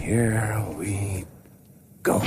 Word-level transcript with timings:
Here 0.00 0.64
we 0.78 1.24
go. 2.02 2.20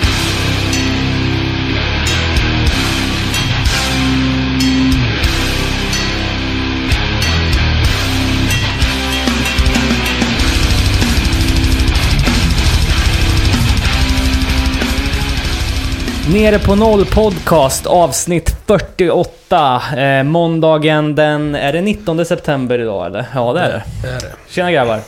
Nere 16.33 16.59
på 16.59 16.75
noll 16.75 17.05
podcast 17.05 17.85
avsnitt 17.85 18.55
48. 18.67 19.81
Eh, 19.97 20.23
måndagen 20.23 21.15
den... 21.15 21.55
Är 21.55 21.73
det 21.73 21.81
19 21.81 22.25
september 22.25 22.79
idag 22.79 23.05
eller? 23.05 23.25
Ja 23.35 23.53
det 23.53 23.59
är 23.59 23.69
det. 23.69 23.83
Det 24.01 24.07
är 24.07 24.19
det. 24.19 24.31
Tjena 24.49 24.71
grabbar. 24.71 24.99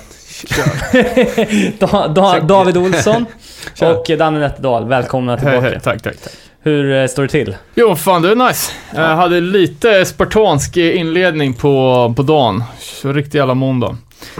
da, 1.79 2.07
da, 2.07 2.39
David 2.39 2.77
Olsson 2.77 3.25
och 3.81 4.17
Danne 4.17 4.39
Nätterdal. 4.39 4.87
Välkomna 4.87 5.37
tillbaka. 5.37 5.79
tack, 5.79 6.01
tack, 6.01 6.17
tack. 6.17 6.33
Hur 6.63 7.01
eh, 7.01 7.07
står 7.07 7.23
det 7.23 7.29
till? 7.29 7.55
Jo, 7.75 7.95
fan 7.95 8.21
det 8.21 8.31
är 8.31 8.35
nice. 8.35 8.71
Jag 8.95 9.15
hade 9.15 9.41
lite 9.41 10.05
spartansk 10.05 10.77
inledning 10.77 11.53
på, 11.53 12.13
på 12.17 12.23
dagen. 12.23 12.63
Så 12.79 13.13
riktig 13.13 13.37
jävla 13.37 13.53
måndag. 13.53 13.97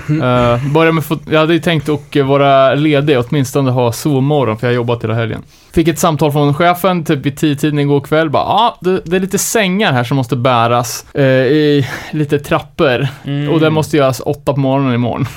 Uh, 0.09 0.73
börja 0.73 0.91
med 0.91 1.03
jag 1.29 1.39
hade 1.39 1.53
ju 1.53 1.59
tänkt 1.59 1.89
att 1.89 2.15
vara 2.15 2.73
ledig, 2.73 3.19
åtminstone 3.19 3.71
ha 3.71 3.91
sovmorgon, 3.91 4.57
för 4.57 4.67
jag 4.67 4.71
har 4.71 4.75
jobbat 4.75 5.03
hela 5.03 5.13
helgen. 5.13 5.43
Fick 5.71 5.87
ett 5.87 5.99
samtal 5.99 6.31
från 6.31 6.53
chefen, 6.53 7.05
typ 7.05 7.25
vid 7.25 7.37
tio-tiden 7.37 7.79
igår 7.79 8.01
kväll, 8.01 8.29
bara 8.29 8.43
ah, 8.43 8.77
det, 8.81 9.01
det 9.05 9.15
är 9.15 9.19
lite 9.19 9.37
sängar 9.37 9.93
här 9.93 10.03
som 10.03 10.17
måste 10.17 10.35
bäras 10.35 11.05
eh, 11.13 11.23
i 11.23 11.87
lite 12.11 12.39
trappor. 12.39 13.07
Mm. 13.23 13.53
Och 13.53 13.59
det 13.59 13.69
måste 13.69 13.97
göras 13.97 14.21
åtta 14.25 14.53
på 14.53 14.59
morgonen 14.59 14.93
imorgon. 14.93 15.27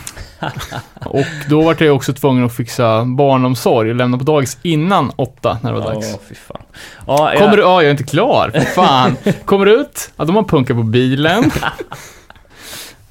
och 1.04 1.24
då 1.48 1.62
var 1.62 1.76
jag 1.78 1.96
också 1.96 2.12
tvungen 2.12 2.44
att 2.44 2.56
fixa 2.56 3.04
barnomsorg 3.04 3.90
och 3.90 3.96
lämna 3.96 4.18
på 4.18 4.24
dagis 4.24 4.58
innan 4.62 5.12
åtta 5.16 5.58
när 5.62 5.72
det 5.72 5.80
var 5.80 5.94
dags. 5.94 6.16
Fan. 6.46 6.62
Ja, 7.06 7.32
jag, 7.32 7.42
Kommer 7.42 7.56
du? 7.56 7.62
Ja, 7.62 7.82
jag 7.82 7.86
är 7.86 7.90
inte 7.90 8.04
klar. 8.04 8.50
För 8.50 8.60
fan. 8.60 9.16
Kommer 9.44 9.66
du 9.66 9.72
ut? 9.72 10.10
Ja, 10.16 10.24
de 10.24 10.36
har 10.36 10.42
punkat 10.42 10.76
på 10.76 10.82
bilen. 10.82 11.50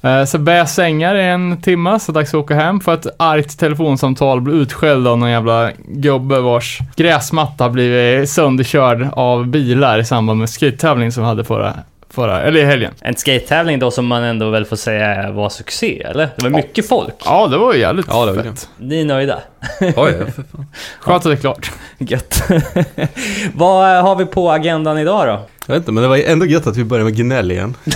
Eh, 0.02 0.24
Så 0.24 0.38
bär 0.38 0.56
jag 0.56 0.68
sängar 0.68 1.14
i 1.14 1.24
en 1.24 1.60
timme, 1.62 1.98
så 2.00 2.12
dags 2.12 2.28
att 2.30 2.34
åka 2.34 2.54
hem 2.54 2.80
för 2.80 2.94
ett 2.94 3.06
argt 3.16 3.58
telefonsamtal 3.58 4.40
blir 4.40 4.54
utskälld 4.54 5.08
av 5.08 5.18
någon 5.18 5.30
jävla 5.30 5.70
gubbe 5.88 6.40
vars 6.40 6.78
gräsmatta 6.96 7.68
blivit 7.68 8.30
sönderkörd 8.30 9.08
av 9.12 9.46
bilar 9.46 9.98
i 9.98 10.04
samband 10.04 10.38
med 10.38 10.50
skate-tävling 10.50 11.12
som 11.12 11.22
vi 11.22 11.28
hade 11.28 11.44
förra, 11.44 11.74
förra, 12.10 12.42
eller 12.42 12.60
i 12.60 12.64
helgen. 12.64 12.92
En 13.00 13.14
skate-tävling 13.14 13.78
då 13.78 13.90
som 13.90 14.06
man 14.06 14.22
ändå 14.22 14.50
väl 14.50 14.64
får 14.64 14.76
säga 14.76 15.30
var 15.30 15.48
succé, 15.48 16.02
eller? 16.02 16.28
Det 16.36 16.42
var 16.42 16.50
mycket 16.50 16.88
folk. 16.88 17.14
Ja, 17.24 17.46
det 17.46 17.58
var 17.58 17.74
ju 17.74 17.80
jävligt 17.80 18.06
Ja, 18.10 18.26
det 18.26 18.32
var 18.32 18.42
fett. 18.42 18.68
Ni 18.78 19.00
är 19.00 19.04
nöjda? 19.04 19.38
Oj, 19.80 19.92
ja, 19.96 20.10
för 20.26 20.42
fan. 20.52 20.66
Skönt 21.00 21.16
att 21.16 21.22
det 21.22 21.32
är 21.32 21.36
klart. 21.36 21.70
Gött. 21.98 22.42
Vad 23.54 24.02
har 24.02 24.16
vi 24.16 24.26
på 24.26 24.50
agendan 24.52 24.98
idag 24.98 25.26
då? 25.26 25.40
Jag 25.68 25.74
vet 25.74 25.82
inte, 25.82 25.92
men 25.92 26.02
det 26.02 26.08
var 26.08 26.16
ändå 26.16 26.46
gött 26.46 26.66
att 26.66 26.76
vi 26.76 26.84
började 26.84 27.04
med 27.04 27.16
gnäll 27.16 27.50
igen. 27.50 27.74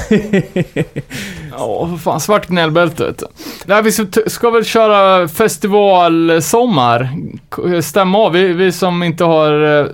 Ja, 1.59 1.89
för 1.89 1.97
fan, 1.97 2.21
svart 2.21 2.47
gnällbälte 2.47 3.05
vet 3.07 3.19
du. 3.19 3.27
Nej, 3.67 3.83
vi 3.83 3.93
ska, 3.93 4.05
ska 4.27 4.51
väl 4.51 4.65
köra 4.65 5.29
festivalsommar. 5.29 7.09
Stämma 7.83 8.19
av, 8.19 8.33
vi, 8.33 8.53
vi 8.53 8.73
som 8.73 9.03
inte 9.03 9.25
har 9.25 9.81
eh, 9.81 9.87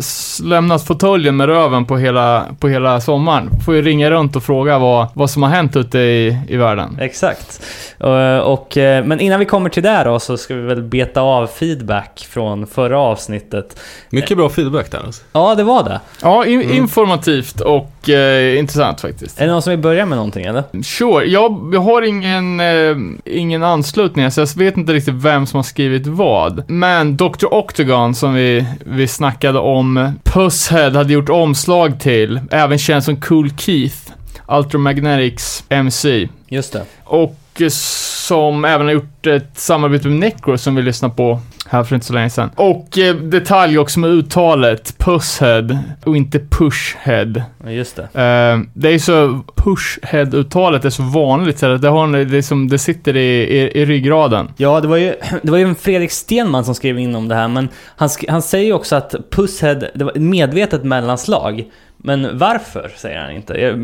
lämnat 0.42 0.86
fåtöljen 0.86 1.36
med 1.36 1.46
röven 1.46 1.84
på 1.84 1.96
hela, 1.96 2.46
på 2.60 2.68
hela 2.68 3.00
sommaren. 3.00 3.50
Får 3.64 3.74
ju 3.74 3.82
ringa 3.82 4.10
runt 4.10 4.36
och 4.36 4.42
fråga 4.42 4.78
vad, 4.78 5.06
vad 5.14 5.30
som 5.30 5.42
har 5.42 5.50
hänt 5.50 5.76
ute 5.76 5.98
i, 5.98 6.38
i 6.48 6.56
världen. 6.56 6.98
Exakt. 7.00 7.62
Eh, 8.00 8.38
Och, 8.38 8.76
eh, 8.76 9.04
men 9.04 9.20
innan 9.20 9.38
vi 9.40 9.46
kommer 9.46 9.70
till 9.70 9.82
det 9.82 10.02
då 10.04 10.20
så 10.20 10.36
ska 10.36 10.54
vi 10.54 10.62
väl 10.62 10.82
beta 10.82 11.20
av 11.20 11.46
feedback 11.46 12.26
från 12.30 12.66
förra 12.66 12.98
avsnittet. 12.98 13.80
Mycket 14.10 14.36
bra 14.36 14.48
feedback 14.48 14.90
där 14.90 14.98
alltså. 15.06 15.22
Ja, 15.32 15.54
det 15.54 15.62
var 15.64 15.84
det. 15.84 16.00
Ja, 16.22 16.46
in, 16.46 16.62
informativt 16.70 17.60
och 17.68 18.08
eh, 18.08 18.58
intressant 18.58 19.00
faktiskt. 19.00 19.40
Är 19.40 19.46
det 19.46 19.52
någon 19.52 19.62
som 19.62 19.70
vill 19.70 19.78
börja 19.80 20.06
med 20.06 20.16
någonting 20.16 20.44
eller? 20.44 20.82
Sure, 20.82 21.24
jag, 21.24 21.70
jag 21.74 21.80
har 21.80 22.02
ingen, 22.02 22.60
eh, 22.60 22.96
ingen 23.24 23.62
anslutning, 23.62 24.30
så 24.30 24.40
jag 24.40 24.56
vet 24.56 24.76
inte 24.76 24.92
riktigt 24.92 25.14
vem 25.14 25.46
som 25.46 25.58
har 25.58 25.62
skrivit 25.62 26.06
vad. 26.06 26.70
Men 26.70 27.16
Dr. 27.16 27.46
Octagon, 27.50 28.14
som 28.14 28.34
vi, 28.34 28.66
vi 28.80 29.08
snackade 29.08 29.58
om, 29.58 30.12
Pusshead 30.22 30.90
hade 30.90 31.12
gjort 31.12 31.28
omslag 31.28 32.00
till, 32.00 32.40
även 32.50 32.78
känd 32.78 33.04
som 33.04 33.20
Cool 33.20 33.50
Keith, 33.50 34.12
Ultramagnetics 34.48 35.64
MC. 35.68 36.28
Just 36.48 36.72
det. 36.72 36.84
Och 37.04 37.36
eh, 37.60 37.68
som 37.68 38.64
även 38.64 38.86
har 38.86 38.94
gjort 38.94 39.26
ett 39.26 39.50
samarbete 39.54 40.08
med 40.08 40.18
Necro 40.18 40.58
som 40.58 40.74
vi 40.74 40.82
lyssnade 40.82 41.14
på 41.14 41.40
här 41.70 41.84
för 41.84 41.94
inte 41.94 42.06
så 42.06 42.12
länge 42.12 42.30
sedan. 42.30 42.50
Och 42.54 42.98
eh, 42.98 43.14
detalj 43.14 43.78
också 43.78 44.00
med 44.00 44.10
uttalet, 44.10 44.98
Pusshead 44.98 45.78
och 46.04 46.16
inte 46.16 46.38
Pushhead. 46.38 47.42
Ja, 47.64 47.70
Just 47.70 47.96
det. 47.96 48.02
Eh, 48.02 48.60
det 48.74 48.88
är 48.94 48.98
så, 48.98 49.40
pushhead-uttalet 49.56 50.84
är 50.84 50.90
så 50.90 51.02
vanligt, 51.02 51.58
så 51.58 51.66
att 51.74 51.82
det, 51.82 51.88
har, 51.88 52.04
en- 52.04 52.12
det, 52.30 52.36
är 52.38 52.42
som, 52.42 52.68
det 52.68 52.78
sitter 52.78 53.16
i, 53.16 53.38
i, 53.42 53.80
i 53.80 53.84
ryggraden. 53.84 54.48
Ja, 54.56 54.80
det 54.80 54.88
var, 54.88 54.96
ju, 54.96 55.14
det 55.42 55.50
var 55.50 55.58
ju 55.58 55.64
en 55.64 55.74
Fredrik 55.74 56.10
Stenman 56.10 56.64
som 56.64 56.74
skrev 56.74 56.98
in 56.98 57.14
om 57.14 57.28
det 57.28 57.34
här, 57.34 57.48
men 57.48 57.68
han, 57.96 58.08
sk- 58.08 58.30
han 58.30 58.42
säger 58.42 58.64
ju 58.66 58.72
också 58.72 58.96
att 58.96 59.14
Pusshead, 59.30 59.74
det 59.94 60.04
var 60.04 60.10
ett 60.12 60.22
medvetet 60.22 60.84
mellanslag. 60.84 61.64
Men 62.00 62.38
varför, 62.38 62.90
säger 62.96 63.20
han 63.20 63.30
inte. 63.30 63.54
Jag, 63.54 63.74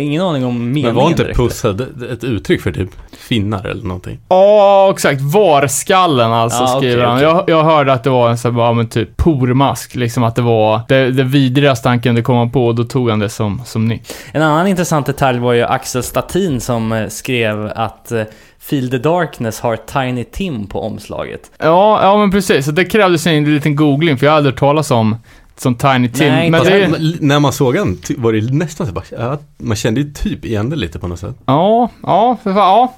ingen 0.00 0.22
aning 0.22 0.44
om 0.44 0.58
meningen 0.58 0.94
Men 0.94 0.94
var 0.94 1.10
inte 1.10 1.24
pusshead 1.24 1.76
ett 2.12 2.24
uttryck 2.24 2.62
för 2.62 2.72
typ 2.72 2.90
finnar 3.18 3.66
eller 3.66 3.82
någonting? 3.82 4.18
Ja, 4.28 4.90
exakt. 4.92 5.20
Varskallen 5.20 6.32
alltså, 6.32 6.62
okej, 6.64 6.78
skriver 6.78 7.04
han. 7.04 7.16
okej. 7.16 7.28
Jag, 7.28 7.44
jag 7.48 7.64
hörde 7.64 7.92
att 7.92 8.04
det 8.04 8.10
var 8.10 8.30
en 8.30 8.38
sån 8.38 8.54
här, 8.54 8.62
ja, 8.62 8.72
men 8.72 8.88
typ 8.88 9.16
pormask, 9.16 9.94
liksom 9.94 10.22
att 10.22 10.36
det 10.36 10.42
var 10.42 10.80
det, 10.88 11.10
det 11.10 11.22
vidrigaste 11.22 11.88
han 11.88 12.00
kunde 12.00 12.22
komma 12.22 12.48
på, 12.48 12.66
och 12.66 12.74
då 12.74 12.84
tog 12.84 13.10
han 13.10 13.18
det 13.18 13.28
som, 13.28 13.62
som 13.64 13.88
nytt. 13.88 14.14
En 14.32 14.42
annan 14.42 14.66
intressant 14.66 15.06
detalj 15.06 15.38
var 15.38 15.52
ju 15.52 15.62
Axel 15.62 16.02
Statin 16.02 16.60
som 16.60 16.92
eh, 16.92 17.08
skrev 17.08 17.72
att 17.74 18.12
eh, 18.12 18.22
Feel 18.58 18.90
the 18.90 18.98
Darkness 18.98 19.60
har 19.60 19.76
Tiny 19.76 20.24
Tim 20.24 20.66
på 20.66 20.80
omslaget. 20.82 21.50
Ja, 21.58 22.02
ja 22.02 22.18
men 22.18 22.30
precis. 22.30 22.66
Så 22.66 22.72
det 22.72 22.84
krävdes 22.84 23.26
en 23.26 23.54
liten 23.54 23.76
googling, 23.76 24.18
för 24.18 24.26
jag 24.26 24.32
hade 24.32 24.48
hört 24.48 24.58
talas 24.58 24.90
om 24.90 25.16
som 25.56 25.74
Tiny 25.74 26.08
Tim. 26.08 26.28
Nej, 26.28 26.50
men 26.50 26.64
det, 26.64 26.98
När 27.20 27.40
man 27.40 27.52
såg 27.52 27.74
den 27.74 27.98
var 28.16 28.32
det 28.32 28.52
nästan 28.54 28.86
så 28.86 28.92
bara, 28.92 29.04
ja, 29.10 29.38
man 29.58 29.76
kände 29.76 30.00
ju 30.00 30.12
typ 30.12 30.44
igen 30.44 30.70
det 30.70 30.76
lite 30.76 30.98
på 30.98 31.08
något 31.08 31.18
sätt. 31.20 31.36
Ja, 31.46 31.90
ja, 32.02 32.36
för 32.42 32.54
fan, 32.54 32.62
ja. 32.62 32.94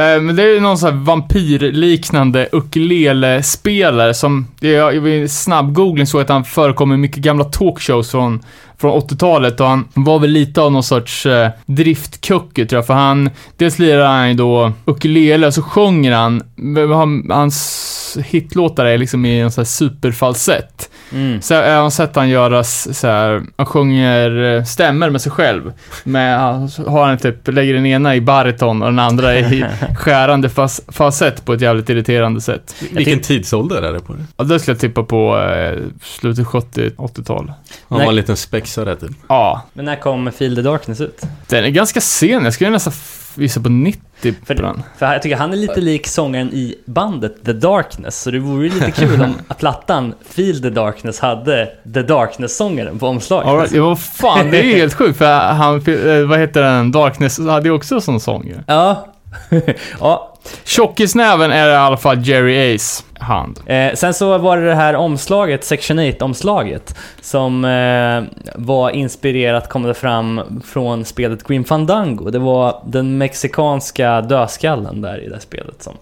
Eh, 0.00 0.20
Men 0.20 0.36
det 0.36 0.42
är 0.42 0.54
ju 0.54 0.60
någon 0.60 0.78
sån 0.78 0.92
här 0.92 1.04
vampyrliknande 1.04 2.48
ukulele-spelare 2.52 4.14
som, 4.14 4.46
jag, 4.60 4.94
jag 4.96 5.00
vid 5.00 5.30
snabb 5.30 5.72
googling 5.72 6.06
såg 6.06 6.20
att 6.20 6.28
han 6.28 6.44
förekommer 6.44 6.94
i 6.94 6.98
mycket 6.98 7.22
gamla 7.22 7.44
talkshows 7.44 8.10
från, 8.10 8.40
från 8.80 9.00
80-talet 9.00 9.60
och 9.60 9.66
han 9.66 9.88
var 9.94 10.18
väl 10.18 10.30
lite 10.30 10.60
av 10.60 10.72
någon 10.72 10.82
sorts 10.82 11.26
eh, 11.26 11.50
driftkucke 11.66 12.66
tror 12.66 12.78
jag, 12.78 12.86
för 12.86 12.94
han, 12.94 13.30
dels 13.56 13.78
lirar 13.78 14.06
han 14.06 14.28
ju 14.28 14.34
då 14.34 14.72
ukulele 14.84 15.46
och 15.46 15.54
så 15.54 15.62
sjunger 15.62 16.12
han, 16.12 16.42
men 16.54 16.92
han 16.92 17.26
hans 17.30 17.86
hitlåtar 18.24 18.84
är 18.84 18.98
liksom 18.98 19.24
i 19.26 19.40
en 19.40 19.50
sån 19.50 19.62
här 19.62 19.66
superfalsett. 19.66 20.90
Mm. 21.12 21.42
Så 21.42 21.54
jag 21.54 21.82
har 21.82 21.90
sett 21.90 22.16
han 22.16 22.28
göra 22.28 22.60
s- 22.60 22.98
så 22.98 23.06
här, 23.06 23.42
han 23.56 23.66
sjunger 23.66 24.56
eh, 24.56 24.64
stämmer 24.64 25.10
med 25.10 25.20
sig 25.20 25.32
själv. 25.32 25.72
Med, 26.04 26.38
han 26.40 26.70
har 26.86 27.06
han 27.06 27.18
typ, 27.18 27.48
lägger 27.48 27.74
den 27.74 27.86
ena 27.86 28.16
i 28.16 28.20
bariton 28.20 28.82
och 28.82 28.88
den 28.88 28.98
andra 28.98 29.38
i 29.38 29.64
skärande 29.96 30.48
fas, 30.48 30.80
falsett 30.88 31.44
på 31.44 31.52
ett 31.52 31.60
jävligt 31.60 31.88
irriterande 31.88 32.40
sätt. 32.40 32.74
Vilken 32.90 33.20
tidsålder 33.20 33.82
är 33.82 33.92
det 33.92 34.00
på 34.00 34.12
det? 34.12 34.24
Ja, 34.36 34.44
det 34.44 34.58
skulle 34.60 34.74
jag 34.74 34.80
tippa 34.80 35.02
på 35.02 35.38
eh, 35.38 35.78
slutet 36.02 36.46
70-80-tal. 36.46 37.52
Han 37.88 37.98
var 37.98 38.06
en 38.06 38.14
liten 38.16 38.36
spexare 38.70 38.96
typ. 38.96 39.10
Ja, 39.28 39.62
Men 39.72 39.84
när 39.84 39.96
kom 39.96 40.32
Feel 40.32 40.56
the 40.56 40.62
Darkness 40.62 41.00
ut? 41.00 41.20
den 41.48 41.64
är 41.64 41.68
ganska 41.68 42.00
sen. 42.00 42.44
Jag 42.44 42.54
skulle 42.54 42.70
nästan 42.70 42.92
gissa 43.34 43.60
på 43.60 43.68
90 43.68 44.00
För, 44.46 44.54
på 44.54 44.62
den. 44.62 44.82
för 44.98 45.12
jag 45.12 45.22
tycker 45.22 45.36
han 45.36 45.52
är 45.52 45.56
lite 45.56 45.80
lik 45.80 46.06
sångaren 46.06 46.48
i 46.52 46.74
bandet 46.86 47.44
The 47.44 47.52
Darkness, 47.52 48.20
så 48.22 48.30
det 48.30 48.38
vore 48.38 48.64
ju 48.66 48.72
lite 48.74 48.90
kul 48.90 49.22
om 49.22 49.34
plattan 49.58 50.14
Feel 50.30 50.62
the 50.62 50.70
Darkness 50.70 51.20
hade 51.20 51.66
The 51.94 52.02
Darkness-sångaren 52.02 52.98
på 52.98 53.06
omslaget. 53.06 53.48
All 53.48 53.56
right, 53.58 53.72
ja, 53.72 53.84
vad 53.84 54.00
fan, 54.00 54.50
det 54.50 54.58
är 54.58 54.76
helt 54.76 54.94
sjukt 54.98 55.18
för 55.18 55.38
han, 55.38 55.74
eh, 55.76 56.28
vad 56.28 56.38
heter 56.38 56.62
den, 56.62 56.92
Darkness 56.92 57.38
hade 57.38 57.68
ju 57.68 57.74
också 57.74 58.00
sån 58.00 58.20
sång 58.20 58.46
ju. 58.46 58.54
Ja. 58.66 59.06
ja. 60.00 60.36
Tjockisnäven 60.64 61.50
är 61.50 61.68
i 61.68 61.74
alla 61.76 61.96
fall 61.96 62.26
Jerry 62.28 62.74
Ace 62.74 63.02
hand. 63.20 63.60
Eh, 63.66 63.94
sen 63.94 64.14
så 64.14 64.38
var 64.38 64.56
det 64.56 64.66
det 64.66 64.74
här 64.74 64.94
omslaget, 64.94 65.64
Section 65.64 66.00
8-omslaget, 66.00 66.94
som 67.20 67.64
eh, 67.64 68.22
var 68.54 68.90
inspirerat, 68.90 69.68
kom 69.68 69.82
det 69.82 69.94
fram, 69.94 70.40
från 70.64 71.04
spelet 71.04 71.44
Grim 71.44 71.64
Fandango. 71.64 72.30
Det 72.30 72.38
var 72.38 72.82
den 72.86 73.18
mexikanska 73.18 74.20
dödskallen 74.20 75.00
där 75.00 75.24
i 75.24 75.28
det 75.28 75.40
spelet 75.40 75.82
som... 75.82 75.94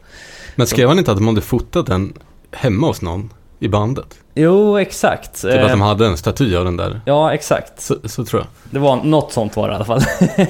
Men 0.55 0.67
skrev 0.67 0.89
han 0.89 0.99
inte 0.99 1.11
att 1.11 1.19
de 1.19 1.27
hade 1.27 1.41
fotat 1.41 1.87
den 1.87 2.13
hemma 2.53 2.87
hos 2.87 3.03
någon 3.03 3.33
i 3.59 3.69
bandet? 3.69 4.19
Jo, 4.41 4.79
exakt. 4.79 5.43
Typ 5.43 5.55
att 5.55 5.61
Eh, 5.61 5.69
de 5.71 5.81
hade 5.81 6.07
en 6.07 6.17
staty 6.17 6.57
av 6.57 6.65
den 6.65 6.77
där. 6.77 7.01
Ja, 7.05 7.35
exakt. 7.35 7.81
Så, 7.81 7.95
så 8.05 8.25
tror 8.25 8.41
jag. 8.43 8.49
Det 8.71 8.79
var 8.79 8.97
något 8.97 9.33
sånt 9.33 9.57
var 9.57 9.69
det 9.69 9.73
i 9.73 9.77
alla 9.77 9.85
fall. 9.85 10.01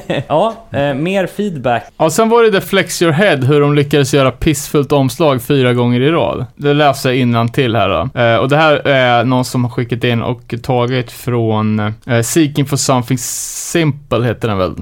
ja, 0.29 0.55
eh, 0.70 0.94
mer 0.94 1.26
feedback. 1.26 1.85
Ja, 1.96 2.11
sen 2.11 2.29
var 2.29 2.43
det 2.43 2.50
The 2.52 2.61
Flex 2.61 3.02
Your 3.02 3.12
Head, 3.12 3.37
hur 3.37 3.61
de 3.61 3.75
lyckades 3.75 4.14
göra 4.14 4.31
pissfullt 4.31 4.93
omslag 4.93 5.43
fyra 5.43 5.75
gånger 5.75 6.00
i 6.00 6.11
rad. 6.11 6.46
Det 6.56 6.75
läser 6.75 7.08
jag 7.08 7.19
innan 7.19 7.49
till 7.49 7.76
här 7.76 7.88
då. 7.88 8.20
Eh, 8.20 8.37
och 8.37 8.49
det 8.49 8.56
här 8.56 8.73
är 8.88 9.25
någon 9.25 9.44
som 9.44 9.64
har 9.64 9.70
skickat 9.70 10.05
in 10.05 10.23
och 10.23 10.55
tagit 10.62 11.11
från 11.12 11.79
eh, 12.06 12.23
Seeking 12.23 12.67
for 12.67 12.76
something 12.76 13.19
simple 13.19 14.25
heter 14.26 14.49
den 14.49 14.58
väl. 14.58 14.75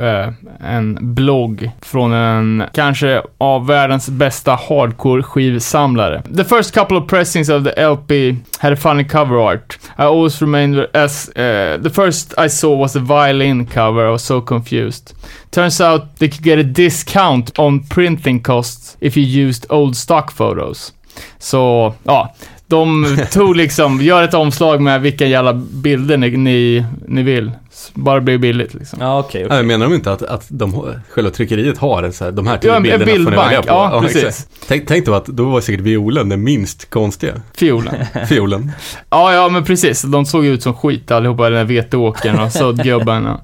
Eh, 0.00 0.28
en 0.60 0.98
blogg 1.00 1.70
från 1.82 2.12
en, 2.12 2.64
kanske 2.72 3.22
av 3.38 3.66
världens 3.66 4.08
bästa 4.08 4.50
hardcore 4.68 5.22
skivsamlare. 5.22 6.22
The 6.36 6.44
first 6.44 6.74
couple 6.74 6.96
of 6.96 7.08
pressings 7.08 7.48
of 7.48 7.64
the 7.64 7.82
LP 7.82 8.36
had 8.58 8.72
a 8.72 8.76
funny 8.76 9.04
cover 9.04 9.36
art. 9.50 9.78
I 9.98 10.02
always 10.02 10.42
remained 10.42 10.86
as, 10.92 11.28
uh, 11.28 11.82
the 11.82 11.90
first 11.90 12.34
I 12.38 12.48
saw 12.48 12.76
was 12.76 12.92
the 12.92 13.00
violin 13.00 13.66
cover, 13.66 14.08
I 14.08 14.10
was 14.10 14.22
so 14.22 14.40
confused. 14.40 15.14
Turns 15.50 15.80
out 15.80 16.02
they 16.18 16.28
could 16.28 16.44
get 16.44 16.58
a 16.58 16.62
discount 16.62 17.58
on 17.58 17.84
printing 17.84 18.42
costs 18.42 18.96
if 19.00 19.16
you 19.16 19.46
used 19.48 19.66
old 19.68 19.96
stock 19.96 20.30
photos. 20.30 20.92
Så, 21.38 21.94
ja. 22.04 22.12
Ah, 22.12 22.46
de 22.68 23.16
tog 23.32 23.56
liksom, 23.56 24.00
gör 24.02 24.22
ett 24.22 24.34
omslag 24.34 24.80
med 24.80 25.00
vilka 25.00 25.26
jävla 25.26 25.54
bilder 25.54 26.16
ni, 26.16 26.30
ni, 26.30 26.84
ni 27.06 27.22
vill. 27.22 27.50
Bara 27.94 28.20
blir 28.20 28.38
billigt 28.38 28.74
liksom. 28.74 28.98
Ja, 29.02 29.18
okej. 29.18 29.44
okej. 29.44 29.56
Nej, 29.56 29.66
menar 29.66 29.86
de 29.86 29.94
inte 29.94 30.12
att, 30.12 30.22
att 30.22 30.46
de, 30.48 30.92
själva 31.10 31.30
tryckeriet 31.30 31.78
har 31.78 32.02
en 32.02 32.12
så 32.12 32.24
här, 32.24 32.32
de 32.32 32.46
här 32.46 32.58
tio 32.58 32.70
Ja, 32.70 32.76
en 32.76 32.82
bilderna 32.82 33.04
får 33.04 33.06
ni 33.06 33.12
bildbank. 33.18 33.38
välja 33.46 33.62
på? 33.62 33.68
Ja, 33.68 34.00
precis. 34.02 34.24
exakt. 34.24 34.48
Tänk, 34.68 34.88
tänk 34.88 35.06
då 35.06 35.14
att 35.14 35.26
då 35.26 35.44
var 35.44 35.60
säkert 35.60 35.80
violen 35.80 36.28
den 36.28 36.44
minst 36.44 36.90
konstiga. 36.90 37.32
Fiolen. 37.56 37.94
Fiolen. 38.28 38.72
Ja, 39.10 39.32
ja, 39.34 39.48
men 39.48 39.64
precis. 39.64 40.02
De 40.02 40.26
såg 40.26 40.46
ut 40.46 40.62
som 40.62 40.74
skit 40.74 41.10
allihopa, 41.10 41.42
den 41.44 41.52
där 41.52 41.64
veteåkern 41.64 42.38
och 42.38 42.52
såddgubbarna. 42.52 43.40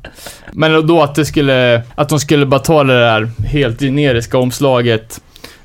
Men 0.52 0.86
då 0.86 1.02
att 1.02 1.14
det 1.14 1.24
skulle, 1.24 1.82
att 1.94 2.08
de 2.08 2.20
skulle 2.20 2.46
bara 2.46 2.60
ta 2.60 2.84
det 2.84 3.00
där 3.00 3.30
helt 3.46 3.80
generiska 3.80 4.38
omslaget 4.38 5.20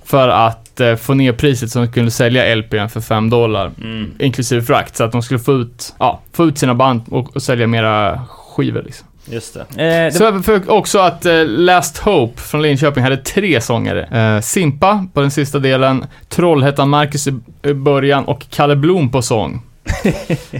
för 0.07 0.29
att 0.29 0.79
eh, 0.79 0.95
få 0.95 1.13
ner 1.13 1.33
priset 1.33 1.71
så 1.71 1.79
de 1.79 1.87
kunde 1.87 2.11
sälja 2.11 2.55
LPn 2.55 2.87
för 2.89 3.01
5 3.01 3.29
dollar. 3.29 3.71
Mm. 3.81 4.11
Inklusive 4.19 4.61
frakt, 4.61 4.95
så 4.95 5.03
att 5.03 5.11
de 5.11 5.21
skulle 5.21 5.39
få 5.39 5.53
ut, 5.53 5.93
ja, 5.99 6.21
få 6.33 6.45
ut 6.45 6.57
sina 6.57 6.75
band 6.75 7.01
och, 7.09 7.35
och 7.35 7.41
sälja 7.41 7.67
mera 7.67 8.21
skivor 8.27 8.83
liksom. 8.83 9.07
Just 9.25 9.53
det. 9.53 9.59
Eh, 9.59 10.05
det 10.05 10.11
Så 10.11 10.23
jag 10.23 10.45
för 10.45 10.71
också 10.71 10.99
att 10.99 11.25
eh, 11.25 11.45
Last 11.45 11.97
Hope 11.97 12.41
från 12.41 12.61
Linköping 12.61 13.03
hade 13.03 13.17
tre 13.17 13.61
sångare. 13.61 14.03
Eh, 14.03 14.41
Simpa 14.41 15.05
på 15.13 15.21
den 15.21 15.31
sista 15.31 15.59
delen, 15.59 16.05
Trollhättan 16.29 16.89
Marcus 16.89 17.27
i, 17.27 17.73
början 17.73 18.25
och 18.25 18.45
Kalle 18.49 18.75
Blom 18.75 19.11
på 19.11 19.21
sång. 19.21 19.61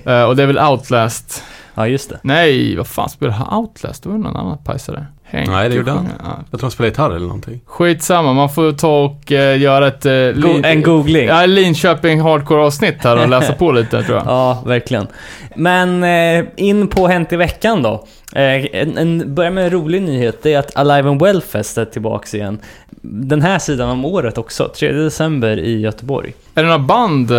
eh, 0.06 0.24
och 0.24 0.36
det 0.36 0.44
är 0.44 0.48
väl 0.48 0.60
Outlast. 0.60 1.44
ja, 1.74 1.88
just 1.88 2.10
det. 2.10 2.20
Nej, 2.22 2.76
vad 2.76 2.88
fan 2.88 3.10
spelar 3.10 3.34
han 3.34 3.60
Outlast? 3.60 4.04
Det 4.04 4.10
var 4.10 4.18
någon 4.18 4.36
annan 4.36 4.58
pajsare. 4.58 5.06
Henke 5.30 5.52
Nej, 5.52 5.70
det 5.70 5.76
gjorde 5.76 5.92
han. 5.92 6.10
Ja. 6.24 6.26
Jag 6.52 6.60
tror 6.60 6.70
de 6.70 6.72
spelar 6.74 6.90
gitarr 6.90 7.10
eller 7.10 7.20
någonting. 7.28 7.62
Skitsamma, 7.66 8.34
man 8.34 8.50
får 8.50 8.72
ta 8.72 9.04
och 9.04 9.32
eh, 9.32 9.62
göra 9.62 9.88
ett... 9.88 10.06
eh, 10.06 10.12
Go- 10.12 10.32
Lin- 10.34 10.66
en 10.66 10.82
googling. 10.82 11.28
Ja, 11.28 11.46
Linköping 11.46 12.22
Hardcore-avsnitt 12.22 13.04
här 13.04 13.22
och 13.24 13.30
läsa 13.30 13.54
på 13.54 13.72
lite 13.72 14.04
tror 14.04 14.18
jag. 14.18 14.26
Ja, 14.28 14.64
verkligen. 14.66 15.08
Men 15.56 16.04
eh, 16.04 16.46
in 16.56 16.88
på 16.88 17.08
Hänt 17.08 17.34
i 17.34 17.36
veckan 17.36 17.84
då. 17.84 18.06
Eh, 18.34 18.66
en, 18.66 18.98
en, 18.98 19.36
börja 19.36 19.50
med 19.52 19.64
en 19.64 19.70
rolig 19.70 20.02
nyhet. 20.02 20.40
Det 20.44 20.54
är 20.54 20.60
att 20.60 20.76
Alive 20.78 21.10
and 21.10 21.22
Wellfest 21.22 21.78
är 21.78 21.86
tillbaks 21.86 22.34
igen. 22.34 22.60
Den 23.02 23.42
här 23.42 23.60
sidan 23.60 23.90
om 23.90 24.06
året 24.06 24.38
också. 24.38 24.68
3 24.80 24.92
december 24.92 25.60
i 25.60 25.80
Göteborg. 25.80 26.34
Är 26.56 26.62
det 26.64 26.68
några 26.70 26.80
band 26.80 27.32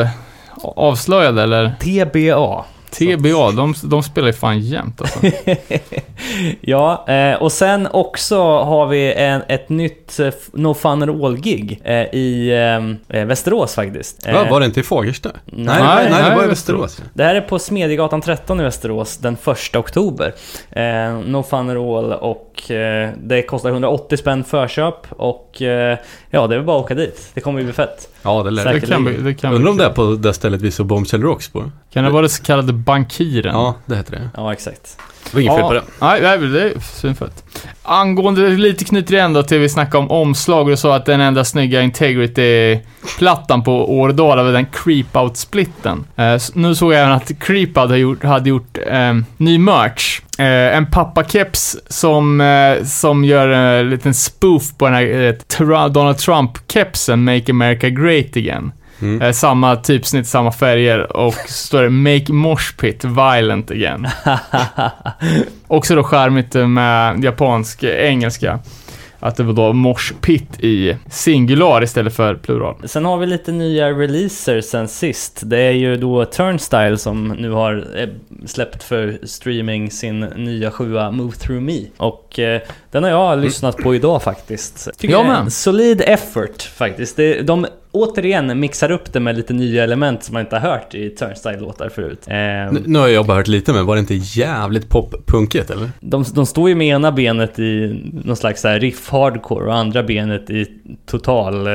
avslöjade 0.62 1.42
eller? 1.42 1.72
TBA. 1.80 2.64
TBA, 2.90 3.50
de, 3.50 3.74
de 3.82 4.02
spelar 4.02 4.26
ju 4.26 4.32
fan 4.32 4.60
jämt 4.60 5.00
alltså. 5.00 5.20
ja, 6.60 7.04
eh, 7.08 7.42
och 7.42 7.52
sen 7.52 7.88
också 7.90 8.38
har 8.42 8.86
vi 8.86 9.12
en, 9.12 9.42
ett 9.48 9.68
nytt 9.68 10.20
eh, 10.20 10.30
No 10.52 10.74
Fun 10.74 11.02
at 11.02 11.08
All-gig 11.08 11.80
eh, 11.84 11.94
i 11.94 12.50
Västerås 13.08 13.74
faktiskt. 13.74 14.26
Ja, 14.26 14.46
var 14.50 14.60
det 14.60 14.66
inte 14.66 14.80
i 14.80 14.82
Fagersta? 14.82 15.30
nej, 15.44 15.64
nej, 15.66 15.78
nej, 15.78 16.10
nej, 16.10 16.30
det 16.30 16.36
var 16.36 16.44
i 16.44 16.48
Västerås. 16.48 16.82
Västerås. 16.82 17.10
Det 17.14 17.24
här 17.24 17.34
är 17.34 17.40
på 17.40 17.58
Smedjegatan 17.58 18.20
13 18.20 18.60
i 18.60 18.62
Västerås 18.62 19.16
den 19.16 19.36
1 19.70 19.76
oktober. 19.76 20.34
No 21.24 21.42
Fun 21.42 21.70
at 21.70 21.76
All 21.76 22.12
och 22.12 22.62
det 23.16 23.42
kostar 23.42 23.70
180 23.70 24.16
spänn 24.16 24.44
förköp 24.44 25.06
och 25.10 25.62
ja, 26.30 26.46
det 26.46 26.54
är 26.54 26.58
väl 26.58 26.66
bara 26.66 26.78
att 26.78 26.84
åka 26.84 26.94
dit. 26.94 27.30
Det 27.34 27.40
kommer 27.40 27.58
ju 27.58 27.64
bli 27.64 27.72
fett. 27.72 28.08
Ja, 28.22 28.42
det 28.42 28.50
lär 28.50 28.72
Det 28.72 28.80
kan 28.80 29.04
bli, 29.04 29.16
det 29.16 29.34
kan 29.34 29.54
Undrar 29.54 29.70
om 29.70 29.76
det 29.76 29.84
är 29.84 29.90
på 29.90 30.04
det 30.14 30.34
stället 30.34 30.60
vi 30.60 30.70
såg 30.70 30.86
Bombshell 30.86 31.22
Rocks 31.22 31.48
på? 31.48 31.70
Kan 31.92 32.04
det 32.04 32.10
vara 32.10 32.22
det 32.22 32.28
så 32.28 32.42
kallade 32.42 32.72
bankiren? 32.72 33.54
Ja, 33.54 33.74
det 33.86 33.96
heter 33.96 34.12
det. 34.12 34.30
Ja, 34.36 34.52
exakt. 34.52 34.98
Det 35.24 35.34
var 35.34 35.40
inget 35.40 35.54
fel 35.54 35.62
på 35.62 35.72
det. 35.72 35.82
Nej, 36.00 36.20
nej, 36.22 36.38
det 36.38 36.62
är 36.62 36.72
svinfett. 36.80 37.44
Angående, 37.82 38.48
lite 38.48 38.84
knyter 38.84 39.14
igen 39.14 39.32
då 39.32 39.42
till 39.42 39.58
vi 39.58 39.68
snackade 39.68 39.98
om 40.04 40.10
omslag 40.10 40.68
och 40.68 40.78
så 40.78 40.90
att 40.92 41.06
den 41.06 41.20
enda 41.20 41.44
snygga 41.44 41.82
Integrity-plattan 41.82 43.62
på 43.64 43.98
Årdala 43.98 44.42
var 44.42 44.52
den 44.52 44.66
Creepout-splitten. 44.66 46.04
Eh, 46.16 46.24
s- 46.32 46.50
nu 46.54 46.74
såg 46.74 46.92
jag 46.92 47.00
även 47.00 47.12
att 47.12 47.38
Creepout 47.38 47.76
hade 47.76 47.98
gjort, 47.98 48.24
hade 48.24 48.48
gjort 48.48 48.78
eh, 48.86 49.14
ny 49.36 49.58
merch. 49.58 50.20
Eh, 50.38 50.76
en 50.76 50.86
pappakeps 50.90 51.76
som, 51.88 52.40
eh, 52.40 52.84
som 52.84 53.24
gör 53.24 53.48
en 53.48 53.90
liten 53.90 54.14
spoof 54.14 54.62
på 54.78 54.84
den 54.84 54.94
här 54.94 55.36
eh, 55.60 55.88
Donald 55.88 56.16
Trump-kepsen, 56.18 57.24
Make 57.24 57.50
America 57.52 57.88
Great 57.88 58.36
Again. 58.36 58.72
Mm. 59.02 59.22
Eh, 59.22 59.32
samma 59.32 59.76
typsnitt, 59.76 60.26
samma 60.26 60.52
färger 60.52 61.16
och 61.16 61.34
så 61.34 61.48
står 61.66 61.82
det 61.82 61.90
Make 61.90 62.32
Mosh 62.32 62.76
Pit 62.80 63.04
Violent 63.04 63.70
Again. 63.70 64.08
Också 65.66 65.94
då 65.94 66.02
charmigt 66.02 66.54
med 66.54 67.24
japansk 67.24 67.84
engelska. 67.84 68.58
Att 69.20 69.36
det 69.36 69.42
var 69.42 69.52
då 69.52 69.72
Mosh 69.72 70.12
Pit 70.20 70.60
i 70.60 70.96
singular 71.10 71.82
istället 71.82 72.14
för 72.16 72.34
plural. 72.34 72.76
Sen 72.84 73.04
har 73.04 73.18
vi 73.18 73.26
lite 73.26 73.52
nya 73.52 73.90
releaser 73.90 74.60
sen 74.60 74.88
sist. 74.88 75.40
Det 75.44 75.58
är 75.58 75.70
ju 75.72 75.96
då 75.96 76.24
Turnstyle 76.24 76.98
som 76.98 77.28
nu 77.28 77.50
har 77.50 77.86
eh, 77.96 78.08
släppt 78.46 78.82
för 78.82 79.18
streaming 79.22 79.90
sin 79.90 80.20
nya 80.20 80.70
sjua 80.70 81.10
Move 81.10 81.32
Through 81.32 81.62
Me. 81.62 81.78
Och 81.96 82.38
eh, 82.38 82.60
den 82.90 83.02
har 83.04 83.10
jag 83.10 83.38
lyssnat 83.38 83.76
på 83.76 83.94
idag 83.94 84.22
faktiskt. 84.22 84.88
Tycker 84.98 85.14
Jag 85.14 85.26
med. 85.26 85.38
en 85.38 85.50
solid 85.50 86.02
effort 86.06 86.62
faktiskt. 86.62 87.16
Det, 87.16 87.42
de 87.42 87.66
återigen 87.92 88.60
mixar 88.60 88.90
upp 88.90 89.12
det 89.12 89.20
med 89.20 89.36
lite 89.36 89.52
nya 89.52 89.84
element 89.84 90.24
som 90.24 90.32
man 90.32 90.40
inte 90.42 90.56
har 90.58 90.70
hört 90.70 90.94
i 90.94 91.10
Turnstyle-låtar 91.10 91.88
förut. 91.88 92.18
Eh, 92.26 92.34
Nu- 92.36 92.82
Nu 92.86 92.98
har 92.98 93.08
jag 93.08 93.26
bara 93.26 93.36
hört 93.36 93.48
lite, 93.48 93.72
men 93.72 93.86
var 93.86 93.94
det 93.96 94.00
inte 94.00 94.14
jävligt 94.14 94.88
pop-punkigt 94.88 95.70
eller? 95.70 95.90
de, 96.00 96.24
de 96.34 96.46
står 96.46 96.68
ju 96.68 96.74
med 96.74 96.86
ena 96.86 97.12
benet 97.12 97.58
i 97.58 98.00
någon 98.24 98.36
slags 98.36 98.60
så 98.60 98.68
här 98.68 98.80
riff 98.80 99.10
hardcore 99.10 99.66
och 99.66 99.74
andra 99.74 100.02
benet 100.02 100.50
i 100.50 100.66
total 101.06 101.66
eh, 101.66 101.72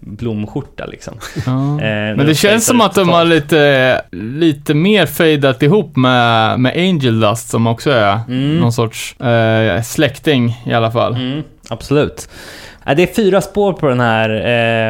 blomskjorta 0.00 0.86
liksom. 0.86 1.14
Ja. 1.46 1.52
Eh, 1.52 2.16
Men 2.16 2.26
det 2.26 2.34
känns 2.34 2.66
som 2.66 2.80
att 2.80 2.94
de 2.94 3.08
har 3.08 3.24
lite, 3.24 4.00
lite 4.12 4.74
mer 4.74 5.06
fejdat 5.06 5.62
ihop 5.62 5.96
med, 5.96 6.60
med 6.60 6.72
Angel 6.76 7.20
Dust 7.20 7.48
som 7.50 7.66
också 7.66 7.90
är 7.90 8.20
Mm. 8.28 8.56
någon 8.58 8.72
sorts 8.72 9.20
eh, 9.20 9.82
släkting 9.82 10.56
i 10.66 10.72
alla 10.72 10.90
fall. 10.90 11.14
Mm, 11.14 11.42
absolut. 11.68 12.28
Det 12.84 13.02
är 13.02 13.14
fyra 13.14 13.40
spår 13.40 13.72
på 13.72 13.88
den 13.88 14.00
här 14.00 14.30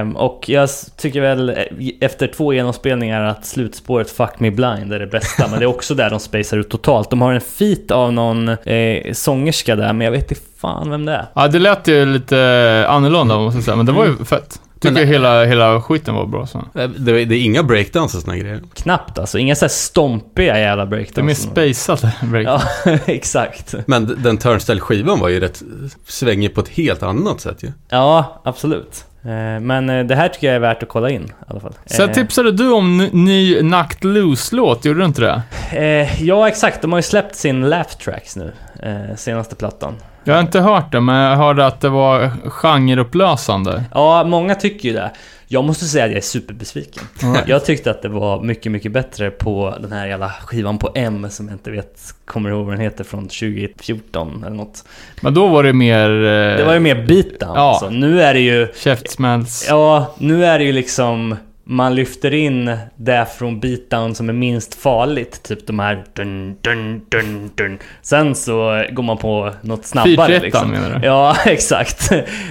eh, 0.01 0.11
och 0.17 0.45
jag 0.49 0.69
tycker 0.97 1.21
väl 1.21 1.49
eh, 1.49 1.57
efter 2.01 2.27
två 2.27 2.53
genomspelningar 2.53 3.25
att 3.25 3.47
slutspåret 3.47 4.11
Fuck 4.11 4.41
Me 4.41 4.51
Blind 4.51 4.93
är 4.93 4.99
det 4.99 5.07
bästa. 5.07 5.49
men 5.49 5.59
det 5.59 5.65
är 5.65 5.69
också 5.69 5.95
där 5.95 6.11
de 6.11 6.21
spacear 6.21 6.61
ut 6.61 6.71
totalt. 6.71 7.11
De 7.11 7.23
har 7.23 7.33
en 7.33 7.41
feat 7.41 7.91
av 7.91 8.13
någon 8.13 8.49
eh, 8.49 9.13
sångerska 9.13 9.77
där, 9.77 9.93
men 9.93 10.05
jag 10.05 10.13
vet 10.13 10.31
inte 10.31 10.43
fan 10.57 10.91
vem 10.91 11.07
det 11.07 11.13
är. 11.13 11.27
Ja, 11.35 11.49
det 11.49 11.59
lät 11.59 11.89
ju 11.89 12.07
lite 12.07 12.87
annorlunda 12.89 13.39
måste 13.39 13.57
jag 13.57 13.65
säga, 13.65 13.77
men 13.77 13.87
det 13.87 13.93
var 13.93 14.07
ju 14.07 14.25
fett. 14.25 14.61
Tycker 14.81 14.95
Men- 14.95 15.09
hela, 15.09 15.45
hela 15.45 15.83
skiten 15.83 16.15
var 16.15 16.27
bra 16.27 16.47
så. 16.47 16.59
Eh, 16.59 16.89
Det, 16.89 17.25
det 17.25 17.35
är 17.37 17.45
inga 17.45 17.63
breakdowns 17.63 18.15
och 18.15 18.21
såna 18.23 18.37
grejer. 18.37 18.61
Knappt 18.75 19.19
alltså. 19.19 19.39
Inga 19.39 19.55
så 19.55 19.65
här 19.65 19.69
stompiga 19.71 20.59
jävla 20.59 20.85
Det 20.85 20.97
är 20.97 21.23
mer 21.23 21.35
breakdowns. 21.45 21.83
spacade 21.83 22.13
break. 22.31 22.47
Ja, 22.47 22.63
exakt. 23.07 23.75
Men 23.87 24.23
den 24.23 24.39
Turnstyle-skivan 24.39 25.21
var 25.21 25.29
ju 25.29 25.41
rätt 25.41 25.63
svängig 26.07 26.55
på 26.55 26.61
ett 26.61 26.69
helt 26.69 27.03
annat 27.03 27.41
sätt 27.41 27.63
ju. 27.63 27.73
Ja, 27.89 28.41
absolut. 28.45 29.05
Eh, 29.23 29.61
Men 29.61 29.91
eh, 29.91 30.05
det 30.07 30.15
här 30.17 30.29
tycker 30.29 30.47
jag 30.47 30.57
är 30.57 30.61
värt 30.61 30.83
att 30.83 30.89
kolla 30.89 31.11
in 31.11 31.23
i 31.25 31.33
alla 31.47 31.61
fall. 31.61 31.73
Sen 31.87 32.09
Eh, 32.09 32.15
tipsade 32.15 32.53
du 32.53 32.71
om 32.73 32.97
ny 33.13 33.55
Knocked 33.61 34.05
Loose-låt, 34.05 34.85
gjorde 34.85 35.01
du 35.01 35.05
inte 35.05 35.21
det? 35.21 35.43
eh, 35.85 36.23
Ja, 36.25 36.49
exakt. 36.49 36.83
De 36.83 36.93
har 36.93 36.99
ju 36.99 37.03
släppt 37.03 37.37
sin 37.37 37.69
Laugh 37.69 37.97
Tracks 38.05 38.37
nu, 38.37 38.53
eh, 38.83 39.17
senaste 39.17 39.57
plattan. 39.57 39.95
Jag 40.25 40.35
har 40.35 40.41
inte 40.41 40.61
hört 40.61 40.93
det, 40.93 41.01
men 41.01 41.17
jag 41.17 41.37
hörde 41.37 41.67
att 41.67 41.81
det 41.81 41.89
var 41.89 42.31
genreupplösande. 42.45 43.85
Ja, 43.95 44.25
många 44.25 44.55
tycker 44.55 44.89
ju 44.89 44.95
det. 44.95 45.11
Jag 45.53 45.65
måste 45.65 45.85
säga 45.85 46.05
att 46.05 46.11
jag 46.11 46.19
är 46.19 46.23
superbesviken. 46.23 47.03
Alright. 47.23 47.49
Jag 47.49 47.65
tyckte 47.65 47.91
att 47.91 48.03
det 48.03 48.09
var 48.09 48.43
mycket, 48.43 48.73
mycket 48.73 48.93
bättre 48.93 49.31
på 49.31 49.75
den 49.81 49.93
här 49.93 50.07
jävla 50.07 50.29
skivan 50.29 50.79
på 50.79 50.93
M 50.95 51.27
som 51.31 51.49
jag 51.49 51.55
inte 51.55 51.71
vet, 51.71 52.01
kommer 52.25 52.51
ihåg 52.51 52.65
vad 52.65 52.75
den 52.75 52.81
heter, 52.81 53.05
från 53.05 53.23
2014 53.23 54.45
eller 54.47 54.57
något. 54.57 54.85
Men 55.21 55.35
då 55.35 55.47
var 55.47 55.63
det 55.63 55.73
mer... 55.73 56.09
Det 56.57 56.65
var 56.65 56.75
ju 56.75 56.81
mer 56.81 57.07
beatdown. 57.07 57.55
Ja. 57.55 57.71
Alltså. 57.71 57.91
Nu 57.91 58.23
är 58.23 58.35
det 58.35 58.41
ju... 58.41 58.69
Käftsmälls. 58.77 59.67
Ja, 59.69 60.15
nu 60.19 60.45
är 60.45 60.59
det 60.59 60.65
ju 60.65 60.73
liksom 60.73 61.37
man 61.71 61.95
lyfter 61.95 62.35
in 62.35 62.77
det 62.97 63.27
från 63.39 63.61
beatdown 63.61 64.15
som 64.15 64.29
är 64.29 64.33
minst 64.33 64.75
farligt, 64.75 65.43
typ 65.43 65.67
de 65.67 65.79
här 65.79 66.05
dun, 66.13 66.57
dun, 66.61 67.03
dun, 67.09 67.51
dun. 67.55 67.79
Sen 68.03 68.35
så 68.35 68.85
går 68.91 69.03
man 69.03 69.17
på 69.17 69.55
något 69.63 69.85
snabbare 69.85 70.41
liksom. 70.41 70.71
menar 70.71 70.99
du? 70.99 71.07
Ja, 71.07 71.37
exakt. 71.47 72.11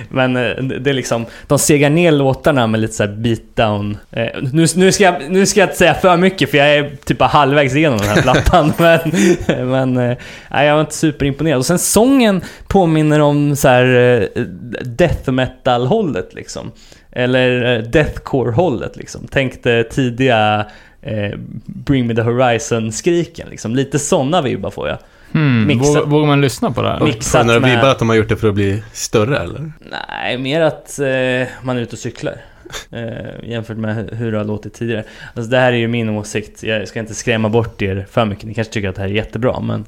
Men 0.09 0.35
eh, 0.35 0.63
det 0.63 0.89
är 0.89 0.93
liksom, 0.93 1.25
de 1.47 1.59
segar 1.59 1.89
ner 1.89 2.11
låtarna 2.11 2.67
med 2.67 2.79
lite 2.79 2.93
så 2.93 3.07
beatdown. 3.07 3.97
Eh, 4.11 4.27
nu, 4.53 4.65
nu, 4.75 4.91
ska 4.91 5.03
jag, 5.03 5.15
nu 5.29 5.45
ska 5.45 5.59
jag 5.59 5.67
inte 5.67 5.77
säga 5.77 5.93
för 5.93 6.17
mycket 6.17 6.51
för 6.51 6.57
jag 6.57 6.75
är 6.75 6.91
typ 7.05 7.21
halvvägs 7.21 7.75
igenom 7.75 7.97
den 7.97 8.07
här 8.07 8.21
plattan. 8.21 8.73
men 8.77 8.99
men 9.69 9.97
eh, 9.97 10.17
jag 10.49 10.73
var 10.73 10.81
inte 10.81 10.95
superimponerad. 10.95 11.57
Och 11.57 11.65
sen 11.65 11.79
sången 11.79 12.41
påminner 12.67 13.19
om 13.19 13.55
så 13.55 13.67
här 13.67 14.19
eh, 14.35 14.41
death 14.83 15.31
metal-hållet 15.31 16.33
liksom. 16.33 16.71
Eller 17.23 17.75
eh, 17.77 17.83
deathcore-hållet 17.83 18.97
liksom. 18.97 19.27
Tänk 19.31 19.63
det 19.63 19.83
tidiga 19.83 20.65
eh, 21.01 21.31
Bring 21.65 22.07
Me 22.07 22.15
The 22.15 22.21
Horizon-skriken 22.21 23.47
liksom. 23.49 23.75
Lite 23.75 23.99
sådana 23.99 24.41
vibbar 24.41 24.69
får 24.71 24.88
jag. 24.88 24.97
Hmm, 25.31 25.67
Mixat. 25.67 26.07
vågar, 26.07 26.27
man 26.27 26.41
lyssna 26.41 26.71
på 26.71 26.81
det 26.81 26.88
här? 26.88 26.99
Mix- 26.99 27.15
Mixat 27.15 27.41
Får 27.41 27.47
några 27.47 27.59
med- 27.59 27.69
vibbar 27.75 27.89
att 27.89 27.99
de 27.99 28.09
har 28.09 28.15
gjort 28.15 28.29
det 28.29 28.38
för 28.38 28.47
att 28.47 28.53
bli 28.55 28.83
större 28.93 29.38
eller? 29.38 29.71
Nej, 29.91 30.38
mer 30.38 30.61
att 30.61 30.99
eh, 30.99 31.47
man 31.63 31.77
är 31.77 31.81
ute 31.81 31.91
och 31.93 31.99
cyklar. 31.99 32.35
Eh, 32.91 33.49
jämfört 33.49 33.77
med 33.77 33.95
hu- 33.97 34.15
hur 34.15 34.31
det 34.31 34.38
har 34.38 34.45
låtit 34.45 34.73
tidigare. 34.73 35.03
Alltså 35.35 35.51
det 35.51 35.57
här 35.57 35.71
är 35.73 35.77
ju 35.77 35.88
min 35.88 36.09
åsikt. 36.09 36.63
Jag 36.63 36.88
ska 36.88 36.99
inte 36.99 37.15
skrämma 37.15 37.49
bort 37.49 37.81
er 37.81 38.07
för 38.11 38.25
mycket. 38.25 38.45
Ni 38.45 38.53
kanske 38.53 38.73
tycker 38.73 38.89
att 38.89 38.95
det 38.95 39.01
här 39.01 39.09
är 39.09 39.13
jättebra, 39.13 39.59
men 39.59 39.85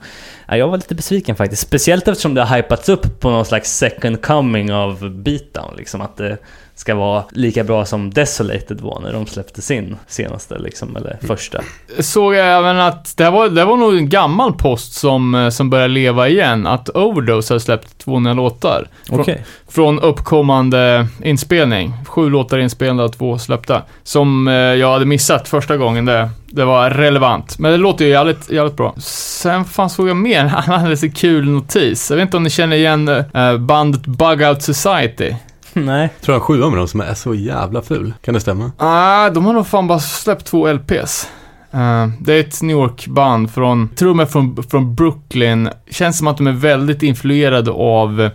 ja, 0.47 0.57
jag 0.57 0.67
var 0.67 0.77
lite 0.77 0.95
besviken 0.95 1.35
faktiskt. 1.35 1.61
Speciellt 1.61 2.07
eftersom 2.07 2.33
det 2.33 2.43
har 2.43 2.57
hypats 2.57 2.89
upp 2.89 3.19
på 3.19 3.29
någon 3.29 3.45
slags 3.45 3.77
second 3.77 4.21
coming 4.21 4.73
av 4.73 5.09
beatdown. 5.09 5.75
Liksom 5.77 6.01
att 6.01 6.17
det 6.17 6.38
ska 6.81 6.95
vara 6.95 7.23
lika 7.31 7.63
bra 7.63 7.85
som 7.85 8.09
Desolated 8.09 8.81
var 8.81 9.00
när 9.00 9.13
de 9.13 9.25
släppte 9.25 9.61
sin 9.61 9.97
senaste, 10.07 10.59
liksom, 10.59 10.95
eller 10.95 11.17
första. 11.21 11.61
Såg 12.00 12.35
jag 12.35 12.57
även 12.57 12.79
att 12.79 13.17
det 13.17 13.29
var, 13.29 13.50
det 13.50 13.65
var 13.65 13.77
nog 13.77 13.97
en 13.97 14.09
gammal 14.09 14.53
post 14.53 14.93
som, 14.93 15.35
eh, 15.35 15.50
som 15.50 15.69
börjar 15.69 15.88
leva 15.88 16.29
igen, 16.29 16.67
att 16.67 16.89
Overdose 16.89 17.53
har 17.53 17.59
släppt 17.59 17.97
två 17.97 18.19
nya 18.19 18.33
låtar. 18.33 18.88
Från, 19.05 19.25
från 19.69 20.00
uppkommande 20.00 21.07
inspelning. 21.23 21.93
Sju 22.07 22.29
låtar 22.29 22.57
inspelade 22.57 23.03
och 23.03 23.17
två 23.17 23.38
släppta. 23.38 23.81
Som 24.03 24.47
eh, 24.47 24.53
jag 24.53 24.91
hade 24.91 25.05
missat 25.05 25.47
första 25.47 25.77
gången 25.77 26.05
det, 26.05 26.29
det 26.45 26.65
var 26.65 26.89
relevant. 26.89 27.59
Men 27.59 27.71
det 27.71 27.77
låter 27.77 28.05
ju 28.05 28.11
jävligt, 28.11 28.51
jävligt 28.51 28.77
bra. 28.77 28.95
Sen 28.97 29.65
fan 29.65 29.89
såg 29.89 30.09
jag 30.09 30.17
mer, 30.17 30.39
en 30.39 30.50
alldeles 30.73 31.03
kul 31.15 31.50
notis. 31.50 32.09
Jag 32.09 32.17
vet 32.17 32.23
inte 32.23 32.38
om 32.38 32.43
ni 32.43 32.50
känner 32.50 32.77
igen 32.77 33.07
eh, 33.07 33.57
bandet 33.57 34.01
Bug 34.01 34.41
Out 34.41 34.61
Society? 34.61 35.33
Nej. 35.85 36.09
Tror 36.21 36.35
jag 36.35 36.41
sju 36.41 36.57
med 36.69 36.77
dem 36.77 36.87
som 36.87 37.01
är 37.01 37.13
så 37.13 37.33
jävla 37.33 37.81
ful. 37.81 38.13
Kan 38.21 38.33
det 38.33 38.39
stämma? 38.39 38.71
Ah, 38.77 39.29
de 39.29 39.45
har 39.45 39.53
nog 39.53 39.67
fan 39.67 39.87
bara 39.87 39.99
släppt 39.99 40.45
två 40.45 40.73
LPs. 40.73 41.27
Eh, 41.73 42.07
det 42.19 42.33
är 42.33 42.39
ett 42.39 42.61
New 42.61 42.75
York-band 42.77 43.51
från, 43.53 43.89
tror 43.89 44.21
är 44.21 44.25
från, 44.25 44.63
från 44.63 44.95
Brooklyn. 44.95 45.69
Känns 45.89 46.17
som 46.17 46.27
att 46.27 46.37
de 46.37 46.47
är 46.47 46.51
väldigt 46.51 47.03
influerade 47.03 47.71
av 47.71 48.29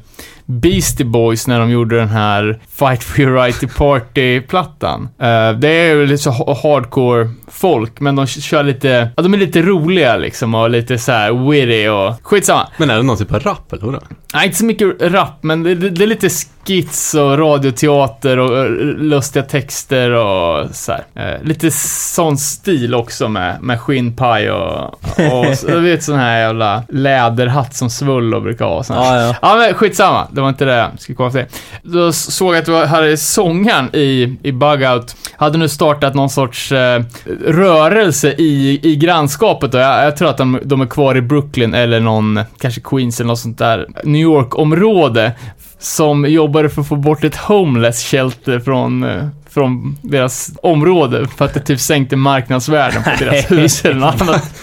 Beastie 0.44 1.06
Boys 1.06 1.46
när 1.46 1.60
de 1.60 1.70
gjorde 1.70 1.96
den 1.98 2.08
här 2.08 2.60
Fight 2.68 3.04
for 3.04 3.20
your 3.20 3.34
right 3.34 3.60
to 3.60 3.66
party-plattan. 3.76 5.08
Eh, 5.18 5.52
det 5.52 5.68
är 5.68 5.94
ju 5.94 6.06
lite 6.06 6.22
så 6.22 6.30
ha- 6.30 6.58
hardcore 6.62 7.30
folk, 7.48 8.00
men 8.00 8.16
de 8.16 8.26
kör 8.26 8.62
lite, 8.62 9.10
ja 9.16 9.22
de 9.22 9.34
är 9.34 9.38
lite 9.38 9.62
roliga 9.62 10.16
liksom 10.16 10.54
och 10.54 10.70
lite 10.70 10.98
så 10.98 11.12
här 11.12 11.50
witty 11.50 11.88
och 11.88 12.14
skitsamma. 12.22 12.68
Men 12.76 12.90
är 12.90 12.96
det 12.96 13.02
någon 13.02 13.16
typ 13.16 13.32
av 13.34 13.40
rap 13.40 13.72
eller 13.72 13.86
vadå? 13.86 14.00
Nej, 14.34 14.46
inte 14.46 14.58
så 14.58 14.64
mycket 14.64 15.02
rap, 15.02 15.42
men 15.42 15.62
det, 15.62 15.74
det, 15.74 15.90
det 15.90 16.02
är 16.04 16.06
lite 16.08 16.28
skits 16.66 17.14
och 17.14 17.38
radioteater 17.38 18.38
och 18.38 18.58
eh, 18.58 18.70
lustiga 18.98 19.42
texter 19.42 20.10
och 20.10 20.66
så 20.72 20.92
här. 20.92 21.04
Eh, 21.34 21.42
lite 21.42 21.70
sån 21.70 22.38
stil 22.38 22.94
också 22.94 23.28
med, 23.28 23.62
med 23.62 23.80
skinnpaj 23.80 24.50
och, 24.50 24.84
och 24.94 25.56
så- 25.58 25.66
du 25.66 25.80
vet 25.80 26.02
sån 26.04 26.16
här 26.18 26.38
jävla 26.38 26.82
läderhatt 26.88 27.74
som 27.74 27.90
Svullo 27.90 28.40
brukar 28.40 28.64
ha. 28.64 28.74
och 28.74 28.86
sån 28.86 28.96
här. 28.96 29.16
Ja, 29.20 29.26
ja. 29.26 29.34
Ja 29.42 29.56
men 29.56 29.74
skitsamma, 29.74 30.26
det 30.32 30.40
var 30.40 30.48
inte 30.48 30.64
det 30.64 30.74
jag 30.76 30.90
skulle 30.98 31.16
komma 31.16 31.30
till. 31.30 31.44
Då 31.82 32.12
såg 32.12 32.54
jag 32.54 32.62
att 32.62 32.68
var 32.68 32.86
här 32.86 33.16
sångaren 33.16 33.90
i, 33.96 34.36
i 34.42 34.52
Bugout 34.52 35.16
hade 35.36 35.58
nu 35.58 35.68
startat 35.68 36.14
någon 36.14 36.30
sorts 36.30 36.72
eh, 36.72 37.02
rörelse 37.46 38.34
i, 38.38 38.80
i 38.82 38.96
grannskapet 38.96 39.74
och 39.74 39.80
jag, 39.80 40.06
jag 40.06 40.16
tror 40.16 40.28
att 40.28 40.38
de, 40.38 40.58
de 40.64 40.80
är 40.80 40.86
kvar 40.86 41.16
i 41.16 41.22
Brooklyn 41.22 41.74
eller 41.74 42.00
någon, 42.00 42.40
kanske 42.58 42.80
Queens 42.80 43.20
eller 43.20 43.28
något 43.28 43.38
sånt 43.38 43.58
där 43.58 43.86
New 44.04 44.22
York-område 44.22 45.32
som 45.78 46.24
jobbade 46.24 46.68
för 46.68 46.80
att 46.80 46.88
få 46.88 46.96
bort 46.96 47.24
ett 47.24 47.36
homeless 47.36 48.04
shelter 48.04 48.60
från, 48.60 49.04
eh, 49.04 49.28
från 49.50 49.98
deras 50.02 50.50
område 50.62 51.26
för 51.36 51.44
att 51.44 51.54
det 51.54 51.60
typ 51.60 51.80
sänkte 51.80 52.16
marknadsvärden 52.16 53.02
på 53.02 53.10
deras 53.24 53.50
hus 53.50 53.84
eller 53.84 54.00
något 54.00 54.20
annat 54.20 54.54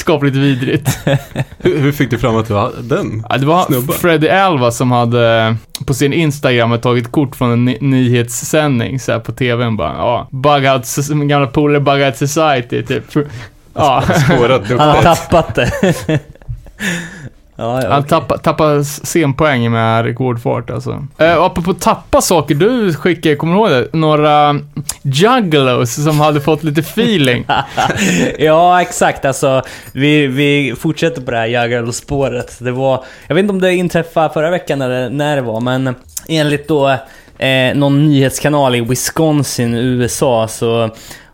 skapligt 0.00 0.36
vidrigt. 0.36 0.98
Hur, 1.58 1.78
hur 1.78 1.92
fick 1.92 2.10
du 2.10 2.18
fram 2.18 2.36
att 2.36 2.48
det 2.48 2.54
var 2.54 2.72
den? 2.82 3.24
Ja, 3.28 3.36
det 3.38 3.46
var 3.46 3.64
Snubbar. 3.64 3.94
Freddy 3.94 4.28
Alva 4.28 4.70
som 4.70 4.90
hade 4.90 5.56
på 5.86 5.94
sin 5.94 6.12
Instagram 6.12 6.78
tagit 6.80 7.12
kort 7.12 7.36
från 7.36 7.50
en 7.52 7.64
ny- 7.64 7.78
nyhetssändning 7.80 9.00
så 9.00 9.12
här 9.12 9.18
på 9.18 9.32
TVn 9.32 9.76
bara. 9.76 9.92
Ja, 9.96 10.28
Bug 10.30 10.64
Out, 10.66 10.82
Soc- 10.82 11.14
min 11.14 11.28
gamla 11.28 11.46
polare 11.46 11.80
Bug 11.80 12.02
Out 12.02 12.16
Society 12.16 12.82
typ. 12.82 13.04
Ja, 13.74 14.02
Han 14.06 14.78
har 14.78 15.02
tappat 15.02 15.54
det. 15.54 15.70
ja, 17.60 17.82
ja, 17.82 17.88
han 17.90 17.98
okej. 17.98 18.08
tappar, 18.08 18.36
tappar 18.38 18.82
scenpoäng 18.82 19.70
med 19.70 20.04
rekordfart 20.04 20.70
alltså. 20.70 21.06
Eh, 21.18 21.34
och 21.34 21.46
apropå 21.46 21.74
tappa 21.74 22.20
saker, 22.20 22.54
du 22.54 22.94
skickade, 22.94 23.36
kommer 23.36 23.54
du 23.54 23.60
ihåg 23.60 23.70
det? 23.70 23.98
Några 23.98 24.60
juggalos 25.02 26.04
som 26.04 26.20
hade 26.20 26.40
fått 26.40 26.62
lite 26.62 26.80
feeling. 26.80 27.46
ja, 28.38 28.82
exakt. 28.82 29.24
Alltså, 29.24 29.62
vi, 29.92 30.26
vi 30.26 30.74
fortsätter 30.78 31.22
på 31.22 31.30
det 31.30 31.36
här 31.36 31.46
Jaggerl-spåret. 31.46 32.56
Det 32.60 32.72
var, 32.72 33.04
jag 33.26 33.34
vet 33.34 33.42
inte 33.42 33.52
om 33.52 33.60
det 33.60 33.74
inträffade 33.74 34.30
förra 34.32 34.50
veckan 34.50 34.82
eller 34.82 35.10
när 35.10 35.36
det 35.36 35.42
var, 35.42 35.60
men 35.60 35.94
enligt 36.28 36.68
då 36.68 36.88
eh, 37.38 37.74
någon 37.74 38.08
nyhetskanal 38.08 38.74
i 38.74 38.80
Wisconsin, 38.80 39.74
USA, 39.74 40.48
så 40.48 40.90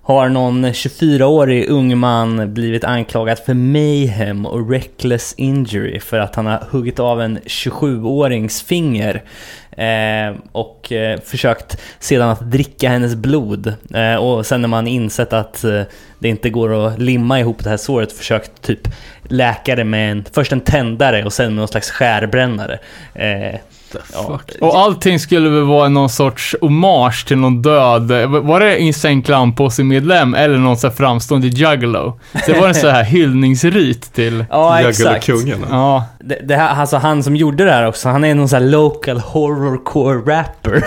har 0.06 0.28
någon 0.28 0.66
24-årig 0.66 1.68
ung 1.68 1.98
man 1.98 2.54
blivit 2.54 2.84
anklagad 2.84 3.38
för 3.38 3.54
mayhem 3.54 4.46
och 4.46 4.70
reckless 4.70 5.34
injury 5.36 6.00
för 6.00 6.18
att 6.18 6.34
han 6.34 6.46
har 6.46 6.66
huggit 6.70 6.98
av 6.98 7.22
en 7.22 7.38
27-årings 7.38 8.64
finger 8.64 9.22
eh, 9.70 10.36
och 10.52 10.92
eh, 10.92 11.20
försökt 11.20 11.80
sedan 11.98 12.28
att 12.28 12.50
dricka 12.50 12.88
hennes 12.88 13.14
blod. 13.14 13.74
Eh, 13.94 14.14
och 14.14 14.46
sen 14.46 14.60
när 14.60 14.68
man 14.68 14.86
insett 14.86 15.32
att 15.32 15.64
eh, 15.64 15.82
det 16.18 16.28
inte 16.28 16.50
går 16.50 16.86
att 16.86 16.98
limma 16.98 17.40
ihop 17.40 17.64
det 17.64 17.70
här 17.70 17.76
såret 17.76 18.12
försökt 18.12 18.62
typ 18.62 18.88
läka 19.22 19.76
det 19.76 19.84
med 19.84 20.12
en, 20.12 20.24
först 20.32 20.52
en 20.52 20.60
tändare 20.60 21.24
och 21.24 21.32
sen 21.32 21.46
med 21.46 21.56
någon 21.56 21.68
slags 21.68 21.90
skärbrännare. 21.90 22.78
Eh, 23.14 23.60
Eh, 23.94 24.00
ja, 24.12 24.40
Och 24.60 24.78
allting 24.78 25.18
skulle 25.20 25.48
väl 25.48 25.62
vara 25.64 25.88
någon 25.88 26.08
sorts 26.08 26.56
hommage 26.60 27.26
till 27.26 27.36
någon 27.38 27.62
död, 27.62 28.10
var 28.28 28.60
det 28.60 28.78
Insane 28.80 29.22
Clown 29.22 29.52
på 29.54 29.70
sin 29.70 29.88
medlem 29.88 30.34
eller 30.34 30.58
någon 30.58 30.76
så 30.76 30.86
här 30.88 30.94
framstående 30.94 31.46
juggalo? 31.48 32.20
Det 32.46 32.52
var 32.60 32.68
en 32.68 32.74
så 32.74 32.88
här 32.88 33.04
hyllningsrit 33.40 34.12
till, 34.14 34.44
ja. 34.50 34.80
Juggalo-kungen. 34.80 35.64
ja. 35.70 36.04
Det, 36.20 36.38
det 36.44 36.56
här, 36.56 36.80
alltså 36.80 36.96
han 36.96 37.22
som 37.22 37.36
gjorde 37.36 37.64
det 37.64 37.70
här 37.72 37.86
också, 37.86 38.08
han 38.08 38.24
är 38.24 38.34
någon 38.34 38.48
sån 38.48 38.62
här 38.62 38.68
local 38.70 39.18
horrorcore 39.18 40.36
rapper. 40.36 40.84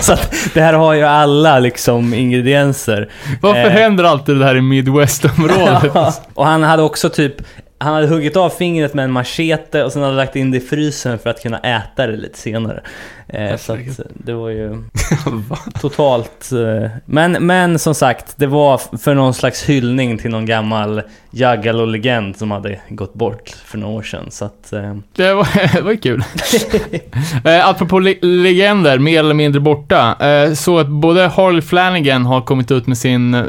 så 0.02 0.12
att 0.12 0.34
det 0.54 0.60
här 0.60 0.72
har 0.72 0.94
ju 0.94 1.02
alla 1.04 1.58
liksom 1.58 2.14
ingredienser. 2.14 3.10
Varför 3.40 3.60
Eh. 3.64 3.70
händer 3.70 4.04
alltid 4.04 4.36
det 4.38 4.44
här 4.44 4.56
i 4.56 4.60
Midwest-området? 4.60 5.90
Ja, 5.94 6.14
och 6.34 6.46
han 6.46 6.62
hade 6.62 6.82
också 6.82 7.08
typ, 7.08 7.34
han 7.80 7.94
hade 7.94 8.06
huggit 8.06 8.36
av 8.36 8.50
fingret 8.50 8.94
med 8.94 9.04
en 9.04 9.10
machete 9.12 9.84
och 9.84 9.92
sen 9.92 10.02
hade 10.02 10.16
lagt 10.16 10.36
in 10.36 10.50
det 10.50 10.56
i 10.56 10.60
frysen 10.60 11.18
för 11.18 11.30
att 11.30 11.42
kunna 11.42 11.58
äta 11.58 12.06
det 12.06 12.16
lite 12.16 12.38
senare. 12.38 12.80
Eh, 13.28 13.56
så 13.56 13.72
att 13.72 14.00
det 14.14 14.32
var 14.32 14.48
ju 14.48 14.82
totalt... 15.80 16.50
Eh, 16.52 16.90
men, 17.04 17.32
men 17.32 17.78
som 17.78 17.94
sagt, 17.94 18.32
det 18.36 18.46
var 18.46 18.98
för 18.98 19.14
någon 19.14 19.34
slags 19.34 19.62
hyllning 19.62 20.18
till 20.18 20.30
någon 20.30 20.46
gammal 20.46 21.02
Juggalo-legend 21.30 22.36
som 22.36 22.50
hade 22.50 22.80
gått 22.88 23.14
bort 23.14 23.48
för 23.64 23.78
några 23.78 23.94
år 23.94 24.02
sedan. 24.02 24.26
Så 24.30 24.44
att... 24.44 24.72
Eh, 24.72 24.96
Det 25.16 25.34
var, 25.34 25.48
det 25.74 25.80
var 25.80 25.90
ju 25.90 25.96
kul. 25.96 26.22
eh, 27.44 27.68
apropå 27.68 27.98
le 27.98 28.14
legender, 28.20 28.98
mer 28.98 29.20
eller 29.20 29.34
mindre 29.34 29.60
borta. 29.60 30.26
Eh, 30.26 30.52
så 30.52 30.78
att 30.78 30.88
både 30.88 31.26
Harley 31.26 31.62
Flanagan 31.62 32.26
har 32.26 32.40
kommit 32.40 32.70
ut 32.70 32.86
med 32.86 32.98
sin 32.98 33.34
eh, 33.34 33.44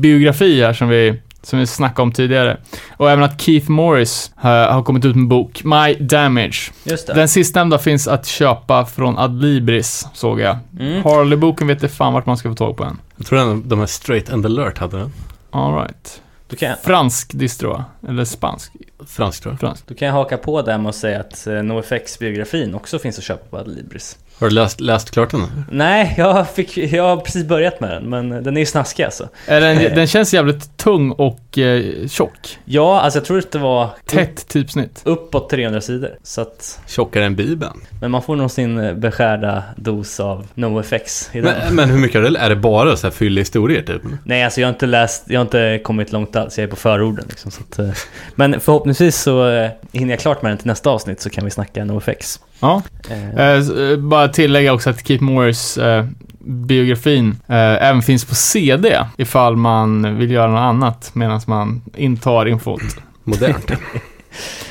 biografi 0.00 0.62
här 0.62 0.72
som 0.72 0.88
vi, 0.88 1.20
som 1.42 1.58
vi 1.58 1.66
snackade 1.66 2.02
om 2.02 2.12
tidigare. 2.12 2.56
Och 2.96 3.10
även 3.10 3.24
att 3.24 3.40
Keith 3.40 3.70
Morris 3.70 4.32
eh, 4.42 4.48
har 4.50 4.82
kommit 4.82 5.04
ut 5.04 5.14
med 5.14 5.22
en 5.22 5.28
bok, 5.28 5.64
My 5.64 5.94
Damage. 5.94 6.72
just 6.84 7.06
det. 7.06 7.14
Den 7.14 7.28
sistnämnda 7.28 7.78
finns 7.78 8.08
att 8.08 8.26
köpa 8.26 8.86
från 8.86 9.18
Adlibris, 9.18 10.06
såg 10.14 10.40
jag. 10.40 10.58
Mm. 10.80 11.02
Harley-boken 11.04 11.66
vet 11.66 11.82
inte 11.82 11.94
fan 11.94 12.12
vart 12.12 12.26
man 12.26 12.36
ska 12.36 12.48
få 12.48 12.54
tag 12.54 12.76
på 12.76 12.84
den. 12.84 12.98
Jag 13.16 13.26
tror 13.26 13.38
den, 13.38 13.68
de 13.68 13.78
här 13.78 13.86
Straight 13.86 14.30
and 14.30 14.46
Alert 14.46 14.78
hade 14.78 14.98
den. 14.98 15.12
All 15.50 15.74
right. 15.74 16.22
Då 16.48 16.56
kan, 16.56 16.68
jag, 16.68 16.80
Fransk 16.80 17.32
distro? 17.34 17.84
Eller 18.08 18.24
spansk? 18.24 18.72
Fransk 19.06 19.42
tror 19.42 19.52
jag. 19.52 19.60
Fransk. 19.60 19.86
då 19.86 19.94
kan 19.94 20.06
jag 20.08 20.14
haka 20.14 20.38
på 20.38 20.62
där 20.62 20.78
med 20.78 20.88
att 20.88 20.94
säga 20.94 21.20
att 21.20 21.46
eh, 21.46 21.62
NoFX-biografin 21.62 22.74
också 22.74 22.98
finns 22.98 23.18
att 23.18 23.24
köpa 23.24 23.44
på 23.50 23.58
Adlibris. 23.58 24.18
Har 24.38 24.48
du 24.48 24.54
läst, 24.54 24.80
läst 24.80 25.10
klart 25.10 25.30
den? 25.30 25.64
Nej, 25.70 26.14
jag, 26.18 26.50
fick, 26.50 26.76
jag 26.78 27.02
har 27.04 27.16
precis 27.16 27.44
börjat 27.46 27.80
med 27.80 27.90
den, 27.90 28.10
men 28.10 28.28
den 28.44 28.56
är 28.56 28.60
ju 28.60 28.66
snaskig 28.66 29.02
alltså. 29.04 29.28
Den, 29.46 29.78
den 29.94 30.06
känns 30.06 30.34
jävligt 30.34 30.76
tung 30.76 31.10
och 31.10 31.58
eh, 31.58 32.08
tjock. 32.08 32.58
Ja, 32.64 33.00
alltså 33.00 33.18
jag 33.18 33.26
tror 33.26 33.38
att 33.38 33.52
det 33.52 33.58
var 33.58 33.88
Tätt 34.06 34.48
typsnitt. 34.48 35.00
uppåt 35.04 35.50
300 35.50 35.80
sidor. 35.80 36.10
Så 36.22 36.40
att, 36.40 36.80
Tjockare 36.86 37.24
än 37.24 37.36
Bibeln. 37.36 37.80
men 38.00 38.10
man 38.10 38.22
får 38.22 38.36
nog 38.36 38.50
sin 38.50 38.78
eh, 38.78 38.94
beskärda 38.94 39.62
dos 39.76 40.20
av 40.20 40.46
NoFX 40.54 41.30
i 41.32 41.40
den. 41.40 41.54
Men, 41.64 41.74
men 41.74 41.90
hur 41.90 41.98
mycket 41.98 42.16
är 42.16 42.30
det? 42.30 42.38
Är 42.38 42.48
det 42.50 42.56
bara 42.56 42.96
så 42.96 43.06
här 43.06 43.12
fylliga 43.12 43.40
historier 43.42 43.82
typ? 43.82 44.02
Nej, 44.24 44.44
alltså 44.44 44.60
jag 44.60 44.68
har 44.68 44.72
inte 44.72 44.86
läst, 44.86 45.24
jag 45.26 45.40
har 45.40 45.44
inte 45.44 45.80
kommit 45.84 46.12
långt 46.12 46.36
alls. 46.36 46.58
Jag 46.58 46.62
är 46.64 46.68
på 46.68 46.76
förorden 46.76 47.24
liksom. 47.28 47.50
Så 47.50 47.60
att, 47.70 47.78
eh, 47.78 47.90
men 48.34 48.60
förhoppningsvis 48.60 48.91
så 48.94 49.48
eh, 49.48 49.70
hinner 49.92 50.10
jag 50.12 50.20
klart 50.20 50.42
med 50.42 50.50
den 50.50 50.58
till 50.58 50.66
nästa 50.66 50.90
avsnitt 50.90 51.20
så 51.20 51.30
kan 51.30 51.44
vi 51.44 51.50
snacka 51.50 51.84
NoFX. 51.84 52.40
Ja. 52.60 52.82
Eh, 53.10 53.28
Eh, 53.36 53.90
eh, 53.90 53.96
bara 53.96 54.28
tillägga 54.28 54.72
också 54.72 54.90
att 54.90 55.06
Keith 55.06 55.22
Morris 55.22 55.78
eh, 55.78 56.06
biografin 56.44 57.36
även 57.48 58.02
finns 58.02 58.24
på 58.24 58.34
CD 58.34 59.04
ifall 59.16 59.56
man 59.56 60.18
vill 60.18 60.30
göra 60.30 60.50
något 60.50 60.58
annat 60.60 61.10
medan 61.14 61.40
man 61.46 61.82
intar 61.96 62.46
infot. 62.46 62.82
Modernt. 63.24 63.72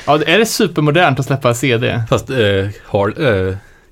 Ja, 0.06 0.22
är 0.26 0.38
det 0.38 0.46
supermodernt 0.46 1.20
att 1.20 1.26
släppa 1.26 1.54
CD? 1.54 2.02
Fast 2.08 2.28
har, 2.86 3.14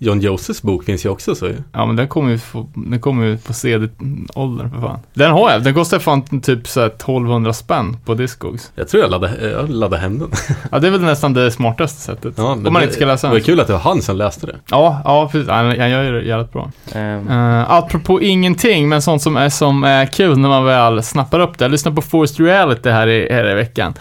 John 0.03 0.21
Josephs 0.21 0.63
bok 0.63 0.85
finns 0.85 1.05
ju 1.05 1.09
också 1.09 1.35
så 1.35 1.47
ju. 1.47 1.57
Ja, 1.73 1.87
men 1.87 1.97
den 1.97 2.09
kommer 2.09 2.31
ju, 2.31 2.39
få, 2.39 2.69
den 2.75 3.01
kommer 3.01 3.27
ju 3.27 3.39
på 3.39 3.53
CD-åldern 3.53 4.71
för 4.71 4.81
fan. 4.81 4.99
Den 5.15 5.31
har 5.31 5.51
jag. 5.51 5.63
Den 5.63 5.75
kostar 5.75 5.99
fan 5.99 6.41
typ 6.41 6.69
så 6.69 6.81
här 6.81 6.87
1200 6.87 7.53
spänn 7.53 7.97
på 8.05 8.15
Discogs. 8.15 8.73
Jag 8.75 8.89
tror 8.89 9.03
jag 9.03 9.11
laddade, 9.11 9.51
jag 9.51 9.71
laddade 9.71 10.03
hem 10.03 10.19
den. 10.19 10.31
Ja, 10.73 10.79
det 10.79 10.87
är 10.87 10.91
väl 10.91 11.01
nästan 11.01 11.33
det 11.35 11.51
smartaste 11.51 12.01
sättet. 12.01 12.35
Ja, 12.37 12.53
Om 12.53 12.63
man 12.63 12.73
det, 12.75 12.83
inte 12.83 12.95
ska 12.95 13.05
läsa 13.07 13.27
Det 13.27 13.31
var 13.31 13.37
den. 13.39 13.45
kul 13.45 13.61
att 13.61 13.67
det 13.67 13.73
var 13.73 13.81
han 13.81 14.03
som 14.03 14.17
läste 14.17 14.47
det. 14.47 14.57
Ja, 14.71 15.01
ja 15.05 15.29
precis. 15.33 15.49
Han, 15.51 15.67
han 15.67 15.91
gör 15.91 16.03
ju 16.03 16.13
det 16.13 16.23
jävligt 16.23 16.53
bra. 16.53 16.71
eh, 16.95 17.01
Uh, 17.01 17.71
apropå 17.73 18.23
ingenting, 18.23 18.89
men 18.89 19.03
sånt 19.03 19.23
som 19.23 19.37
är, 19.37 19.49
som 19.49 19.85
är 19.85 20.07
kul 20.07 20.39
när 20.39 20.49
man 20.49 20.65
väl 20.65 21.03
snappar 21.03 21.41
upp 21.41 21.59
det. 21.59 21.65
Jag 21.65 21.71
lyssnade 21.73 21.97
på 21.97 22.03
Forced 22.03 22.47
Reality 22.47 22.91
här 22.91 23.07
i, 23.07 23.29
här 23.33 23.51
i 23.51 23.55
veckan. 23.55 23.95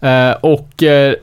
Eh, 0.00 0.30
och 0.40 0.82
eh, 0.82 1.14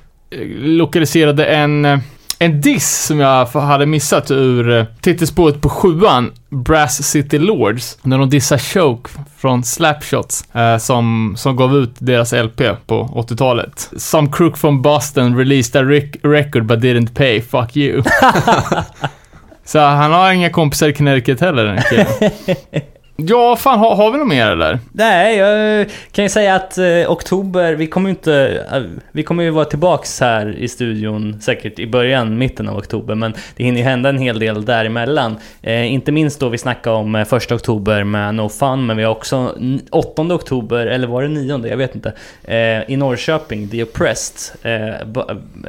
lokaliserade 0.59 1.45
en, 1.45 1.99
en 2.41 2.61
diss 2.61 3.05
som 3.05 3.19
jag 3.19 3.45
hade 3.45 3.85
missat 3.85 4.31
ur 4.31 4.69
uh, 4.69 4.85
titelspåret 5.01 5.61
på 5.61 5.69
sjuan, 5.69 6.31
Brass 6.49 7.03
City 7.03 7.39
Lords. 7.39 7.97
När 8.01 8.17
de 8.17 8.29
dissar 8.29 8.57
Choke 8.57 9.09
från 9.37 9.63
Slapshots, 9.63 10.55
eh, 10.55 10.77
som, 10.77 11.33
som 11.37 11.55
gav 11.55 11.75
ut 11.75 11.95
deras 11.99 12.33
LP 12.33 12.61
på 12.87 13.25
80-talet. 13.29 13.89
Some 13.97 14.29
crook 14.31 14.57
from 14.57 14.81
Boston 14.81 15.37
released 15.37 15.81
a 15.81 15.85
rec- 15.85 16.19
record 16.23 16.65
but 16.65 16.79
didn't 16.79 17.13
pay, 17.13 17.41
fuck 17.41 17.77
you. 17.77 18.03
Så 19.65 19.79
han 19.79 20.11
har 20.11 20.31
inga 20.31 20.49
kompisar 20.49 20.87
i 20.87 20.93
Connecticut 20.93 21.41
heller, 21.41 21.65
den 21.65 21.81
killen. 21.89 22.31
Ja, 23.27 23.55
fan, 23.55 23.79
har, 23.79 23.95
har 23.95 24.11
vi 24.11 24.17
något 24.17 24.27
mer 24.27 24.47
eller? 24.47 24.79
Nej, 24.91 25.37
jag 25.37 25.87
kan 26.11 26.25
ju 26.25 26.29
säga 26.29 26.55
att 26.55 26.77
eh, 26.77 26.85
oktober, 27.07 27.73
vi 27.73 27.87
kommer 27.87 28.09
ju 28.09 28.15
inte... 28.15 28.65
eh, 28.71 28.81
vi 29.11 29.23
kommer 29.23 29.43
ju 29.43 29.49
vara 29.49 29.65
tillbaks 29.65 30.19
här 30.19 30.55
i 30.57 30.67
studion 30.67 31.41
säkert 31.41 31.79
i 31.79 31.87
början, 31.87 32.37
mitten 32.37 32.69
av 32.69 32.77
oktober, 32.77 33.15
men 33.15 33.33
det 33.55 33.63
hinner 33.63 33.77
ju 33.77 33.83
hända 33.83 34.09
en 34.09 34.17
hel 34.17 34.39
del 34.39 34.65
däremellan. 34.65 35.35
Eh, 35.61 35.93
inte 35.93 36.11
minst 36.11 36.39
då 36.39 36.49
vi 36.49 36.57
snackade 36.57 36.95
om 36.95 37.15
eh, 37.15 37.25
första 37.25 37.55
oktober 37.55 38.03
med 38.03 38.35
No 38.35 38.49
Fun, 38.49 38.85
men 38.85 38.97
vi 38.97 39.03
har 39.03 39.11
också 39.11 39.55
8 39.91 40.21
oktober, 40.21 40.85
eller 40.87 41.07
var 41.07 41.21
det 41.21 41.27
9? 41.27 41.67
Jag 41.67 41.77
vet 41.77 41.95
inte. 41.95 42.13
Eh, 42.43 42.91
I 42.91 42.97
Norrköping, 42.97 43.69
The 43.69 43.83
Oppressed. 43.83 44.61
Eh, 44.63 44.89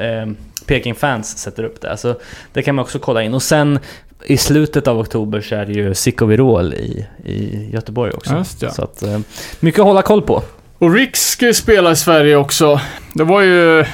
eh, 0.06 0.26
Peking 0.66 0.94
Fans 0.94 1.38
sätter 1.38 1.64
upp 1.64 1.80
det. 1.80 1.90
Alltså, 1.90 2.14
det 2.52 2.62
kan 2.62 2.74
man 2.74 2.82
också 2.82 2.98
kolla 2.98 3.22
in. 3.22 3.34
Och 3.34 3.42
sen 3.42 3.78
i 4.24 4.36
slutet 4.36 4.88
av 4.88 4.98
oktober 4.98 5.40
så 5.40 5.54
är 5.54 5.66
det 5.66 5.72
ju 5.72 5.94
Psykovirol 5.94 6.74
i, 6.74 7.06
i 7.24 7.68
Göteborg 7.72 8.12
också. 8.12 8.34
Just 8.36 8.62
ja. 8.62 8.70
Så 8.70 8.82
att, 8.82 9.02
eh, 9.02 9.18
mycket 9.60 9.80
att 9.80 9.86
hålla 9.86 10.02
koll 10.02 10.22
på. 10.22 10.42
Och 10.78 10.94
Riks 10.94 11.30
ska 11.30 11.46
ju 11.46 11.54
spela 11.54 11.90
i 11.90 11.96
Sverige 11.96 12.36
också. 12.36 12.80
Det 13.14 13.24
var 13.24 13.40
ju, 13.40 13.84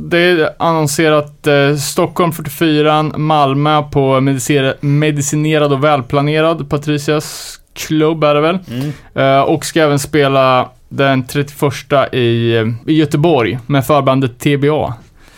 det 0.00 0.18
är 0.18 0.50
annonserat 0.58 1.46
eh, 1.46 1.76
Stockholm 1.76 2.32
44, 2.32 3.02
Malmö 3.02 3.82
på 3.82 4.20
mediciner, 4.20 4.76
medicinerad 4.80 5.72
och 5.72 5.84
välplanerad, 5.84 6.70
Patricias 6.70 7.58
klubb 7.74 8.24
är 8.24 8.34
det 8.34 8.40
väl. 8.40 8.58
Mm. 8.70 8.92
Eh, 9.14 9.40
och 9.40 9.64
ska 9.64 9.80
även 9.80 9.98
spela 9.98 10.68
den 10.88 11.26
31 11.26 12.14
i, 12.14 12.56
eh, 12.56 12.66
i 12.86 12.94
Göteborg 12.94 13.58
med 13.66 13.86
förbandet 13.86 14.38
TBA. 14.38 14.94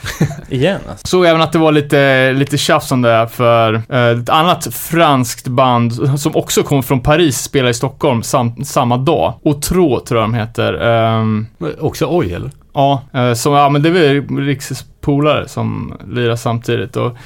Igen 0.48 0.80
alltså. 0.90 1.06
Såg 1.06 1.26
även 1.26 1.40
att 1.42 1.52
det 1.52 1.58
var 1.58 1.72
lite, 1.72 2.32
lite 2.32 2.58
tjafs 2.58 2.92
om 2.92 3.02
det 3.02 3.28
för 3.32 3.74
eh, 3.74 4.20
ett 4.20 4.28
annat 4.28 4.74
franskt 4.74 5.48
band 5.48 6.20
som 6.20 6.36
också 6.36 6.62
kom 6.62 6.82
från 6.82 7.00
Paris 7.00 7.38
spela 7.38 7.68
i 7.68 7.74
Stockholm 7.74 8.22
sam, 8.22 8.64
samma 8.64 8.96
dag. 8.96 9.34
Otro 9.42 10.00
tror 10.00 10.20
jag 10.20 10.30
de 10.30 10.34
heter. 10.34 10.72
Men 11.58 11.80
Också 11.80 12.06
oj 12.10 12.32
eller? 12.32 12.50
ja, 12.74 13.02
eh, 13.14 13.34
som, 13.34 13.52
ja 13.52 13.68
men 13.68 13.82
det 13.82 13.88
är 13.88 13.92
väl 13.92 14.38
Riks 14.46 14.84
polare 15.00 15.48
som 15.48 15.94
lirar 16.08 16.36
samtidigt 16.36 16.96
och 16.96 17.16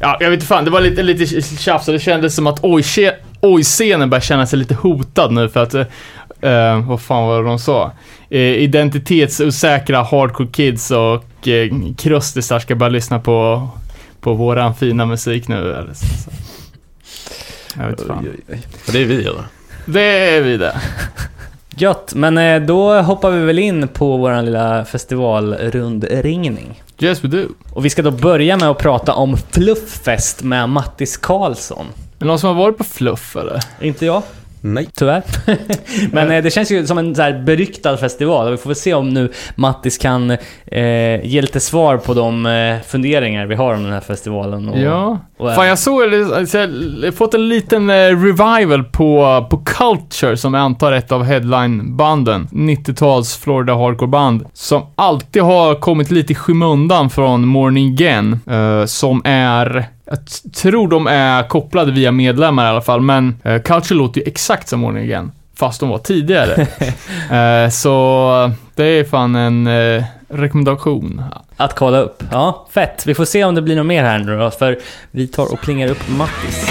Ja, 0.00 0.16
jag 0.20 0.30
vet 0.30 0.36
inte 0.36 0.46
fan, 0.46 0.64
det 0.64 0.70
var 0.70 0.80
lite, 0.80 1.02
lite 1.02 1.26
tjafs 1.42 1.88
och 1.88 1.94
det 1.94 2.00
kändes 2.00 2.34
som 2.34 2.46
att 2.46 2.58
oj, 2.62 2.84
oj-scenen 3.40 4.10
börjar 4.10 4.20
känna 4.20 4.46
sig 4.46 4.58
lite 4.58 4.74
hotad 4.74 5.32
nu 5.32 5.48
för 5.48 5.62
att, 5.62 5.74
eh, 6.44 6.88
vad 6.88 7.00
fan 7.00 7.26
var 7.26 7.42
det 7.42 7.48
de 7.48 7.58
sa? 7.58 7.92
Eh, 8.30 8.40
identitetsosäkra 8.40 10.02
hardcore 10.02 10.48
kids 10.48 10.90
och 10.90 11.48
eh, 11.48 11.72
krustisar 11.98 12.58
ska 12.58 12.74
bara 12.74 12.88
lyssna 12.88 13.18
på, 13.18 13.68
på 14.20 14.34
våran 14.34 14.74
fina 14.74 15.06
musik 15.06 15.48
nu 15.48 15.74
eller 15.74 15.94
så. 15.94 16.06
så. 16.06 16.30
Jag 17.76 17.90
vet 17.90 18.00
inte 18.00 18.14
fan. 18.14 18.28
Det 18.92 19.02
är 19.02 19.06
vi 19.06 19.26
eller? 19.26 19.44
Det 19.86 20.00
är 20.36 20.40
vi 20.40 20.56
det. 20.56 20.80
Gött, 21.76 22.14
men 22.14 22.38
eh, 22.38 22.62
då 22.62 23.00
hoppar 23.00 23.30
vi 23.30 23.44
väl 23.44 23.58
in 23.58 23.88
på 23.88 24.16
vår 24.16 24.42
lilla 24.42 24.84
festivalrundringning. 24.84 26.82
Yes 26.98 27.24
we 27.24 27.28
do. 27.28 27.48
Och 27.72 27.84
vi 27.84 27.90
ska 27.90 28.02
då 28.02 28.10
börja 28.10 28.56
med 28.56 28.70
att 28.70 28.78
prata 28.78 29.14
om 29.14 29.36
Flufffest 29.36 30.42
med 30.42 30.68
Mattis 30.68 31.16
Karlsson. 31.16 31.86
Men 32.18 32.28
någon 32.28 32.38
som 32.38 32.48
har 32.48 32.56
varit 32.64 32.78
på 32.78 32.84
fluff 32.84 33.36
eller? 33.36 33.60
Inte 33.80 34.06
jag, 34.06 34.22
Nej. 34.66 34.88
tyvärr. 34.94 35.22
Men 36.12 36.30
eh, 36.30 36.42
det 36.42 36.50
känns 36.50 36.70
ju 36.70 36.86
som 36.86 36.98
en 36.98 37.14
så 37.14 37.22
här 37.22 37.42
beryktad 37.42 37.96
festival 37.96 38.50
vi 38.50 38.56
får 38.56 38.70
väl 38.70 38.76
se 38.76 38.94
om 38.94 39.08
nu 39.08 39.32
Mattis 39.54 39.98
kan 39.98 40.30
eh, 40.66 41.24
ge 41.24 41.40
lite 41.40 41.60
svar 41.60 41.96
på 41.96 42.14
de 42.14 42.46
eh, 42.46 42.76
funderingar 42.86 43.46
vi 43.46 43.54
har 43.54 43.74
om 43.74 43.82
den 43.84 43.92
här 43.92 44.00
festivalen. 44.00 44.68
Och, 44.68 44.78
Ja. 44.78 45.18
och, 45.38 45.54
Fan 45.54 45.66
jag 45.68 45.78
såg, 45.78 46.02
alltså, 46.14 46.58
jag 46.58 46.66
har 46.68 47.12
fått 47.12 47.34
en 47.34 47.48
liten 47.48 47.90
eh, 47.90 47.94
revival 47.94 48.84
på, 48.84 49.46
på 49.50 49.56
Culture 49.64 50.36
som 50.36 50.54
jag 50.54 50.60
antar 50.62 50.92
är 50.92 50.96
ett 50.96 51.12
av 51.12 51.24
headline-banden. 51.24 52.48
90-tals 52.52 53.36
Florida 53.36 53.74
hardcore-band. 53.74 54.44
Som 54.52 54.82
alltid 54.96 55.42
har 55.42 55.74
kommit 55.74 56.10
lite 56.10 56.32
i 56.32 56.36
skymundan 56.36 57.10
från 57.10 57.46
Morning 57.48 57.92
Again. 57.92 58.40
eh, 58.50 58.84
som 58.84 59.22
är, 59.24 59.84
jag 60.04 60.18
tror 60.54 60.88
de 60.88 61.06
är 61.06 61.48
kopplade 61.48 61.92
via 61.92 62.12
medlemmar 62.12 62.66
i 62.66 62.68
alla 62.68 62.82
fall, 62.82 63.00
men 63.00 63.36
eh, 63.44 63.62
Culture 63.62 63.98
låter 63.98 64.20
ju 64.20 64.26
exakt 64.26 64.68
som 64.68 64.80
Morning 64.80 65.04
Again. 65.04 65.32
Fast 65.56 65.80
de 65.80 65.88
var 65.88 65.98
tidigare. 65.98 66.66
Eh, 67.30 67.70
så 67.70 68.52
det 68.74 68.84
är 68.84 69.04
fan 69.04 69.34
en 69.34 69.66
eh, 69.66 70.04
rekommendation. 70.28 71.22
Att 71.56 71.74
kolla 71.74 71.98
upp. 71.98 72.22
Ja, 72.30 72.66
fett. 72.70 73.06
Vi 73.06 73.14
får 73.14 73.24
se 73.24 73.44
om 73.44 73.54
det 73.54 73.62
blir 73.62 73.76
något 73.76 73.86
mer 73.86 74.04
här 74.04 74.18
nu 74.18 74.38
då, 74.38 74.50
för 74.50 74.78
vi 75.10 75.26
tar 75.26 75.52
och 75.52 75.60
plingar 75.60 75.88
upp 75.88 76.08
Mattis. 76.08 76.66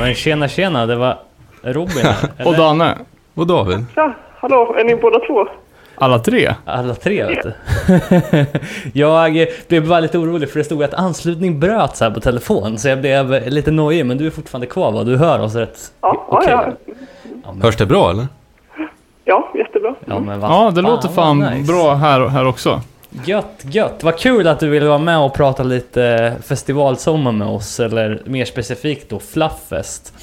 Men 0.00 0.14
tjena 0.14 0.48
tjena, 0.48 0.86
det 0.86 0.96
var 0.96 1.18
Robin 1.62 2.04
här, 2.04 2.16
Och? 2.46 2.54
Danne. 2.56 2.98
Och 3.34 3.46
David? 3.46 3.84
Ja, 3.94 4.12
hallå, 4.38 4.74
är 4.78 4.84
ni 4.84 4.96
båda 4.96 5.18
två? 5.18 5.46
Alla 5.94 6.18
tre. 6.18 6.54
Alla 6.64 6.94
tre 6.94 7.24
vet 7.24 7.42
du. 7.42 7.52
jag 9.00 9.46
blev 9.68 9.88
bara 9.88 10.00
lite 10.00 10.18
orolig 10.18 10.50
för 10.50 10.58
det 10.58 10.64
stod 10.64 10.82
att 10.82 10.94
anslutning 10.94 11.60
bröts 11.60 12.00
här 12.00 12.10
på 12.10 12.20
telefon 12.20 12.78
så 12.78 12.88
jag 12.88 13.00
blev 13.00 13.48
lite 13.48 13.70
nojig 13.70 14.06
men 14.06 14.18
du 14.18 14.26
är 14.26 14.30
fortfarande 14.30 14.66
kvar 14.66 14.92
va? 14.92 15.04
Du 15.04 15.16
hör 15.16 15.38
oss 15.40 15.54
rätt 15.54 15.78
Ja, 16.00 16.24
okej? 16.28 16.48
ja, 16.52 16.72
Ja, 17.44 17.52
men, 17.52 17.62
Hörs 17.62 17.76
det 17.76 17.86
bra 17.86 18.10
eller? 18.10 18.26
ja, 19.24 19.50
jättebra. 19.54 19.94
ja, 20.06 20.18
men 20.20 20.40
Ja, 20.40 20.72
det 20.74 20.82
låter 20.82 21.08
fan 21.08 21.40
vad 21.40 21.52
nice. 21.52 21.72
bra 21.72 21.94
här, 21.94 22.28
här 22.28 22.46
också. 22.46 22.80
Gött, 23.10 23.64
gött. 23.70 24.02
Vad 24.02 24.18
kul 24.18 24.46
att 24.48 24.60
du 24.60 24.68
ville 24.68 24.86
vara 24.86 24.98
med 24.98 25.18
och 25.18 25.34
prata 25.34 25.62
lite 25.62 26.34
festivalsommar 26.42 27.32
med 27.32 27.48
oss, 27.48 27.80
eller 27.80 28.22
mer 28.24 28.44
specifikt 28.44 29.10
då 29.10 29.18
Flufffest. 29.18 30.14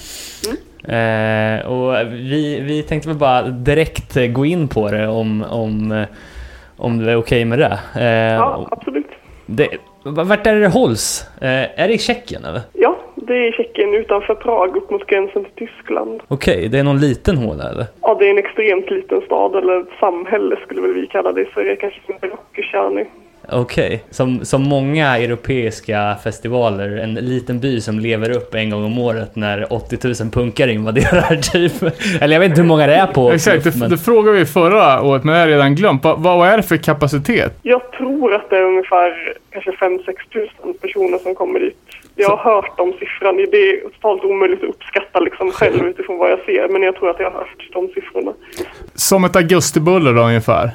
Eh, 0.84 1.66
och 1.68 2.08
vi, 2.12 2.60
vi 2.60 2.84
tänkte 2.84 3.10
väl 3.10 3.18
bara 3.18 3.42
direkt 3.42 4.18
gå 4.34 4.46
in 4.46 4.68
på 4.68 4.92
det 4.92 5.08
om, 5.08 5.44
om, 5.44 6.06
om 6.78 6.98
du 6.98 7.10
är 7.12 7.16
okej 7.16 7.46
med 7.46 7.60
det. 7.60 7.80
Eh, 7.96 8.06
Ja, 8.36 8.68
absolut. 8.72 9.06
det. 9.46 9.68
Vart 10.04 10.48
är 10.48 10.54
det 10.54 10.60
det 10.62 10.68
hålls? 10.68 11.26
Eh, 11.42 11.50
är 11.82 11.88
det 11.88 11.94
i 11.94 11.98
Tjeckien 11.98 12.46
eller? 12.46 12.62
Ja, 12.74 12.98
det 13.28 13.34
är 13.34 13.50
i 13.50 13.52
Tjeckien 13.52 13.94
utanför 13.94 14.36
Prag 14.36 14.78
upp 14.78 14.90
mot 14.92 15.08
gränsen 15.08 15.44
till 15.44 15.68
Tyskland. 15.68 16.22
Okej, 16.28 16.68
det 16.70 16.80
är 16.80 16.84
någon 16.84 17.00
liten 17.00 17.38
håla 17.38 17.70
eller? 17.70 17.86
Ja, 18.02 18.16
det 18.20 18.26
är 18.26 18.30
en 18.30 18.38
extremt 18.38 18.90
liten 18.92 19.22
stad 19.22 19.56
eller 19.56 19.86
samhälle 20.00 20.56
skulle 20.66 20.82
väl 20.82 20.94
vi 20.94 21.08
kalla 21.08 21.32
det 21.32 21.42
i 21.42 21.46
Sverige, 21.54 21.76
kanske 21.76 22.00
som 22.06 22.30
Rocketjärny. 22.30 23.06
Okej, 23.52 24.04
som, 24.10 24.46
som 24.46 24.62
många 24.64 25.18
europeiska 25.18 26.16
festivaler, 26.24 26.98
en 26.98 27.14
liten 27.14 27.60
by 27.60 27.82
som 27.82 28.00
lever 28.00 28.30
upp 28.38 28.56
en 28.56 28.70
gång 28.70 28.84
om 28.86 29.00
året 29.00 29.36
när 29.36 29.74
80 29.74 29.98
000 30.24 30.32
punkare 30.32 30.72
invaderar 30.72 31.36
typ. 31.54 31.74
Eller 32.22 32.36
jag 32.36 32.40
vet 32.40 32.50
inte 32.50 32.62
hur 32.62 32.68
många 32.68 32.88
det 32.88 32.96
är 32.96 33.08
på 33.08 33.32
Exakt, 33.32 33.64
det, 33.64 33.76
men- 33.80 33.90
det 33.90 33.98
frågade 33.98 34.38
vi 34.38 34.46
förra 34.46 35.02
året, 35.02 35.24
men 35.24 35.36
jag 35.36 35.42
har 35.42 35.48
redan 35.48 35.76
glömt. 35.76 36.04
Va, 36.04 36.16
vad 36.20 36.48
är 36.50 36.58
det 36.58 36.64
för 36.64 36.78
kapacitet? 36.78 37.54
Jag 37.64 37.92
tror 37.92 38.34
att 38.34 38.50
det 38.50 38.58
är 38.58 38.64
ungefär 38.64 39.34
kanske 39.52 39.72
5-6 39.72 40.00
tusen 40.34 40.74
personer 40.82 41.18
som 41.18 41.36
kommer 41.36 41.60
dit. 41.60 41.78
Jag 42.18 42.38
har 42.38 42.54
hört 42.54 42.78
de 42.78 42.94
siffrorna. 42.94 43.32
Det 43.52 43.58
är 43.58 43.82
totalt 43.82 44.24
omöjligt 44.24 44.64
att 44.64 44.70
uppskatta 44.70 45.20
liksom 45.20 45.52
själv 45.52 45.86
utifrån 45.88 46.18
vad 46.18 46.32
jag 46.32 46.40
ser, 46.40 46.70
men 46.70 46.84
jag 46.84 46.96
tror 46.96 47.10
att 47.10 47.20
jag 47.20 47.32
har 47.32 47.40
hört 47.40 47.68
de 47.74 47.88
siffrorna. 47.88 48.34
Som 48.96 49.24
ett 49.24 49.36
augustibuller 49.36 50.14
då 50.14 50.22
ungefär. 50.22 50.72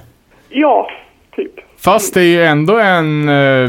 Ja, 0.49 0.91
typ. 1.37 1.53
Fast 1.85 2.15
det 2.15 2.21
är 2.21 2.25
ju 2.25 2.45
ändå 2.45 2.79
en 2.79 3.29
eh, 3.29 3.69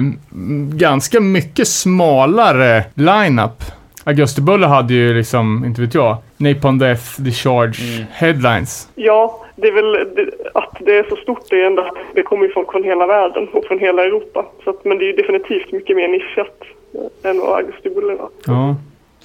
ganska 0.78 1.20
mycket 1.20 1.68
smalare 1.68 2.84
lineup. 2.94 3.64
Augustibuller 4.06 4.68
hade 4.68 4.94
ju 4.94 5.14
liksom, 5.14 5.64
inte 5.66 5.82
vet 5.82 5.96
jag, 5.96 6.18
Napalm 6.38 6.80
Death, 6.80 7.24
The 7.26 7.32
Charge, 7.32 8.06
headlines. 8.12 8.90
Ja, 8.96 9.46
det 9.56 9.68
är 9.68 9.72
väl 9.72 10.16
det, 10.16 10.32
att 10.54 10.78
det 10.80 10.98
är 10.98 11.04
så 11.10 11.16
stort 11.16 11.50
det 11.50 11.62
är 11.62 11.66
ändå 11.66 11.82
att 11.82 11.98
det 12.16 12.24
kommer 12.24 12.46
ju 12.46 12.54
folk 12.54 12.72
från 12.72 12.84
hela 12.84 13.08
världen 13.08 13.48
och 13.54 13.66
från 13.66 13.80
hela 13.80 14.04
Europa. 14.04 14.46
Så 14.64 14.70
att, 14.70 14.86
men 14.86 14.98
det 14.98 15.06
är 15.06 15.08
ju 15.08 15.14
definitivt 15.14 15.72
mycket 15.72 15.96
mer 15.96 16.08
nischat 16.08 16.64
än 17.23 17.39
vad 17.39 17.58
Augusti 17.58 17.89
Buller 17.89 18.15
var. 18.15 18.29
Ja. 18.45 18.75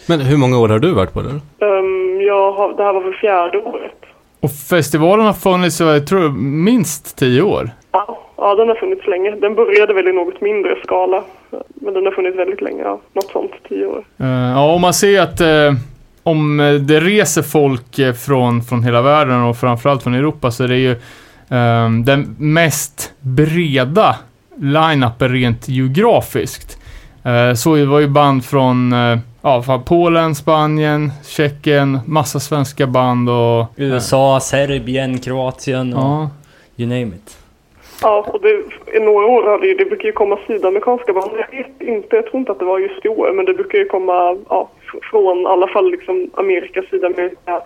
Men 0.06 0.20
hur 0.20 0.36
många 0.36 0.58
år 0.58 0.68
har 0.68 0.78
du 0.78 0.92
varit 0.92 1.12
på 1.12 1.22
det? 1.22 1.64
Um, 1.66 2.20
jag 2.20 2.52
har, 2.52 2.76
det 2.76 2.82
här 2.82 2.92
var 2.92 3.00
för 3.00 3.12
fjärde 3.12 3.58
året. 3.58 3.92
Och 4.40 4.50
festivalen 4.50 5.26
har 5.26 5.32
funnits, 5.32 5.80
jag 5.80 6.06
tror, 6.06 6.28
minst 6.38 7.16
tio 7.18 7.42
år. 7.42 7.70
Ja, 7.92 8.18
ja, 8.36 8.54
den 8.54 8.68
har 8.68 8.74
funnits 8.74 9.06
länge. 9.06 9.30
Den 9.30 9.54
började 9.54 9.94
väl 9.94 10.08
i 10.08 10.12
något 10.12 10.40
mindre 10.40 10.76
skala. 10.84 11.22
Men 11.74 11.94
den 11.94 12.04
har 12.04 12.12
funnits 12.12 12.38
väldigt 12.38 12.60
länge, 12.60 12.82
ja. 12.82 13.00
Något 13.12 13.30
sånt, 13.32 13.50
tio 13.68 13.86
år. 13.86 14.04
Eh, 14.18 14.26
ja, 14.28 14.74
och 14.74 14.80
man 14.80 14.94
ser 14.94 15.22
att 15.22 15.40
eh, 15.40 15.72
om 16.22 16.60
eh, 16.60 16.74
det 16.74 17.00
reser 17.00 17.42
folk 17.42 18.16
från, 18.26 18.62
från 18.62 18.82
hela 18.82 19.02
världen 19.02 19.42
och 19.42 19.56
framförallt 19.56 20.02
från 20.02 20.14
Europa 20.14 20.50
så 20.50 20.64
är 20.64 20.68
det 20.68 20.78
ju 20.78 20.90
eh, 20.90 21.90
den 22.04 22.36
mest 22.38 23.12
breda 23.20 24.16
line-upen 24.56 25.28
rent 25.28 25.68
geografiskt. 25.68 26.77
Eh, 27.28 27.54
så 27.54 27.74
det 27.74 27.84
var 27.86 28.00
ju 28.00 28.08
band 28.08 28.44
från 28.44 28.92
eh, 28.92 29.18
ja, 29.42 29.62
från 29.62 29.84
Polen, 29.84 30.34
Spanien, 30.34 31.10
Tjeckien, 31.24 31.98
massa 32.06 32.40
svenska 32.40 32.86
band 32.86 33.28
och... 33.30 33.66
USA, 33.76 34.40
Serbien, 34.40 35.18
Kroatien 35.18 35.94
och 35.94 36.00
Ja. 36.00 36.30
you 36.76 36.88
name 36.88 37.16
it. 37.16 37.38
Ja, 38.02 38.26
och 38.32 38.40
det, 38.42 38.48
i 38.96 39.00
några 39.00 39.26
år 39.26 39.42
har 39.42 39.58
det 39.58 39.66
ju, 39.66 39.74
det 39.74 39.84
brukar 39.84 40.04
ju 40.06 40.12
komma 40.12 40.38
sydamerikanska 40.46 41.12
band. 41.12 41.30
Jag 41.32 41.58
vet 41.58 41.80
inte, 41.80 42.16
jag 42.16 42.26
tror 42.26 42.40
inte 42.40 42.52
att 42.52 42.58
det 42.58 42.64
var 42.64 42.78
just 42.78 43.04
i 43.04 43.08
år, 43.08 43.32
men 43.32 43.44
det 43.44 43.54
brukar 43.54 43.78
ju 43.78 43.84
komma 43.84 44.36
ja, 44.48 44.68
fr- 44.92 45.00
från 45.10 45.38
i 45.42 45.46
alla 45.46 45.66
fall 45.68 45.90
liksom 45.90 46.30
Amerika, 46.34 46.82
Sydamerika, 46.90 47.60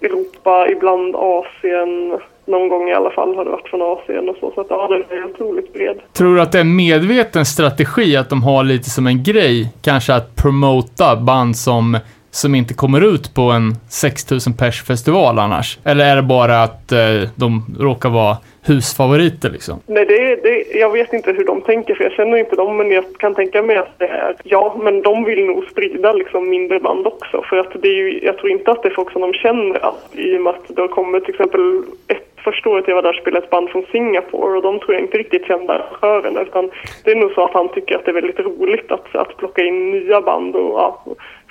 Europa, 0.00 0.68
ibland 0.68 1.16
Asien. 1.16 2.18
Någon 2.44 2.68
gång 2.68 2.88
i 2.88 2.94
alla 2.94 3.10
fall 3.10 3.36
har 3.36 3.44
det 3.44 3.50
varit 3.50 3.68
från 3.68 3.82
Asien 3.82 4.28
och 4.28 4.36
så. 4.40 4.52
Så 4.54 4.60
att 4.60 4.66
ja, 4.70 4.88
den 4.88 5.18
är 5.18 5.24
otroligt 5.24 5.72
bred. 5.72 6.00
Tror 6.12 6.34
du 6.34 6.42
att 6.42 6.52
det 6.52 6.58
är 6.58 6.60
en 6.60 6.76
medveten 6.76 7.44
strategi 7.44 8.16
att 8.16 8.30
de 8.30 8.42
har 8.42 8.64
lite 8.64 8.90
som 8.90 9.06
en 9.06 9.22
grej, 9.22 9.72
kanske 9.82 10.14
att 10.14 10.36
promota 10.36 11.16
band 11.16 11.56
som, 11.56 11.98
som 12.30 12.54
inte 12.54 12.74
kommer 12.74 13.14
ut 13.14 13.34
på 13.34 13.42
en 13.42 13.74
6000 13.90 14.52
pers 14.56 14.82
festival 14.82 15.38
annars? 15.38 15.78
Eller 15.84 16.04
är 16.04 16.16
det 16.16 16.22
bara 16.22 16.62
att 16.62 16.92
eh, 16.92 16.98
de 17.36 17.76
råkar 17.80 18.10
vara 18.10 18.36
husfavoriter 18.66 19.50
liksom? 19.50 19.80
Nej, 19.86 20.06
det, 20.06 20.36
det, 20.36 20.78
jag 20.78 20.90
vet 20.90 21.12
inte 21.12 21.32
hur 21.32 21.44
de 21.44 21.60
tänker 21.60 21.94
för 21.94 22.04
jag 22.04 22.12
känner 22.12 22.36
inte 22.36 22.56
dem 22.56 22.76
men 22.76 22.90
jag 22.90 23.04
kan 23.18 23.34
tänka 23.34 23.62
mig 23.62 23.76
att 23.76 23.98
det 23.98 24.06
är, 24.06 24.36
ja 24.44 24.76
men 24.82 25.02
de 25.02 25.24
vill 25.24 25.44
nog 25.44 25.64
sprida 25.64 26.12
liksom 26.12 26.50
mindre 26.50 26.80
band 26.80 27.06
också 27.06 27.42
för 27.42 27.56
att 27.56 27.82
det 27.82 27.88
är 27.88 27.96
ju, 27.96 28.20
jag 28.22 28.38
tror 28.38 28.50
inte 28.50 28.70
att 28.70 28.82
det 28.82 28.88
är 28.88 28.94
folk 28.94 29.12
som 29.12 29.22
de 29.22 29.32
känner 29.32 29.84
att, 29.84 30.10
i 30.12 30.36
och 30.36 30.42
med 30.42 30.50
att 30.50 30.76
det 30.76 30.80
har 30.80 30.88
kommit 30.88 31.24
till 31.24 31.34
exempel 31.34 31.82
ett 32.08 32.31
Första 32.44 32.68
året 32.68 32.84
jag 32.88 32.94
var 32.94 33.02
där 33.02 33.12
spelade 33.12 33.44
ett 33.44 33.50
band 33.50 33.68
från 33.70 33.84
Singapore 33.92 34.56
och 34.56 34.62
de 34.62 34.78
tror 34.80 34.92
jag 34.94 35.02
inte 35.02 35.18
riktigt 35.18 35.46
kände 35.46 35.72
arrangörerna 35.72 36.40
utan 36.42 36.70
det 37.04 37.10
är 37.10 37.16
nog 37.16 37.30
så 37.32 37.44
att 37.44 37.54
han 37.54 37.68
tycker 37.74 37.94
att 37.96 38.04
det 38.04 38.10
är 38.10 38.14
väldigt 38.14 38.38
roligt 38.38 38.92
att, 38.92 39.16
att 39.16 39.36
plocka 39.36 39.62
in 39.64 39.90
nya 39.90 40.20
band 40.20 40.54
och 40.56 40.72
ja, 40.80 41.04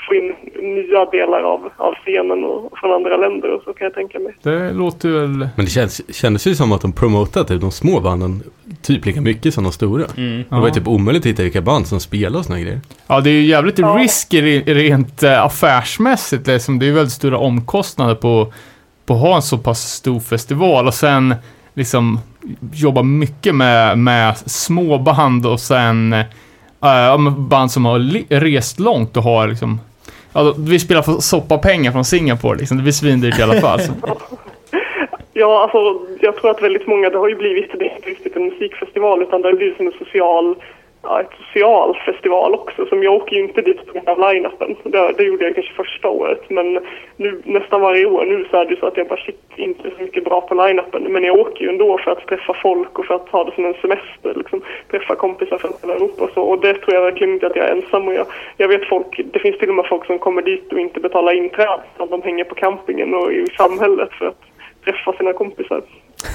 få 0.07 0.15
in 0.15 0.35
nya 0.75 1.05
delar 1.05 1.43
av, 1.43 1.69
av 1.77 1.93
scenen 1.95 2.43
och 2.43 2.77
från 2.79 2.91
andra 2.91 3.17
länder 3.17 3.49
och 3.55 3.63
så 3.63 3.73
kan 3.73 3.85
jag 3.85 3.93
tänka 3.93 4.19
mig. 4.19 4.33
Det 4.43 4.71
låter 4.73 5.09
väl... 5.09 5.29
Men 5.55 5.65
det 5.65 5.71
känns, 5.71 6.15
kändes 6.15 6.47
ju 6.47 6.55
som 6.55 6.71
att 6.71 6.81
de 6.81 6.93
promotat 6.93 7.47
typ 7.47 7.61
de 7.61 7.71
små 7.71 7.99
banden 7.99 8.43
typ 8.81 9.05
lika 9.05 9.21
mycket 9.21 9.53
som 9.53 9.63
de 9.63 9.71
stora. 9.73 10.03
Det 10.15 10.45
var 10.49 10.61
ju 10.61 10.67
Ja. 10.67 10.73
typ 10.73 10.87
omöjligt 10.87 11.23
att 11.23 11.29
hitta 11.31 11.43
vilka 11.43 11.61
band 11.61 11.87
som 11.87 11.99
spelar 11.99 12.39
och 12.39 12.45
såna 12.45 12.59
grejer. 12.59 12.79
Ja, 13.07 13.21
det 13.21 13.29
är 13.29 13.33
ju 13.33 13.41
jävligt 13.45 13.79
Ja. 13.79 13.97
risky 13.99 14.41
re- 14.41 14.73
rent 14.73 15.23
eh, 15.23 15.45
affärsmässigt. 15.45 16.47
Liksom. 16.47 16.79
Det 16.79 16.85
är 16.85 16.87
ju 16.87 16.93
väldigt 16.93 17.13
stora 17.13 17.37
omkostnader 17.37 18.15
på, 18.15 18.53
på 19.11 19.15
att 19.15 19.21
ha 19.21 19.35
en 19.35 19.41
så 19.41 19.57
pass 19.57 19.79
stor 19.79 20.19
festival 20.19 20.87
och 20.87 20.93
sen 20.93 21.35
liksom 21.73 22.19
jobba 22.73 23.03
mycket 23.03 23.55
med, 23.55 23.97
med 23.97 24.37
små 24.37 24.97
band 24.97 25.45
och 25.45 25.59
sen 25.59 26.13
eh, 26.13 27.29
band 27.29 27.71
som 27.71 27.85
har 27.85 27.99
rest 28.39 28.79
långt 28.79 29.17
och 29.17 29.23
har 29.23 29.47
liksom 29.47 29.79
Ja, 30.33 30.53
vi 30.57 30.79
spelar 30.79 31.01
för 31.01 31.11
soppa 31.11 31.57
pengar 31.57 31.91
från 31.91 32.05
Singapore 32.05 32.57
liksom. 32.57 32.77
Det 32.77 32.83
blir 32.83 32.93
svindyrt 32.93 33.39
i 33.39 33.43
alla 33.43 33.61
fall. 33.61 33.79
Så. 33.79 33.93
Ja, 35.33 35.63
alltså 35.63 36.07
jag 36.19 36.35
tror 36.35 36.51
att 36.51 36.61
väldigt 36.61 36.87
många, 36.87 37.09
det 37.09 37.17
har 37.17 37.29
ju 37.29 37.35
blivit, 37.35 37.71
det 37.79 37.85
är 37.85 37.95
inte 37.95 38.09
riktigt 38.09 38.35
en 38.35 38.45
musikfestival 38.45 39.21
utan 39.21 39.41
det 39.41 39.47
har 39.47 39.55
blivit 39.55 39.77
som 39.77 39.87
en 39.87 39.93
social, 39.99 40.55
ja, 41.03 41.21
ett 41.21 41.31
social 41.45 41.97
festival 42.05 42.53
också. 42.53 42.85
Som 42.85 43.03
jag 43.03 43.13
åker 43.13 43.35
ju 43.35 43.41
inte 43.41 43.61
dit 43.61 43.85
på 43.85 43.93
grund 43.93 44.09
av 44.09 44.19
line-upen. 44.19 44.75
Det, 44.83 45.13
det 45.17 45.23
gjorde 45.23 45.45
jag 45.45 45.55
kanske 45.55 45.73
första 45.73 46.09
året. 46.09 46.49
Men 46.49 46.79
nu 47.15 47.41
nästan 47.45 47.81
varje 47.81 48.05
år 48.05 48.25
nu 48.25 48.45
så 48.51 48.57
är 48.57 48.65
det 48.65 48.79
så 48.79 48.85
att 48.85 48.97
jag 48.97 49.07
bara 49.07 49.19
shit, 49.19 49.39
inte 49.55 49.91
så 49.97 50.03
mycket 50.03 50.23
bra 50.23 50.41
på 50.41 50.55
line-upen. 50.55 51.03
Men 51.03 51.23
jag 51.23 51.39
åker 51.39 51.61
ju 51.63 51.69
ändå 51.69 51.97
för 51.97 52.11
att 52.11 52.27
träffa 52.27 52.53
folk 52.53 52.99
och 52.99 53.05
för 53.05 53.13
att 53.13 53.29
ha 53.29 53.43
det 53.43 53.55
som 53.55 53.65
en 53.65 53.73
semester. 53.73 54.33
Liksom, 54.35 54.61
träffa 54.91 55.15
kompisar 55.15 55.57
från 55.57 55.73
hela 55.81 55.93
Europa 55.93 56.23
och 56.23 56.31
så. 56.33 56.41
Och 56.41 56.61
det 56.61 56.73
tror 56.73 56.93
jag 56.93 57.01
verkligen 57.01 57.33
inte 57.33 57.47
att 57.47 57.55
jag 57.55 57.65
är 57.65 57.75
ensam 57.75 58.07
och 58.07 58.13
jag, 58.13 58.27
jag 58.57 58.67
vet 58.67 58.85
folk, 58.85 59.21
det 59.33 59.39
finns 59.39 59.57
till 59.57 59.69
och 59.69 59.75
med 59.75 59.85
folk 59.85 60.05
som 60.05 60.19
kommer 60.19 60.41
dit 60.41 60.73
och 60.73 60.79
inte 60.79 60.99
betalar 60.99 61.33
inträde. 61.33 61.81
utan 61.95 62.09
De 62.09 62.21
hänger 62.21 62.43
på 62.43 62.55
campingen 62.55 63.13
och 63.13 63.33
i 63.33 63.47
samhället 63.57 64.09
för 64.13 64.25
att 64.25 64.41
träffa 64.85 65.13
sina 65.13 65.33
kompisar. 65.33 65.81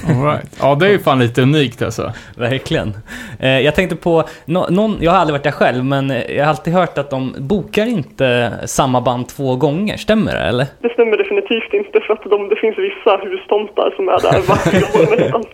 All 0.09 0.25
right. 0.25 0.57
Ja, 0.61 0.75
det 0.75 0.87
är 0.87 0.91
ju 0.91 0.99
fan 0.99 1.19
lite 1.19 1.43
unikt 1.43 1.83
alltså. 1.83 2.13
Verkligen. 2.37 2.93
Eh, 3.41 3.61
jag 3.61 3.75
tänkte 3.75 3.97
på, 3.97 4.25
nå- 4.45 4.67
någon, 4.71 4.97
jag 5.01 5.11
har 5.13 5.19
aldrig 5.19 5.33
varit 5.35 5.45
där 5.45 5.51
själv, 5.51 5.85
men 5.85 6.11
eh, 6.11 6.37
jag 6.37 6.45
har 6.45 6.51
alltid 6.51 6.73
hört 6.75 6.99
att 6.99 7.11
de 7.11 7.35
bokar 7.39 7.87
inte 7.87 8.53
samma 8.67 9.01
band 9.01 9.29
två 9.29 9.57
gånger. 9.57 9.97
Stämmer 9.97 10.33
det 10.33 10.39
eller? 10.41 10.67
Det 10.83 10.89
stämmer 10.93 11.17
definitivt 11.17 11.73
inte 11.73 12.01
för 12.01 12.13
att 12.15 12.25
de, 12.31 12.49
det 12.49 12.57
finns 12.57 12.79
vissa 12.79 13.17
hustomtar 13.17 13.93
som 13.97 14.09
är 14.09 14.21
där 14.23 14.41
varje 14.49 14.85
år 15.07 15.17
nästan. 15.21 15.45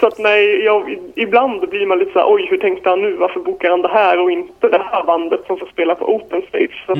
Så 0.00 0.06
att 0.06 0.18
nej, 0.18 0.64
jag, 0.64 0.96
ibland 1.16 1.68
blir 1.70 1.86
man 1.86 1.98
lite 1.98 2.12
så 2.12 2.18
här, 2.18 2.26
oj 2.34 2.46
hur 2.50 2.56
tänkte 2.58 2.88
han 2.88 3.02
nu, 3.02 3.16
varför 3.16 3.40
bokar 3.40 3.70
han 3.70 3.82
det 3.82 3.88
här 3.92 4.22
och 4.22 4.30
inte 4.30 4.68
det 4.68 4.82
här 4.92 5.04
bandet 5.04 5.40
som 5.46 5.56
får 5.58 5.66
spela 5.66 5.94
på 5.94 6.14
open 6.14 6.42
stage. 6.48 6.82
Så 6.86 6.92
att 6.92 6.98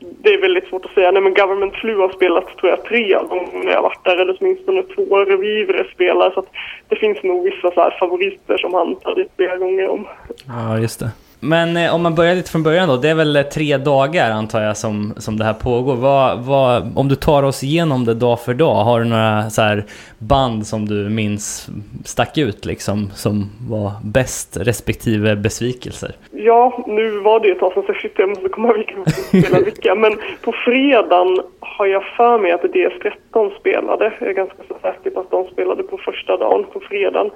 det 0.00 0.34
är 0.34 0.40
väldigt 0.40 0.68
svårt 0.68 0.84
att 0.84 0.94
säga. 0.94 1.10
Nej 1.10 1.22
men 1.22 1.34
Government 1.34 1.74
Flu 1.74 1.96
har 1.96 2.12
spelat 2.12 2.56
tror 2.56 2.70
jag 2.70 2.84
tre 2.84 3.14
gånger 3.28 3.64
när 3.64 3.72
jag 3.72 3.82
varit 3.82 4.04
där 4.04 4.16
eller 4.16 4.36
åtminstone 4.40 4.82
två 4.82 5.24
Revivre 5.24 5.86
spelar 5.94 6.30
så 6.30 6.40
att 6.40 6.48
det 6.88 6.96
finns 6.96 7.22
nog 7.22 7.44
vissa 7.44 7.70
så 7.70 7.80
här 7.80 7.96
favoriter 8.00 8.56
som 8.58 8.74
han 8.74 8.96
tar 8.96 9.14
dit 9.14 9.32
flera 9.36 9.56
gånger 9.56 9.88
om. 9.88 10.06
Ja, 10.46 10.78
just 10.78 11.00
det. 11.00 11.10
Men 11.40 11.76
eh, 11.76 11.94
om 11.94 12.02
man 12.02 12.14
börjar 12.14 12.34
lite 12.34 12.50
från 12.50 12.62
början 12.62 12.88
då, 12.88 12.96
det 12.96 13.08
är 13.08 13.14
väl 13.14 13.36
eh, 13.36 13.42
tre 13.42 13.76
dagar 13.76 14.30
antar 14.30 14.62
jag 14.62 14.76
som, 14.76 15.14
som 15.16 15.38
det 15.38 15.44
här 15.44 15.54
pågår. 15.54 15.96
Vad, 15.96 16.38
vad, 16.38 16.92
om 16.96 17.08
du 17.08 17.14
tar 17.14 17.42
oss 17.42 17.64
igenom 17.64 18.04
det 18.04 18.14
dag 18.14 18.40
för 18.40 18.54
dag, 18.54 18.74
har 18.74 19.00
du 19.00 19.06
några 19.06 19.50
så 19.50 19.62
här 19.62 19.84
band 20.18 20.66
som 20.66 20.88
du 20.88 21.08
minns 21.08 21.70
stack 22.04 22.38
ut 22.38 22.64
liksom, 22.64 23.10
som 23.14 23.50
var 23.70 23.90
bäst 24.04 24.56
respektive 24.60 25.36
besvikelser? 25.36 26.10
Ja, 26.30 26.84
nu 26.86 27.20
var 27.20 27.40
det 27.40 27.48
ju 27.48 27.52
ett 27.52 27.60
tag 27.60 27.72
sedan 27.72 27.82
så 27.86 27.94
shit, 27.94 28.12
jag 28.16 28.28
måste 28.28 28.48
komma 28.48 28.68
ihåg 28.68 28.76
vilka 28.76 29.10
spelade 29.10 29.64
vilka. 29.64 29.94
Men 29.94 30.18
på 30.44 30.52
fredagen 30.52 31.40
har 31.60 31.86
jag 31.86 32.04
för 32.16 32.38
mig 32.38 32.52
att 32.52 32.62
DS13 32.62 33.58
spelade. 33.60 34.12
Jag 34.20 34.28
är 34.28 34.34
ganska 34.34 34.62
så 34.68 34.74
säker 34.82 35.10
på 35.10 35.20
att 35.20 35.30
de 35.30 35.46
spelade 35.46 35.82
på 35.82 35.98
första 35.98 36.36
dagen, 36.36 36.64
på 36.72 36.80
fredagen. 36.80 37.30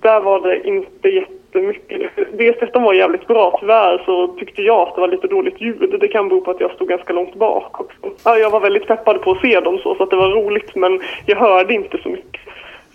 Där 0.00 0.20
var 0.20 0.40
det 0.40 0.68
inte 0.68 1.08
jättemycket. 1.08 2.10
DS13 2.32 2.82
var 2.82 2.92
jävligt 2.94 3.26
bra. 3.26 3.56
Tyvärr 3.60 4.02
så 4.06 4.26
tyckte 4.28 4.62
jag 4.62 4.88
att 4.88 4.94
det 4.94 5.00
var 5.00 5.08
lite 5.08 5.26
dåligt 5.26 5.60
ljud. 5.60 5.96
Det 6.00 6.08
kan 6.08 6.28
bero 6.28 6.40
på 6.40 6.50
att 6.50 6.60
jag 6.60 6.70
stod 6.70 6.88
ganska 6.88 7.12
långt 7.12 7.34
bak 7.34 7.80
också. 7.80 7.96
Ja, 8.24 8.36
jag 8.36 8.50
var 8.50 8.60
väldigt 8.60 8.86
peppad 8.86 9.22
på 9.22 9.30
att 9.30 9.40
se 9.40 9.60
dem 9.60 9.78
så, 9.82 9.94
så 9.94 10.02
att 10.02 10.10
det 10.10 10.16
var 10.16 10.28
roligt 10.28 10.74
men 10.74 11.00
jag 11.26 11.36
hörde 11.36 11.74
inte 11.74 11.98
så 12.02 12.08
mycket. 12.08 12.40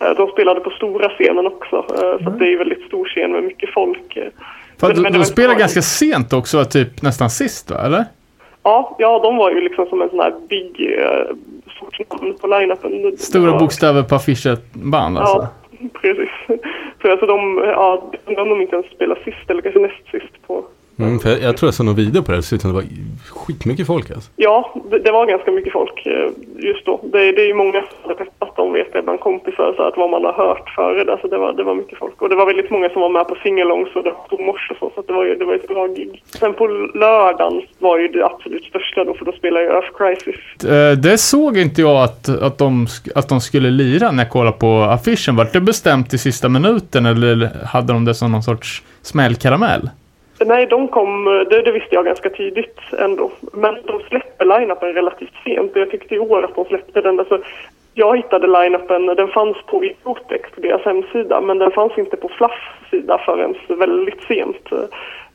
Eh, 0.01 0.09
De 0.17 0.27
spelade 0.27 0.59
på 0.59 0.69
stora 0.69 1.09
scenen 1.09 1.47
också, 1.47 1.75
eh, 1.75 2.23
så 2.23 2.29
att 2.29 2.39
det 2.39 2.53
är 2.53 2.57
väldigt 2.57 2.83
stor 2.87 3.05
scen 3.05 3.31
med 3.31 3.43
mycket 3.43 3.69
folk. 3.73 4.17
eh. 4.17 4.23
Men- 4.81 4.91
att 4.91 4.97
men 4.97 5.13
de 5.13 5.19
inte- 5.19 5.55
ganska 5.59 5.81
sent 5.81 6.33
också, 6.33 6.65
typ 6.65 7.01
nästan 7.01 7.29
sist 7.29 7.71
va, 7.71 7.77
eller? 7.85 8.05
Ja, 8.63 8.95
ja, 8.99 9.19
de 9.19 9.37
var 9.37 9.51
ju 9.51 9.61
liksom 9.61 9.85
som 9.85 10.01
en 10.01 10.09
sån 10.09 10.19
här 10.19 10.33
big, 10.49 10.97
stort 11.75 12.11
namn 12.21 12.33
på 12.41 12.47
line-upen. 12.47 13.17
Stora 13.17 13.57
bokstäver 13.59 14.03
på 14.03 14.15
affischen-band 14.15 15.17
alltså. 15.17 15.37
Ja, 15.37 15.47
precis. 15.93 16.29
Så 17.01 17.11
alltså 17.11 17.25
de, 17.25 17.57
ja, 17.57 18.11
undrar 18.25 18.43
om 18.43 18.49
de 18.49 18.61
inte 18.61 18.75
ens 18.75 18.91
spelar 18.91 19.15
sist 19.15 19.49
eller 19.49 19.61
kanske 19.61 19.79
näst 19.79 20.11
sist 20.11 20.47
på... 20.47 20.65
Mm, 20.99 21.19
för 21.19 21.29
jag, 21.29 21.41
jag 21.41 21.57
tror 21.57 21.67
jag 21.67 21.73
såg 21.73 21.85
någon 21.85 21.95
video 21.95 22.21
på 22.23 22.31
det, 22.31 22.37
det 22.37 22.43
såg 22.43 22.55
ut 22.55 22.61
som 22.61 22.69
det 22.71 22.75
var 22.75 22.85
skitmycket 23.29 23.87
folk 23.87 24.11
alltså. 24.11 24.29
Ja, 24.35 24.73
det, 24.91 24.99
det 24.99 25.11
var 25.11 25.25
ganska 25.25 25.51
mycket 25.51 25.73
folk 25.73 26.05
eh, 26.05 26.29
just 26.69 26.85
då. 26.85 26.99
Det, 27.03 27.31
det 27.31 27.41
är 27.41 27.47
ju 27.47 27.53
många 27.53 27.71
som 27.81 28.09
har 28.09 28.13
peppat 28.15 28.55
dem 28.55 28.73
vet 28.73 28.87
jag 28.93 29.03
bland 29.03 29.19
kompisar 29.19 29.73
så 29.77 29.83
att 29.87 29.97
vad 29.97 30.09
man 30.09 30.23
har 30.25 30.33
hört 30.33 30.69
före 30.75 31.03
det. 31.03 31.17
Så 31.21 31.27
det 31.27 31.37
var, 31.37 31.53
det 31.53 31.63
var 31.63 31.75
mycket 31.75 31.97
folk. 31.99 32.21
Och 32.21 32.29
det 32.29 32.35
var 32.35 32.45
väldigt 32.45 32.71
många 32.71 32.89
som 32.89 33.01
var 33.01 33.09
med 33.09 33.27
på 33.27 33.35
singalongs 33.43 33.89
och 33.95 34.03
det 34.03 34.13
var 34.31 34.45
morse 34.45 34.73
och 34.73 34.77
så. 34.79 34.91
Så 34.93 34.99
att 34.99 35.07
det 35.07 35.13
var 35.13 35.25
ju 35.25 35.35
det 35.35 35.45
var 35.45 35.55
ett 35.55 35.67
bra 35.67 35.87
gig. 35.87 36.23
Sen 36.39 36.53
på 36.53 36.67
lördagen 36.93 37.61
var 37.79 37.97
ju 37.99 38.07
det 38.07 38.25
absolut 38.25 38.63
största 38.63 39.03
då 39.03 39.13
för 39.13 39.25
då 39.25 39.31
spelade 39.31 39.65
jag 39.65 39.73
Earth 39.75 39.91
Crisis. 39.97 40.65
Eh, 40.71 40.97
Det 40.97 41.17
såg 41.17 41.57
inte 41.57 41.81
jag 41.81 41.97
att, 42.03 42.29
att, 42.41 42.57
de, 42.57 42.87
att 43.15 43.29
de 43.29 43.41
skulle 43.41 43.69
lira 43.69 44.11
när 44.11 44.23
jag 44.23 44.31
kollade 44.31 44.57
på 44.57 44.67
affischen. 44.81 45.35
Var 45.35 45.47
det 45.53 45.61
bestämt 45.61 46.13
i 46.13 46.17
sista 46.17 46.49
minuten 46.49 47.05
eller 47.05 47.49
hade 47.65 47.93
de 47.93 48.05
det 48.05 48.15
som 48.15 48.31
någon 48.31 48.43
sorts 48.43 48.83
smällkaramell? 49.01 49.89
Nej, 50.39 50.65
de 50.65 50.87
kom, 50.87 51.25
det, 51.49 51.61
det 51.61 51.71
visste 51.71 51.95
jag 51.95 52.05
ganska 52.05 52.29
tidigt 52.29 52.79
ändå. 52.99 53.31
Men 53.53 53.77
de 53.85 53.99
släpper 53.99 54.45
line-upen 54.45 54.93
relativt 54.93 55.33
sent 55.43 55.71
och 55.71 55.81
jag 55.81 55.91
tyckte 55.91 56.15
i 56.15 56.19
år 56.19 56.43
att 56.43 56.55
de 56.55 56.65
släppte 56.65 57.01
den. 57.01 57.19
Alltså, 57.19 57.39
jag 57.93 58.17
hittade 58.17 58.47
line-upen, 58.47 59.05
den 59.05 59.27
fanns 59.27 59.57
på 59.67 59.83
Icotex 59.83 60.51
på 60.51 60.61
deras 60.61 60.81
hemsida 60.81 61.41
men 61.41 61.57
den 61.57 61.71
fanns 61.71 61.97
inte 61.97 62.17
på 62.17 62.29
Fluffs 62.29 62.89
sida 62.91 63.21
förrän 63.25 63.55
väldigt 63.67 64.21
sent 64.23 64.69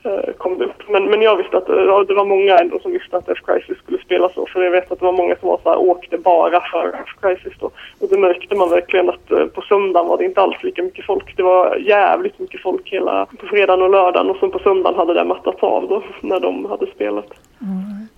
Eh, 0.03 0.33
kom 0.39 0.59
det 0.59 0.65
upp. 0.65 0.89
Men, 0.89 1.05
men 1.05 1.23
jag 1.23 1.37
visste 1.37 1.57
att 1.57 1.69
eh, 1.69 1.75
ja, 1.77 2.05
det 2.05 2.15
var 2.15 2.25
många 2.25 2.59
ändå 2.59 2.79
som 2.79 2.93
visste 2.93 3.17
att 3.17 3.29
Earth 3.29 3.43
Crisis 3.43 3.79
skulle 3.79 3.99
spela 3.99 4.29
så. 4.29 4.47
För 4.47 4.63
jag 4.63 4.71
vet 4.71 4.93
att 4.93 4.99
det 4.99 5.05
var 5.05 5.13
många 5.13 5.37
som 5.37 5.49
var 5.49 5.61
så 5.63 5.71
här, 5.71 5.79
åkte 5.79 6.19
bara 6.19 6.61
för 6.61 6.85
Earth 6.85 7.15
Crisis 7.21 7.59
då. 7.61 7.71
Och 8.01 8.09
det 8.11 8.19
märkte 8.19 8.57
man 8.57 8.71
verkligen 8.71 9.09
att 9.09 9.31
eh, 9.31 9.47
på 9.47 9.61
söndagen 9.63 10.09
var 10.09 10.19
det 10.19 10.25
inte 10.25 10.41
alls 10.41 10.63
lika 10.63 10.83
mycket 10.83 11.05
folk. 11.05 11.37
Det 11.37 11.43
var 11.43 11.77
jävligt 11.77 12.39
mycket 12.39 12.63
folk 12.63 12.93
hela 12.93 13.27
på 13.27 13.47
fredagen 13.47 13.83
och 13.83 13.91
lördagen 13.91 14.31
och 14.31 14.37
sen 14.37 14.51
på 14.51 14.59
söndagen 14.59 14.99
hade 14.99 15.15
det 15.15 15.25
mattats 15.25 15.63
av 15.63 15.89
då 15.89 16.03
när 16.21 16.41
de 16.41 16.65
hade 16.65 16.87
spelat. 16.87 17.29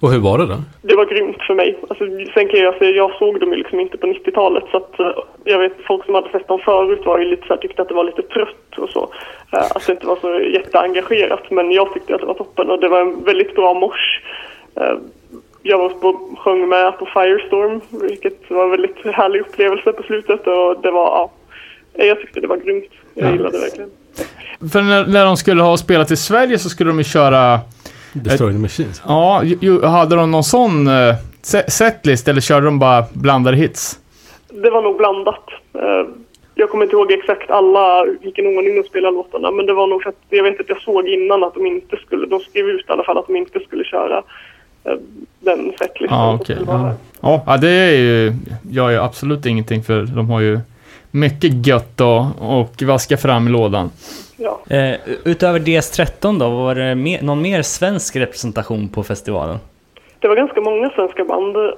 Och 0.01 0.13
hur 0.13 0.19
var 0.19 0.39
det 0.39 0.47
då? 0.47 0.57
Det 0.83 0.97
var 0.97 1.05
grymt 1.07 1.43
för 1.47 1.55
mig. 1.55 1.79
Alltså, 1.91 2.05
sen 2.35 2.49
kan 2.49 2.61
jag 2.61 2.75
säga, 2.79 2.91
jag 2.91 3.13
såg 3.19 3.41
dem 3.41 3.51
ju 3.53 3.57
liksom 3.57 3.81
inte 3.81 3.99
på 3.99 4.07
90-talet 4.07 4.65
så 4.71 4.77
att 4.77 5.01
eh, 5.01 5.07
jag 5.45 5.59
vet 5.59 5.73
folk 5.87 6.05
som 6.05 6.15
hade 6.15 6.31
sett 6.31 6.49
dem 6.49 6.59
förut 6.65 7.01
var 7.05 7.19
ju 7.19 7.25
lite 7.25 7.47
så 7.47 7.53
här, 7.55 7.61
tyckte 7.61 7.83
att 7.83 7.89
det 7.89 7.95
var 7.95 8.05
lite 8.05 8.23
trött 8.23 8.79
och 8.79 8.89
så. 8.91 9.09
Eh, 9.53 9.65
Att 9.75 9.87
det 9.87 9.93
inte 9.93 10.07
var 10.07 10.17
så 10.21 10.41
jätteengagerat 10.41 11.51
men 11.51 11.71
jag 11.73 11.93
tyckte 11.95 12.15
att 12.15 12.21
det 12.21 12.27
var 12.27 12.35
toppen 12.35 12.71
och 12.71 12.81
det 12.81 12.89
var 12.89 13.01
en 13.01 13.25
väldigt 13.25 13.55
bra 13.55 13.75
mors. 13.75 14.21
Eh, 14.77 14.95
Jag 15.63 15.79
var 15.79 15.93
och 16.07 16.39
sjöng 16.39 16.69
med 16.69 16.99
på 16.99 17.07
Firestorm 17.07 17.81
vilket 18.09 18.51
var 18.51 18.65
en 18.65 18.71
väldigt 18.71 19.07
härlig 19.15 19.41
upplevelse 19.41 19.93
på 19.93 20.03
slutet 20.03 20.47
och 20.47 20.81
det 20.83 20.91
var, 20.91 21.07
ja, 21.07 21.31
jag 22.05 22.21
tyckte 22.21 22.41
det 22.41 22.47
var 22.47 22.57
grymt. 22.57 22.91
Jag 23.15 23.33
gillade 23.33 23.57
det 23.57 23.63
verkligen. 23.65 23.91
För 24.73 24.83
när, 24.83 25.07
när 25.07 25.25
de 25.25 25.37
skulle 25.37 25.63
ha 25.63 25.77
spelat 25.77 26.11
i 26.11 26.17
Sverige 26.17 26.59
så 26.59 26.69
skulle 26.69 26.91
de 26.91 26.99
ju 26.99 27.05
köra... 27.05 27.59
Destroy 28.12 28.53
the 28.53 28.59
Machines. 28.59 29.03
Ja, 29.07 29.44
ju, 29.44 29.83
hade 29.83 30.16
de 30.16 30.31
någon 30.31 30.44
sån 30.44 30.88
uh, 30.88 31.14
setlist 31.68 32.29
eller 32.29 32.40
körde 32.40 32.66
de 32.66 32.79
bara 32.79 33.05
blandade 33.12 33.57
hits? 33.57 33.98
Det 34.62 34.70
var 34.70 34.83
nog 34.83 34.96
blandat. 34.96 35.44
Eh, 35.75 36.09
Jag 36.55 36.70
kommer 36.70 36.85
inte 36.85 36.96
ihåg 36.96 37.12
exakt 37.12 37.51
alla, 37.51 38.05
vilken 38.22 38.46
ordning 38.46 38.75
de 38.83 38.88
spelade 38.88 39.14
låtarna, 39.14 39.51
men 39.51 39.66
det 39.66 39.72
var 39.72 39.87
nog 39.87 40.03
för 40.03 40.11
att 40.11 40.16
jag 40.29 40.42
vet 40.42 40.61
att 40.61 40.68
jag 40.68 40.81
såg 40.81 41.09
innan 41.09 41.44
att 41.44 41.55
de 41.55 41.66
inte 41.66 41.96
skulle, 41.96 42.27
de 42.27 42.40
skrev 42.40 42.66
ut 42.66 42.88
i 42.88 42.92
alla 42.92 43.05
fall 43.05 43.18
att 43.18 43.27
de 43.27 43.37
inte 43.37 43.61
skulle 43.61 43.85
köra 43.85 44.22
eh, 44.85 44.94
den 45.40 45.72
setlistan. 45.79 46.18
Ja, 46.18 46.31
som 46.31 46.40
okej. 46.40 46.57
där. 46.66 46.92
Ja, 47.20 47.42
ja, 47.46 47.57
det 47.57 47.70
är 47.70 47.96
ju... 47.96 48.33
Jag 48.70 48.94
är 48.94 48.98
absolut 48.98 49.46
ingenting 49.46 49.83
för 49.83 50.03
de 50.03 50.31
har 50.31 50.40
ju 50.40 50.61
mycket 51.12 51.66
gött 51.66 52.01
och, 52.01 52.20
och 52.61 52.83
vaska 52.83 53.16
fram 53.16 53.48
i 53.48 53.51
lådan. 53.51 53.90
Ja. 54.37 54.61
Eh, 54.70 54.94
utöver 55.25 55.59
DS13 55.61 56.38
då, 56.38 56.48
var 56.51 56.75
det 56.75 56.94
mer, 56.94 57.22
någon 57.22 57.42
mer 57.42 57.62
svensk 57.62 58.16
representation 58.16 58.88
på 58.88 59.03
festivalen? 59.03 59.59
Det 60.18 60.29
var 60.29 60.37
ganska 60.37 60.61
många 60.61 60.90
svenska 60.90 61.25
band. 61.25 61.57
Uh, 61.57 61.72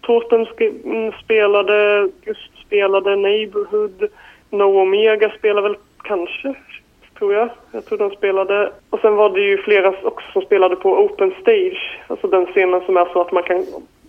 Torsten 0.00 0.46
mm, 0.84 1.12
spelade, 1.24 2.08
Gust 2.24 2.50
spelade, 2.66 3.16
Neighborhood, 3.16 4.08
No 4.50 4.82
Omega 4.82 5.30
spelade 5.38 5.68
väl 5.68 5.76
kanske, 6.02 6.54
tror 7.18 7.34
jag. 7.34 7.48
Jag 7.72 7.84
tror 7.86 7.98
de 7.98 8.10
spelade. 8.10 8.72
Och 8.90 9.00
sen 9.00 9.16
var 9.16 9.30
det 9.30 9.40
ju 9.40 9.58
flera 9.58 9.88
också 9.88 10.32
som 10.32 10.42
spelade 10.42 10.76
på 10.76 10.98
Open 10.98 11.32
Stage, 11.40 12.00
alltså 12.06 12.26
den 12.26 12.46
scenen 12.46 12.80
som 12.86 12.96
är 12.96 13.12
så 13.12 13.20
att 13.20 13.32
man 13.32 13.42
kan 13.42 13.64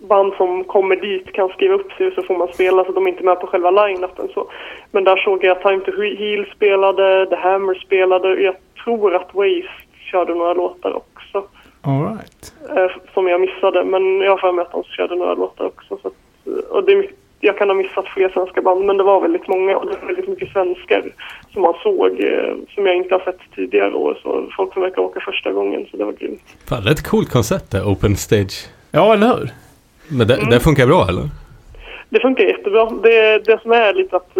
band 0.08 0.32
som 0.36 0.64
kommer 0.64 0.96
dit 0.96 1.32
kan 1.32 1.48
skriva 1.48 1.74
upp 1.74 1.92
sig 1.92 2.06
och 2.06 2.12
så 2.12 2.22
får 2.22 2.38
man 2.38 2.48
spela 2.54 2.84
så 2.84 2.92
de 2.92 3.06
är 3.06 3.10
inte 3.10 3.24
med 3.24 3.40
på 3.40 3.46
själva 3.46 3.70
line-upen 3.70 4.28
så. 4.34 4.50
Men 4.90 5.04
där 5.04 5.16
såg 5.16 5.44
jag 5.44 5.56
att 5.56 5.62
Time 5.62 5.80
to 5.80 5.92
Heal 6.18 6.46
spelade, 6.56 7.26
The 7.26 7.36
Hammer 7.36 7.74
spelade, 7.74 8.40
jag 8.40 8.54
tror 8.84 9.14
att 9.14 9.34
Waste 9.34 9.70
körde 10.10 10.34
några 10.34 10.54
låtar 10.54 10.96
också 10.96 11.44
All 11.82 12.02
right. 12.02 12.52
eh, 12.76 13.12
som 13.14 13.28
jag 13.28 13.40
missade. 13.40 13.84
Men 13.84 14.20
jag 14.20 14.30
har 14.30 14.38
för 14.38 14.52
mig 14.52 14.62
att 14.62 14.72
de 14.72 14.84
körde 14.84 15.16
några 15.16 15.34
låtar 15.34 15.64
också. 15.64 15.98
Så 16.02 16.08
att, 16.08 16.14
eh, 16.46 16.76
och 16.76 16.84
det 16.84 17.10
jag 17.42 17.58
kan 17.58 17.68
ha 17.68 17.74
missat 17.74 18.08
fler 18.08 18.28
svenska 18.28 18.62
band, 18.62 18.84
men 18.84 18.96
det 18.96 19.02
var 19.02 19.20
väldigt 19.20 19.48
många 19.48 19.76
och 19.76 19.86
det 19.86 19.96
var 20.00 20.06
väldigt 20.06 20.28
mycket 20.28 20.52
svenskar 20.52 21.04
som 21.52 21.62
man 21.62 21.74
såg, 21.82 22.20
eh, 22.20 22.54
som 22.74 22.86
jag 22.86 22.96
inte 22.96 23.14
har 23.14 23.20
sett 23.20 23.40
tidigare 23.54 23.94
år. 23.94 24.18
Så 24.22 24.48
folk 24.56 24.72
som 24.72 24.82
verkar 24.82 25.02
åka 25.02 25.20
första 25.20 25.52
gången, 25.52 25.86
så 25.90 25.96
det 25.96 26.04
var 26.04 26.12
grymt. 26.12 26.42
Fan, 26.68 26.84
det 26.84 26.90
är 26.90 26.92
ett 26.92 27.08
coolt 27.08 27.30
koncept 27.30 27.70
det, 27.70 27.82
Open 27.82 28.16
Stage. 28.16 28.68
Ja, 28.92 29.14
eller 29.14 29.26
hur? 29.26 29.50
Men 30.10 30.26
det, 30.26 30.50
det 30.50 30.60
funkar 30.60 30.86
bra 30.86 31.06
eller? 31.08 31.22
Det 32.08 32.20
funkar 32.20 32.44
jättebra. 32.44 32.90
Det, 33.02 33.44
det 33.44 33.60
som 33.62 33.72
är 33.72 33.94
lite 33.94 34.16
att 34.16 34.36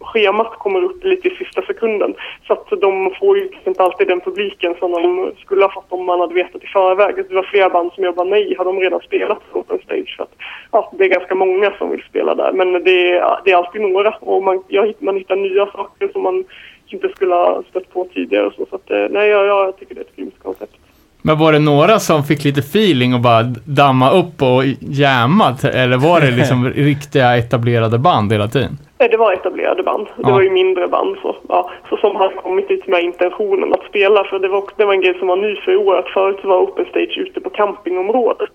schemat 0.00 0.58
kommer 0.58 0.84
upp 0.84 1.04
lite 1.04 1.28
i 1.28 1.30
sista 1.30 1.62
sekunden. 1.62 2.14
Så 2.46 2.52
att 2.52 2.80
de 2.80 3.14
får 3.20 3.38
ju 3.38 3.48
inte 3.66 3.82
alltid 3.82 4.08
den 4.08 4.20
publiken 4.20 4.74
som 4.78 4.92
de 4.92 5.32
skulle 5.38 5.64
ha 5.64 5.72
fått 5.72 5.92
om 5.92 6.06
man 6.06 6.20
hade 6.20 6.34
vetat 6.34 6.64
i 6.64 6.66
förväg. 6.66 7.14
Det 7.28 7.34
var 7.34 7.42
flera 7.42 7.68
band 7.68 7.92
som 7.92 8.04
jag 8.04 8.14
bara 8.14 8.28
nej, 8.28 8.54
har 8.58 8.64
de 8.64 8.80
redan 8.80 9.00
spelat 9.00 9.52
på 9.52 9.58
Open 9.58 9.78
Stage? 9.84 10.14
Så 10.16 10.22
att, 10.22 10.34
ja, 10.70 10.92
det 10.98 11.04
är 11.04 11.08
ganska 11.08 11.34
många 11.34 11.72
som 11.78 11.90
vill 11.90 12.02
spela 12.02 12.34
där. 12.34 12.52
Men 12.52 12.72
det 12.72 13.12
är, 13.12 13.38
det 13.44 13.50
är 13.50 13.56
alltid 13.56 13.80
några 13.80 14.10
och 14.10 14.42
man, 14.42 14.62
jag, 14.68 14.94
man 14.98 15.16
hittar 15.16 15.36
nya 15.36 15.66
saker 15.66 16.08
som 16.08 16.22
man 16.22 16.44
inte 16.86 17.08
skulle 17.08 17.34
ha 17.34 17.62
stött 17.70 17.92
på 17.92 18.08
tidigare. 18.14 18.50
Så, 18.56 18.66
så 18.70 18.76
att, 18.76 18.90
eh, 18.90 19.06
nej, 19.10 19.28
jag, 19.28 19.46
jag 19.46 19.78
tycker 19.78 19.94
det 19.94 20.00
är 20.00 20.04
ett 20.04 20.16
grymt 20.16 20.42
koncept. 20.42 20.76
Men 21.22 21.38
var 21.38 21.52
det 21.52 21.58
några 21.58 21.98
som 21.98 22.22
fick 22.24 22.44
lite 22.44 22.60
feeling 22.60 23.14
och 23.14 23.20
bara 23.20 23.42
damma 23.64 24.10
upp 24.10 24.42
och 24.42 24.62
jamma? 24.80 25.56
Eller 25.74 25.96
var 25.96 26.20
det 26.20 26.30
liksom 26.30 26.68
riktiga 26.76 27.36
etablerade 27.36 27.98
band 27.98 28.32
hela 28.32 28.48
tiden? 28.48 28.78
Nej, 28.98 29.08
Det 29.08 29.16
var 29.16 29.32
etablerade 29.32 29.82
band. 29.82 30.06
Det 30.16 30.22
Ja. 30.22 30.30
var 30.30 30.42
ju 30.42 30.50
mindre 30.50 30.88
band 30.88 31.16
så, 31.22 31.36
ja, 31.48 31.70
så 31.88 31.96
som 31.96 32.16
hade 32.16 32.34
kommit 32.34 32.68
dit 32.68 32.86
med 32.86 33.02
intentionen 33.02 33.72
att 33.72 33.84
spela. 33.88 34.24
För 34.24 34.38
det 34.38 34.48
var, 34.48 34.62
det 34.76 34.84
var 34.84 34.92
en 34.94 35.00
grej 35.00 35.18
som 35.18 35.28
var 35.28 35.36
ny 35.36 35.56
för 35.56 35.72
i 35.72 35.76
år. 35.76 35.98
Att 35.98 36.08
förut 36.08 36.38
så 36.42 36.48
var 36.48 36.56
Open 36.60 36.84
Stage 36.90 37.18
ute 37.18 37.40
på 37.40 37.50
campingområdet. 37.50 38.48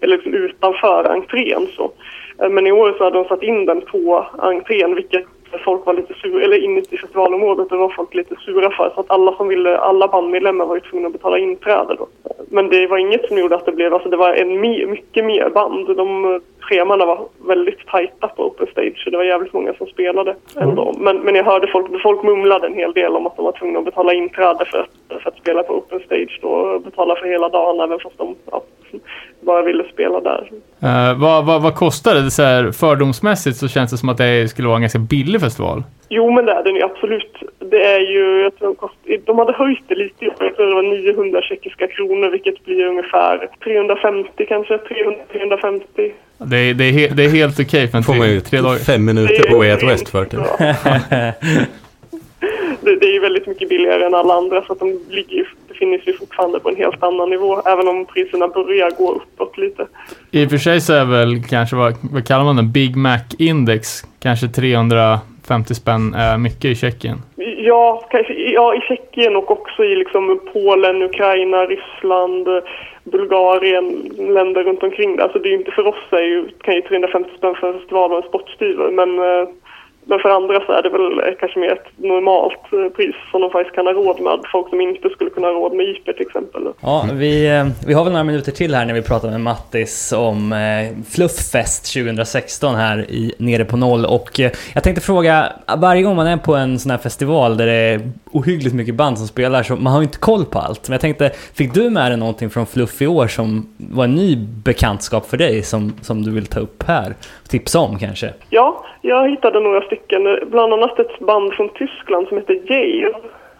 Eller 0.00 0.16
liksom 0.16 0.34
utanför 0.34 1.04
entrén 1.14 1.66
så. 1.76 1.90
Eh, 2.42 2.48
Men 2.50 2.66
i 2.66 2.72
år 2.72 2.94
så 2.98 3.04
hade 3.04 3.18
de 3.18 3.24
satt 3.24 3.42
in 3.42 3.66
den 3.66 3.80
på 3.80 4.26
entrén 4.38 4.94
vilket 4.94 5.24
folk 5.64 5.86
var 5.86 5.94
lite 5.94 6.14
sura, 6.14 6.44
eller 6.44 6.64
inne 6.64 6.80
i 6.80 6.96
festivalområdet, 6.96 7.68
det 7.68 7.76
var 7.76 7.88
folk 7.88 8.14
lite 8.14 8.36
sura 8.36 8.70
för. 8.70 8.90
Så 8.94 9.00
att 9.00 9.10
alla 9.10 9.32
som 9.32 9.48
ville, 9.48 9.78
alla 9.78 10.08
bandmedlemmar 10.08 10.66
var 10.66 10.74
ju 10.74 10.80
tvungna 10.80 11.06
att 11.06 11.12
betala 11.12 11.38
inträde 11.38 11.94
då. 11.94 12.06
Men 12.48 12.68
det 12.68 12.86
var 12.86 12.98
inget 12.98 13.28
som 13.28 13.38
gjorde 13.38 13.56
att 13.56 13.66
det 13.66 13.72
blev, 13.72 13.94
alltså 13.94 14.08
det 14.08 14.16
var 14.16 14.34
en 14.34 14.60
mycket 14.60 15.24
mer 15.24 15.50
band. 15.50 15.96
De 15.96 16.40
scheman 16.68 16.98
var 16.98 17.18
väldigt 17.46 17.86
tajta 17.86 18.28
på 18.28 18.46
Open 18.46 18.66
Stage 18.66 19.02
så 19.04 19.10
det 19.10 19.16
var 19.16 19.24
jävligt 19.24 19.52
många 19.52 19.74
som 19.74 19.86
spelade 19.86 20.34
ändå. 20.56 20.94
Men, 20.98 21.20
men 21.20 21.34
jag 21.34 21.44
hörde 21.44 21.66
folk, 21.66 22.02
folk 22.02 22.22
mumlade 22.22 22.66
en 22.66 22.74
hel 22.74 22.92
del 22.92 23.12
om 23.16 23.26
att 23.26 23.36
de 23.36 23.44
var 23.44 23.52
tvungna 23.52 23.78
att 23.78 23.84
betala 23.84 24.12
inträde 24.12 24.64
för 24.64 24.78
att, 24.78 25.22
för 25.22 25.30
att 25.30 25.38
spela 25.38 25.62
på 25.62 25.74
Open 25.74 26.00
Stage 26.00 26.38
då, 26.42 26.78
betala 26.78 27.16
för 27.16 27.26
hela 27.26 27.48
dagen 27.48 27.80
även 27.80 28.00
fast 28.00 28.18
de 28.18 28.34
ja, 28.50 28.62
bara 29.40 29.62
ville 29.62 29.84
spela 29.92 30.20
där. 30.20 30.50
Eh, 30.82 31.20
vad, 31.20 31.46
vad, 31.46 31.62
vad 31.62 31.74
kostar 31.74 32.14
det? 32.14 32.30
Så 32.30 32.42
här, 32.42 32.72
fördomsmässigt 32.72 33.56
så 33.56 33.68
känns 33.68 33.90
det 33.90 33.96
som 33.96 34.08
att 34.08 34.18
det 34.18 34.48
skulle 34.50 34.68
vara 34.68 34.76
en 34.76 34.82
ganska 34.82 34.98
billig 34.98 35.40
festival. 35.40 35.82
Jo, 36.08 36.30
men 36.30 36.46
det 36.46 36.52
är 36.52 36.64
den 36.64 36.74
ju 36.74 36.82
absolut. 36.82 37.36
Det 37.58 37.84
är 37.84 38.00
ju, 38.00 38.42
jag 38.42 38.56
tror 38.56 38.68
de, 38.68 38.74
kost, 38.74 38.94
de 39.24 39.38
hade 39.38 39.52
höjt 39.52 39.84
det 39.88 39.94
lite. 39.94 40.24
Jag 40.24 40.56
tror 40.56 40.66
det 40.66 40.74
var 40.74 40.82
900 40.82 41.42
tjeckiska 41.42 41.86
kronor, 41.86 42.30
vilket 42.30 42.64
blir 42.64 42.86
ungefär 42.86 43.48
350 43.64 44.46
kanske, 44.48 44.76
300-350. 44.76 46.12
Det 46.38 46.56
är, 46.56 46.74
det 46.74 46.84
är, 46.84 46.92
he 46.92 47.08
det 47.08 47.24
är 47.24 47.28
helt 47.28 47.60
okej 47.60 47.64
okay 47.64 47.88
för 47.88 47.98
en 47.98 48.04
tre, 48.04 48.40
tre 48.40 48.60
dagar. 48.60 48.78
Fem 48.78 49.04
minuter 49.04 49.50
på 49.50 49.58
Way 49.58 49.72
Out 49.72 49.82
West 49.82 50.08
för 50.08 50.24
det. 50.24 50.30
Typ. 50.30 50.40
det. 52.80 52.96
Det 53.00 53.06
är 53.06 53.12
ju 53.12 53.20
väldigt 53.20 53.46
mycket 53.46 53.68
billigare 53.68 54.04
än 54.06 54.14
alla 54.14 54.34
andra 54.34 54.64
så 54.64 54.72
att 54.72 54.78
de 54.78 55.00
ligger 55.10 55.48
befinner 55.74 55.98
sig 55.98 56.18
fortfarande 56.18 56.60
på 56.60 56.68
en 56.68 56.76
helt 56.76 57.02
annan 57.02 57.30
nivå, 57.30 57.62
även 57.66 57.88
om 57.88 58.06
priserna 58.06 58.48
börjar 58.48 58.90
gå 58.90 59.12
uppåt 59.12 59.58
lite. 59.58 59.86
I 60.30 60.46
och 60.46 60.50
för 60.50 60.58
sig 60.58 60.80
så 60.80 60.92
är 60.92 61.04
väl 61.04 61.42
kanske, 61.42 61.76
vad, 61.76 61.94
vad 62.00 62.26
kallar 62.26 62.44
man 62.44 62.56
det, 62.56 62.62
Big 62.62 62.96
Mac-index, 62.96 64.04
kanske 64.20 64.48
300 64.48 65.20
50 65.48 65.74
spänn 65.74 66.14
är 66.14 66.38
mycket 66.38 66.64
i 66.64 66.74
Tjeckien? 66.74 67.18
Ja, 67.58 68.04
kanske, 68.10 68.32
ja, 68.32 68.74
i 68.74 68.80
Tjeckien 68.80 69.36
och 69.36 69.50
också 69.50 69.84
i 69.84 69.96
liksom 69.96 70.40
Polen, 70.52 71.02
Ukraina, 71.02 71.66
Ryssland, 71.66 72.48
Bulgarien, 73.04 74.10
länder 74.34 74.64
runt 74.64 74.82
omkring. 74.82 75.20
Alltså 75.20 75.38
det 75.38 75.48
är 75.48 75.54
inte 75.54 75.70
för 75.70 75.86
oss, 75.86 76.04
är 76.10 76.22
ju, 76.22 76.48
kan 76.48 76.74
ju 76.74 76.82
350 76.82 77.30
spänn 77.38 77.54
för 77.54 77.68
en 77.68 77.78
festival 77.78 78.12
och 78.12 78.16
en 78.16 78.28
sportstyver, 78.28 78.90
men 78.90 79.18
eh, 79.18 79.48
men 80.06 80.18
för 80.18 80.28
andra 80.28 80.60
så 80.66 80.72
är 80.72 80.82
det 80.82 80.88
väl 80.88 81.18
eh, 81.18 81.34
kanske 81.40 81.58
mer 81.58 81.72
ett 81.72 81.86
normalt 81.96 82.72
eh, 82.72 82.96
pris 82.96 83.14
som 83.30 83.40
de 83.40 83.50
faktiskt 83.50 83.74
kan 83.74 83.86
ha 83.86 83.92
råd 83.92 84.20
med. 84.20 84.40
Folk 84.52 84.68
som 84.68 84.80
inte 84.80 85.08
skulle 85.08 85.30
kunna 85.30 85.46
ha 85.46 85.54
råd 85.54 85.76
med 85.76 85.86
IP 85.86 86.04
till 86.04 86.26
exempel. 86.26 86.62
Ja, 86.80 87.08
vi, 87.12 87.46
eh, 87.56 87.66
vi 87.86 87.94
har 87.94 88.04
väl 88.04 88.12
några 88.12 88.24
minuter 88.24 88.52
till 88.52 88.74
här 88.74 88.84
när 88.84 88.94
vi 88.94 89.02
pratar 89.02 89.30
med 89.30 89.40
Mattis 89.40 90.12
om 90.12 90.54
Flufffest 91.10 91.94
2016 91.94 92.74
här 92.74 92.98
i 93.10 93.34
Nere 93.38 93.64
på 93.64 93.76
Noll. 93.76 94.04
Och 94.04 94.40
jag 94.74 94.82
tänkte 94.82 95.02
fråga, 95.02 95.52
varje 95.78 96.02
gång 96.02 96.16
man 96.16 96.26
är 96.26 96.36
på 96.36 96.54
en 96.54 96.78
sån 96.78 96.90
här 96.90 96.98
festival 96.98 97.56
där 97.56 97.66
det 97.66 97.72
är 97.72 98.00
ohyggligt 98.34 98.74
mycket 98.74 98.94
band 98.94 99.18
som 99.18 99.26
spelar 99.26 99.62
så 99.62 99.76
man 99.76 99.92
har 99.92 100.00
ju 100.00 100.04
inte 100.04 100.18
koll 100.18 100.44
på 100.44 100.58
allt. 100.58 100.88
Men 100.88 100.92
jag 100.94 101.00
tänkte, 101.00 101.30
fick 101.54 101.74
du 101.74 101.90
med 101.90 102.10
dig 102.10 102.18
någonting 102.18 102.50
från 102.50 102.66
Fluff 102.66 103.02
i 103.02 103.06
år 103.06 103.26
som 103.26 103.66
var 103.76 104.04
en 104.04 104.14
ny 104.14 104.36
bekantskap 104.64 105.26
för 105.26 105.36
dig 105.36 105.62
som, 105.62 105.92
som 106.02 106.22
du 106.22 106.30
vill 106.30 106.46
ta 106.46 106.60
upp 106.60 106.82
här? 106.82 107.14
Tipsa 107.48 107.78
om 107.78 107.98
kanske? 107.98 108.32
Ja, 108.50 108.84
jag 109.02 109.30
hittade 109.30 109.60
några 109.60 109.80
stycken, 109.80 110.22
bland 110.50 110.72
annat 110.72 110.98
ett 110.98 111.18
band 111.18 111.52
från 111.52 111.68
Tyskland 111.68 112.28
som 112.28 112.36
heter 112.36 112.60
Jail. 112.72 113.12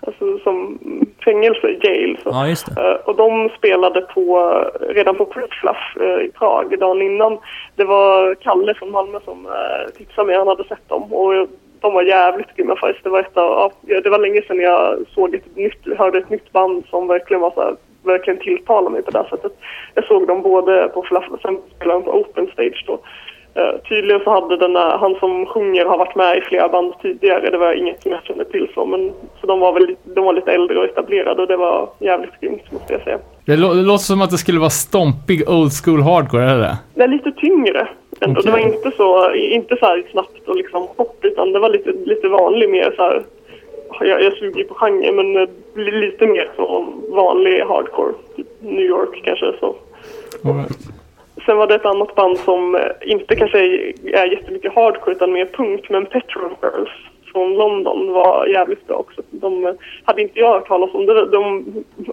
Alltså 0.06 0.38
som 0.38 0.78
fängelse, 1.24 1.68
Jail. 1.82 2.18
Så. 2.22 2.28
Ja, 2.30 2.48
just 2.48 2.74
det. 2.74 2.80
Eh, 2.90 2.94
Och 3.08 3.16
de 3.16 3.48
spelade 3.58 4.00
på, 4.00 4.54
redan 4.88 5.16
på 5.16 5.24
Prutfluff 5.26 5.96
i 6.26 6.30
Prag 6.38 6.78
dagen 6.80 7.02
innan. 7.02 7.38
Det 7.76 7.84
var 7.84 8.34
Kalle 8.34 8.74
från 8.74 8.90
Malmö 8.90 9.18
som 9.24 9.46
eh, 9.46 9.92
tipsade 9.96 10.26
mig, 10.26 10.36
han 10.36 10.48
hade 10.48 10.64
sett 10.64 10.88
dem. 10.88 11.12
Och 11.12 11.32
de 11.84 11.94
var 11.94 12.02
jävligt 12.02 12.56
grymma 12.56 12.76
faktiskt. 12.76 13.04
Det 13.04 13.10
var, 13.10 13.20
ett 13.20 13.36
av, 13.36 13.72
ja, 13.86 14.00
det 14.00 14.10
var 14.10 14.18
länge 14.18 14.42
sedan 14.42 14.60
jag 14.60 14.96
såg 15.14 15.34
ett 15.34 15.56
nytt, 15.56 15.98
hörde 15.98 16.18
ett 16.18 16.30
nytt 16.30 16.52
band 16.52 16.84
som 16.90 17.06
verkligen 17.08 17.40
var 17.40 17.50
så 17.50 17.60
här, 17.60 17.74
verkligen 18.02 18.40
tilltalade 18.40 18.90
mig 18.90 19.02
på 19.02 19.10
det 19.10 19.18
här 19.18 19.28
sättet. 19.30 19.52
Jag 19.94 20.04
såg 20.04 20.26
dem 20.26 20.42
både 20.42 20.88
på 20.94 21.00
och 21.00 21.40
sen 21.42 21.58
spelade 21.76 22.00
de 22.00 22.04
på 22.04 22.10
Open 22.20 22.46
Stage 22.52 22.84
då. 22.86 22.98
Eh, 23.56 23.74
tydligen 23.88 24.20
så 24.24 24.30
hade 24.30 24.56
den 24.56 24.76
här, 24.76 24.98
han 24.98 25.14
som 25.14 25.46
sjunger 25.46 25.84
har 25.84 25.98
varit 25.98 26.14
med 26.16 26.38
i 26.38 26.40
flera 26.40 26.68
band 26.68 26.92
tidigare. 27.02 27.50
Det 27.50 27.58
var 27.58 27.72
inget 27.72 28.02
som 28.02 28.12
jag 28.12 28.22
kände 28.24 28.44
till 28.44 28.68
så. 28.74 28.86
Men, 28.86 29.12
så 29.40 29.46
de 29.46 29.60
var 29.60 29.72
väl 29.72 29.86
lite- 29.86 30.10
de 30.14 30.24
var 30.24 30.32
lite 30.32 30.52
äldre 30.52 30.78
och 30.78 30.84
etablerade 30.84 31.42
och 31.42 31.48
det 31.48 31.56
var 31.56 31.88
jävligt 31.98 32.40
grymt 32.40 32.72
måste 32.72 32.92
jag 32.92 33.02
säga. 33.02 33.18
Det, 33.46 33.56
lå- 33.56 33.74
det 33.74 33.82
låter 33.82 34.04
som 34.04 34.22
att 34.22 34.30
det 34.30 34.38
skulle 34.38 34.58
vara 34.60 34.70
stompig 34.70 35.48
old 35.50 35.72
school 35.84 36.02
hardcore, 36.02 36.44
det? 36.44 36.76
Det 36.94 37.02
är 37.02 37.08
lite 37.08 37.32
tyngre. 37.32 37.88
Ändå. 38.24 38.40
Det 38.40 38.50
var 38.50 38.58
inte 38.58 38.90
så, 38.96 39.34
inte 39.34 39.76
så 39.76 39.86
här 39.86 40.04
snabbt 40.10 40.48
och 40.48 40.56
liksom 40.56 40.88
hopp 40.96 41.24
utan 41.24 41.52
det 41.52 41.58
var 41.58 41.70
lite, 41.70 41.92
lite 41.92 42.28
vanlig 42.28 42.70
mer 42.70 42.92
så 42.96 43.02
här. 43.02 43.22
Jag, 44.00 44.22
jag 44.22 44.32
suger 44.32 44.64
på 44.64 44.74
genre 44.74 45.12
men 45.12 45.32
li- 45.74 46.00
lite 46.00 46.26
mer 46.26 46.48
så 46.56 46.86
vanlig 47.08 47.60
hardcore. 47.60 48.12
Typ 48.36 48.46
New 48.60 48.84
York 48.84 49.20
kanske 49.24 49.52
så. 49.60 49.76
Right. 50.42 50.78
Sen 51.46 51.56
var 51.56 51.66
det 51.66 51.74
ett 51.74 51.86
annat 51.86 52.14
band 52.14 52.38
som 52.38 52.74
eh, 52.74 52.80
inte 53.02 53.36
kanske 53.36 53.58
är, 53.58 53.92
är 54.14 54.26
jättemycket 54.26 54.74
hardcore 54.74 55.14
utan 55.16 55.32
mer 55.32 55.46
punk, 55.46 55.90
men 55.90 56.06
Petrol 56.06 56.50
Girls 56.62 56.90
från 57.32 57.54
London 57.54 58.12
var 58.12 58.46
jävligt 58.46 58.86
bra 58.86 58.96
också. 58.96 59.22
De 59.30 59.66
eh, 59.66 59.74
hade 60.04 60.22
inte 60.22 60.38
jag 60.40 60.52
hört 60.52 60.68
talas 60.68 60.94
om. 60.94 61.06
Det, 61.06 61.26
de, 61.26 61.64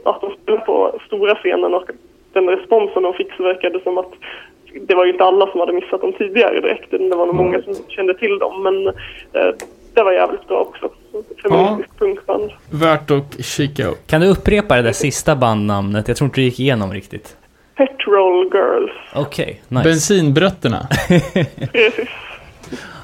att 0.04 0.22
de 0.22 0.32
spelade 0.42 0.66
på 0.66 1.00
stora 1.08 1.36
scenen 1.36 1.74
och 1.74 1.90
den 2.34 2.50
responsen 2.50 3.04
de 3.04 3.14
fick 3.14 3.34
så 3.34 3.44
verkade 3.44 3.80
som 3.80 3.98
att 3.98 4.12
det 4.88 4.96
var 4.96 5.06
ju 5.06 5.12
inte 5.12 5.24
alla 5.24 5.52
som 5.52 5.60
hade 5.60 5.74
missat 5.74 6.02
dem 6.02 6.14
tidigare 6.18 6.62
direkt. 6.62 6.92
Det 6.92 7.16
var 7.16 7.26
nog 7.26 7.36
många 7.36 7.62
som 7.62 7.76
kände 7.88 8.14
till 8.14 8.40
dem, 8.40 8.64
men 8.64 8.88
eh, 8.88 9.56
det 9.94 10.04
var 10.04 10.12
jävligt 10.12 10.48
bra 10.48 10.58
också. 10.58 10.90
Feministisk 11.44 12.00
punkband. 12.00 12.52
Värt 12.70 13.12
att 13.12 13.46
kika 13.46 13.88
upp. 13.88 14.08
Kan 14.08 14.22
du 14.22 14.28
upprepa 14.28 14.76
det 14.76 14.82
där 14.82 14.92
sista 14.92 15.36
bandnamnet? 15.36 16.08
Jag 16.08 16.18
tror 16.18 16.26
inte 16.26 16.42
det 16.42 16.46
gick 16.46 16.60
igenom 16.60 16.94
riktigt. 16.94 17.38
Petrol 17.76 18.50
Girls. 18.54 18.92
Okej, 19.16 19.62
nice. 19.68 19.84
Bensinbrötterna. 19.84 20.88
Precis. 21.72 22.10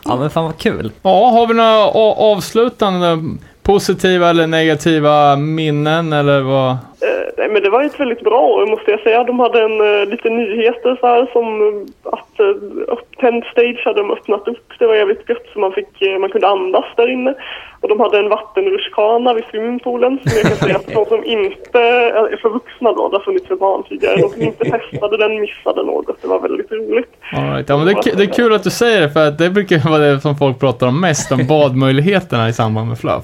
Ja 0.06 0.16
men 0.16 0.30
fan 0.30 0.44
vad 0.44 0.58
kul. 0.58 0.92
Ja, 1.02 1.30
har 1.30 1.48
vi 1.48 1.54
några 1.54 1.86
avslutande 2.32 3.20
positiva 3.68 4.30
eller 4.30 4.48
negativa 4.48 5.36
minnen 5.36 6.14
eller 6.14 6.42
vad? 6.42 6.72
Eh, 6.72 7.28
nej, 7.38 7.50
men 7.50 7.64
det 7.64 7.70
var 7.70 7.84
ett 7.84 8.00
väldigt 8.00 8.24
bra 8.24 8.42
år 8.42 8.68
måste 8.68 8.92
jag 8.92 9.00
säga. 9.00 9.24
De 9.24 9.40
hade 9.40 9.60
en, 9.62 9.82
uh, 9.82 10.10
lite 10.10 10.30
nyheter 10.30 10.98
så 11.00 11.08
här, 11.08 11.30
som 11.34 11.48
eh, 11.68 12.14
att 12.14 12.40
uh, 12.40 12.98
Tent 13.20 13.46
Stage 13.46 13.82
hade 13.86 14.02
de 14.02 14.12
öppnat 14.12 14.48
upp. 14.48 14.68
Det 14.80 14.88
var 14.88 14.96
jävligt 14.96 15.30
gött 15.30 15.48
så 15.54 15.60
man, 15.60 15.72
fick, 15.72 16.02
eh, 16.02 16.20
man 16.20 16.30
kunde 16.30 16.48
andas 16.48 16.86
där 16.98 17.12
inne. 17.12 17.34
Och 17.82 17.90
de 17.90 18.00
hade 18.00 18.20
en 18.20 18.30
vattenrutschkana 18.30 19.34
vid 19.34 19.44
swimmingpoolen 19.52 20.20
som 20.24 20.32
jag 20.36 20.48
kan 20.48 20.58
säga 20.58 20.76
att 20.76 20.88
de 20.88 21.06
som 21.06 21.24
inte 21.24 21.80
eh, 21.80 22.34
är 22.34 22.38
för 22.42 22.50
vuxna 22.50 22.94
då, 22.94 23.10
det 23.10 23.18
har 23.18 23.24
funnits 23.24 23.48
för 23.48 23.56
barn 23.56 23.84
tidigare, 23.90 24.16
de 24.22 24.30
som 24.30 24.42
inte 24.42 24.64
testade 24.64 25.18
den 25.18 25.42
missade 25.42 25.84
något. 25.84 26.22
Det 26.22 26.28
var 26.28 26.40
väldigt 26.40 26.72
roligt. 26.72 27.14
All 27.32 27.54
right. 27.54 27.70
ja, 27.70 27.78
men 27.78 27.86
det, 27.86 27.92
är, 27.92 28.16
det 28.18 28.24
är 28.24 28.34
kul 28.34 28.54
att 28.54 28.64
du 28.64 28.70
säger 28.70 29.02
det 29.02 29.10
för 29.10 29.28
att 29.28 29.38
det 29.38 29.50
brukar 29.50 29.90
vara 29.90 29.98
det 29.98 30.22
som 30.22 30.36
folk 30.36 30.60
pratar 30.60 30.88
om 30.88 31.02
mest, 31.02 31.32
om 31.32 31.48
badmöjligheterna 31.48 32.50
i 32.50 32.54
samband 32.54 32.88
med 32.90 33.00
fluff. 33.00 33.24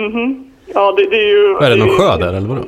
Mhm. 0.00 0.50
Ja, 0.74 0.92
det, 0.96 1.06
det 1.10 1.16
är 1.16 1.28
ju... 1.28 1.56
Är 1.56 1.70
det 1.70 1.76
någon 1.76 1.88
sjö 1.88 2.16
där 2.16 2.28
eller 2.28 2.48
vadå? 2.48 2.62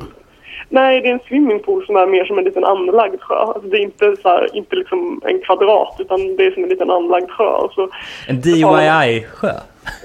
Nej, 0.69 1.01
det 1.01 1.09
är 1.09 1.13
en 1.13 1.19
swimmingpool 1.27 1.85
som 1.85 1.95
är 1.95 2.07
mer 2.07 2.25
som 2.25 2.37
en 2.37 2.43
liten 2.43 2.63
anlagd 2.63 3.21
sjö. 3.21 3.35
Alltså, 3.35 3.69
det 3.69 3.77
är 3.77 3.81
inte, 3.81 4.15
så 4.21 4.29
här, 4.29 4.55
inte 4.55 4.75
liksom 4.75 5.21
en 5.25 5.39
kvadrat 5.39 5.95
utan 5.99 6.35
det 6.35 6.45
är 6.45 6.51
som 6.51 6.63
en 6.63 6.69
liten 6.69 6.89
anlagd 6.89 7.29
sjö. 7.31 7.45
Och 7.45 7.73
så, 7.73 7.89
En 8.27 8.41
DIY-sjö. 8.41 9.53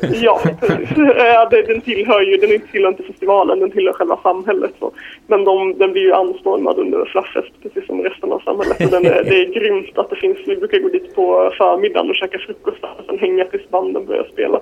ja, 0.22 0.40
precis. 0.60 0.88
Ja, 1.18 1.48
det, 1.50 1.62
den 1.62 1.80
tillhör 1.80 2.20
ju, 2.20 2.36
den 2.36 2.60
tillhör 2.72 2.90
inte 2.90 3.02
festivalen, 3.02 3.60
den 3.60 3.70
tillhör 3.70 3.92
själva 3.92 4.18
samhället. 4.22 4.70
Så. 4.78 4.92
Men 5.26 5.44
de, 5.44 5.78
den 5.78 5.92
blir 5.92 6.02
ju 6.02 6.12
anstormad 6.12 6.78
under 6.78 7.04
Flufffest 7.04 7.52
precis 7.62 7.86
som 7.86 8.02
resten 8.02 8.32
av 8.32 8.38
samhället. 8.38 8.80
Och 8.80 8.90
den 8.90 9.06
är, 9.06 9.24
det 9.24 9.40
är 9.42 9.54
grymt 9.60 9.98
att 9.98 10.10
det 10.10 10.16
finns, 10.16 10.38
vi 10.46 10.56
brukar 10.56 10.78
gå 10.78 10.88
dit 10.88 11.14
på 11.14 11.52
förmiddagen 11.58 12.10
och 12.10 12.16
käka 12.16 12.38
frukost 12.38 12.82
där 12.82 12.90
och 12.98 13.04
sen 13.06 13.18
hänga 13.18 13.44
tills 13.44 13.68
banden 13.70 14.06
börjar 14.06 14.28
spela. 14.32 14.60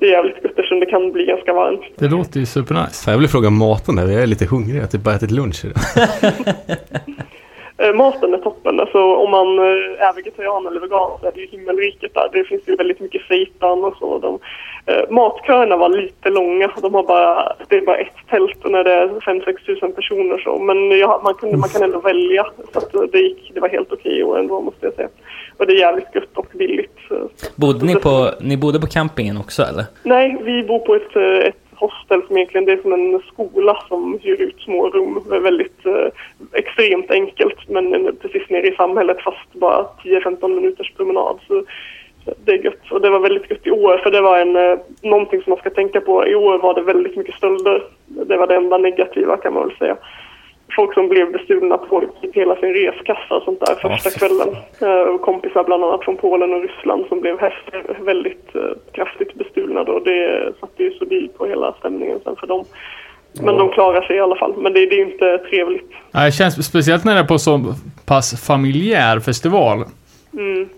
Det 0.00 0.06
är 0.06 0.10
jävligt 0.10 0.36
gött 0.36 0.44
eftersom 0.44 0.80
det 0.80 0.86
kan 0.86 1.12
bli 1.12 1.24
ganska 1.24 1.52
varmt. 1.52 1.80
Det 1.98 2.08
låter 2.08 2.40
ju 2.40 2.46
supernice. 2.46 3.10
Jag 3.10 3.18
vill 3.18 3.28
fråga 3.28 3.50
maten 3.50 3.96
där, 3.96 4.08
jag 4.08 4.22
är 4.22 4.26
lite 4.26 4.46
hungrig. 4.46 4.76
Jag 4.76 4.82
har 4.82 4.88
typ 4.88 5.02
bara 5.02 5.14
ätit 5.14 5.30
lunch 5.30 5.64
idag. 5.64 5.76
Eh, 7.78 7.94
maten 7.94 8.34
är 8.34 8.38
toppen. 8.38 8.80
Alltså, 8.80 8.98
om 8.98 9.30
man 9.30 9.58
eh, 9.58 10.06
är 10.06 10.14
vegetarian 10.14 10.66
eller 10.66 10.80
vegan 10.80 11.10
så 11.20 11.26
är 11.26 11.32
det 11.32 11.40
ju 11.40 11.46
himmelriket 11.46 12.14
där. 12.14 12.28
Det 12.32 12.44
finns 12.44 12.62
ju 12.66 12.76
väldigt 12.76 13.00
mycket 13.00 13.22
seitan 13.28 13.84
och 13.84 13.96
så. 13.98 14.18
De, 14.18 14.38
eh, 14.86 15.10
matköerna 15.10 15.76
var 15.76 15.88
lite 15.88 16.30
långa. 16.30 16.70
De 16.82 16.94
har 16.94 17.02
bara, 17.02 17.52
det 17.68 17.76
är 17.76 17.80
bara 17.80 17.96
ett 17.96 18.16
tält 18.30 18.64
när 18.64 18.84
det 18.84 18.92
är 18.92 19.08
5-6 19.08 19.66
tusen 19.66 19.92
personer 19.92 20.38
så. 20.38 20.58
Men 20.58 20.98
ja, 20.98 21.20
man, 21.24 21.34
kunde, 21.34 21.56
man 21.56 21.68
kan 21.68 21.82
ändå 21.82 22.00
välja. 22.00 22.46
Så 22.72 22.78
att 22.78 23.12
det, 23.12 23.18
gick, 23.18 23.50
det 23.54 23.60
var 23.60 23.68
helt 23.68 23.92
okej 23.92 24.24
och 24.24 24.38
ändå 24.38 24.60
måste 24.60 24.86
jag 24.86 24.94
säga. 24.94 25.08
Och 25.56 25.66
det 25.66 25.72
är 25.72 25.78
jävligt 25.78 26.14
gött 26.14 26.36
och 26.36 26.46
billigt. 26.54 26.98
Bodde 27.56 27.86
ni 27.86 27.94
på, 27.94 28.30
ni 28.40 28.56
bodde 28.56 28.80
på 28.80 28.86
campingen 28.86 29.36
också 29.36 29.62
eller? 29.62 29.84
Nej, 30.02 30.36
vi 30.42 30.62
bor 30.62 30.78
på 30.78 30.94
ett, 30.94 31.16
eh, 31.16 31.48
ett 31.48 31.67
hostel 31.80 32.26
som 32.26 32.36
egentligen 32.36 32.64
det 32.64 32.72
är 32.72 32.82
som 32.82 32.92
en 32.92 33.20
skola 33.32 33.82
som 33.88 34.18
hyr 34.22 34.40
ut 34.40 34.60
små 34.60 34.88
rum. 34.88 35.22
Det 35.28 35.36
är 35.36 35.40
väldigt 35.40 35.86
eh, 35.86 36.08
extremt 36.52 37.10
enkelt 37.10 37.68
men 37.68 38.16
precis 38.22 38.50
nere 38.50 38.66
i 38.66 38.74
samhället 38.74 39.22
fast 39.22 39.52
bara 39.52 39.86
10-15 40.04 40.48
minuters 40.48 40.92
promenad. 40.96 41.38
Så, 41.46 41.64
så 42.24 42.34
det 42.44 42.52
är 42.52 42.64
gött. 42.64 42.90
Och 42.90 43.00
det 43.00 43.10
var 43.10 43.20
väldigt 43.20 43.50
gött 43.50 43.66
i 43.66 43.70
år 43.70 43.98
för 43.98 44.10
det 44.10 44.20
var 44.20 44.38
en, 44.38 44.56
eh, 44.56 44.78
någonting 45.02 45.42
som 45.42 45.50
man 45.50 45.58
ska 45.58 45.70
tänka 45.70 46.00
på. 46.00 46.26
I 46.26 46.34
år 46.34 46.58
var 46.58 46.74
det 46.74 46.82
väldigt 46.82 47.16
mycket 47.16 47.34
stölder. 47.34 47.82
Det 48.06 48.36
var 48.36 48.46
det 48.46 48.56
enda 48.56 48.78
negativa 48.78 49.36
kan 49.36 49.54
man 49.54 49.68
väl 49.68 49.76
säga 49.76 49.96
folk 50.76 50.94
som 50.94 51.08
blev 51.08 51.32
bestulna 51.32 51.78
på 51.78 52.00
typ 52.22 52.34
hela 52.36 52.56
sin 52.56 52.72
reskassa 52.74 53.34
och 53.34 53.42
sånt 53.42 53.60
där 53.60 53.74
första 53.74 54.10
kvällen. 54.10 54.48
Eh, 54.80 55.18
kompisar 55.18 55.64
bland 55.64 55.84
annat 55.84 56.04
från 56.04 56.16
Polen 56.16 56.52
och 56.54 56.62
Ryssland 56.62 57.06
som 57.08 57.20
blev 57.20 57.36
väldigt 58.04 58.54
eh, 58.54 58.60
kraftigt 58.92 59.34
bestulna 59.34 59.84
då. 59.84 59.98
Det 59.98 60.52
satte 60.60 60.82
ju 60.82 60.90
sordin 60.90 61.28
på 61.38 61.46
hela 61.46 61.72
stämningen 61.72 62.18
sen 62.24 62.36
för 62.36 62.46
dem. 62.46 62.64
Men 63.42 63.56
de 63.56 63.68
klarar 63.68 64.02
sig 64.02 64.16
i 64.16 64.20
alla 64.20 64.36
fall. 64.36 64.54
Men 64.56 64.72
det, 64.72 64.86
det 64.86 64.94
är 64.94 65.06
ju 65.06 65.12
inte 65.12 65.38
trevligt. 65.38 65.90
Ja, 66.12 66.24
Det 66.24 66.32
känns 66.32 66.66
speciellt 66.66 67.04
när 67.04 67.14
det 67.14 67.20
är 67.20 67.24
på 67.24 67.38
så 67.38 67.74
pass 68.06 68.46
familjär 68.46 69.20
festival. 69.20 69.84
Mm. 70.32 70.68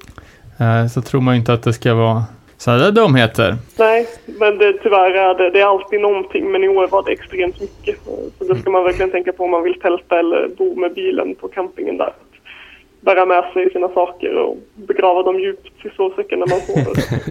Eh, 0.60 0.86
Så 0.86 1.02
tror 1.02 1.20
man 1.20 1.34
ju 1.34 1.38
inte 1.40 1.52
att 1.52 1.62
det 1.62 1.72
ska 1.72 1.94
vara 1.94 2.22
sådana 2.60 2.82
där 2.82 2.92
dumheter. 2.92 3.56
Nej, 3.78 4.06
men 4.26 4.58
det, 4.58 4.72
tyvärr 4.72 5.10
är 5.10 5.34
det, 5.34 5.50
det 5.50 5.60
är 5.60 5.66
alltid 5.66 6.00
någonting. 6.00 6.50
Men 6.50 6.64
i 6.64 6.68
år 6.68 6.86
var 6.86 7.02
det 7.02 7.12
extremt 7.12 7.60
mycket. 7.60 7.96
Så 8.38 8.44
det 8.44 8.60
ska 8.60 8.70
man 8.70 8.84
verkligen 8.84 9.10
tänka 9.10 9.32
på 9.32 9.44
om 9.44 9.50
man 9.50 9.62
vill 9.62 9.80
tälta 9.80 10.18
eller 10.18 10.48
bo 10.48 10.74
med 10.74 10.94
bilen 10.94 11.34
på 11.34 11.48
campingen 11.48 11.96
där. 11.96 12.12
Bära 13.00 13.26
med 13.26 13.44
sig 13.52 13.70
sina 13.70 13.88
saker 13.88 14.34
och 14.34 14.56
begrava 14.74 15.22
dem 15.22 15.40
djupt 15.40 15.84
i 15.84 15.90
sovsäcken 15.96 16.38
när 16.38 16.46
man 16.46 16.60
sover. 16.60 16.94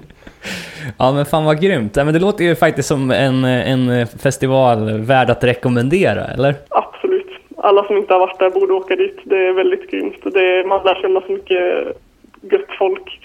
Ja 0.97 1.11
men 1.11 1.25
fan 1.25 1.45
vad 1.45 1.61
grymt. 1.61 1.95
Ja, 1.95 2.03
men 2.03 2.13
det 2.13 2.19
låter 2.19 2.43
ju 2.43 2.55
faktiskt 2.55 2.87
som 2.87 3.11
en, 3.11 3.45
en 3.45 4.07
festival 4.07 4.99
värd 4.99 5.29
att 5.29 5.43
rekommendera, 5.43 6.25
eller? 6.25 6.55
Absolut. 6.69 7.27
Alla 7.57 7.83
som 7.83 7.97
inte 7.97 8.13
har 8.13 8.19
varit 8.19 8.39
där 8.39 8.49
borde 8.49 8.73
åka 8.73 8.95
dit. 8.95 9.17
Det 9.23 9.47
är 9.47 9.53
väldigt 9.53 9.91
grymt. 9.91 10.17
Det 10.23 10.39
är, 10.39 10.63
man 10.63 10.85
lär 10.85 10.95
känna 11.01 11.21
så 11.21 11.31
mycket 11.31 11.97
gött 12.41 12.71
folk 12.77 13.19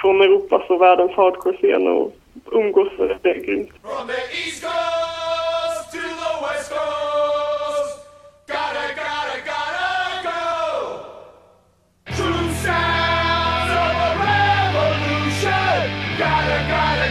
från 0.00 0.20
Europas 0.20 0.70
och 0.70 0.80
världens 0.80 1.12
hardcore-scen 1.12 1.86
och 1.86 2.12
umgås. 2.52 2.88
Det 3.22 3.30
är 3.30 3.44
grymt. 3.44 3.70
From 3.82 4.06
the 4.08 4.12
East 4.12 4.62
Coast 4.62 5.92
to 5.92 5.98
the 5.98 6.32
West 6.42 6.70
Coast, 6.70 8.06
gotta, 8.46 8.84
gotta, 8.96 9.36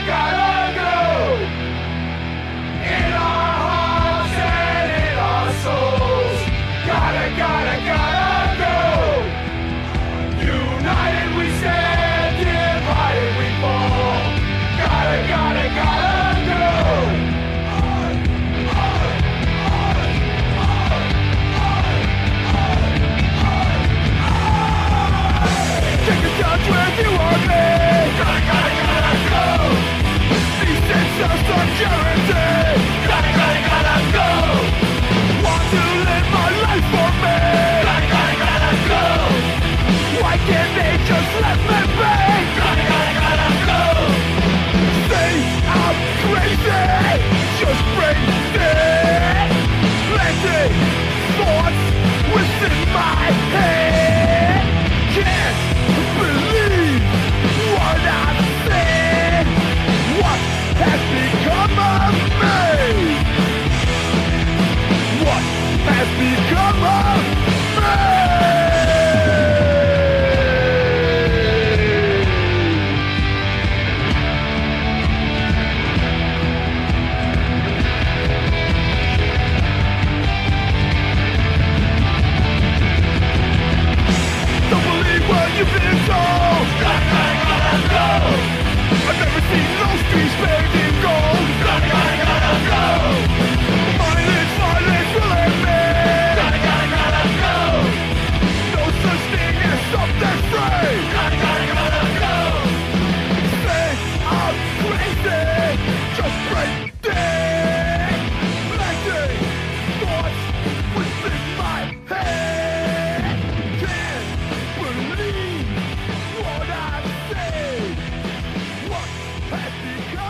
gotta 0.06 0.39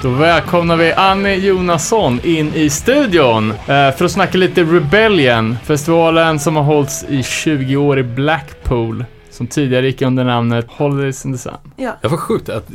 Då 0.01 0.09
välkomnar 0.09 0.77
vi 0.77 0.93
Annie 0.93 1.35
Jonasson 1.35 2.19
in 2.23 2.53
i 2.55 2.69
studion 2.69 3.51
eh, 3.51 3.55
för 3.67 4.03
att 4.05 4.11
snacka 4.11 4.37
lite 4.37 4.63
Rebellion, 4.63 5.57
festivalen 5.65 6.39
som 6.39 6.55
har 6.55 6.63
hållits 6.63 7.05
i 7.09 7.23
20 7.23 7.75
år 7.75 7.99
i 7.99 8.03
Blackpool, 8.03 9.05
som 9.31 9.47
tidigare 9.47 9.85
gick 9.85 10.01
under 10.01 10.23
namnet 10.23 10.65
Holidays 10.69 11.25
in 11.25 11.33
the 11.33 11.37
Sun. 11.37 11.53
Ja, 11.75 11.97
Jag 12.01 12.09
var 12.09 12.17
sjukt 12.17 12.49
att 12.49 12.65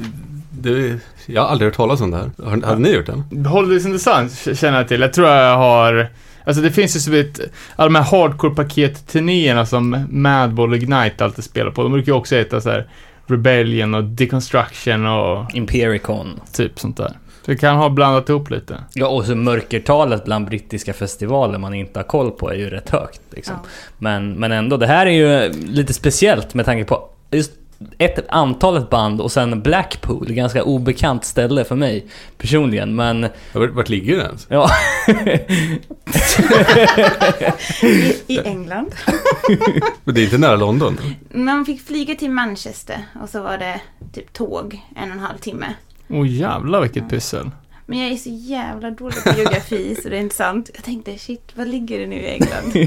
det, 0.51 0.99
jag 1.27 1.43
har 1.43 1.49
aldrig 1.49 1.70
hört 1.70 1.77
talas 1.77 2.01
om 2.01 2.11
det 2.11 2.16
här. 2.16 2.31
Har, 2.45 2.62
hade 2.66 2.81
ni 2.81 2.91
gjort 2.91 3.07
det? 3.07 3.49
Holidays 3.49 3.87
in 3.87 3.93
the 3.93 3.99
Sun 3.99 4.55
känner 4.57 4.79
jag 4.79 4.89
till. 4.89 5.01
Jag 5.01 5.12
tror 5.12 5.29
jag 5.29 5.57
har... 5.57 6.09
Alltså 6.47 6.62
det 6.62 6.70
finns 6.70 6.97
ju 6.97 7.01
som 7.01 7.14
ett... 7.14 7.41
Alla 7.77 7.87
de 7.87 7.95
här 7.95 8.03
hardcore-paket-turnéerna 8.05 9.66
som 9.66 10.07
Madball 10.11 10.70
och 10.70 10.77
Ignite 10.77 11.25
alltid 11.25 11.45
spelar 11.45 11.70
på. 11.70 11.83
De 11.83 11.93
brukar 11.93 12.12
ju 12.12 12.18
också 12.18 12.35
heta 12.37 12.61
så 12.61 12.70
här 12.70 12.87
Rebellion 13.27 13.95
och 13.95 14.05
Deconstruction 14.05 15.07
och 15.07 15.55
Impericon. 15.55 16.41
typ 16.53 16.79
sånt 16.79 16.97
där. 16.97 17.12
Så 17.45 17.51
vi 17.51 17.59
kan 17.59 17.77
ha 17.77 17.89
blandat 17.89 18.29
ihop 18.29 18.51
lite. 18.51 18.85
Ja, 18.95 19.09
och 19.09 19.25
så 19.25 19.35
mörkertalet 19.35 20.25
bland 20.25 20.47
brittiska 20.47 20.93
festivaler 20.93 21.59
man 21.59 21.75
inte 21.75 21.99
har 21.99 22.05
koll 22.05 22.31
på 22.31 22.51
är 22.51 22.55
ju 22.55 22.70
rätt 22.70 22.91
högt. 22.91 23.20
Liksom. 23.31 23.57
Ja. 23.62 23.68
Men, 23.99 24.33
men 24.33 24.53
ändå, 24.53 24.77
det 24.77 24.87
här 24.87 25.07
är 25.07 25.11
ju 25.11 25.53
lite 25.53 25.95
speciellt 25.95 26.55
med 26.55 26.64
tanke 26.64 26.85
på 26.85 27.09
just 27.31 27.53
ett 27.99 28.27
antalet 28.29 28.91
band 28.91 29.20
och 29.20 29.33
sen 29.33 29.62
Blackpool, 29.62 30.33
ganska 30.33 30.62
obekant 30.64 31.25
ställe 31.25 31.64
för 31.64 31.77
mig 31.77 32.07
personligen, 32.39 32.95
men 32.95 33.27
Vart, 33.53 33.70
vart 33.70 33.89
ligger 33.89 34.16
det 34.16 34.22
ens? 34.22 34.47
ja. 34.51 34.70
i, 37.83 38.14
i 38.27 38.39
England. 38.45 38.95
Men 40.05 40.14
det 40.14 40.20
är 40.20 40.25
inte 40.25 40.39
nära 40.39 40.57
London? 40.57 40.99
Man 41.33 41.64
fick 41.64 41.87
flyga 41.87 42.14
till 42.14 42.31
Manchester 42.31 42.99
och 43.22 43.29
så 43.29 43.43
var 43.43 43.59
det 43.59 43.81
typ 44.12 44.33
tåg 44.33 44.81
en 44.97 45.11
och 45.11 45.16
en 45.16 45.22
halv 45.22 45.39
timme. 45.39 45.66
Åh 46.09 46.22
oh, 46.22 46.29
jävlar 46.29 46.81
vilket 46.81 47.09
pyssel. 47.09 47.51
Men 47.87 47.99
jag 47.99 48.12
är 48.12 48.16
så 48.16 48.31
jävla 48.31 48.91
dålig 48.91 49.25
på 49.25 49.31
geografi 49.37 49.97
så 50.03 50.09
det 50.09 50.16
är 50.16 50.20
inte 50.20 50.35
sant. 50.37 50.70
Jag 50.75 50.85
tänkte 50.85 51.18
shit, 51.18 51.53
vad 51.55 51.68
ligger 51.68 51.99
det 51.99 52.07
nu 52.07 52.16
i 52.16 52.27
England? 52.27 52.72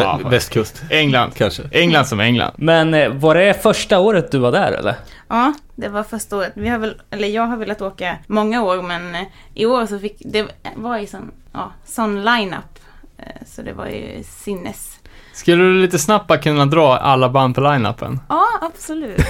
Ja, 0.00 0.18
Vä- 0.22 0.30
västkust, 0.30 0.82
England. 0.90 1.34
kanske. 1.34 1.62
England 1.70 2.04
som 2.06 2.20
England. 2.20 2.52
Men 2.56 2.94
eh, 2.94 3.08
var 3.12 3.34
det 3.34 3.62
första 3.62 3.98
året 3.98 4.30
du 4.32 4.38
var 4.38 4.52
där 4.52 4.72
eller? 4.72 4.94
Ja, 5.28 5.52
det 5.76 5.88
var 5.88 6.02
första 6.02 6.36
året. 6.36 6.52
Vi 6.54 6.68
har 6.68 6.78
väl, 6.78 7.00
eller 7.10 7.28
jag 7.28 7.42
har 7.46 7.56
velat 7.56 7.82
åka 7.82 8.16
många 8.26 8.62
år 8.62 8.82
men 8.82 9.14
eh, 9.14 9.20
i 9.54 9.66
år 9.66 9.86
så 9.86 9.98
fick, 9.98 10.16
det 10.24 10.46
var 10.76 10.98
ju 10.98 11.06
sån, 11.06 11.30
ja, 11.52 11.72
sån 11.84 12.22
line-up. 12.24 12.78
Eh, 13.18 13.24
Så 13.46 13.62
det 13.62 13.72
var 13.72 13.86
ju 13.86 14.22
sinnes. 14.24 14.98
Skulle 15.34 15.62
du 15.64 15.74
lite 15.82 15.98
snabbt 15.98 16.42
kunna 16.42 16.66
dra 16.66 16.96
alla 16.96 17.28
band 17.28 17.54
på 17.54 17.60
line-upen? 17.60 18.18
Ja, 18.28 18.44
absolut. 18.60 19.20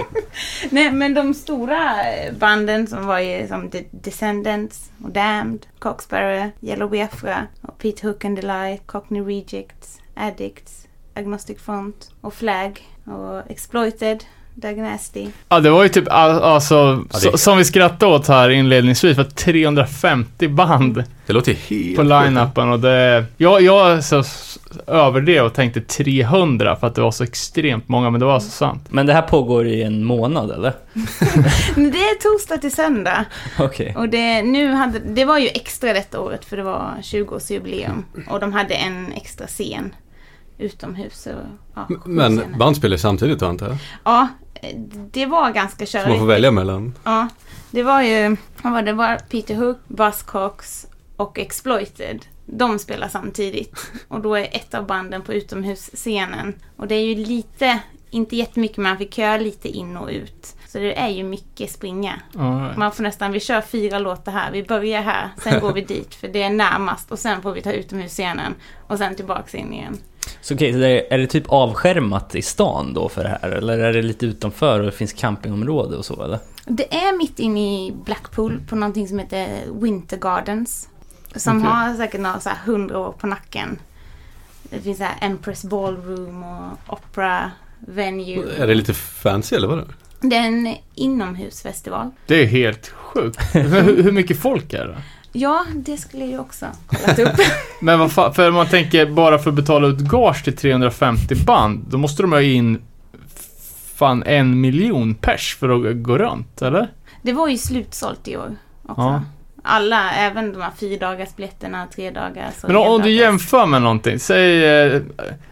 Nej, 0.70 0.92
men 0.92 1.14
de 1.14 1.34
stora 1.34 1.90
banden 2.38 2.86
som 2.86 3.06
var 3.06 3.18
ju 3.18 3.48
som 3.48 3.70
The 3.70 3.84
Descendants 3.90 4.90
och 5.04 5.10
Damned, 5.10 5.66
Coxsparrow, 5.78 6.50
Yellow 6.60 6.90
Biafra 6.90 7.46
och 7.62 7.78
Pete 7.78 8.06
Hook 8.06 8.24
and 8.24 8.40
the 8.40 8.46
Light, 8.46 8.86
Cockney 8.86 9.22
Rejects, 9.22 9.98
Addicts, 10.14 10.88
Agnostic 11.14 11.58
Front 11.58 12.10
och 12.20 12.34
Flag 12.34 12.88
och 13.04 13.50
Exploited, 13.50 14.24
Doug 14.54 14.78
Nasty. 14.78 15.26
Ja, 15.48 15.60
det 15.60 15.70
var 15.70 15.82
ju 15.82 15.88
typ, 15.88 16.04
all- 16.10 16.42
alltså, 16.42 16.74
Ja, 16.74 17.18
det- 17.18 17.30
så, 17.30 17.38
som 17.38 17.58
vi 17.58 17.64
skrattade 17.64 18.12
åt 18.14 18.28
här 18.28 18.50
inledningsvis, 18.50 19.16
var 19.16 19.24
350 19.24 20.48
band 20.48 21.04
Det 21.26 21.32
låter 21.32 21.52
helt 21.54 21.96
på 21.96 22.02
line-upen 22.02 22.72
och 22.72 22.80
det... 22.80 23.24
Jag, 23.36 23.62
jag 23.62 24.04
så, 24.04 24.24
över 24.86 25.20
det 25.20 25.40
och 25.40 25.54
tänkte 25.54 25.80
300 25.80 26.76
för 26.76 26.86
att 26.86 26.94
det 26.94 27.00
var 27.00 27.10
så 27.10 27.24
extremt 27.24 27.88
många, 27.88 28.10
men 28.10 28.20
det 28.20 28.26
var 28.26 28.40
så 28.40 28.50
sant. 28.50 28.86
Men 28.90 29.06
det 29.06 29.12
här 29.12 29.22
pågår 29.22 29.66
i 29.66 29.82
en 29.82 30.04
månad 30.04 30.50
eller? 30.50 30.72
Men 31.74 31.90
det 31.90 31.98
är 31.98 32.20
torsdag 32.20 32.58
till 32.58 32.72
söndag. 32.74 33.24
Okej. 33.58 33.94
Och 33.96 34.08
det, 34.08 34.42
nu 34.42 34.72
hade, 34.72 34.98
det 34.98 35.24
var 35.24 35.38
ju 35.38 35.48
extra 35.48 35.92
detta 35.92 36.20
året 36.20 36.44
för 36.44 36.56
det 36.56 36.62
var 36.62 36.90
20-årsjubileum. 37.02 38.02
Och 38.28 38.40
de 38.40 38.52
hade 38.52 38.74
en 38.74 39.12
extra 39.12 39.46
scen 39.46 39.94
utomhus. 40.58 41.26
Och, 41.26 41.32
ja, 41.74 41.88
Men 42.06 42.42
band 42.58 42.76
spelar 42.76 42.96
samtidigt 42.96 43.38
då 43.38 43.46
antar 43.46 43.66
jag? 43.68 43.76
Ja, 44.04 44.28
det 45.12 45.26
var 45.26 45.50
ganska 45.50 45.86
Så 45.86 45.98
man 45.98 46.04
körigt. 46.04 46.20
får 46.20 46.26
välja 46.26 46.50
mellan? 46.50 46.98
Ja, 47.04 47.28
det 47.70 47.82
var 47.82 48.02
ju, 48.02 48.36
vad 48.62 48.72
var 48.72 48.82
det, 48.82 48.92
var 48.92 49.16
Peter 49.16 49.54
Hook, 49.54 49.78
Buzzcocks 49.88 50.86
och 51.16 51.38
Exploited. 51.38 52.26
De 52.46 52.78
spelar 52.78 53.08
samtidigt. 53.08 53.90
Och 54.08 54.20
då 54.20 54.34
är 54.34 54.48
ett 54.52 54.74
av 54.74 54.86
banden 54.86 55.22
på 55.22 55.32
utomhusscenen. 55.34 56.54
Och 56.76 56.88
det 56.88 56.94
är 56.94 57.04
ju 57.04 57.14
lite, 57.14 57.78
inte 58.10 58.36
jättemycket, 58.36 58.76
man 58.76 58.98
fick 58.98 59.14
köra 59.14 59.36
lite 59.38 59.68
in 59.68 59.96
och 59.96 60.08
ut. 60.08 60.56
Så 60.72 60.78
det 60.78 60.98
är 60.98 61.08
ju 61.08 61.24
mycket 61.24 61.70
springa. 61.70 62.20
Ja, 62.32 62.72
Man 62.76 62.92
får 62.92 63.02
nästan, 63.02 63.32
vi 63.32 63.40
kör 63.40 63.60
fyra 63.60 63.98
låtar 63.98 64.32
här, 64.32 64.52
vi 64.52 64.62
börjar 64.62 65.02
här, 65.02 65.28
sen 65.42 65.60
går 65.60 65.72
vi 65.72 65.80
dit 65.80 66.14
för 66.14 66.28
det 66.28 66.42
är 66.42 66.50
närmast 66.50 67.12
och 67.12 67.18
sen 67.18 67.42
får 67.42 67.52
vi 67.52 67.62
ta 67.62 67.72
utomhusscenen 67.72 68.54
och 68.86 68.98
sen 68.98 69.14
tillbaks 69.14 69.54
in 69.54 69.72
igen. 69.72 69.98
Så 70.40 70.54
okej, 70.54 70.72
så 70.72 70.78
det 70.78 70.88
är, 70.88 71.14
är 71.14 71.18
det 71.18 71.26
typ 71.26 71.44
avskärmat 71.48 72.34
i 72.34 72.42
stan 72.42 72.94
då 72.94 73.08
för 73.08 73.22
det 73.22 73.28
här? 73.28 73.50
Eller 73.50 73.78
är 73.78 73.92
det 73.92 74.02
lite 74.02 74.26
utanför 74.26 74.80
och 74.80 74.86
det 74.86 74.92
finns 74.92 75.12
campingområde 75.12 75.96
och 75.96 76.04
så 76.04 76.22
eller? 76.24 76.38
Det 76.64 76.94
är 76.94 77.18
mitt 77.18 77.38
inne 77.38 77.86
i 77.86 77.92
Blackpool 78.04 78.60
på 78.68 78.76
någonting 78.76 79.08
som 79.08 79.18
heter 79.18 79.48
Winter 79.72 80.16
Gardens. 80.16 80.88
Som 81.34 81.58
Okej. 81.58 81.70
har 81.70 81.94
säkert 81.94 82.20
några 82.20 82.40
så 82.40 82.48
här 82.48 82.58
hundra 82.66 82.98
år 82.98 83.12
på 83.12 83.26
nacken. 83.26 83.78
Det 84.62 84.80
finns 84.80 84.98
så 84.98 85.04
här 85.04 85.16
Empress 85.20 85.64
Ballroom 85.64 86.42
och 86.42 86.92
Opera 86.92 87.50
Venue. 87.78 88.56
Är 88.58 88.66
det 88.66 88.74
lite 88.74 88.94
fancy 88.94 89.56
eller 89.56 89.68
vadå? 89.68 89.84
Det 90.22 90.36
är 90.36 90.46
en 90.46 90.76
inomhusfestival. 90.94 92.10
Det 92.26 92.42
är 92.42 92.46
helt 92.46 92.88
sjukt. 92.88 93.40
hur, 93.54 94.02
hur 94.02 94.12
mycket 94.12 94.38
folk 94.38 94.72
är 94.72 94.86
det? 94.86 94.96
Ja, 95.32 95.64
det 95.74 95.96
skulle 95.96 96.24
jag 96.24 96.40
också 96.40 96.66
kollat 96.86 97.18
upp. 97.18 97.46
Men 97.80 97.98
vad 97.98 98.12
fan, 98.12 98.34
för 98.34 98.50
man 98.50 98.66
tänker 98.66 99.06
bara 99.06 99.38
för 99.38 99.50
att 99.50 99.56
betala 99.56 99.86
ut 99.86 99.98
gage 99.98 100.44
till 100.44 100.56
350 100.56 101.34
band, 101.46 101.84
då 101.90 101.98
måste 101.98 102.22
de 102.22 102.32
ha 102.32 102.42
in 102.42 102.82
fan 103.94 104.22
en 104.22 104.60
miljon 104.60 105.14
pers 105.14 105.56
för 105.60 105.68
att 105.68 106.02
gå 106.02 106.18
runt, 106.18 106.62
eller? 106.62 106.88
Det 107.22 107.32
var 107.32 107.48
ju 107.48 107.58
slutsålt 107.58 108.28
i 108.28 108.36
år 108.36 108.56
också. 108.82 109.02
Ja. 109.02 109.22
Alla, 109.64 110.12
även 110.12 110.52
de 110.52 110.62
här 110.62 110.70
fyrdagarsbiljetterna, 110.78 111.86
tre 111.94 112.10
dagars 112.10 112.54
Men 112.62 112.76
om, 112.76 112.86
om 112.86 113.02
du 113.02 113.10
jämför 113.10 113.66
med 113.66 113.82
någonting, 113.82 114.18
säg, 114.18 114.64
eh, 114.64 115.02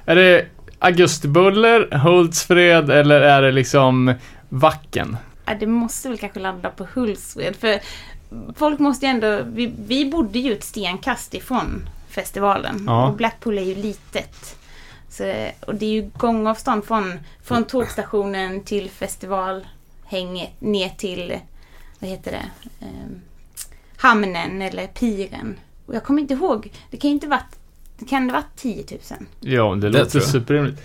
är 0.04 0.16
det 0.16 0.46
Augustibuller, 0.78 1.98
Hultsfred 1.98 2.90
eller 2.90 3.20
är 3.20 3.42
det 3.42 3.52
liksom 3.52 4.14
Vacken? 4.52 5.16
Ja, 5.44 5.54
det 5.60 5.66
måste 5.66 6.08
väl 6.08 6.18
kanske 6.18 6.40
landa 6.40 6.70
på 6.70 6.86
Hultsfred. 6.94 7.56
För 7.56 7.80
folk 8.56 8.78
måste 8.78 9.06
ju 9.06 9.10
ändå... 9.10 9.42
Vi, 9.42 9.72
vi 9.86 10.10
bodde 10.10 10.38
ju 10.38 10.52
ett 10.52 10.64
stenkast 10.64 11.34
ifrån 11.34 11.88
festivalen. 12.08 12.84
Ja. 12.86 13.08
Och 13.08 13.16
Blackpool 13.16 13.58
är 13.58 13.62
ju 13.62 13.74
litet. 13.74 14.56
Så, 15.08 15.46
och 15.66 15.74
det 15.74 15.86
är 15.86 15.90
ju 15.90 16.10
gångavstånd 16.16 16.84
från, 16.84 17.20
från 17.42 17.64
tågstationen 17.64 18.64
till 18.64 18.90
festivalhänget 18.90 20.60
ner 20.60 20.88
till, 20.88 21.38
vad 21.98 22.10
heter 22.10 22.30
det, 22.32 22.70
Ehm, 22.86 23.20
hamnen 23.96 24.62
eller 24.62 24.86
piren. 24.86 25.56
Och 25.86 25.94
jag 25.94 26.04
kommer 26.04 26.22
inte 26.22 26.34
ihåg, 26.34 26.72
det 26.90 26.96
kan 26.96 27.10
ju 27.10 27.14
inte 27.14 27.26
varit, 27.26 27.58
kan 28.08 28.26
det 28.26 28.32
varit 28.32 28.56
10 28.56 28.84
000? 28.90 29.00
Ja, 29.40 29.74
det, 29.74 29.90
Det 29.90 29.98
låter 29.98 30.20
superrimligt. 30.20 30.82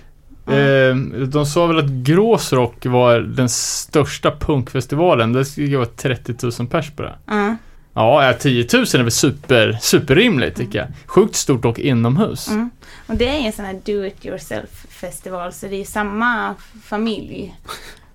Eh, 0.47 0.95
de 1.27 1.45
sa 1.45 1.67
väl 1.67 1.79
att 1.79 1.89
Gråsrock 1.89 2.85
var 2.85 3.19
den 3.19 3.49
största 3.49 4.31
punkfestivalen. 4.31 5.33
Det 5.33 5.45
skulle 5.45 5.77
vara 5.77 5.87
30 5.87 6.35
000 6.59 6.67
pers 6.67 6.91
på 6.91 7.01
det. 7.01 7.15
Ja. 7.25 7.55
Ja, 7.97 8.25
ja, 8.25 8.33
10 8.33 8.67
000 8.73 8.81
är 8.81 9.03
väl 9.03 9.11
super, 9.11 9.77
superrimligt 9.81 10.57
tycker 10.57 10.79
jag. 10.79 10.87
Sjukt 11.05 11.35
stort 11.35 11.65
och 11.65 11.79
inomhus. 11.79 12.47
Mm. 12.47 12.69
Och 13.07 13.15
det 13.15 13.27
är 13.27 13.39
en 13.39 13.51
sån 13.51 13.65
här 13.65 13.73
do 13.73 14.05
it 14.05 14.25
yourself 14.25 14.85
festival 14.89 15.53
så 15.53 15.67
det 15.67 15.75
är 15.75 15.79
ju 15.79 15.85
samma 15.85 16.55
familj. 16.83 17.55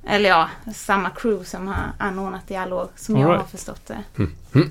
Eller 0.07 0.29
ja, 0.29 0.49
samma 0.75 1.11
crew 1.11 1.45
som 1.45 1.67
har 1.67 1.77
anordnat 1.99 2.41
det 2.49 2.55
i 2.55 2.57
alla 2.57 2.75
år 2.75 2.89
som 2.97 3.15
All 3.15 3.21
jag 3.21 3.29
har 3.29 3.35
right. 3.35 3.51
förstått 3.51 3.87
det. 3.87 4.27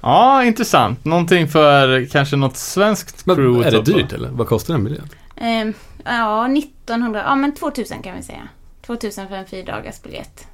Ja, 0.00 0.44
intressant. 0.44 1.04
Någonting 1.04 1.48
för 1.48 2.06
kanske 2.06 2.36
något 2.36 2.56
svenskt 2.56 3.26
Men 3.26 3.36
crew 3.36 3.68
är 3.68 3.78
att 3.78 3.84
det 3.84 3.92
dyrt 3.92 4.12
eller? 4.12 4.28
Vad 4.28 4.46
kostar 4.46 4.74
en 4.74 4.84
biljett? 4.84 5.16
Ehm, 5.36 5.74
ja, 6.04 6.48
1900, 6.58 7.22
ja 7.26 7.34
men 7.34 7.54
2000 7.54 8.02
kan 8.02 8.16
vi 8.16 8.22
säga. 8.22 8.48
2000 8.86 9.28
för 9.28 9.34
en 9.34 9.46
fyrdagars 9.46 10.02
biljett. 10.02 10.46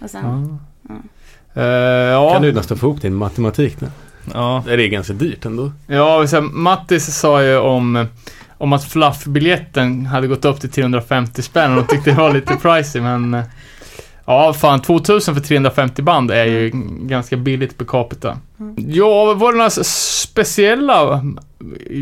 Och 0.00 0.10
sen, 0.10 0.58
Ja. 0.88 0.94
Eh, 1.54 1.66
ja. 2.10 2.32
Kan 2.32 2.42
du 2.42 2.52
nästan 2.52 2.78
få 2.78 2.86
ihop 2.86 3.00
din 3.02 3.14
matematik 3.14 3.80
nu? 3.80 3.90
Ja. 4.34 4.62
Det 4.66 4.72
är 4.72 4.88
ganska 4.88 5.12
dyrt 5.12 5.44
ändå. 5.44 5.72
Ja, 5.86 6.26
så 6.26 6.36
här, 6.36 6.42
Mattis 6.42 7.18
sa 7.18 7.42
ju 7.42 7.56
om, 7.58 8.06
om 8.58 8.72
att 8.72 8.84
fluffbiljetten 8.84 10.06
hade 10.06 10.26
gått 10.26 10.44
upp 10.44 10.60
till 10.60 10.70
350 10.70 11.42
spänn 11.42 11.72
och 11.72 11.76
de 11.76 11.86
tyckte 11.86 12.10
det 12.10 12.16
var 12.16 12.32
lite 12.32 12.56
pricey, 12.56 13.02
men 13.02 13.34
eh, 13.34 13.44
Ja, 14.24 14.52
fan 14.52 14.82
2000 14.82 15.34
för 15.34 15.42
350 15.42 16.02
band 16.02 16.30
är 16.30 16.44
ju 16.44 16.70
ganska 17.00 17.36
billigt 17.36 17.78
per 17.78 17.84
capita. 17.84 18.38
Ja, 18.76 19.34
var 19.34 19.52
det 19.52 19.58
några 19.58 19.70
speciella 19.70 21.22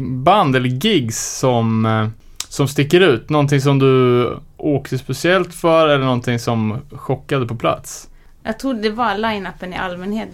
band 0.02 0.56
eller 0.56 0.68
gigs 0.68 1.38
som, 1.38 1.86
eh, 1.86 2.08
som 2.50 2.68
sticker 2.68 3.00
ut? 3.00 3.30
Någonting 3.30 3.60
som 3.60 3.78
du 3.78 4.26
åkte 4.56 4.98
speciellt 4.98 5.54
för 5.54 5.88
eller 5.88 6.04
någonting 6.04 6.38
som 6.38 6.78
chockade 6.92 7.46
på 7.46 7.54
plats? 7.56 8.06
jag 8.42 8.58
trodde 8.58 8.80
det 8.80 8.90
var 8.90 9.14
line-upen 9.14 9.72
i 9.72 9.76
allmänhet. 9.76 10.28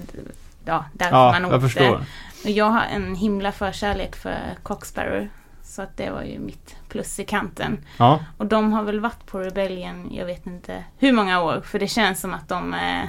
Ja, 0.65 0.85
därför 0.93 1.17
Ja, 1.17 1.33
man 1.33 1.45
åkte. 1.45 1.55
jag 1.55 1.63
förstår. 1.63 2.05
Jag 2.45 2.65
har 2.71 2.83
en 2.95 3.15
himla 3.15 3.53
förkärlek 3.53 4.17
för 4.17 4.39
Coxsparrow. 4.63 5.29
Så 5.63 5.83
att 5.83 5.97
det 5.97 6.11
var 6.11 6.23
ju 6.23 6.39
mitt 6.39 6.77
plus 6.89 7.19
i 7.21 7.25
kanten. 7.25 7.79
Ja, 7.99 8.21
Och 8.37 8.47
de 8.47 8.73
har 8.73 8.83
väl 8.83 9.01
varit 9.01 9.27
på 9.27 9.39
Rebellion, 9.39 10.09
jag 10.15 10.27
vet 10.27 10.47
inte 10.47 10.85
hur 10.99 11.13
många 11.13 11.43
år. 11.43 11.61
För 11.65 11.79
det 11.79 11.89
känns 11.89 12.21
som 12.21 12.35
att 12.35 12.49
de, 12.49 12.75
eh, 12.75 13.09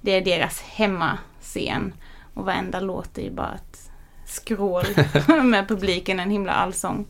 det 0.00 0.10
är 0.10 0.24
deras 0.24 0.60
hemmascen. 0.62 1.92
Och 2.34 2.44
varenda 2.44 2.80
låt 2.80 3.18
är 3.18 3.22
ju 3.22 3.30
bara 3.30 3.54
ett 3.54 3.90
skrål 4.26 4.84
med 5.44 5.68
publiken, 5.68 6.20
en 6.20 6.30
himla 6.30 6.52
allsång. 6.52 7.06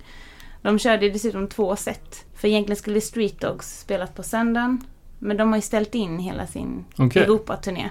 De 0.66 0.78
körde 0.78 1.10
dessutom 1.10 1.48
två 1.48 1.76
set. 1.76 2.24
För 2.34 2.48
egentligen 2.48 2.76
skulle 2.76 3.00
Street 3.00 3.40
Dogs 3.40 3.80
spelat 3.80 4.14
på 4.14 4.22
söndagen. 4.22 4.84
Men 5.18 5.36
de 5.36 5.48
har 5.48 5.56
ju 5.56 5.62
ställt 5.62 5.94
in 5.94 6.18
hela 6.18 6.46
sin 6.46 6.84
okej. 6.96 7.22
Europaturné. 7.22 7.90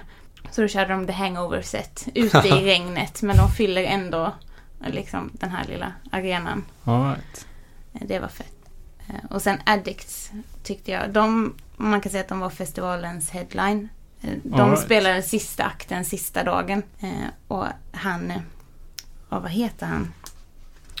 Så 0.50 0.62
då 0.62 0.68
körde 0.68 0.92
de 0.92 1.06
The 1.06 1.12
Hangover-set 1.12 2.08
ute 2.14 2.38
i 2.48 2.50
regnet. 2.64 3.22
Men 3.22 3.36
de 3.36 3.48
fyller 3.50 3.82
ändå 3.84 4.32
liksom 4.86 5.30
den 5.32 5.50
här 5.50 5.64
lilla 5.64 5.92
arenan. 6.10 6.64
Right. 6.84 7.46
Det 7.92 8.18
var 8.18 8.28
fett. 8.28 8.54
Eh, 9.08 9.14
Och 9.30 9.42
sen 9.42 9.58
Addicts 9.66 10.30
tyckte 10.62 10.90
jag. 10.90 11.10
De, 11.12 11.54
man 11.76 12.00
kan 12.00 12.12
säga 12.12 12.20
att 12.22 12.28
de 12.28 12.40
var 12.40 12.50
festivalens 12.50 13.30
headline. 13.30 13.88
Eh, 14.22 14.30
De 14.42 14.68
right. 14.70 14.80
spelade 14.84 15.22
sista 15.22 15.64
akten 15.64 16.04
sista 16.04 16.44
dagen. 16.44 16.82
Eh, 17.00 17.10
Och 17.48 17.66
han, 17.92 18.32
ja 19.30 19.38
vad 19.40 19.50
heter 19.50 19.86
han? 19.86 20.12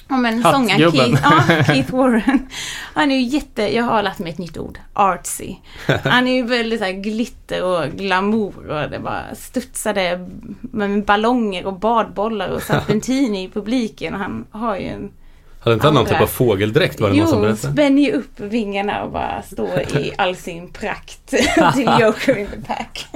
Ja 0.08 0.16
men 0.16 0.42
sångaren. 0.42 0.92
Keith, 0.92 1.22
ja, 1.22 1.64
Keith 1.66 1.94
Warren. 1.94 2.46
Han 2.94 3.10
är 3.10 3.16
ju 3.16 3.22
jätte, 3.22 3.74
jag 3.76 3.84
har 3.84 4.02
lärt 4.02 4.18
mig 4.18 4.32
ett 4.32 4.38
nytt 4.38 4.58
ord, 4.58 4.78
artsy. 4.92 5.54
Han 6.04 6.28
är 6.28 6.32
ju 6.32 6.42
väldigt 6.42 6.80
så 6.80 6.92
glitter 6.92 7.62
och 7.64 7.90
glamour 7.90 8.68
och 8.68 8.90
det 8.90 8.98
bara 8.98 9.34
studsade 9.34 10.28
med 10.60 11.04
ballonger 11.04 11.66
och 11.66 11.78
badbollar 11.78 12.48
och 12.48 12.62
serpentiner 12.62 13.40
i 13.44 13.48
publiken 13.48 14.14
och 14.14 14.20
han 14.20 14.44
har 14.50 14.76
ju 14.76 14.86
en 14.86 15.10
Hade 15.60 15.74
inte 15.74 15.86
han 15.86 15.94
någon 15.94 16.06
typ 16.06 16.20
av 16.20 16.26
fågeldräkt 16.26 17.00
var 17.00 17.10
det 17.10 17.16
någon 17.16 17.28
som 17.28 17.44
Jo, 17.44 17.56
spänner 17.56 18.02
ju 18.02 18.12
upp 18.12 18.40
vingarna 18.40 19.04
och 19.04 19.10
bara 19.10 19.42
står 19.42 19.80
i 19.80 20.12
all 20.18 20.36
sin 20.36 20.68
prakt 20.68 21.26
till 21.74 21.90
Joker 22.00 22.38
in 22.38 22.46
the 22.46 22.60
pack. 22.66 23.06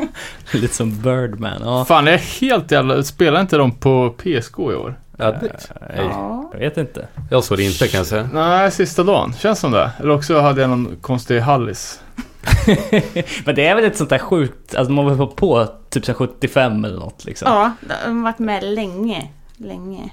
Lite 0.52 0.74
som 0.74 1.02
Birdman. 1.02 1.62
Ja. 1.64 1.84
Fan, 1.84 2.06
jag 2.06 2.14
är 2.14 2.40
helt 2.40 2.70
jävla... 2.70 3.02
Spelar 3.02 3.40
inte 3.40 3.56
de 3.56 3.72
på 3.72 4.14
PSK 4.18 4.58
i 4.58 4.62
år? 4.62 4.94
Addict? 5.22 5.70
Nej, 5.80 6.06
Ja. 6.10 6.50
Jag 6.52 6.60
vet 6.60 6.76
inte. 6.76 7.08
Jag 7.30 7.44
såg 7.44 7.58
det 7.58 7.64
inte 7.64 7.88
kan 7.88 7.98
jag 7.98 8.06
säga. 8.06 8.28
Nej, 8.32 8.70
sista 8.70 9.02
dagen. 9.02 9.32
Känns 9.38 9.58
som 9.60 9.70
det. 9.72 9.90
Eller 10.00 10.10
också 10.10 10.40
hade 10.40 10.60
jag 10.60 10.70
någon 10.70 10.96
konstig 11.00 11.40
hallis. 11.40 12.00
Men 13.44 13.54
det 13.54 13.66
är 13.66 13.74
väl 13.74 13.84
ett 13.84 13.96
sånt 13.96 14.10
där 14.10 14.18
sjukt, 14.18 14.74
alltså 14.74 14.92
man 14.92 15.16
var 15.16 15.26
på 15.26 15.68
typ 15.90 16.04
så 16.04 16.12
här 16.12 16.16
75 16.16 16.84
eller 16.84 16.98
något 16.98 17.24
liksom. 17.24 17.48
ja, 17.52 17.72
de 18.04 18.16
har 18.16 18.22
varit 18.22 18.38
med 18.38 18.62
länge, 18.64 19.28
länge. 19.56 20.10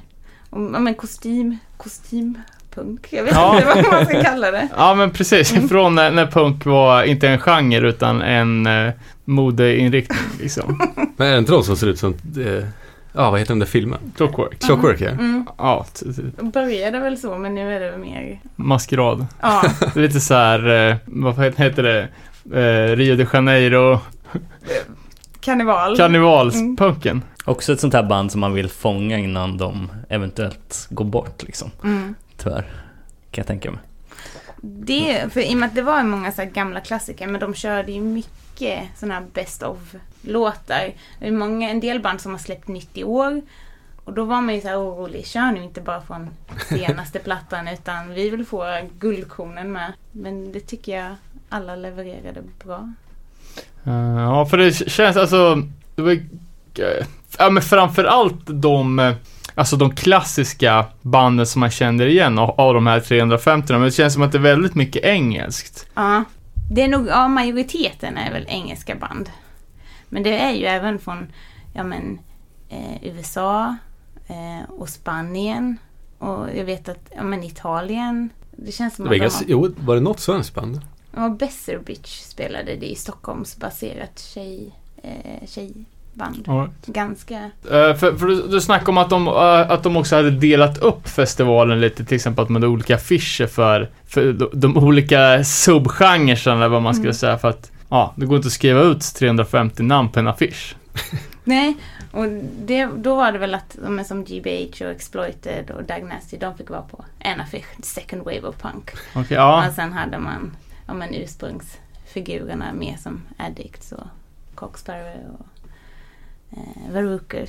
Och, 0.49 0.59
ja, 0.73 0.79
men 0.79 0.95
kostym, 0.95 1.57
punk. 2.75 3.07
Jag 3.09 3.23
vet 3.23 3.33
Ja. 3.35 3.55
inte 3.55 3.65
vad 3.83 3.91
man 3.93 4.05
ska 4.05 4.23
kalla 4.23 4.51
det. 4.51 4.67
Ja 4.77 4.95
men 4.95 5.11
precis, 5.11 5.51
Mm. 5.51 5.69
från 5.69 5.95
när, 5.95 6.11
när 6.11 6.25
punk 6.25 6.65
var 6.65 7.03
inte 7.03 7.27
en 7.29 7.39
genre 7.39 7.89
utan 7.89 8.21
en 8.21 8.67
eh, 8.67 8.93
modeinriktning 9.25 10.19
liksom. 10.39 10.79
Men 11.17 11.27
är 11.27 11.31
det 11.31 11.37
inte 11.39 11.51
de 11.51 11.63
som 11.63 11.75
ser 11.77 11.87
ut 11.87 11.99
som, 11.99 12.13
eh, 12.13 12.63
ja 13.17 13.31
vad 13.31 13.39
heter 13.39 13.51
den 13.51 13.59
där 13.59 13.65
filmen? 13.65 13.99
Clockwork. 14.15 14.59
Clockwork 14.59 15.01
ja. 15.01 15.09
Mm. 15.09 15.45
Ja, 15.57 15.85
t- 15.93 16.05
Det 16.37 16.43
började 16.43 16.99
väl 16.99 17.17
så, 17.17 17.37
men 17.37 17.55
nu 17.55 17.75
är 17.75 17.79
det 17.91 17.97
mer... 17.97 18.39
maskerad. 18.55 19.27
Ja, 19.41 19.63
Det 19.93 19.99
är 19.99 20.03
lite 20.03 20.19
så 20.19 20.33
här, 20.33 20.89
eh, 20.91 20.95
vad 21.05 21.39
heter- 21.39 21.83
det? 21.83 22.07
Eh, 22.61 22.95
Rio 22.95 23.15
de 23.15 23.25
Janeiro, 23.33 23.99
karneval. 25.39 25.97
karnevalspunken. 25.97 27.21
Också 27.45 27.73
ett 27.73 27.79
sånt 27.79 27.93
här 27.93 28.03
band 28.03 28.31
som 28.31 28.41
man 28.41 28.53
vill 28.53 28.69
fånga 28.69 29.17
innan 29.17 29.57
de 29.57 29.91
eventuellt 30.09 30.87
går 30.89 31.05
bort 31.05 31.43
liksom. 31.43 31.71
Mm. 31.83 32.15
Tyvärr. 32.37 32.61
Kan 33.31 33.41
jag 33.41 33.47
tänka 33.47 33.71
mig. 33.71 33.79
Det, 34.61 35.33
för 35.33 35.39
i 35.41 35.53
och 35.53 35.57
med 35.57 35.67
att 35.67 35.75
det 35.75 35.81
var 35.81 36.03
många 36.03 36.31
så 36.31 36.41
här 36.41 36.49
gamla 36.49 36.79
klassiker, 36.79 37.27
men 37.27 37.41
de 37.41 37.53
körde 37.53 37.91
ju 37.91 38.01
mycket 38.01 38.31
sådana 38.95 39.13
här 39.13 39.25
best 39.33 39.63
of-låtar. 39.63 40.93
Det 41.19 41.27
är 41.27 41.31
många, 41.31 41.69
en 41.69 41.79
del 41.79 41.99
band 41.99 42.21
som 42.21 42.31
har 42.31 42.39
släppt 42.39 42.67
nytt 42.67 42.97
i 42.97 43.03
år. 43.03 43.41
Och 44.03 44.13
då 44.13 44.23
var 44.23 44.41
man 44.41 44.55
ju 44.55 44.61
så 44.61 44.67
här 44.67 44.81
orolig, 44.81 45.27
kör 45.27 45.51
nu 45.51 45.63
inte 45.63 45.81
bara 45.81 46.01
från 46.01 46.29
senaste 46.69 47.19
plattan 47.23 47.67
utan 47.67 48.13
vi 48.13 48.29
vill 48.29 48.45
få 48.45 48.79
guldkornen 48.99 49.71
med. 49.71 49.93
Men 50.11 50.51
det 50.51 50.59
tycker 50.59 50.97
jag 50.97 51.15
alla 51.49 51.75
levererade 51.75 52.41
bra. 52.63 52.93
Eh, 53.83 54.21
ja, 54.21 54.45
för 54.45 54.57
det 54.57 54.73
känns 54.73 55.17
alltså, 55.17 55.63
det 55.95 56.01
var, 56.01 56.11
eh, 56.11 57.05
ja 57.37 57.49
men 57.49 57.63
framförallt 57.63 58.45
de, 58.45 58.99
eh, 58.99 59.15
alltså 59.55 59.75
de 59.75 59.95
klassiska 59.95 60.85
banden 61.01 61.47
som 61.47 61.59
man 61.59 61.71
känner 61.71 62.05
igen 62.05 62.39
av, 62.39 62.49
av 62.49 62.73
de 62.73 62.87
här 62.87 62.99
350 62.99 63.73
men 63.73 63.81
det 63.81 63.91
känns 63.91 64.13
som 64.13 64.23
att 64.23 64.31
det 64.31 64.37
är 64.37 64.41
väldigt 64.41 64.75
mycket 64.75 65.03
engelskt. 65.03 65.85
Ja, 65.93 66.23
det 66.71 66.83
är 66.83 66.87
nog, 66.87 67.07
ja 67.07 67.27
majoriteten 67.27 68.17
är 68.17 68.31
väl 68.31 68.45
engelska 68.47 68.95
band. 68.95 69.29
Men 70.09 70.23
det 70.23 70.37
är 70.37 70.51
ju 70.51 70.65
även 70.65 70.99
från, 70.99 71.31
ja 71.73 71.83
men, 71.83 72.19
eh, 72.69 73.03
USA 73.03 73.75
eh, 74.27 74.69
och 74.69 74.89
Spanien. 74.89 75.77
Och 76.17 76.47
jag 76.55 76.65
vet 76.65 76.89
att, 76.89 77.11
ja 77.15 77.23
men 77.23 77.43
Italien. 77.43 78.29
Det 78.51 78.71
känns 78.71 78.95
som 78.95 79.05
Det 79.05 79.11
att 79.11 79.17
de 79.19 79.25
har, 79.35 79.43
jo, 79.47 79.73
var 79.77 79.95
det 79.95 80.01
något 80.01 80.19
svenskt 80.19 80.55
band? 80.55 80.81
ja, 81.15 81.29
Besser 81.29 81.79
Bitch 81.79 82.21
spelade 82.21 82.75
det 82.75 82.91
i 82.91 82.95
Stockholmsbaserat 82.95 84.19
tjej, 84.19 84.75
eh, 85.03 85.47
tjejband. 86.17 86.69
Ganska, 86.85 87.35
Eh, 87.63 87.95
för 87.95 88.17
för 88.17 88.27
du, 88.27 88.47
du 88.47 88.61
snackade 88.61 88.91
om 88.91 88.97
att 88.97 89.09
de, 89.09 89.27
eh, 89.27 89.71
att 89.71 89.83
de 89.83 89.97
också 89.97 90.15
hade 90.15 90.31
delat 90.31 90.77
upp 90.77 91.07
festivalen 91.07 91.79
lite, 91.81 92.05
till 92.05 92.15
exempel 92.15 92.43
att 92.43 92.49
man 92.49 92.61
hade 92.61 92.73
olika 92.73 92.95
affischer 92.95 93.47
för, 93.47 93.89
för 94.07 94.33
de, 94.33 94.49
de 94.53 94.77
olika 94.77 95.43
subgenrerna 95.43 96.55
eller 96.57 96.67
vad 96.67 96.81
man 96.81 96.93
skulle 96.93 97.07
Mm. 97.07 97.13
säga 97.13 97.37
för 97.37 97.47
att, 97.49 97.71
ja, 97.89 98.13
det 98.15 98.25
går 98.25 98.37
inte 98.37 98.47
att 98.47 98.51
skriva 98.53 98.81
ut 98.81 99.01
350 99.15 99.83
namn 99.83 100.09
på 100.09 100.19
en 100.19 100.27
affisch. 100.27 100.75
Nej, 101.43 101.77
och 102.11 102.25
det, 102.65 102.85
då 102.97 103.15
var 103.15 103.31
det 103.31 103.37
väl 103.37 103.55
att 103.55 103.77
de 103.85 103.99
är 103.99 104.03
som 104.03 104.23
GBH 104.23 104.81
och 104.85 104.91
Exploited 104.91 105.71
och 105.71 105.83
Doug 105.83 106.03
Nasty, 106.03 106.37
de 106.37 106.57
fick 106.57 106.69
vara 106.69 106.81
på 106.81 107.05
en 107.19 107.41
affisch, 107.41 107.65
Second 107.83 108.23
Wave 108.23 108.41
of 108.41 108.55
Punk. 108.61 108.91
Okej, 109.15 109.37
ja. 109.37 109.67
Och 109.67 109.73
sen 109.73 109.93
hade 109.93 110.19
man 110.19 110.55
ja, 110.87 110.93
men 110.93 111.13
ursprungsfigurerna 111.15 112.73
mer 112.73 112.97
som 112.97 113.21
Addicts 113.37 113.91
och 113.91 114.07
Coxsparrow 114.55 115.13
och 115.39 115.45
eh. 116.51 117.47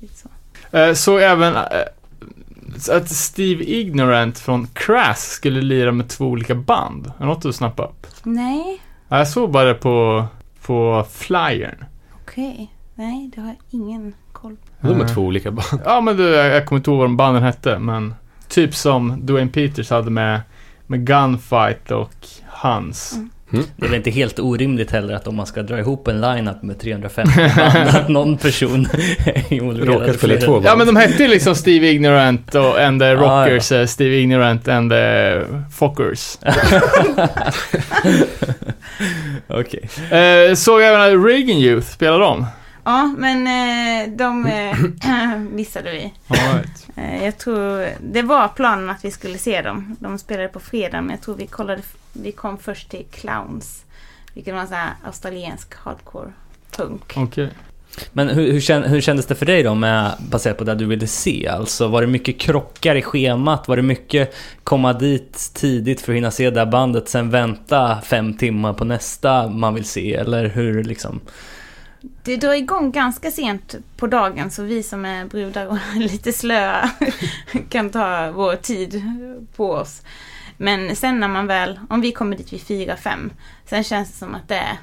Lite 0.00 0.14
så. 0.14 0.28
Eh, 0.76 0.94
Så 0.94 1.18
även 1.18 1.54
eh, 1.56 1.62
att 2.96 3.08
Steve 3.08 3.64
Ignorant 3.64 4.38
från 4.38 4.66
Crass 4.66 5.30
skulle 5.30 5.62
lira 5.62 5.92
med 5.92 6.08
två 6.08 6.26
olika 6.26 6.54
band. 6.54 7.12
Är 7.18 7.24
något 7.26 7.42
du 7.42 7.52
snappade 7.52 7.88
upp? 7.88 8.06
Nej, 8.22 8.80
Ja, 9.08 9.18
Jag 9.18 9.28
såg 9.28 9.50
bara 9.50 9.64
det 9.64 9.74
på, 9.74 10.24
på 10.66 11.06
flyern. 11.10 11.84
okej. 12.22 12.74
Nej, 12.94 13.30
det 13.34 13.40
har 13.40 13.48
jag 13.48 13.56
ingen 13.70 14.14
koll 14.32 14.56
på. 14.80 14.86
De 14.88 15.00
är 15.00 15.04
Eh. 15.04 15.14
två 15.14 15.22
olika 15.22 15.50
band. 15.50 15.82
Ja 15.84 16.00
men 16.00 16.16
du, 16.16 16.28
jag, 16.28 16.46
jag 16.46 16.66
kommer 16.66 16.78
inte 16.78 16.90
ihåg 16.90 16.98
vad 16.98 17.06
de 17.08 17.16
banden 17.16 17.42
hette, 17.42 17.78
men 17.78 18.14
typ 18.48 18.74
som 18.74 19.26
Dwayne 19.26 19.50
Peters 19.50 19.90
hade 19.90 20.10
med, 20.10 20.40
med 20.86 21.06
Gunfight 21.06 21.90
och 21.90 22.14
Hans. 22.46 23.12
Mm. 23.12 23.30
Det 23.52 23.86
är 23.86 23.88
väl 23.88 23.94
inte 23.94 24.10
helt 24.10 24.38
orimligt 24.38 24.90
heller 24.90 25.14
att 25.14 25.26
om 25.26 25.36
man 25.36 25.46
ska 25.46 25.62
dra 25.62 25.78
ihop 25.78 26.08
en 26.08 26.20
line-up 26.20 26.62
med 26.62 26.78
350 26.80 27.32
band, 27.56 27.88
att 27.96 28.08
någon 28.08 28.38
person 28.38 28.88
är 29.24 29.52
involverad. 29.52 29.88
Råkat 29.88 30.16
spela 30.16 30.40
två 30.40 30.52
band. 30.52 30.66
Ja 30.66 30.76
men 30.76 30.86
de 30.86 30.96
hette 30.96 31.22
ju 31.22 31.28
liksom 31.28 31.54
Steve 31.54 31.90
Ignorant 31.90 32.54
och 32.54 32.80
and 32.80 33.00
the 33.00 33.06
ja. 33.06 33.14
Rockers, 33.14 33.72
eh, 33.72 33.86
Steve 33.86 34.16
Ignorant 34.16 34.68
and 34.68 34.90
the 34.90 35.40
Fockers. 35.72 36.38
Okej. 39.48 39.88
Eh, 40.10 40.54
såg 40.54 40.82
även 40.82 41.00
att 41.00 41.26
Reagan 41.26 41.56
Youth 41.56 41.86
spelar 41.86 42.18
de. 42.18 42.46
Ja, 42.84 43.14
men 43.18 43.46
eh, 43.46 44.16
de 44.16 44.46
eh, 44.46 45.38
missade 45.50 45.90
vi. 45.92 46.12
Right. 46.28 46.88
Eh, 46.96 47.24
jag 47.24 47.38
tror 47.38 47.86
det 48.00 48.22
var 48.22 48.48
planen 48.48 48.90
att 48.90 49.04
vi 49.04 49.10
skulle 49.10 49.38
se 49.38 49.62
dem. 49.62 49.96
De 50.00 50.18
spelade 50.18 50.48
på 50.48 50.60
fredag, 50.60 51.00
men 51.00 51.10
jag 51.10 51.20
tror 51.20 51.34
vi 51.34 51.46
kollade, 51.46 51.82
vi 52.12 52.32
kom 52.32 52.58
först 52.58 52.90
till 52.90 53.04
Clowns. 53.10 53.84
Vilket 54.34 54.54
var 54.54 54.60
en 54.60 54.68
sån 54.68 54.76
här 54.76 54.94
australiensk 55.04 55.74
hardcore 55.74 56.32
punk. 56.76 57.12
Okej. 57.16 57.50
Men 58.12 58.28
hur, 58.28 58.52
hur, 58.52 58.60
kän, 58.60 58.82
hur 58.82 59.00
kändes 59.00 59.26
det 59.26 59.34
för 59.34 59.46
dig 59.46 59.62
då, 59.62 59.74
med, 59.74 60.12
baserat 60.30 60.58
på 60.58 60.64
det 60.64 60.74
du 60.74 60.86
ville 60.86 61.06
se? 61.06 61.48
Alltså, 61.48 61.88
var 61.88 62.00
det 62.00 62.06
mycket 62.06 62.40
krockar 62.40 62.94
i 62.96 63.02
schemat? 63.02 63.68
Var 63.68 63.76
det 63.76 63.82
mycket 63.82 64.34
komma 64.64 64.92
dit 64.92 65.50
tidigt 65.54 66.00
för 66.00 66.12
att 66.12 66.16
hinna 66.16 66.30
se 66.30 66.50
det 66.50 66.60
där 66.60 66.66
bandet, 66.66 67.08
sen 67.08 67.30
vänta 67.30 68.00
fem 68.00 68.34
timmar 68.34 68.72
på 68.72 68.84
nästa 68.84 69.48
man 69.48 69.74
vill 69.74 69.84
se? 69.84 70.14
Eller 70.14 70.48
hur 70.48 70.84
liksom? 70.84 71.20
Det 72.22 72.36
drar 72.36 72.54
igång 72.54 72.92
ganska 72.92 73.30
sent 73.30 73.74
på 73.96 74.06
dagen 74.06 74.50
så 74.50 74.62
vi 74.62 74.82
som 74.82 75.04
är 75.04 75.24
brudar 75.24 75.66
och 75.66 75.78
lite 75.96 76.32
slöa 76.32 76.90
kan 77.68 77.90
ta 77.90 78.30
vår 78.30 78.56
tid 78.56 79.02
på 79.56 79.72
oss. 79.72 80.02
Men 80.56 80.96
sen 80.96 81.20
när 81.20 81.28
man 81.28 81.46
väl, 81.46 81.80
om 81.90 82.00
vi 82.00 82.12
kommer 82.12 82.36
dit 82.36 82.52
vid 82.52 82.62
fyra, 82.62 82.96
fem, 82.96 83.30
sen 83.66 83.84
känns 83.84 84.12
det 84.12 84.18
som 84.18 84.34
att 84.34 84.48
det 84.48 84.56
är, 84.56 84.78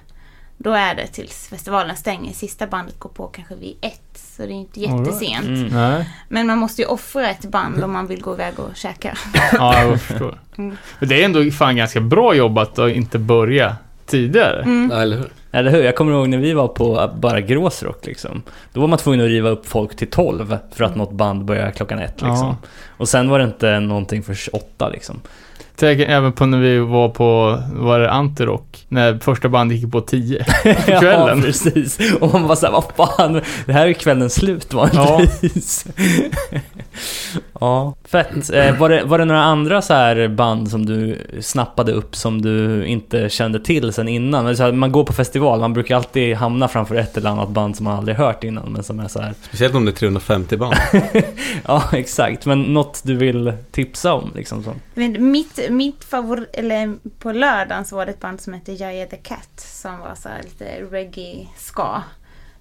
då 0.57 0.72
är 0.72 0.95
det 0.95 1.07
tills 1.07 1.47
festivalen 1.47 1.95
stänger. 1.95 2.34
Sista 2.34 2.67
bandet 2.67 2.99
går 2.99 3.09
på 3.09 3.28
kanske 3.28 3.55
vid 3.55 3.78
ett, 3.82 4.09
så 4.13 4.41
det 4.41 4.47
är 4.47 4.51
inte 4.51 4.80
right. 4.80 4.91
jättesent. 4.91 5.72
Mm. 5.72 6.03
Men 6.28 6.47
man 6.47 6.57
måste 6.57 6.82
ju 6.82 6.88
offra 6.88 7.30
ett 7.30 7.45
band 7.45 7.84
om 7.84 7.91
man 7.91 8.07
vill 8.07 8.22
gå 8.22 8.34
iväg 8.34 8.59
och 8.59 8.76
käka. 8.76 9.17
Ja, 9.53 9.84
jag 9.84 10.01
förstår. 10.01 10.39
Mm. 10.57 10.78
Men 10.99 11.09
det 11.09 11.22
är 11.22 11.26
ändå 11.26 11.51
fan 11.51 11.76
ganska 11.76 12.01
bra 12.01 12.36
jobbat 12.36 12.80
att 12.80 12.91
inte 12.91 13.20
börja 13.20 13.76
tidigare. 14.05 14.61
Mm. 14.61 14.91
Ja, 14.93 15.01
eller 15.01 15.17
hur? 15.17 15.30
Eller 15.51 15.71
hur? 15.71 15.83
Jag 15.83 15.95
kommer 15.95 16.11
ihåg 16.11 16.29
när 16.29 16.37
vi 16.37 16.53
var 16.53 16.67
på 16.67 17.11
bara 17.15 17.41
Gråsrock 17.41 18.05
liksom. 18.05 18.43
Då 18.73 18.81
var 18.81 18.87
man 18.87 18.99
tvungen 18.99 19.21
att 19.21 19.27
riva 19.27 19.49
upp 19.49 19.65
folk 19.65 19.95
till 19.95 20.09
12 20.09 20.57
för 20.71 20.83
att 20.83 20.95
något 20.95 21.11
band 21.11 21.45
började 21.45 21.71
klockan 21.71 21.99
ett 21.99 22.21
liksom. 22.21 22.47
Ja. 22.47 22.57
Och 22.97 23.09
sen 23.09 23.29
var 23.29 23.39
det 23.39 23.45
inte 23.45 23.79
någonting 23.79 24.23
för 24.23 24.37
8 24.53 24.89
liksom. 24.89 25.21
Tänk 25.80 25.99
även 25.99 26.32
på 26.32 26.45
när 26.45 26.57
vi 26.57 26.80
var 26.80 27.09
på, 27.09 27.59
var 27.73 27.99
det 27.99 28.11
Antirock? 28.11 28.86
När 28.88 29.19
första 29.19 29.49
bandet 29.49 29.77
gick 29.77 29.91
på 29.91 30.01
10 30.01 30.43
på 30.63 30.69
ja, 30.88 30.99
kvällen. 30.99 31.41
precis. 31.41 31.99
Och 32.21 32.34
man 32.34 32.47
bara 32.47 32.55
såhär, 32.55 32.73
vad 32.73 33.09
fan, 33.17 33.41
det 33.65 33.73
här 33.73 33.88
är 33.88 33.93
kvällens 33.93 34.34
slut 34.34 34.73
vanligtvis. 34.73 35.86
Ja. 36.51 36.59
ja, 37.59 37.95
fett. 38.05 38.53
Eh, 38.53 38.80
var, 38.80 38.89
det, 38.89 39.03
var 39.03 39.17
det 39.17 39.25
några 39.25 39.43
andra 39.43 39.82
så 39.82 39.93
här 39.93 40.27
band 40.27 40.71
som 40.71 40.86
du 40.86 41.17
snappade 41.41 41.91
upp 41.91 42.15
som 42.15 42.41
du 42.41 42.86
inte 42.86 43.30
kände 43.30 43.59
till 43.59 43.93
sen 43.93 44.07
innan? 44.07 44.45
Men 44.45 44.57
så 44.57 44.63
här, 44.63 44.71
man 44.71 44.91
går 44.91 45.03
på 45.03 45.13
festival, 45.13 45.59
man 45.59 45.73
brukar 45.73 45.95
alltid 45.95 46.36
hamna 46.36 46.67
framför 46.67 46.95
ett 46.95 47.17
eller 47.17 47.30
annat 47.30 47.49
band 47.49 47.77
som 47.77 47.84
man 47.84 47.97
aldrig 47.97 48.17
hört 48.17 48.43
innan, 48.43 48.71
men 48.71 48.84
som 48.84 48.99
är 48.99 49.07
så 49.07 49.21
här. 49.21 49.34
Speciellt 49.41 49.75
om 49.75 49.86
det 49.86 49.91
är 49.91 49.95
350 49.95 50.57
band. 50.57 50.75
Ja, 51.67 51.84
exakt. 51.93 52.45
Men 52.45 52.61
något 52.61 53.01
du 53.03 53.15
vill 53.15 53.53
tipsa 53.71 54.13
om 54.13 54.32
liksom? 54.36 54.63
Så. 54.63 54.73
Inte, 54.99 55.19
mitt, 55.19 55.71
mitt 55.71 56.03
favorit, 56.03 56.49
eller 56.53 56.97
på 57.19 57.31
lördagen 57.31 57.85
så 57.85 57.95
var 57.95 58.05
det 58.05 58.11
ett 58.11 58.19
band 58.19 58.41
som 58.41 58.53
hette 58.53 58.71
Jaya 58.71 59.05
the 59.05 59.17
Cat 59.17 59.59
som 59.59 59.99
var 59.99 60.15
så 60.15 60.29
lite 60.43 60.81
reggae-ska 60.91 62.01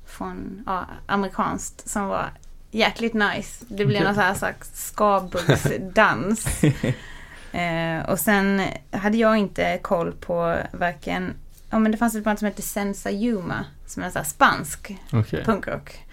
från 0.07 0.63
ja, 0.67 0.87
amerikanskt 1.07 1.89
som 1.89 2.07
var 2.07 2.31
jäkligt 2.71 3.15
nice. 3.15 3.65
Det 3.69 3.87
blev 3.87 4.03
någon 4.03 4.15
så 4.15 4.21
här 4.21 4.35
slags 4.35 4.87
skabuggsdans. 4.87 6.47
eh, 7.53 8.11
och 8.11 8.19
sen 8.19 8.63
hade 8.91 9.17
jag 9.17 9.37
inte 9.37 9.79
koll 9.83 10.13
på 10.13 10.57
varken, 10.73 11.35
ja 11.71 11.79
men 11.79 11.93
det 11.93 11.99
fanns 11.99 12.15
ett 12.15 12.25
band 12.25 12.39
som 12.39 12.47
hette 12.47 12.63
Sensa 12.63 13.11
Yuma 13.11 13.65
som 13.87 14.03
är 14.03 14.11
så 14.11 14.25
spansk 14.25 14.97
Okej. 15.13 15.45
punkrock. 15.45 16.05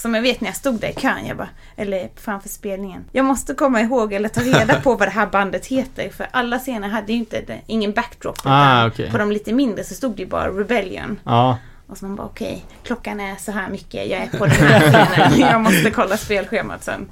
Som 0.00 0.14
jag 0.14 0.22
vet 0.22 0.40
när 0.40 0.48
jag 0.48 0.56
stod 0.56 0.80
där 0.80 0.88
i 0.88 0.94
kön, 0.94 1.26
jag 1.26 1.36
bara, 1.36 1.48
eller 1.76 2.08
framför 2.16 2.48
spelningen. 2.48 3.04
Jag 3.12 3.24
måste 3.24 3.54
komma 3.54 3.80
ihåg 3.80 4.12
eller 4.12 4.28
ta 4.28 4.40
reda 4.40 4.80
på 4.80 4.94
vad 4.94 5.08
det 5.08 5.12
här 5.12 5.26
bandet 5.26 5.66
heter. 5.66 6.08
För 6.10 6.26
alla 6.30 6.58
scener 6.58 6.88
hade 6.88 7.12
ju 7.12 7.18
inte, 7.18 7.40
det- 7.46 7.60
ingen 7.66 7.92
backdrop. 7.92 8.38
Ah, 8.44 8.86
okej. 8.86 9.10
På 9.10 9.18
de 9.18 9.32
lite 9.32 9.52
mindre 9.52 9.84
så 9.84 9.94
stod 9.94 10.16
det 10.16 10.22
ju 10.22 10.28
bara 10.28 10.48
Rebellion. 10.48 11.20
Ja. 11.24 11.58
Och 11.86 11.98
så 11.98 12.04
man 12.04 12.16
bara, 12.16 12.26
okej, 12.26 12.64
klockan 12.84 13.20
är 13.20 13.36
så 13.36 13.52
här 13.52 13.68
mycket, 13.70 14.10
jag 14.10 14.20
är 14.20 14.38
på 14.38 14.46
den 14.46 14.54
här 14.54 15.06
scenen. 15.06 15.38
jag 15.50 15.60
måste 15.60 15.90
kolla 15.90 16.16
spelschemat 16.16 16.84
sen. 16.84 17.08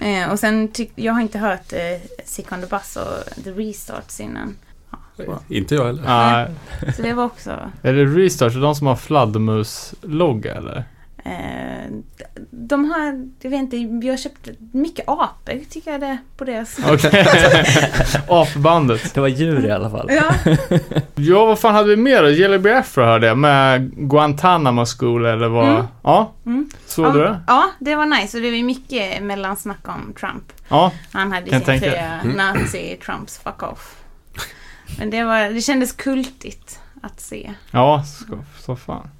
Eh, 0.00 0.30
och 0.32 0.38
sen 0.38 0.72
jag 0.94 1.12
har 1.12 1.20
inte 1.20 1.38
hört 1.38 1.72
eh, 1.72 2.00
Sick 2.24 2.52
on 2.52 2.60
the 2.60 2.66
Bus 2.66 2.96
och 2.96 3.44
The 3.44 3.50
Restarts 3.50 4.20
innan. 4.20 4.56
Inte 5.48 5.74
jag 5.74 5.84
heller. 5.86 6.02
Nej. 6.06 6.92
Så 6.96 7.02
det 7.02 7.12
var 7.12 7.24
också... 7.24 7.70
Är 7.82 7.92
det 7.92 8.04
Restart, 8.04 8.52
de 8.52 8.74
som 8.74 8.86
har 8.86 8.96
fladdermus-logga 8.96 10.54
eller? 10.54 10.84
Eh, 11.26 11.90
de 12.50 12.84
har, 12.90 13.28
jag 13.40 13.50
vet 13.50 13.58
inte, 13.60 13.76
vi 13.76 14.08
har 14.10 14.16
köpt 14.16 14.48
mycket 14.72 15.04
apor 15.08 15.60
tycker 15.70 15.90
jag 15.92 16.00
det 16.00 16.18
på 16.36 16.44
deras. 16.44 16.78
Okej. 16.88 17.26
Apbandet. 18.28 19.14
Det 19.14 19.20
var 19.20 19.28
djur 19.28 19.66
i 19.66 19.70
alla 19.70 19.90
fall. 19.90 20.10
Ja, 20.12 20.34
Ja, 21.14 21.44
vad 21.44 21.58
fan 21.58 21.74
hade 21.74 21.88
vi 21.88 21.96
mer 21.96 22.22
då? 22.22 22.30
Jelly 22.30 22.58
Biafra 22.58 23.06
hörde 23.06 23.26
jag 23.26 23.38
med 23.38 23.90
Guantanamo 23.96 24.84
School 24.86 25.24
eller 25.26 25.48
vad? 25.48 25.68
Mm. 25.74 25.84
Ja, 26.02 26.32
Mm. 26.46 26.70
såg 26.86 27.12
du 27.14 27.18
det? 27.20 27.40
ja, 27.46 27.70
det 27.78 27.96
var 27.96 28.06
nice 28.06 28.36
och 28.36 28.42
det 28.42 28.50
var 28.50 28.62
mycket 28.64 29.22
mellansnack 29.22 29.88
om 29.88 30.12
Trump. 30.20 30.52
Ja. 30.68 30.92
Han 31.12 31.32
hade 31.32 31.50
Kan 31.50 31.60
sin 31.60 31.66
tänka. 31.66 31.86
tröja 31.86 32.20
Nazi 32.36 32.98
Trumps 33.06 33.38
fuck 33.38 33.62
off. 33.62 33.96
Men 34.98 35.10
det, 35.10 35.24
var, 35.24 35.50
det 35.50 35.60
kändes 35.60 35.92
kultigt 35.92 36.80
att 37.02 37.20
se. 37.20 37.52
Ja, 37.70 38.04
så, 38.06 38.24
så 38.60 38.76
fan. 38.76 39.10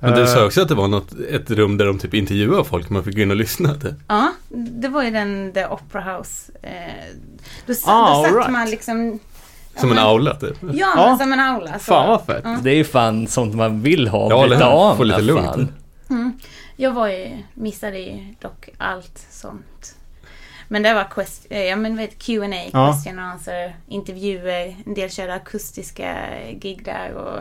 Men 0.00 0.12
du 0.14 0.20
Eh, 0.20 0.26
sa 0.26 0.46
också 0.46 0.62
att 0.62 0.68
det 0.68 0.74
var 0.74 0.88
något, 0.88 1.12
ett 1.30 1.50
rum 1.50 1.76
där 1.76 1.86
de 1.86 1.98
typ 1.98 2.14
intervjuade 2.14 2.64
folk 2.64 2.90
man 2.90 3.04
fick 3.04 3.14
gå 3.16 3.20
in 3.22 3.30
och 3.30 3.36
lyssna 3.36 3.74
till. 3.74 3.94
Ja, 4.08 4.32
det 4.48 4.88
var 4.88 5.02
ju 5.02 5.10
den 5.10 5.52
The 5.54 5.66
Opera 5.66 6.16
House. 6.16 6.52
Eh, 6.62 6.70
då, 7.66 7.72
Ah, 7.86 8.16
då 8.16 8.24
satt 8.24 8.32
alright. 8.32 8.50
man 8.50 8.70
liksom... 8.70 9.18
Som 9.76 9.92
en 9.92 9.98
aula 9.98 10.34
typ. 10.34 10.56
Ja, 10.62 10.68
Ja. 10.72 11.06
men 11.08 11.18
som 11.18 11.32
en 11.32 11.40
aula. 11.40 11.72
Så. 11.72 11.78
Fan 11.78 12.08
vad 12.08 12.24
fett. 12.26 12.40
Ja. 12.44 12.58
Det 12.62 12.70
är 12.70 12.74
ju 12.74 12.84
fan 12.84 13.26
sånt 13.26 13.54
man 13.54 13.82
vill 13.82 14.08
ha. 14.08 14.30
Ja, 14.30 14.46
hur? 14.46 14.62
av 14.62 14.96
Få 14.96 15.04
lite 15.04 15.22
lugnt. 15.22 15.70
Mm. 16.10 16.32
Jag 16.76 16.90
var 16.92 17.08
ju, 17.08 17.28
missade 17.54 17.98
ju 17.98 18.34
dock 18.42 18.68
allt 18.78 19.26
sånt. 19.30 19.94
Men 20.68 20.82
det 20.82 20.94
var 20.94 21.04
quest, 21.04 21.46
eh, 21.50 21.62
ja, 21.62 21.76
men 21.76 21.96
vet, 21.96 22.18
Q&A, 22.18 22.70
Ja. 22.72 22.92
question 22.92 23.18
and 23.18 23.32
answer, 23.32 23.76
intervjuer, 23.88 24.76
en 24.86 24.94
del 24.94 25.10
körde 25.10 25.34
akustiska 25.34 26.14
gig 26.60 26.84
där 26.84 27.12
och 27.14 27.38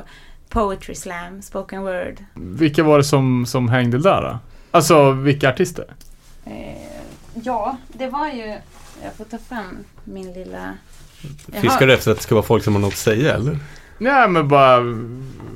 poetry 0.49 0.95
slam, 0.95 1.41
spoken 1.41 1.81
word. 1.81 2.23
Vilka 2.33 2.83
var 2.83 2.97
det 2.97 3.03
som, 3.03 3.45
som 3.45 3.69
hängde 3.69 3.97
där 3.97 4.21
då? 4.21 4.39
Alltså, 4.71 5.11
vilka 5.11 5.49
artister? 5.49 5.85
Eh, 6.45 7.01
ja, 7.33 7.77
det 7.87 8.07
var 8.07 8.27
ju, 8.27 8.47
jag 9.03 9.13
får 9.17 9.25
ta 9.25 9.37
fram 9.37 9.77
min 10.03 10.33
lilla... 10.33 10.73
Fiskar 11.51 11.87
du 11.87 11.93
efter 11.93 12.11
att 12.11 12.17
det 12.17 12.23
ska 12.23 12.35
vara 12.35 12.45
folk 12.45 12.63
som 12.63 12.73
har 12.73 12.81
något 12.81 12.93
att 12.93 12.99
säga 12.99 13.35
eller? 13.35 13.59
Nej, 13.97 14.29
men 14.29 14.47
bara 14.47 14.79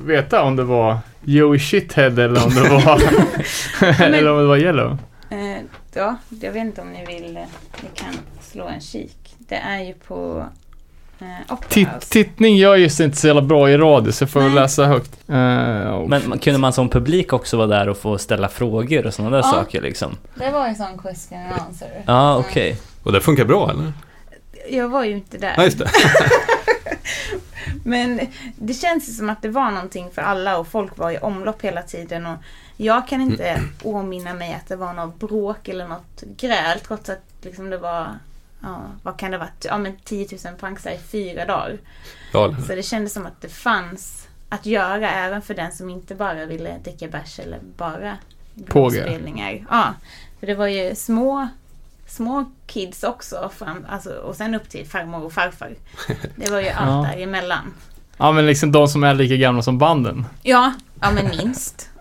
veta 0.04 0.42
om 0.42 0.56
det 0.56 0.64
var 0.64 0.98
Joey 1.24 1.58
Shithead 1.58 2.18
eller 2.18 2.44
om 2.44 2.54
det 2.54 2.68
var... 2.68 3.02
eller 4.02 4.30
om 4.30 4.38
det 4.38 4.46
var 4.46 4.56
Yellow. 4.56 4.98
Eh, 5.30 5.58
ja, 5.94 6.16
jag 6.28 6.52
vet 6.52 6.64
inte 6.64 6.80
om 6.80 6.90
ni 6.90 7.06
vill, 7.06 7.36
eh, 7.36 7.42
ni 7.82 7.88
kan 7.94 8.14
slå 8.40 8.66
en 8.68 8.80
kik. 8.80 9.36
Det 9.38 9.56
är 9.56 9.80
ju 9.80 9.94
på 9.94 10.46
Titt, 11.68 11.88
House. 11.88 12.06
tittning 12.10 12.56
gör 12.56 12.76
just 12.76 13.00
inte 13.00 13.16
så 13.16 13.26
jävla 13.26 13.42
bra 13.42 13.70
i 13.70 13.76
radio, 13.76 14.12
så 14.12 14.22
jag 14.22 14.30
får 14.30 14.40
Nej. 14.40 14.50
läsa 14.54 14.84
högt. 14.86 15.10
Eh, 15.28 15.90
och- 15.90 16.08
Men 16.08 16.28
man- 16.28 16.38
kunde 16.38 16.58
man 16.58 16.72
som 16.72 16.88
publik 16.88 17.32
också 17.32 17.56
vara 17.56 17.66
där 17.66 17.88
och 17.88 17.96
få 17.98 18.18
ställa 18.18 18.48
frågor 18.48 19.06
och 19.06 19.14
sådana 19.14 19.36
där 19.36 19.42
Ja. 19.48 19.52
saker 19.52 19.80
liksom? 19.82 20.16
Det 20.34 20.50
var 20.50 20.66
en 20.66 20.74
sån 20.76 20.98
question 20.98 21.38
and 21.38 21.60
answer. 21.68 21.88
Ja, 22.06 22.36
okej. 22.36 22.76
Och 23.02 23.12
det 23.12 23.20
funkar 23.20 23.44
bra 23.44 23.70
eller? 23.70 23.92
Jag 24.70 24.88
var 24.88 25.04
ju 25.04 25.12
inte 25.12 25.38
där. 25.38 25.54
Ja, 25.56 25.64
just 25.64 25.78
det. 25.78 25.90
Men 27.84 28.20
det 28.58 28.74
känns 28.74 29.08
ju 29.08 29.12
som 29.12 29.30
att 29.30 29.42
det 29.42 29.48
var 29.48 29.70
någonting 29.70 30.10
för 30.14 30.22
alla 30.22 30.58
och 30.58 30.68
folk 30.68 30.98
var 30.98 31.10
i 31.10 31.18
omlopp 31.18 31.62
hela 31.62 31.82
tiden. 31.82 32.26
Och 32.26 32.36
jag 32.76 33.08
kan 33.08 33.20
inte 33.20 33.60
åminna 33.82 34.34
mig 34.34 34.54
att 34.54 34.68
det 34.68 34.76
var 34.76 34.92
något 34.92 35.18
bråk 35.20 35.68
eller 35.68 35.88
något 35.88 36.22
gräl 36.36 36.78
trots 36.86 37.10
att 37.10 37.22
liksom 37.42 37.70
det 37.70 37.78
var, 37.78 38.06
ja, 38.64 38.82
vad 39.02 39.16
kan 39.18 39.30
det 39.30 39.38
vara, 39.38 39.48
ja 39.64 39.78
men 39.78 39.96
10 40.04 40.28
000 40.44 40.54
pansar 40.54 40.90
i 40.90 40.98
fyra 40.98 41.44
dagar. 41.44 41.78
Hur? 42.32 42.62
Så 42.66 42.74
det 42.74 42.82
kändes 42.82 43.12
som 43.12 43.26
att 43.26 43.40
det 43.40 43.48
fanns 43.48 44.28
att 44.48 44.66
göra 44.66 45.10
även 45.10 45.42
för 45.42 45.54
den 45.54 45.72
som 45.72 45.90
inte 45.90 46.14
bara 46.14 46.46
ville 46.46 46.78
dricka 46.84 47.08
bärs 47.08 47.38
eller 47.38 47.58
bara 47.76 48.16
Påga. 48.66 49.02
spelningar. 49.02 49.66
Ja, 49.70 49.94
för 50.40 50.46
det 50.46 50.54
var 50.54 50.66
ju 50.66 50.94
små 50.94 51.48
små 52.06 52.44
kids 52.66 53.02
också 53.04 53.50
fram, 53.56 53.86
alltså, 53.88 54.10
och 54.10 54.36
sen 54.36 54.54
upp 54.54 54.68
till 54.68 54.86
farmor 54.86 55.24
och 55.24 55.32
farfar. 55.32 55.74
Det 56.36 56.50
var 56.50 56.60
ju 56.60 56.68
allt 56.68 57.06
Ja. 57.08 57.12
däremellan. 57.14 57.74
Ja, 58.16 58.32
men 58.32 58.46
liksom 58.46 58.72
de 58.72 58.88
som 58.88 59.04
är 59.04 59.14
lika 59.14 59.36
gamla 59.36 59.62
som 59.62 59.78
banden. 59.78 60.24
Ja, 60.42 60.72
ja 61.00 61.10
men 61.10 61.28
minst. 61.28 61.90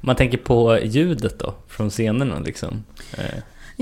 Man 0.00 0.16
tänker 0.16 0.38
på 0.38 0.78
ljudet 0.82 1.38
då, 1.38 1.54
från 1.68 1.90
scenerna 1.90 2.38
liksom. 2.38 2.84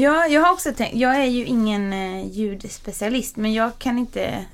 Ja, 0.01 0.27
jag 0.27 0.41
har 0.41 0.53
också 0.53 0.73
tänkt, 0.73 0.97
jag 0.97 1.17
är 1.17 1.25
ju 1.25 1.45
ingen 1.45 1.93
eh, 1.93 2.27
ljudspecialist 2.27 3.37
men 3.37 3.53
jag 3.53 3.79
kan 3.79 3.99
inte, 3.99 4.45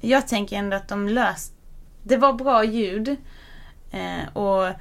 jag 0.00 0.28
tänker 0.28 0.56
ändå 0.56 0.76
att 0.76 0.88
de 0.88 1.08
löst, 1.08 1.52
det 2.02 2.16
var 2.16 2.32
bra 2.32 2.64
ljud 2.64 3.16
eh, 3.90 4.36
och 4.36 4.72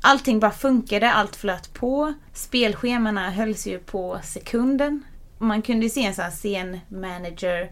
allting 0.00 0.40
bara 0.40 0.50
funkade, 0.50 1.12
allt 1.12 1.36
flöt 1.36 1.74
på, 1.74 2.14
spelschemana 2.34 3.30
hölls 3.30 3.66
ju 3.66 3.78
på 3.78 4.20
sekunden. 4.22 5.02
Man 5.38 5.62
kunde 5.62 5.90
se 5.90 6.06
en 6.06 6.14
sån 6.14 6.24
här 6.24 6.30
scenmanager 6.30 7.70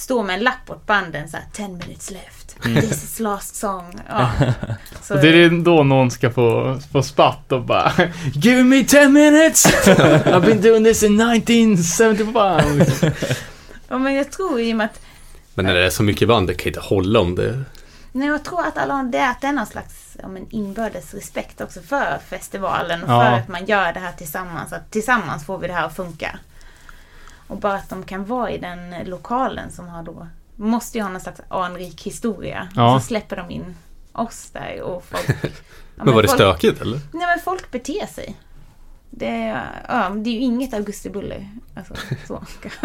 stå 0.00 0.22
med 0.22 0.34
en 0.38 0.44
lapp 0.44 0.70
åt 0.70 0.86
banden 0.86 1.28
såhär 1.28 1.44
10 1.52 1.68
minutes 1.68 2.10
left, 2.10 2.56
this 2.62 3.04
is 3.04 3.20
last 3.20 3.56
song. 3.56 4.00
Ja. 4.08 4.30
Så, 5.02 5.14
Och 5.14 5.20
det 5.20 5.28
är 5.28 5.64
då 5.64 5.82
någon 5.82 6.10
ska 6.10 6.30
få, 6.30 6.78
få 6.92 7.02
spatt 7.02 7.52
och 7.52 7.62
bara 7.64 7.92
Give 8.34 8.62
me 8.64 8.84
10 8.84 9.08
minutes! 9.08 9.66
I've 9.86 10.40
been 10.46 10.60
doing 10.60 10.84
this 10.84 11.02
in 11.02 11.20
1975. 11.20 12.80
ja, 13.88 13.98
men 13.98 14.14
jag 14.14 14.32
tror 14.32 14.60
i 14.60 14.72
och 14.72 14.76
med 14.76 14.84
att 14.84 15.00
Men 15.54 15.64
när 15.64 15.74
det 15.74 15.86
är 15.86 15.90
så 15.90 16.02
mycket 16.02 16.28
band, 16.28 16.46
det 16.46 16.54
kan 16.54 16.66
inte 16.68 16.80
hålla 16.80 17.20
om 17.20 17.34
det. 17.34 17.64
Nej, 18.12 18.28
jag 18.28 18.44
tror 18.44 18.66
att 18.66 18.78
alla 18.78 18.94
har 18.94 19.02
det 19.02 19.18
är 19.18 19.30
att 19.30 19.40
det 19.40 19.46
är 19.46 19.52
någon 19.52 19.66
slags 19.66 20.16
ja, 20.22 20.28
men 20.28 20.46
inbördes 20.50 21.14
respekt 21.14 21.60
också 21.60 21.80
för 21.80 22.18
festivalen 22.28 23.02
och 23.02 23.10
Ja. 23.10 23.20
för 23.20 23.32
att 23.32 23.48
man 23.48 23.66
gör 23.66 23.92
det 23.92 24.00
här 24.00 24.12
tillsammans. 24.12 24.72
Att 24.72 24.90
tillsammans 24.90 25.46
får 25.46 25.58
vi 25.58 25.66
det 25.66 25.72
här 25.72 25.86
att 25.86 25.96
funka. 25.96 26.38
Och 27.48 27.56
bara 27.56 27.74
att 27.74 27.88
de 27.88 28.02
kan 28.02 28.24
vara 28.24 28.50
i 28.50 28.58
den 28.58 28.94
lokalen 29.04 29.72
som 29.72 29.88
har 29.88 30.02
då, 30.02 30.26
måste 30.56 30.98
ju 30.98 31.04
ha 31.04 31.10
någon 31.10 31.20
slags 31.20 31.40
anrik 31.48 32.02
historia. 32.02 32.68
Ja. 32.74 32.94
Och 32.94 33.02
så 33.02 33.06
släpper 33.06 33.36
de 33.36 33.50
in 33.50 33.76
oss 34.12 34.50
där 34.52 34.82
och 34.82 35.04
folk... 35.04 35.28
Ja, 35.96 36.04
Men 36.04 36.14
var 36.14 36.22
det 36.22 36.28
folk, 36.28 36.40
stökigt 36.40 36.80
eller? 36.80 37.00
Nej 37.12 37.26
men 37.26 37.38
folk 37.44 37.70
beter 37.70 38.06
sig. 38.06 38.36
Det 39.10 39.26
är, 39.26 39.84
ja, 39.88 40.08
det 40.08 40.30
är 40.30 40.34
ju 40.34 40.40
inget 40.40 40.74
augustibuller. 40.74 41.48
Alltså, 41.74 41.94
så. 42.26 42.44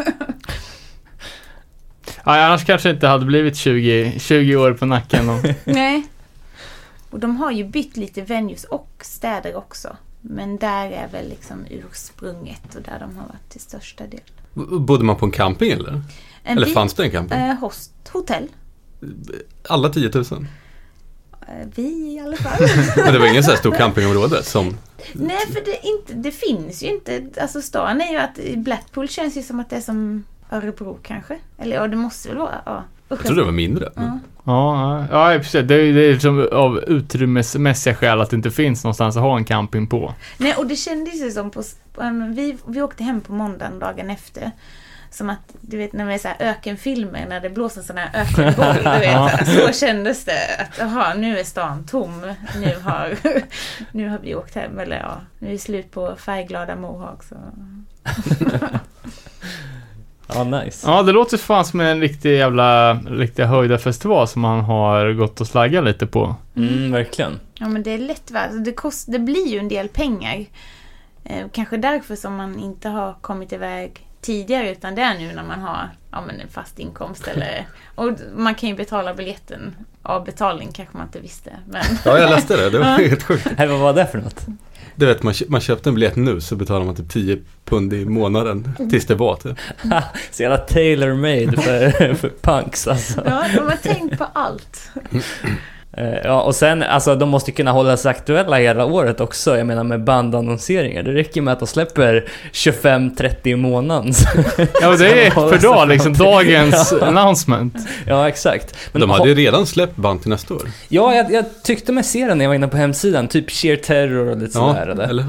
Ja, 2.25 2.45
annars 2.45 2.65
kanske 2.65 2.89
inte 2.89 3.07
hade 3.07 3.25
blivit 3.25 3.55
20, 3.55 4.19
20 4.19 4.55
år 4.55 4.73
på 4.73 4.85
nacken. 4.85 5.29
Och, 5.29 5.45
Nej. 5.63 6.07
Och 7.09 7.19
de 7.19 7.35
har 7.35 7.51
ju 7.51 7.63
bytt 7.63 7.97
lite 7.97 8.21
venues 8.21 8.63
och 8.63 8.89
städer 9.01 9.55
också. 9.55 9.97
Men 10.21 10.57
där 10.57 10.91
är 10.91 11.07
väl 11.07 11.29
liksom 11.29 11.65
ursprunget 11.69 12.75
och 12.75 12.81
där 12.81 12.99
de 12.99 13.17
har 13.17 13.27
varit 13.27 13.49
till 13.49 13.61
största 13.61 14.07
del. 14.07 14.19
Bodde 14.53 15.03
man 15.03 15.15
på 15.15 15.25
en 15.25 15.31
camping 15.31 15.71
eller? 15.71 16.01
En 16.43 16.57
Eller 16.57 16.67
fanns 16.67 16.93
det 16.93 17.03
en 17.03 17.11
camping? 17.11 17.39
Eh, 17.39 17.55
host, 17.55 17.91
hotell. 18.11 18.47
Alla 19.69 19.89
10 19.89 20.11
000? 20.13 20.25
Eh, 21.47 21.67
vi 21.75 22.13
i 22.13 22.19
alla 22.25 22.37
fall. 22.37 22.67
Men 23.03 23.13
det 23.13 23.19
var 23.19 23.27
ingen 23.27 23.43
så 23.43 23.51
här 23.51 23.57
stor 23.57 23.71
campingområde 23.71 24.43
som... 24.43 24.77
Nej, 25.13 25.47
för 25.47 25.65
det, 25.65 25.79
inte, 25.83 26.13
det 26.13 26.31
finns 26.31 26.83
ju 26.83 26.87
inte. 26.87 27.23
Alltså 27.41 27.61
stan 27.61 28.01
är 28.01 28.11
ju 28.11 28.17
att 28.17 28.39
Blackpool 28.55 29.09
känns 29.09 29.37
ju 29.37 29.41
som 29.43 29.59
att 29.59 29.69
det 29.69 29.75
är 29.75 29.81
som 29.81 30.23
Örebro 30.51 30.99
kanske. 31.03 31.37
Eller 31.57 31.75
ja, 31.75 31.87
det 31.87 31.95
måste 31.95 32.29
väl 32.29 32.37
vara. 32.37 32.61
Ja. 32.65 32.83
Jag 33.07 33.19
trodde 33.19 33.41
det 33.41 33.45
var 33.45 33.51
mindre. 33.51 33.89
Ja. 34.45 35.07
ja, 35.11 35.37
precis. 35.37 35.51
Det 35.67 35.75
är, 35.75 35.93
det 35.93 36.05
är 36.05 36.19
som 36.19 36.47
av 36.51 36.77
utrymmesmässiga 36.79 37.95
skäl 37.95 38.21
att 38.21 38.29
det 38.29 38.35
inte 38.35 38.51
finns 38.51 38.83
någonstans 38.83 39.17
att 39.17 39.21
ha 39.23 39.37
en 39.37 39.45
camping 39.45 39.87
på. 39.87 40.13
Nej, 40.37 40.53
och 40.57 40.67
det 40.67 40.75
kändes 40.75 41.21
ju 41.21 41.31
som 41.31 41.51
på... 41.51 41.63
ähm, 42.01 42.33
Vi, 42.35 42.57
vi 42.67 42.81
åkte 42.81 43.03
hem 43.03 43.21
på 43.21 43.33
måndagen 43.33 43.79
dagen 43.79 44.09
efter. 44.09 44.51
Som 45.11 45.29
att, 45.29 45.55
du 45.61 45.77
vet 45.77 45.93
när 45.93 46.05
det 46.05 46.13
är 46.13 46.17
så 46.17 46.27
här 46.27 46.37
ökenfilmer, 46.39 47.25
när 47.29 47.39
det 47.39 47.49
blåser 47.49 47.81
sån 47.81 47.97
här 47.97 48.09
ökenboll, 48.13 48.75
du 48.83 48.99
vet. 48.99 49.03
Ja. 49.11 49.29
Så 49.45 49.71
kändes 49.85 50.25
det. 50.25 50.55
Att 50.59 50.77
jaha, 50.79 51.13
nu 51.13 51.39
är 51.39 51.43
stan 51.43 51.83
tom. 51.85 52.21
Nu 52.61 52.75
har, 52.83 53.17
nu 53.91 54.09
har 54.09 54.19
vi 54.19 54.35
åkt 54.35 54.55
hem. 54.55 54.79
Eller 54.79 54.97
ja, 54.99 55.21
nu 55.39 55.47
är 55.47 55.51
det 55.51 55.57
slut 55.57 55.91
på 55.91 56.15
färgglada 56.15 56.75
mohawks. 56.75 57.29
Ja, 60.27 60.43
nice. 60.43 60.87
Ja, 60.87 61.03
det 61.03 61.11
låter 61.11 61.37
fan 61.37 61.65
som 61.65 61.79
en 61.79 62.01
riktig 62.01 62.37
jävla, 62.37 62.93
riktig 62.93 63.43
höjdarfestival 63.43 64.27
som 64.27 64.41
man 64.41 64.59
har 64.61 65.13
gått 65.13 65.41
och 65.41 65.47
slaggat 65.47 65.83
lite 65.83 66.07
på. 66.07 66.35
Mm, 66.55 66.91
verkligen. 66.91 67.39
Ja, 67.53 67.67
men 67.67 67.83
det 67.83 67.91
är 67.91 67.97
lätt 67.97 68.31
värt. 68.31 68.49
Det, 68.65 68.71
kost, 68.71 69.11
det 69.11 69.19
blir 69.19 69.47
ju 69.47 69.59
en 69.59 69.67
del 69.67 69.87
pengar. 69.87 70.45
Eh, 71.23 71.47
kanske 71.51 71.77
därför 71.77 72.15
som 72.15 72.35
man 72.35 72.59
inte 72.59 72.89
har 72.89 73.13
kommit 73.21 73.53
iväg 73.53 74.07
tidigare 74.21 74.71
utan 74.71 74.95
det 74.95 75.01
är 75.01 75.19
nu 75.19 75.33
när 75.35 75.43
man 75.43 75.59
har 75.61 75.89
ja, 76.11 76.21
men 76.27 76.39
en 76.39 76.47
fast 76.47 76.79
inkomst 76.79 77.27
eller 77.27 77.67
och 77.95 78.11
man 78.35 78.55
kan 78.55 78.69
ju 78.69 78.75
betala 78.75 79.13
biljetten 79.13 79.75
avbetalning 80.03 80.71
kanske 80.71 80.97
man 80.97 81.05
inte 81.07 81.19
visste. 81.19 81.51
Men 81.67 81.83
Ja, 82.05 82.17
jag 82.17 82.29
läste 82.29 82.57
det. 82.57 82.69
Det 82.69 82.79
var 82.79 82.85
helt 83.09 83.23
sjukt. 83.23 83.47
Nej, 83.57 83.67
vad 83.67 83.79
var 83.79 83.93
det 83.93 84.07
för 84.07 84.17
något? 84.17 84.45
Du 84.95 85.05
vet, 85.05 85.23
man, 85.23 85.33
man 85.47 85.61
köpte 85.61 85.89
en 85.89 85.93
biljett 85.95 86.15
nu 86.15 86.41
så 86.41 86.55
betalar 86.55 86.85
man 86.85 86.95
typ 86.95 87.09
10 87.09 87.37
pund 87.65 87.93
i 87.93 88.05
månaden 88.05 88.69
tills 88.89 89.05
det 89.05 89.15
var 89.15 89.35
typ. 89.35 89.57
Så 90.31 90.43
jävla 90.43 90.57
tailor-made 90.57 91.61
för, 91.61 92.13
för 92.13 92.31
punks 92.41 92.87
alltså. 92.87 93.21
ja, 93.25 93.45
de 93.55 93.59
har 93.59 93.77
tänkt 93.77 94.17
på 94.17 94.25
allt. 94.33 94.89
Eh, 95.97 96.13
Ja, 96.23 96.41
och 96.41 96.55
sen, 96.55 96.83
alltså 96.83 97.15
de 97.15 97.29
måste 97.29 97.51
kunna 97.51 97.71
hålla 97.71 97.97
sig 97.97 98.09
aktuella 98.11 98.57
hela 98.57 98.85
året 98.85 99.19
också. 99.21 99.57
Jag 99.57 99.67
menar 99.67 99.83
med 99.83 100.03
bandannonseringar. 100.03 101.03
Det 101.03 101.11
räcker 101.13 101.41
med 101.41 101.51
att 101.53 101.59
de 101.59 101.67
släpper 101.67 102.25
25-30 102.51 103.35
i 103.43 103.55
månaden. 103.55 104.13
Ja, 104.81 104.87
och 104.89 104.97
det 104.97 105.27
är 105.27 105.31
för 105.31 105.57
dag 105.57 105.87
liksom. 105.87 106.13
Dagens 106.13 106.93
Ja. 107.01 107.05
announcement. 107.05 107.75
ja, 108.07 108.27
exakt. 108.27 108.75
Men 108.91 109.01
de 109.01 109.09
hade 109.09 109.29
ju 109.29 109.35
redan 109.35 109.65
släppt 109.65 109.95
band 109.95 110.21
till 110.21 110.29
nästa 110.29 110.53
år. 110.53 110.61
Ja, 110.89 111.15
jag, 111.15 111.31
jag 111.31 111.45
tyckte 111.63 111.91
mig 111.91 112.03
se 112.03 112.25
den 112.27 112.37
när 112.37 112.45
jag 112.45 112.49
var 112.49 112.55
inne 112.55 112.67
på 112.67 112.77
hemsidan. 112.77 113.27
Typ 113.27 113.51
Sheer 113.51 113.75
Terror 113.75 114.29
och 114.29 114.37
lite 114.37 114.57
Ja, 114.57 114.75
sådär. 114.75 115.03
eller? 115.09 115.25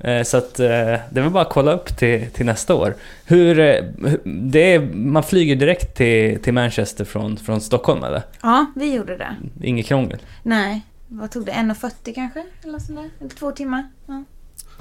Eh, 0.00 0.22
Så 0.22 0.36
att 0.36 0.60
eh, 0.60 0.66
det 0.66 1.00
väl 1.10 1.30
bara 1.30 1.42
att 1.42 1.52
kolla 1.52 1.72
upp 1.72 1.96
till, 1.96 2.30
till 2.30 2.46
nästa 2.46 2.74
år. 2.74 2.94
Hur, 3.24 3.58
eh, 3.58 3.84
det 4.24 4.74
är, 4.74 4.80
man 4.94 5.22
flyger 5.22 5.56
direkt 5.56 5.96
till, 5.96 6.42
till 6.42 6.54
Manchester 6.54 7.04
från, 7.04 7.36
från 7.36 7.60
Stockholm 7.60 8.04
eller? 8.04 8.22
Ja, 8.42 8.66
vi 8.76 8.94
gjorde 8.94 9.16
det. 9.16 9.36
Inget 9.62 9.86
krångel? 9.86 10.18
Nej, 10.42 10.80
vad 11.08 11.30
tog 11.30 11.46
det? 11.46 11.52
1.40 11.52 12.14
kanske? 12.14 12.44
Eller 12.64 12.78
sådär? 12.78 13.10
Två 13.38 13.52
timmar? 13.52 13.90
Ja. 14.06 14.24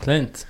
Klint. 0.03 0.47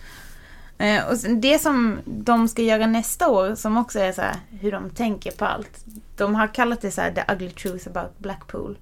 Och 1.09 1.29
det 1.29 1.59
som 1.61 1.99
de 2.05 2.47
ska 2.47 2.61
göra 2.61 2.87
nästa 2.87 3.29
år, 3.29 3.55
som 3.55 3.77
också 3.77 3.99
är 3.99 4.11
så 4.11 4.21
hur 4.61 4.71
de 4.71 4.89
tänker 4.89 5.31
på 5.31 5.45
allt. 5.45 5.85
De 6.17 6.35
har 6.35 6.47
kallat 6.47 6.81
det 6.81 6.91
så 6.91 7.01
här, 7.01 7.11
The 7.11 7.33
Ugly 7.33 7.49
Truth 7.49 7.87
About 7.87 8.19
Blackpool. 8.19 8.77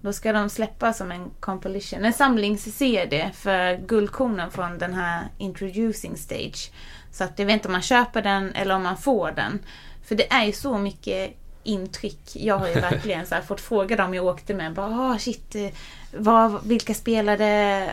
Då 0.00 0.12
ska 0.12 0.32
de 0.32 0.48
släppa 0.50 0.92
som 0.92 1.12
en 1.12 1.30
compilation, 1.40 2.04
en 2.04 2.12
samlings-CD 2.12 3.30
för 3.34 3.76
guldkornen 3.76 4.50
från 4.50 4.78
den 4.78 4.94
här 4.94 5.28
introducing 5.38 6.16
stage. 6.16 6.70
Så 7.12 7.24
att 7.24 7.38
jag 7.38 7.46
vet 7.46 7.54
inte 7.54 7.68
om 7.68 7.72
man 7.72 7.82
köper 7.82 8.22
den 8.22 8.52
eller 8.54 8.74
om 8.74 8.82
man 8.82 8.96
får 8.96 9.32
den. 9.32 9.58
För 10.04 10.14
det 10.14 10.32
är 10.32 10.44
ju 10.44 10.52
så 10.52 10.78
mycket 10.78 11.36
intryck. 11.62 12.20
Jag 12.36 12.58
har 12.58 12.68
ju 12.68 12.74
verkligen 12.80 13.26
så 13.26 13.36
fått 13.46 13.60
fråga 13.60 13.96
dem 13.96 14.14
jag 14.14 14.24
åkte 14.24 14.54
med. 14.54 14.74
Bara, 14.74 15.00
ah, 15.00 15.18
shit, 15.18 15.54
eh, 15.54 15.68
vad, 16.16 16.66
vilka 16.66 16.94
spelade? 16.94 17.46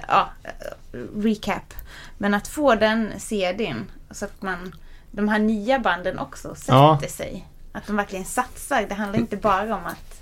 Ja, 0.07 0.29
eh, 0.43 0.97
recap. 1.15 1.73
Men 2.17 2.33
att 2.33 2.47
få 2.47 2.75
den 2.75 3.19
CDn 3.19 3.91
så 4.11 4.25
att 4.25 4.41
man, 4.41 4.75
de 5.11 5.27
här 5.29 5.39
nya 5.39 5.79
banden 5.79 6.19
också 6.19 6.55
sätter 6.55 6.73
Ja. 6.73 6.99
sig. 7.09 7.47
Att 7.71 7.87
de 7.87 7.95
verkligen 7.95 8.25
satsar. 8.25 8.85
Det 8.89 8.95
handlar 8.95 9.19
inte 9.19 9.37
bara 9.37 9.75
om 9.75 9.85
att 9.85 10.14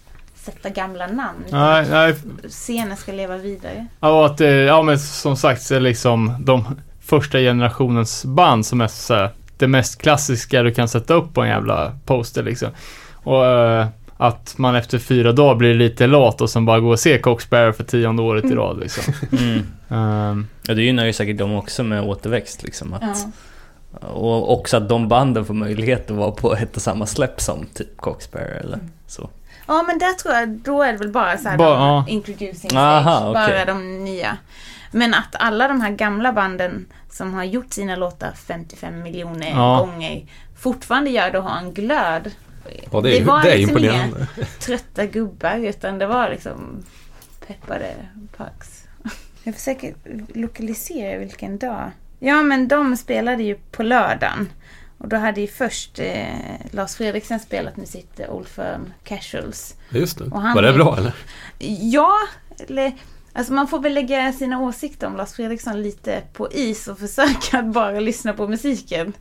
sätta 0.44 0.70
gamla 0.70 1.08
namn. 1.08 1.44
Nej, 1.50 1.86
nej. 1.90 2.16
Scenen 2.50 2.98
ska 2.98 3.12
leva 3.12 3.38
vidare. 3.38 3.88
Ja, 4.00 4.20
och 4.20 4.26
att, 4.26 4.42
eh, 4.42 4.50
ja 4.50 4.82
men 4.82 5.00
som 5.00 5.38
sagt 5.38 5.70
liksom 5.70 6.34
de 6.40 6.66
första 7.02 7.38
generationens 7.38 8.26
band 8.26 8.66
som 8.66 8.82
är 8.82 8.88
så 8.88 9.28
det 9.58 9.68
mest 9.68 10.02
klassiska 10.02 10.64
du 10.64 10.74
kan 10.74 10.88
sätta 10.88 11.14
upp 11.14 11.34
på 11.34 11.42
en 11.42 11.50
jävla 11.50 11.92
poster 12.06 12.44
liksom. 12.44 12.70
Och 13.14 13.46
eh, 13.46 13.88
att 14.18 14.54
man 14.58 14.76
efter 14.76 15.00
fyra 15.00 15.32
dagar 15.32 15.56
blir 15.56 15.74
lite 15.74 16.08
lat 16.08 16.42
och 16.42 16.50
sen 16.50 16.66
bara 16.66 16.80
går 16.80 16.92
och 16.92 17.00
ser 17.00 17.18
Coxbearer 17.18 17.72
för 17.72 17.84
tionde 17.84 18.22
året 18.22 18.46
i 18.46 18.56
rad 18.56 18.80
liksom. 18.80 19.14
Mm. 19.40 19.60
Ehm, 19.90 20.48
Ja, 20.68 20.74
det 20.74 20.82
gynnar 20.82 21.06
ju 21.06 21.14
säkert 21.14 21.38
dem 21.38 21.54
också 21.56 21.84
med 21.84 22.04
återväxt 22.04 22.64
liksom. 22.64 22.94
Att, 22.94 23.02
Ja. 23.02 24.08
Och 24.08 24.54
också 24.54 24.78
att 24.78 24.90
de 24.90 25.08
banden 25.08 25.46
får 25.46 25.54
möjlighet 25.54 26.12
att 26.12 26.18
vara 26.18 26.32
på 26.32 26.56
ett 26.56 26.76
och 26.76 26.82
samma 26.82 27.06
släpp 27.06 27.42
som 27.42 27.66
typ 27.74 27.98
Coxbearer 27.98 28.60
eller 28.64 28.80
så. 29.08 29.30
Ja 29.68 29.84
men 29.88 30.00
där 30.00 30.14
tror 30.14 30.34
jag, 30.34 30.50
då 30.50 30.82
är 30.84 30.92
det 30.92 30.98
väl 30.98 31.12
bara 31.12 31.38
så 31.38 31.50
här 31.50 31.58
Bara, 31.58 31.70
de 31.70 31.80
ja. 31.82 32.06
introducing 32.08 32.70
stage, 32.70 32.76
Aha, 32.76 33.20
okej. 33.30 33.34
bara 33.34 33.66
de 33.66 34.04
nya. 34.04 34.38
Men 34.92 35.14
att 35.14 35.36
alla 35.40 35.68
de 35.68 35.82
här 35.82 35.90
gamla 35.92 36.34
banden 36.34 36.86
som 37.10 37.34
har 37.34 37.44
gjort 37.44 37.74
sina 37.74 37.96
låtar 37.96 38.32
55 38.48 39.02
miljoner 39.04 39.50
Ja. 39.50 39.78
gånger 39.80 40.26
fortfarande 40.60 41.10
gör 41.10 41.32
det 41.32 41.38
och 41.38 41.44
har 41.44 41.58
en 41.58 41.74
glöd. 41.74 42.32
Ja, 42.92 43.02
det 43.02 43.18
är, 43.18 43.24
var 43.24 43.44
det 43.44 43.52
är 43.54 43.58
liksom 43.58 43.78
inga 43.78 44.10
trötta 44.60 45.06
gubbar 45.06 45.56
utan 45.58 46.00
det 46.00 46.06
var 46.08 46.30
liksom 46.30 46.84
peppade 47.48 47.94
punks. 48.38 48.84
Jag 49.44 49.56
försöker 49.56 49.94
lokalisera 50.36 51.18
vilken 51.20 51.58
dag. 51.58 51.92
Ja 52.20 52.42
men 52.42 52.68
de 52.68 52.98
spelade 52.98 53.44
ju 53.44 53.56
på 53.56 53.84
lördagen. 53.84 54.50
Och 55.04 55.10
då 55.10 55.16
hade 55.16 55.42
ju 55.42 55.48
först 55.48 56.00
eh, 56.00 56.36
Lars 56.72 56.96
Fredriksen 56.96 57.40
spelat 57.40 57.78
med 57.78 57.88
sitt 57.88 58.20
Old 58.30 58.48
Firm 58.48 58.94
Casuals. 59.04 59.76
Just 59.90 60.18
det. 60.18 60.26
Var 60.26 60.62
det 60.62 60.74
bra 60.74 60.98
eller? 60.98 61.14
Ja, 61.82 62.14
eller 62.68 62.94
alltså 63.34 63.54
man 63.54 63.68
får 63.68 63.80
väl 63.80 63.94
lägga 63.94 64.34
sina 64.34 64.60
åsikter 64.62 65.08
om 65.08 65.16
Lars 65.16 65.34
Fredriksson 65.34 65.82
lite 65.82 66.22
på 66.34 66.52
is 66.52 66.88
och 66.88 67.00
försöka 67.08 67.60
att 67.60 67.66
bara 67.66 68.00
lyssna 68.00 68.34
på 68.34 68.48
musiken. 68.48 69.14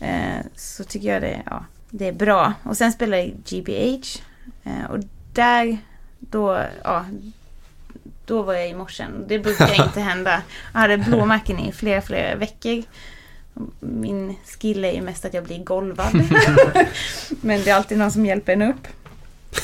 Eh, 0.00 0.46
så 0.56 0.84
tycker 0.84 1.12
jag 1.12 1.22
det, 1.22 1.42
ja, 1.46 1.64
det 1.90 2.08
är 2.08 2.12
bra. 2.12 2.52
Och 2.62 2.76
sen 2.76 2.92
spelar 2.92 3.18
jag 3.18 3.34
GBH. 3.48 4.18
Eh, 4.64 4.90
och 4.90 4.98
där, 5.32 5.78
då, 6.18 6.64
ja, 6.84 7.04
då 8.24 8.42
var 8.42 8.54
jag 8.54 8.68
i 8.68 8.74
morse. 8.74 9.06
Det 9.26 9.38
brukar 9.38 9.84
inte 9.86 10.00
hända. 10.00 10.42
Jag 10.72 10.80
hade 10.80 10.98
blåmärken 10.98 11.58
i 11.58 11.72
flera, 11.72 12.02
flera 12.02 12.34
veckor. 12.34 12.82
Min 13.80 14.36
skill 14.44 14.84
är 14.84 14.92
ju 14.92 15.02
mest 15.02 15.24
att 15.24 15.34
jag 15.34 15.44
blir 15.44 15.58
golvad. 15.64 16.14
Men 17.40 17.62
det 17.62 17.70
är 17.70 17.74
alltid 17.74 17.98
någon 17.98 18.12
som 18.12 18.26
hjälper 18.26 18.52
en 18.52 18.62
upp. 18.62 18.88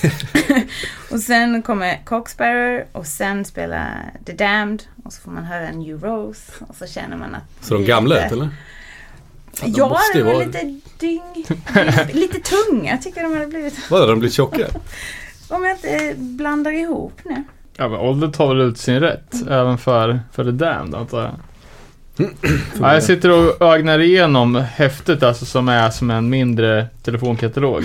och 1.11 1.21
sen 1.21 1.63
kommer 1.63 2.05
Coxbearer 2.05 2.87
och 2.93 3.07
sen 3.07 3.45
spelar 3.45 4.11
The 4.27 4.33
Damned 4.33 4.83
och 5.05 5.13
så 5.13 5.21
får 5.21 5.31
man 5.31 5.45
höra 5.45 5.71
New 5.71 6.05
Rose 6.05 6.53
och 6.69 6.77
så 6.77 6.87
känner 6.87 7.17
man 7.17 7.35
att... 7.35 7.65
Så 7.67 7.75
de 7.75 7.85
gamla 7.85 8.15
lite- 8.15 8.27
ut 8.27 8.33
eller? 8.33 8.49
de 9.61 9.73
Ja, 9.77 9.99
de 10.15 10.23
var 10.23 10.45
lite 10.45 10.81
dyng... 10.99 11.47
lite 12.13 12.41
tunga 12.41 12.99
tycker 12.99 13.21
jag 13.21 13.31
de 13.31 13.35
hade 13.35 13.47
blivit. 13.47 13.91
Vadå, 13.91 14.07
de 14.07 14.19
blir 14.19 14.31
tjocka? 14.31 14.67
Om 15.49 15.65
jag 15.65 15.77
inte 15.77 16.15
blandar 16.17 16.73
ihop 16.73 17.21
nu. 17.25 17.45
ja 17.77 17.89
men 17.89 17.99
ålder 17.99 18.29
tar 18.29 18.49
väl 18.49 18.61
ut 18.61 18.79
sin 18.79 19.01
rätt 19.01 19.35
även 19.51 19.79
för, 19.79 20.21
för 20.33 20.45
The 20.45 20.51
Damned 20.51 20.95
antar 20.95 21.23
jag. 21.23 21.35
Ja, 22.81 22.95
jag 22.95 23.03
sitter 23.03 23.31
och 23.31 23.63
ögnar 23.63 23.99
igenom 23.99 24.55
häftet 24.55 25.23
alltså 25.23 25.45
som 25.45 25.69
är 25.69 25.91
som 25.91 26.11
en 26.11 26.31
mindre 26.31 26.87
telefonkatalog. 27.03 27.85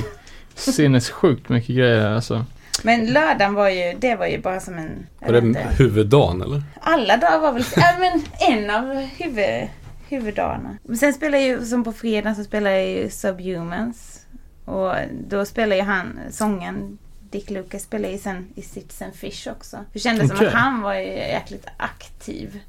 Sinnessjukt 0.55 1.49
mycket 1.49 1.75
grejer 1.75 2.07
alltså. 2.07 2.45
Men 2.83 3.13
lördagen 3.13 3.53
var 3.53 3.69
ju, 3.69 3.93
det 3.99 4.15
var 4.15 4.25
ju 4.27 4.41
bara 4.41 4.59
som 4.59 4.77
en... 4.77 5.07
Var 5.19 5.31
det 5.31 5.37
inte. 5.37 5.67
huvuddagen 5.77 6.41
eller? 6.41 6.63
Alla 6.81 7.17
dagar 7.17 7.39
var 7.39 7.51
väl, 7.51 7.63
ja 7.75 7.95
men 7.99 8.21
en 8.53 8.69
av 8.69 8.95
huvud, 8.95 9.67
huvuddagarna. 10.09 10.77
Men 10.83 10.97
sen 10.97 11.13
spelar 11.13 11.37
ju, 11.37 11.65
som 11.65 11.83
på 11.83 11.93
fredag 11.93 12.35
så 12.35 12.43
spelar 12.43 12.71
jag 12.71 12.87
ju 12.87 13.09
Subhumans. 13.09 14.25
Och 14.65 14.93
då 15.29 15.45
spelar 15.45 15.75
ju 15.75 15.81
han, 15.81 16.19
sången, 16.31 16.97
Dick 17.31 17.49
Lucas 17.49 17.83
spelar 17.83 18.09
ju 18.09 18.17
sen 18.17 18.47
i 18.55 18.61
Citizen 18.61 19.11
Fish 19.11 19.47
också. 19.51 19.77
Det 19.93 19.99
kändes 19.99 20.27
som 20.27 20.35
Okej. 20.37 20.47
att 20.47 20.53
han 20.53 20.81
var 20.81 20.93
ju 20.93 21.05
jäkligt 21.07 21.65
aktiv. 21.77 22.59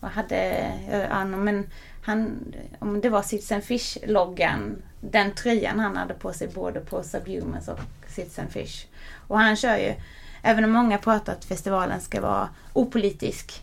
Och 0.00 0.08
hade, 0.08 0.72
ja, 1.10 1.24
men 1.24 1.66
han, 2.02 2.38
om 2.78 3.00
det 3.00 3.08
var 3.08 3.22
Citizen 3.22 3.62
Fish-loggan, 3.62 4.82
den 5.00 5.34
tröjan 5.34 5.78
han 5.80 5.96
hade 5.96 6.14
på 6.14 6.32
sig 6.32 6.48
både 6.48 6.80
på 6.80 7.02
Subhumans 7.02 7.68
och 7.68 7.78
Citizen 8.08 8.48
Fish. 8.50 8.86
Och 9.28 9.38
han 9.38 9.56
kör 9.56 9.76
ju, 9.76 9.94
även 10.42 10.64
om 10.64 10.70
många 10.70 10.98
pratar 10.98 11.32
att 11.32 11.44
festivalen 11.44 12.00
ska 12.00 12.20
vara 12.20 12.48
opolitisk, 12.72 13.62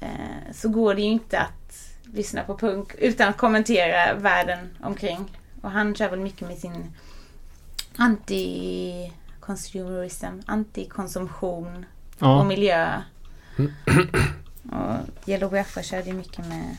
eh, 0.00 0.08
så 0.52 0.68
går 0.68 0.94
det 0.94 1.00
ju 1.02 1.08
inte 1.08 1.40
att 1.40 1.88
lyssna 2.14 2.42
på 2.44 2.58
punk 2.58 2.94
utan 2.98 3.28
att 3.28 3.36
kommentera 3.36 4.14
världen 4.14 4.58
omkring. 4.82 5.38
Och 5.60 5.70
han 5.70 5.94
kör 5.94 6.10
väl 6.10 6.20
mycket 6.20 6.48
med 6.48 6.58
sin 6.58 6.92
anti-consumerism, 7.96 10.42
anti-konsumtion 10.46 11.84
och 12.18 12.26
Ja. 12.26 12.44
miljö. 12.44 13.02
och 14.70 15.28
Yellow 15.28 15.50
Biafra 15.50 15.82
körde 15.82 16.06
ju 16.06 16.12
mycket 16.12 16.46
med 16.46 16.76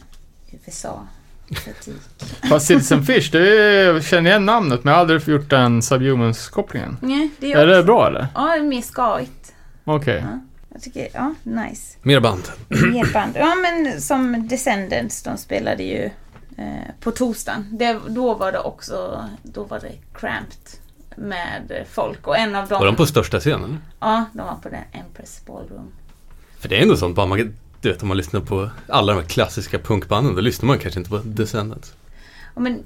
USA. 0.52 1.08
Kritik. 1.50 2.02
Fast 2.50 2.68
Citizen 2.68 3.06
Fish, 3.06 3.32
det 3.32 3.40
är, 3.40 3.94
jag 3.94 4.04
känner 4.04 4.30
igen 4.30 4.46
namnet 4.46 4.84
men 4.84 4.92
jag 4.92 4.98
har 4.98 5.02
aldrig 5.02 5.28
gjort 5.28 5.50
den 5.50 5.82
Subhumans-kopplingen. 5.82 6.98
Nej, 7.02 7.30
det 7.40 7.54
är, 7.54 7.58
Är 7.58 7.68
det 7.68 7.84
bra 7.84 8.08
eller? 8.08 8.28
Ja, 8.36 8.42
det 8.42 8.60
är 8.60 8.64
mer 8.64 8.82
skojigt. 8.82 9.54
Okej. 9.84 10.26
Ja. 10.32 10.40
Jag 10.74 10.82
tycker, 10.82 11.08
ja, 11.14 11.34
nice. 11.44 11.98
Mer 12.02 12.20
band. 12.20 12.44
Mer 12.68 13.14
band. 13.14 13.34
Ja, 13.36 13.56
men 13.56 14.02
som 14.02 14.48
Descendants, 14.48 15.24
de 15.24 15.38
spelade 15.38 15.84
ju 15.84 16.10
eh, 16.58 16.94
på 17.00 17.12
torsdagen. 17.12 17.68
Det, 17.72 18.00
då 18.08 18.34
var 18.34 18.52
det 18.52 18.60
också, 18.60 19.30
då 19.44 19.64
var 19.64 19.80
det 19.80 19.92
cramped 20.14 20.80
med 21.16 21.86
folk 21.92 22.28
och 22.28 22.38
en 22.38 22.56
av 22.56 22.68
dem... 22.68 22.80
Var 22.80 22.86
de 22.86 22.96
på 22.96 23.06
största 23.06 23.40
scenen? 23.40 23.80
Ja, 24.00 24.26
de 24.34 24.48
var 24.48 24.56
på 24.56 24.70
den 24.70 24.84
Empress 24.92 25.42
Ballroom. 25.46 25.92
För 26.60 26.70
det 26.70 26.78
är 26.78 26.82
ändå 26.82 26.98
sånt 26.98 27.16
band 27.16 27.30
man 27.30 27.56
du 27.84 27.92
vet 27.92 28.02
om 28.02 28.08
man 28.08 28.18
lyssnar 28.18 28.42
på 28.42 28.70
alla 28.88 29.14
de 29.14 29.22
här 29.22 29.28
klassiska 29.28 29.80
punkbanden, 29.80 30.36
då 30.36 30.42
lyssnar 30.42 30.68
man 30.68 30.80
kanske 30.80 31.00
inte 31.00 31.10
på 31.10 31.18
Descendants. 31.18 31.94
Ja, 32.56 32.62
men 32.62 32.84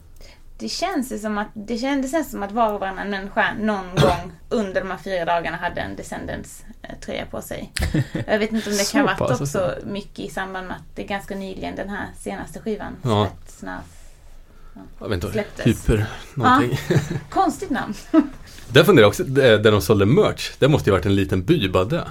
det 0.57 0.69
känns 0.69 1.21
som 1.21 1.37
att 1.37 1.47
det 1.53 1.77
kändes 1.77 2.31
som 2.31 2.43
att 2.43 2.51
var 2.51 2.73
och 2.73 2.79
varannan 2.79 3.09
människa 3.09 3.53
någon 3.59 3.95
gång 3.95 4.31
under 4.49 4.81
de 4.81 4.91
här 4.91 4.97
fyra 4.97 5.25
dagarna 5.25 5.57
hade 5.57 5.81
en 5.81 5.95
Descendants 5.95 6.63
eh, 6.81 6.95
tröja 7.05 7.25
på 7.25 7.41
sig. 7.41 7.71
Jag 8.27 8.39
vet 8.39 8.51
inte 8.51 8.69
om 8.69 8.75
det 8.77 8.91
kan 8.91 9.07
ha 9.07 9.15
varit 9.17 9.41
också 9.41 9.75
mycket 9.85 10.19
i 10.19 10.29
samband 10.29 10.67
med 10.67 10.75
att 10.75 10.95
det 10.95 11.03
är 11.03 11.07
ganska 11.07 11.35
nyligen 11.35 11.75
den 11.75 11.89
här 11.89 12.07
senaste 12.19 12.59
skivan 12.59 12.95
Ja. 13.01 13.29
Jag 14.99 15.09
vet 15.09 15.15
inte, 15.15 15.31
Släpptes. 15.31 15.65
hyper 15.65 16.05
någonting. 16.33 16.77
Konstigt 17.29 17.69
namn. 17.69 17.93
Där 18.69 18.83
funderar 18.83 19.03
jag 19.03 19.09
också, 19.09 19.23
där 19.23 19.57
där 19.57 19.71
de 19.71 19.81
sålde 19.81 20.05
merch, 20.05 20.51
det 20.59 20.67
måste 20.67 20.89
ju 20.89 20.91
varit 20.91 21.05
en 21.05 21.15
liten 21.15 21.43
by 21.43 21.69
bara 21.69 21.85
det. 21.85 22.07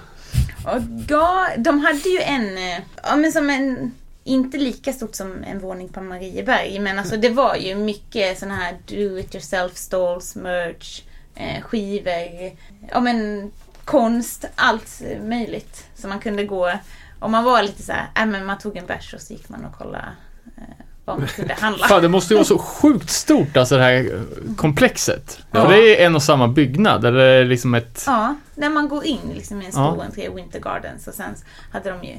Och 0.65 0.83
ja, 1.09 1.47
de 1.57 1.79
hade 1.79 2.09
ju 2.09 2.19
en, 2.19 2.59
eh, 2.59 2.81
ja 3.03 3.17
men 3.17 3.33
som 3.33 3.51
en, 3.51 3.95
inte 4.25 4.59
lika 4.59 4.93
stort 4.93 5.15
som 5.15 5.45
en 5.45 5.59
våning 5.59 5.89
på 5.89 6.01
Marieberg, 6.01 6.79
men 6.79 6.99
alltså 6.99 7.17
det 7.17 7.29
var 7.29 7.57
ju 7.57 7.75
mycket 7.75 8.39
sådana 8.39 8.57
här 8.57 8.77
do 8.87 9.19
it 9.19 9.35
yourself 9.35 9.77
stalls, 9.77 10.37
merch, 10.37 11.03
eh, 11.35 11.63
skivor, 11.63 12.57
ja 12.89 13.01
men 13.01 13.51
konst, 13.85 14.45
allt 14.55 15.03
möjligt. 15.23 15.87
Så 15.95 16.09
man 16.09 16.21
kunde 16.21 16.45
gå, 16.45 16.73
om 17.19 17.33
man 17.33 17.45
var 17.45 17.63
lite 17.63 17.83
så 17.83 17.93
här, 17.93 18.09
äh, 18.17 18.27
men 18.27 18.45
man 18.45 18.59
tog 18.59 18.77
en 18.77 18.87
bärs 18.87 19.15
och 19.15 19.21
så 19.21 19.33
gick 19.33 19.49
man 19.49 19.65
och 19.65 19.79
kollade 19.79 20.09
eh, 20.57 20.86
vad 21.07 21.19
man 21.19 21.29
kunde 21.29 21.55
handla. 21.55 21.87
Fan, 21.87 22.03
det 22.03 22.09
måste 22.09 22.35
ju 22.35 22.37
vara 22.37 22.45
så 22.45 22.59
sjukt 22.59 23.11
stort, 23.11 23.57
alltså 23.57 23.77
det 23.77 23.83
här 23.83 24.23
komplexet. 24.57 25.39
Ja. 25.51 25.63
För 25.63 25.73
det 25.73 26.03
är 26.03 26.07
en 26.07 26.15
och 26.15 26.23
samma 26.23 26.49
byggnad, 26.49 27.05
eller 27.05 27.19
är 27.19 27.39
det 27.39 27.49
liksom 27.49 27.75
ett... 27.75 28.03
Ja, 28.07 28.35
när 28.55 28.71
man 28.71 28.89
går 28.89 29.05
in 29.05 29.21
liksom 29.35 29.63
i 29.63 29.67
en 29.67 29.73
Ja. 29.75 29.93
stor 29.93 30.05
entré, 30.05 30.29
Winter 30.29 30.61
Gardens, 30.61 31.07
och 31.09 31.15
sen 31.15 31.35
hade 31.73 31.91
de 31.91 32.05
ju 32.05 32.15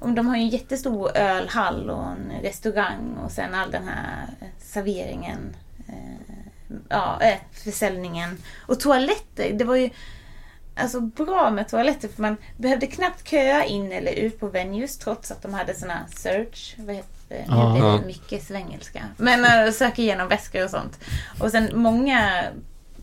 de 0.00 0.26
har 0.26 0.36
ju 0.36 0.42
en 0.42 0.48
jättestor 0.48 1.16
ölhall 1.16 1.90
och 1.90 2.02
en 2.04 2.32
restaurang 2.42 3.16
och 3.24 3.30
sen 3.30 3.54
all 3.54 3.70
den 3.70 3.88
här 3.88 4.26
eh, 4.40 4.46
serveringen, 4.58 5.56
eh, 5.88 6.36
ja, 6.88 7.18
eh, 7.22 7.38
försäljningen 7.64 8.38
och 8.66 8.80
toaletter. 8.80 9.52
Det 9.52 9.64
var 9.64 9.76
ju 9.76 9.90
alltså 10.76 11.00
bra 11.00 11.50
med 11.50 11.68
toaletter 11.68 12.08
för 12.08 12.22
man 12.22 12.36
behövde 12.56 12.86
knappt 12.86 13.28
köa 13.28 13.64
in 13.64 13.92
eller 13.92 14.12
ut 14.12 14.40
på 14.40 14.46
venues 14.46 14.98
trots 14.98 15.30
att 15.30 15.42
de 15.42 15.54
hade 15.54 15.74
såna 15.74 15.92
här 15.92 16.04
search, 16.16 16.74
vad 16.78 16.94
heter 16.96 17.08
det? 17.12 17.19
Ja. 17.48 17.72
Blir 17.72 17.82
det 17.82 17.88
Ja. 17.88 18.00
mycket 18.06 18.42
svengelska. 18.46 19.00
Men 19.16 19.66
äh, 19.66 19.72
söka 19.72 20.02
igenom 20.02 20.28
väskor 20.28 20.64
och 20.64 20.70
sånt. 20.70 20.98
Och 21.38 21.50
sen 21.50 21.70
många 21.74 22.42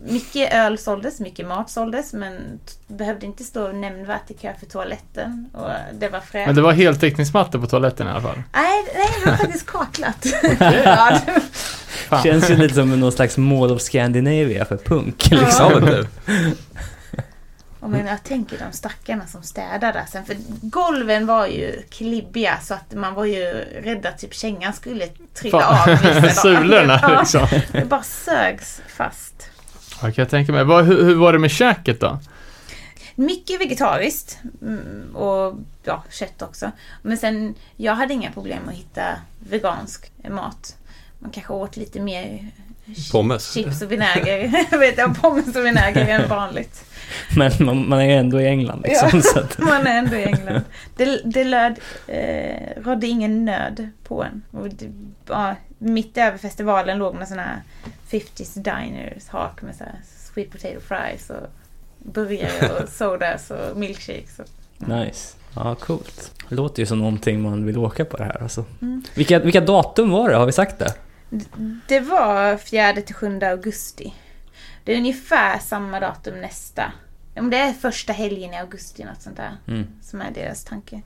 mycket 0.10 0.54
öl 0.54 0.78
såldes, 0.78 1.20
mycket 1.20 1.48
mat 1.48 1.70
såldes 1.70 2.14
men 2.14 2.60
behövde 2.88 3.26
inte 3.26 3.44
stå 3.44 3.68
nämnvärt 3.72 4.32
i 4.32 4.34
kö 4.34 4.54
för 4.60 4.66
toaletten. 4.66 5.50
Och 5.54 5.70
det 5.94 6.10
var. 6.10 6.22
Men 6.34 6.56
det 6.56 6.62
var 6.62 6.72
heltäckningsmatta 6.74 7.60
på 7.60 7.68
toaletten 7.68 8.08
i 8.08 8.10
alla 8.10 8.22
fall. 8.22 8.44
Nej, 8.54 8.84
nej, 8.96 9.08
det 9.24 9.30
var 9.32 9.38
faktiskt 9.38 9.66
kaklat. 9.66 10.26
ja. 12.10 12.22
Känns 12.24 12.50
ju 12.50 12.56
lite 12.56 12.74
som 12.76 13.00
någon 13.00 13.12
slags 13.12 13.38
Mall 13.38 13.72
of 13.72 13.82
Scandinavia 13.82 14.66
för 14.66 14.78
punk 14.78 15.28
Ja. 15.32 15.40
liksom. 15.40 15.72
Ja, 15.72 15.80
det. 15.86 16.08
Och 17.88 17.92
men 17.92 18.06
jag 18.06 18.24
tänker 18.24 18.58
de 18.58 18.72
stackarna 18.72 19.28
som 19.28 19.44
städar 19.44 19.94
där 19.94 20.06
sen. 20.12 20.26
För 20.26 20.36
golven 20.62 21.26
var 21.26 21.48
ju 21.48 21.82
klibbiga 21.90 22.60
så 22.62 22.74
att 22.74 22.94
man 22.94 23.14
var 23.14 23.26
ju 23.26 23.44
rädd 23.82 24.06
att 24.06 24.18
typ 24.18 24.34
kängan 24.34 24.74
skulle 24.74 25.08
trilla 25.34 25.62
Fan. 25.62 25.92
av. 25.92 26.30
Sulorna 26.30 27.00
Ja, 27.02 27.20
liksom. 27.20 27.48
Det 27.72 27.86
bara 27.86 28.04
sögs 28.04 28.82
fast. 28.88 29.50
Ja, 29.92 30.00
kan 30.02 30.14
jag 30.16 30.30
tänka 30.30 30.52
mig. 30.52 30.84
Hur, 30.84 31.04
hur 31.04 31.16
var 31.16 31.34
det 31.34 31.40
med 31.40 31.52
käket 31.52 32.00
då? 32.00 32.20
Mycket 33.16 33.62
vegetariskt 33.62 34.40
mm, 34.62 35.16
och 35.16 35.56
ja, 35.84 36.04
kött 36.10 36.42
också. 36.42 36.72
Men 37.02 37.18
sen, 37.18 37.56
jag 37.76 37.96
hade 37.96 38.14
inga 38.14 38.32
problem 38.32 38.62
att 38.68 38.76
hitta 38.76 39.04
vegansk 39.50 40.12
mat. 40.30 40.78
Man 41.20 41.32
kanske 41.32 41.54
åt 41.54 41.78
lite 41.78 42.00
mer 42.00 42.52
Pommes. 43.12 43.54
chips 43.54 43.82
och 43.82 43.92
vinäger. 43.92 44.78
vet 44.80 44.98
jag, 44.98 45.22
pommes 45.22 45.56
och 45.56 45.66
vinäger 45.66 46.08
än 46.08 46.30
vanligt. 46.30 46.86
Men 47.36 47.52
man, 47.60 47.90
man 47.90 48.00
är 48.02 48.18
ändå 48.18 48.42
i 48.42 48.48
England 48.48 48.82
liksom. 48.86 49.22
Ja. 49.36 49.42
Att, 49.42 49.58
Man 49.60 49.88
är 49.88 49.98
ändå 49.98 50.16
i 50.16 50.24
England. 50.24 50.62
Det, 50.96 51.22
det 51.26 51.44
löd, 51.44 51.80
eh, 52.08 52.82
rådde 52.84 53.08
ingen 53.08 53.46
nöd 53.46 53.90
på 54.04 54.24
en. 54.24 54.44
Och 54.52 54.70
det, 54.70 54.92
ja, 55.28 55.56
mitt 55.78 56.18
över 56.18 56.38
festivalen 56.38 56.98
låg 56.98 57.14
några 57.14 57.26
sådana 57.26 57.44
här 57.44 57.62
50s 58.10 58.56
diners 58.56 59.28
hak 59.28 59.62
med 59.62 59.76
så 59.76 59.84
här 59.84 59.96
sweet 60.34 60.52
potato 60.52 60.80
fries 60.80 61.30
och 61.30 61.48
burgare 62.00 62.84
och 62.84 62.90
sodas 62.98 63.52
och 63.52 63.78
milkshakes. 63.78 64.40
Och, 64.40 64.48
nice. 64.88 65.38
Ja, 65.56 65.76
coolt. 65.76 66.32
Det 66.50 66.56
låter 66.56 66.80
ju 66.82 66.86
som 66.86 67.00
någonting 67.00 67.42
man 67.42 67.66
vill 67.66 67.78
åka 67.78 68.06
på 68.06 68.18
det 68.18 68.24
här 68.24 68.42
alltså. 68.42 68.66
Mm. 68.82 69.04
Vilka, 69.16 69.40
vilka 69.40 69.62
datum 69.62 70.10
var 70.10 70.30
det? 70.30 70.36
Har 70.36 70.46
vi 70.46 70.52
sagt 70.52 70.80
det? 70.80 70.94
Det 71.88 72.00
var 72.00 72.58
4 72.58 72.94
till 72.94 73.16
7 73.16 73.40
augusti. 73.42 74.14
Det 74.84 74.94
är 74.94 74.98
ungefär 74.98 75.60
samma 75.60 76.00
datum 76.00 76.42
nästa. 76.42 76.92
Om 77.36 77.50
det 77.50 77.58
är 77.58 77.74
första 77.74 78.14
helgen 78.14 78.54
i 78.54 78.58
augusti, 78.58 79.04
något 79.04 79.22
sånt 79.22 79.38
där. 79.38 79.58
Mm. 79.68 79.88
Som 80.02 80.22
är 80.22 80.32
deras 80.32 80.64
tanke. 80.64 81.02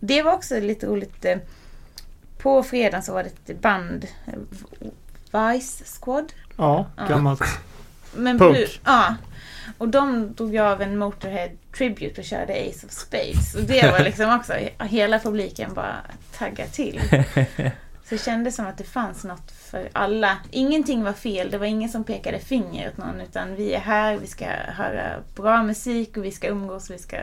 Det 0.00 0.22
var 0.22 0.32
också 0.32 0.60
lite 0.60 0.86
roligt. 0.86 1.24
eh, 1.24 1.38
På 2.38 2.62
fredagen 2.62 3.02
så 3.02 3.12
var 3.12 3.22
det 3.22 3.50
ett 3.52 3.60
band, 3.60 4.06
Vice 5.32 5.84
Squad. 6.00 6.32
Ja, 6.56 6.86
Ja. 6.96 7.06
gammalt. 7.08 7.42
Men 8.16 8.38
Punk. 8.38 8.56
blu- 8.56 8.78
Ja. 8.84 9.14
Och 9.78 9.88
de 9.88 10.34
drog 10.34 10.52
ju 10.54 10.60
av 10.60 10.82
en 10.82 10.98
Motorhead 10.98 11.48
Tribute 11.76 12.20
och 12.20 12.24
körde 12.26 12.52
Ace 12.52 12.86
of 12.86 12.92
Spades. 12.92 13.54
Och 13.54 13.62
det 13.62 13.90
var 13.92 13.98
liksom 14.04 14.34
också, 14.36 14.52
hela 14.84 15.18
publiken 15.18 15.74
bara 15.74 15.96
taggade 16.38 16.70
till. 16.70 17.00
Så 18.08 18.14
det 18.14 18.24
kändes 18.24 18.56
som 18.56 18.66
att 18.66 18.78
det 18.78 18.84
fanns 18.84 19.24
något 19.24 19.50
för 19.70 19.88
alla. 19.92 20.36
Ingenting 20.50 21.04
var 21.04 21.12
fel, 21.12 21.50
det 21.50 21.58
var 21.58 21.66
ingen 21.66 21.88
som 21.88 22.04
pekade 22.04 22.38
finger 22.38 22.88
åt 22.88 22.96
någon. 22.96 23.20
Utan 23.20 23.56
vi 23.56 23.74
är 23.74 23.80
här, 23.80 24.16
vi 24.16 24.26
ska 24.26 24.44
höra 24.66 25.02
bra 25.36 25.62
musik 25.62 26.16
och 26.16 26.24
vi 26.24 26.30
ska 26.30 26.48
umgås 26.48 26.90
och 26.90 26.94
vi 26.94 26.98
ska 26.98 27.16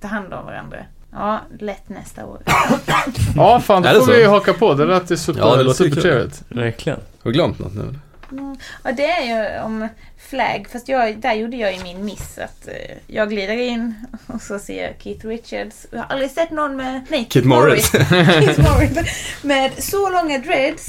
ta 0.00 0.08
hand 0.08 0.32
om 0.32 0.44
varandra. 0.44 0.78
Ja, 1.12 1.40
lätt 1.58 1.88
nästa 1.88 2.26
år. 2.26 2.42
Ja, 3.36 3.60
fan, 3.60 3.82
då 3.82 3.88
får 3.88 4.00
så? 4.00 4.12
vi 4.12 4.20
ju 4.20 4.26
haka 4.26 4.52
på. 4.52 4.74
Det 4.74 4.86
lät 4.86 5.10
ju 5.10 5.16
super, 5.16 5.40
Ja, 5.40 5.56
det 5.56 5.62
låter 5.62 5.84
supertrevligt. 5.84 6.42
Verkligen. 6.48 6.98
Har 6.98 7.30
du 7.30 7.32
glömt 7.32 7.58
något 7.58 7.74
nu? 7.74 7.94
Mm. 8.32 8.56
Och 8.82 8.94
det 8.96 9.10
är 9.10 9.22
ju 9.22 9.62
om 9.62 9.88
Flag, 10.32 10.66
fast 10.72 10.88
jag, 10.88 11.18
där 11.18 11.32
gjorde 11.34 11.56
jag 11.56 11.74
ju 11.74 11.82
min 11.82 12.04
miss 12.04 12.38
att 12.38 12.68
eh, 12.68 12.96
jag 13.06 13.30
glider 13.30 13.56
in 13.56 13.94
och 14.26 14.42
så 14.42 14.58
ser 14.58 14.82
jag 14.82 14.94
Keith 14.98 15.26
Richards. 15.26 15.86
Jag 15.90 15.98
har 15.98 16.06
aldrig 16.06 16.30
sett 16.30 16.50
någon 16.50 16.76
med... 16.76 17.06
Nej, 17.08 17.26
Keith 17.30 17.48
Morris. 17.48 17.90
Keith 17.90 18.60
Morris. 18.60 18.98
Med 19.42 19.84
så 19.84 20.10
långa 20.10 20.38
dreads. 20.38 20.86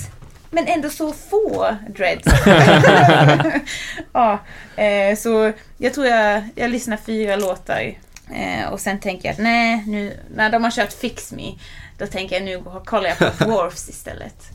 Men 0.52 0.68
ändå 0.68 0.90
så 0.90 1.14
få 1.14 1.76
dreads. 1.90 2.24
ja, 4.14 4.40
eh, 4.76 5.18
så 5.18 5.52
jag 5.78 5.94
tror 5.94 6.08
jag, 6.08 6.50
jag 6.56 6.72
lyssnar 6.72 6.98
fyra 6.98 7.36
låtar. 7.36 7.98
Eh, 8.36 8.68
och 8.72 8.80
sen 8.80 9.00
tänker 9.00 9.28
jag 9.28 9.34
att 9.34 9.40
nej, 9.40 9.84
nu, 9.88 10.18
när 10.36 10.50
de 10.50 10.64
har 10.64 10.72
kört 10.72 10.94
Fix 10.94 11.32
Me, 11.32 11.52
då 11.98 12.08
tänker 12.08 12.36
jag 12.36 12.44
nu 12.44 12.64
kollar 12.86 13.10
jag 13.10 13.18
på 13.18 13.44
Dwarfs 13.46 13.90
istället. 13.90 14.50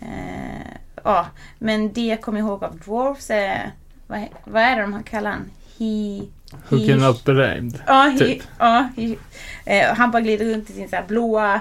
Eh, 0.00 0.72
ja, 1.04 1.26
men 1.58 1.92
det 1.92 2.06
jag 2.06 2.20
kommer 2.20 2.40
ihåg 2.40 2.64
av 2.64 2.78
Dwarfs 2.78 3.30
är, 3.30 3.72
vad, 4.12 4.28
vad 4.44 4.62
är 4.62 4.76
det 4.76 4.82
de 4.82 5.02
kallar 5.02 5.30
han? 5.30 5.50
He... 5.78 6.22
Hooking 6.68 7.00
he- 7.00 7.10
up 7.10 7.24
berämd. 7.24 7.78
Ja, 7.86 8.02
he, 8.02 8.18
typ. 8.18 8.42
ja 8.58 8.88
eh, 9.64 9.94
han 9.94 10.10
bara 10.10 10.20
glider 10.22 10.44
runt 10.44 10.70
i 10.70 10.72
sin 10.72 10.88
så 10.88 10.96
här 10.96 11.04
blåa 11.08 11.60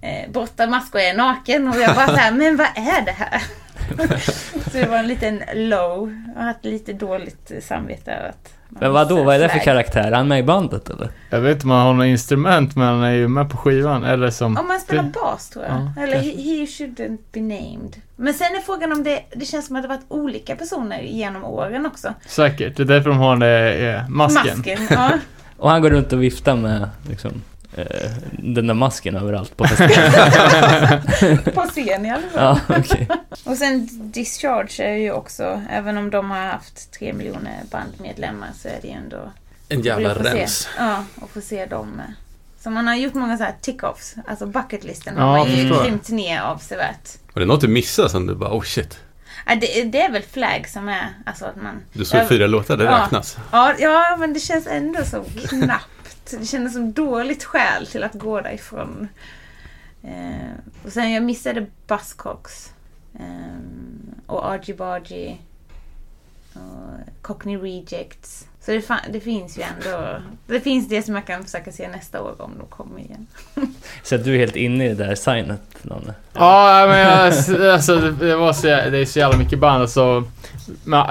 eh, 0.00 0.30
brottarmask 0.32 0.94
och 0.94 1.00
är 1.00 1.14
naken 1.16 1.68
och 1.68 1.76
jag 1.76 1.94
bara 1.94 2.06
så 2.06 2.16
här, 2.16 2.32
men 2.38 2.56
vad 2.56 2.66
är 2.66 3.04
det 3.04 3.12
här? 3.12 3.42
så 4.70 4.78
det 4.78 4.86
var 4.86 4.96
en 4.98 5.06
liten 5.08 5.42
low. 5.54 6.22
Jag 6.34 6.40
har 6.40 6.46
haft 6.46 6.64
lite 6.64 6.92
dåligt 6.92 7.52
samvete 7.62 8.12
över 8.12 8.28
att 8.28 8.54
Men 8.68 8.92
vadå, 8.92 9.14
missar 9.14 9.24
vad 9.24 9.34
är 9.34 9.38
det 9.38 9.48
för 9.48 9.58
karaktär? 9.58 10.12
Är 10.12 10.12
han 10.16 10.28
med 10.28 10.38
i 10.38 10.42
bandet 10.42 10.90
eller? 10.90 11.08
Jag 11.30 11.40
vet 11.40 11.54
inte 11.54 11.64
om 11.66 11.70
han 11.70 11.86
har 11.86 11.94
något 11.94 12.06
instrument, 12.06 12.76
men 12.76 12.86
han 12.86 13.02
är 13.02 13.10
ju 13.12 13.28
med 13.28 13.50
på 13.50 13.56
skivan. 13.56 14.04
Eller 14.04 14.30
som... 14.30 14.56
Om 14.58 14.66
man 14.68 14.80
spelar 14.80 15.02
det- 15.02 15.08
bas 15.10 15.50
tror 15.50 15.64
jag. 15.64 15.74
Ja, 15.96 16.02
Eller 16.02 16.18
he, 16.18 16.30
he 16.30 16.64
shouldn't 16.64 17.18
be 17.32 17.40
named. 17.40 17.96
Men 18.16 18.34
sen 18.34 18.56
är 18.56 18.60
frågan 18.60 18.92
om 18.92 19.04
det, 19.04 19.22
det 19.36 19.44
känns 19.44 19.66
som 19.66 19.76
att 19.76 19.82
det 19.82 19.88
varit 19.88 20.04
olika 20.08 20.56
personer 20.56 21.00
genom 21.00 21.44
åren 21.44 21.86
också. 21.86 22.14
Säkert. 22.26 22.76
Det 22.76 22.82
är 22.82 22.86
därför 22.86 23.10
de 23.10 23.18
har 23.18 23.36
det, 23.36 23.88
eh, 23.90 24.08
masken. 24.08 24.56
Masken, 24.58 24.86
ja. 24.90 25.10
Och 25.56 25.70
han 25.70 25.82
går 25.82 25.90
runt 25.90 26.12
och 26.12 26.22
viftar 26.22 26.56
med 26.56 26.88
liksom, 27.08 27.42
eh, 27.76 27.84
den 28.32 28.66
där 28.66 28.74
masken 28.74 29.16
överallt 29.16 29.56
på 29.56 29.64
festivalen. 29.64 31.38
På 31.54 31.60
scen 31.60 32.06
i 32.06 32.10
alla 32.10 32.22
fall. 32.22 32.60
ja, 32.68 32.76
okej. 32.78 33.08
Och 33.44 33.56
sen 33.56 33.88
Discharge 34.12 34.84
är 34.84 34.96
ju 34.96 35.12
också, 35.12 35.62
även 35.70 35.98
om 35.98 36.10
de 36.10 36.30
har 36.30 36.46
haft 36.46 36.92
tre 36.92 37.12
miljoner 37.12 37.60
bandmedlemmar 37.70 38.48
så 38.56 38.68
är 38.68 38.78
det 38.82 38.88
ju 38.88 38.94
ändå 38.94 39.32
En 39.68 39.80
jävla 39.80 40.14
rens. 40.14 40.58
Se, 40.58 40.68
ja, 40.78 41.04
och 41.20 41.30
få 41.30 41.40
se 41.40 41.66
dem. 41.66 42.02
Eh. 42.64 42.70
Så 42.70 42.70
man 42.70 42.86
har 42.86 42.94
gjort 42.94 43.14
många 43.14 43.36
så 43.36 43.44
här 43.44 43.54
tick-offs, 43.62 44.14
alltså 44.26 44.46
bucketlisten 44.46 45.14
Ja, 45.16 45.22
har 45.22 45.38
man 45.38 45.50
ju 45.50 45.62
jag. 45.68 45.84
krympt 45.84 46.08
ner 46.08 46.40
avsevärt. 46.40 47.08
Var 47.34 47.40
det 47.40 47.46
något 47.46 47.60
du 47.60 47.68
missade 47.68 48.08
som 48.08 48.26
du 48.26 48.34
bara, 48.34 48.50
oh 48.56 48.62
shit. 48.62 48.98
Ja, 49.46 49.54
det, 49.54 49.82
det 49.84 50.00
är 50.02 50.12
väl 50.12 50.22
Flag 50.22 50.68
som 50.68 50.88
är, 50.88 51.08
alltså 51.26 51.44
att 51.44 51.56
man... 51.62 51.80
Du 51.92 52.04
såg 52.04 52.20
Ja. 52.20 52.26
fyra 52.28 52.46
låtar, 52.46 52.76
det 52.76 52.84
Ja. 52.84 53.02
räknas. 53.04 53.36
Ja, 53.52 53.74
ja, 53.78 54.16
men 54.18 54.32
det 54.32 54.40
känns 54.40 54.66
ändå 54.66 55.04
så 55.04 55.24
knappt. 55.48 56.30
Det 56.40 56.46
kändes 56.46 56.72
som 56.72 56.92
dåligt 56.92 57.44
skäl 57.44 57.86
till 57.86 58.02
att 58.04 58.14
gå 58.14 58.40
därifrån. 58.40 59.08
Eh, 60.02 60.50
och 60.84 60.92
sen 60.92 61.12
jag 61.12 61.22
missade 61.22 61.66
Buzzcocks. 61.86 62.72
ehm, 63.18 64.14
och 64.26 64.50
Argy 64.50 64.74
Bargy. 64.74 65.36
Cockney 67.24 67.56
Rejects. 67.56 68.46
Så 68.60 68.70
det, 68.70 68.82
det 69.12 69.20
finns 69.20 69.58
ju 69.58 69.62
ändå... 69.62 70.06
Det 70.46 70.60
finns 70.60 70.88
det 70.88 71.02
som 71.02 71.14
jag 71.14 71.26
kan 71.26 71.44
försöka 71.44 71.72
se 71.72 71.88
nästa 71.88 72.22
år 72.22 72.34
om 72.38 72.50
de 72.58 72.66
kommer 72.66 72.98
igen. 72.98 73.26
Så 74.02 74.14
att 74.14 74.24
du 74.24 74.34
är 74.34 74.38
helt 74.38 74.56
inne 74.56 74.84
i 74.84 74.88
det 74.88 75.04
där 75.04 75.14
signet, 75.14 75.60
Nanne? 75.82 76.14
Ja, 76.32 76.86
men 76.88 76.98
jag, 76.98 77.28
alltså, 77.72 77.96
det, 77.96 78.12
det, 78.12 78.36
var 78.36 78.52
så, 78.52 78.66
det 78.66 78.98
är 78.98 79.04
så 79.04 79.18
jävla 79.18 79.38
mycket 79.38 79.58
band. 79.58 79.82
Alltså, 79.82 80.24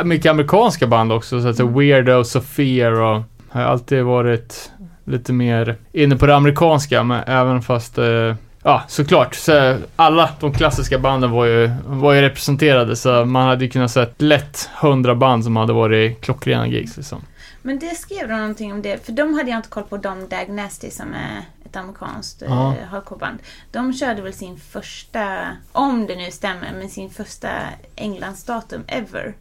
mycket 0.04 0.30
amerikanska 0.30 0.88
band 0.88 1.12
också. 1.12 1.42
Så 1.42 1.48
att 1.48 1.56
säga, 1.56 1.70
Weirdo, 1.70 2.24
Sophia 2.24 2.90
och... 2.90 3.24
Har 3.50 3.62
alltid 3.62 4.04
varit 4.04 4.72
lite 5.04 5.34
mer 5.34 5.76
inne 5.92 6.16
på 6.16 6.26
det 6.26 6.36
amerikanska, 6.36 7.04
men 7.04 7.24
även 7.28 7.62
fast... 7.62 7.98
Eh, 7.98 8.36
ja, 8.64 8.84
såklart. 8.88 9.36
Så 9.36 9.78
alla 9.96 10.30
de 10.40 10.54
klassiska 10.54 11.00
banden 11.00 11.32
var 11.32 11.46
ju, 11.46 11.72
var 11.86 12.14
ju 12.14 12.22
representerade, 12.22 12.96
så 12.96 13.26
man 13.26 13.48
hade 13.48 13.66
ju 13.66 13.72
kunnat 13.72 13.92
sett 13.92 14.22
lätt 14.22 14.70
100 14.82 15.16
band 15.16 15.44
som 15.44 15.56
hade 15.56 15.74
varit 15.74 16.22
klockrena 16.22 16.68
gigs 16.68 16.98
liksom. 16.98 17.22
Men 17.62 17.80
det 17.80 17.96
skrev 17.96 18.28
de 18.28 18.34
någonting 18.38 18.74
om 18.74 18.82
det, 18.82 19.06
för 19.06 19.12
de 19.12 19.34
hade 19.34 19.50
jag 19.50 19.60
inte 19.60 19.70
koll 19.70 19.84
på, 19.84 19.98
de 19.98 20.28
Dag 20.30 20.50
Nasty 20.50 20.90
som 20.90 21.14
är 21.14 21.42
ett 21.66 21.76
amerikanskt 21.76 22.42
eh, 22.42 22.48
Ja. 22.50 22.76
hardcoreband. 22.92 23.40
De 23.72 23.94
körde 23.94 24.22
väl 24.22 24.34
sin 24.34 24.58
första, 24.58 25.38
om 25.72 26.08
det 26.08 26.16
nu 26.16 26.32
stämmer, 26.32 26.72
men 26.80 26.90
sin 26.90 27.10
första 27.10 27.48
Englandsdatum 27.96 28.82
ever. 28.88 29.34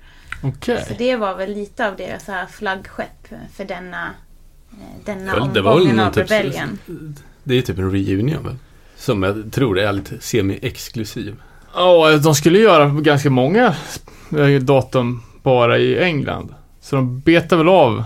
Okej. 0.42 0.84
Så 0.88 0.94
det 0.98 1.16
var 1.16 1.34
väl 1.36 1.52
lite 1.54 1.88
av 1.88 1.96
deras 1.96 2.24
så 2.24 2.32
här 2.32 2.46
flaggskepp 2.46 3.28
för 3.54 3.64
denna, 3.64 4.04
eh, 4.72 5.04
denna 5.04 5.32
väl 5.34 5.66
omgången 5.66 6.00
av 6.00 6.10
typ- 6.12 6.30
Rebellion. 6.30 6.78
Det 7.44 7.54
är 7.54 7.56
ju 7.56 7.62
typ 7.62 7.78
en 7.78 7.90
reunion 7.92 8.44
väl? 8.44 8.56
Som 9.02 9.22
jag 9.22 9.52
tror 9.52 9.78
är 9.78 9.92
lite 9.92 10.20
semi-exklusiv. 10.20 11.34
Ja, 11.74 12.16
de 12.16 12.34
skulle 12.34 12.58
göra 12.58 12.86
ganska 12.88 13.30
många 13.30 13.74
eh, 14.38 14.60
datum 14.62 15.22
bara 15.42 15.78
i 15.78 15.98
England. 16.02 16.54
Så 16.80 16.96
de 16.96 17.20
betar 17.20 17.56
väl 17.56 17.68
av 17.68 18.04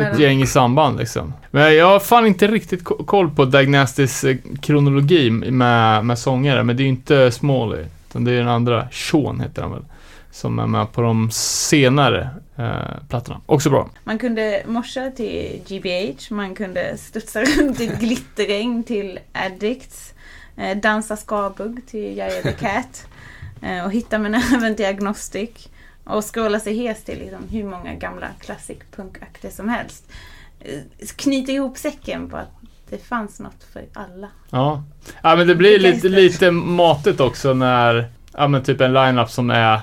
ett 0.00 0.18
gäng 0.18 0.42
i 0.42 0.46
samband 0.46 0.98
liksom. 0.98 1.32
Men 1.50 1.74
jag 1.74 1.86
har 1.86 2.00
fan 2.00 2.26
inte 2.26 2.46
riktigt 2.46 2.84
ko- 2.84 3.04
koll 3.04 3.30
på 3.30 3.44
Diagnastis 3.44 4.24
eh, 4.24 4.36
kronologi 4.62 5.30
med, 5.30 6.04
med 6.06 6.18
sångare, 6.18 6.62
men 6.64 6.76
det 6.76 6.80
är 6.82 6.84
ju 6.84 6.88
inte 6.90 7.30
Smalley. 7.30 7.84
Utan 8.08 8.24
det 8.24 8.32
är 8.32 8.36
den 8.38 8.48
andra, 8.48 8.88
Sean 8.92 9.40
heter 9.40 9.62
han 9.62 9.70
väl. 9.72 9.84
Som 10.30 10.58
är 10.58 10.66
med 10.66 10.92
på 10.92 11.00
de 11.00 11.30
senare 11.32 12.28
eh, 12.56 13.08
plattorna. 13.08 13.40
Också 13.46 13.70
bra. 13.70 13.88
Man 14.04 14.18
kunde 14.18 14.62
morsa 14.66 15.10
till 15.16 15.60
GBH, 15.68 16.30
man 16.30 16.54
kunde 16.54 16.96
studsa 16.98 17.40
runt 17.58 17.80
i 17.80 17.86
glitterregn 17.86 18.84
till 18.84 19.18
Addicts, 19.32 20.13
eh, 20.56 20.76
dansa 20.76 21.16
skabugg 21.16 21.86
till 21.86 22.16
Jaja 22.16 22.42
the 22.42 22.52
Cat 22.52 23.06
eh, 23.62 23.84
och 23.84 23.92
hitta 23.92 24.18
med 24.18 24.30
näven 24.30 24.76
till 24.76 24.86
Agnostic 24.86 25.68
och 26.04 26.34
scrolla 26.34 26.60
sig 26.60 26.74
hes 26.74 27.04
till 27.04 27.18
liksom 27.18 27.48
hur 27.50 27.64
många 27.64 27.94
gamla 27.94 28.26
classic 28.40 28.78
punkakter 28.96 29.50
som 29.50 29.68
helst. 29.68 30.12
Eh, 30.60 31.06
Knyta 31.16 31.52
ihop 31.52 31.78
säcken 31.78 32.30
på 32.30 32.36
att 32.36 32.52
det 32.90 32.98
fanns 32.98 33.40
något 33.40 33.64
för 33.72 33.82
alla. 33.92 34.28
Ja. 34.50 34.84
Ja 35.22 35.36
men 35.36 35.46
det 35.46 35.54
blir 35.54 35.78
lite, 35.78 36.08
lite 36.08 36.50
matigt 36.50 37.20
också 37.20 37.54
när, 37.54 38.08
ja 38.32 38.48
men 38.48 38.62
typ 38.62 38.80
en 38.80 38.92
line-up 38.92 39.30
som 39.30 39.50
är 39.50 39.80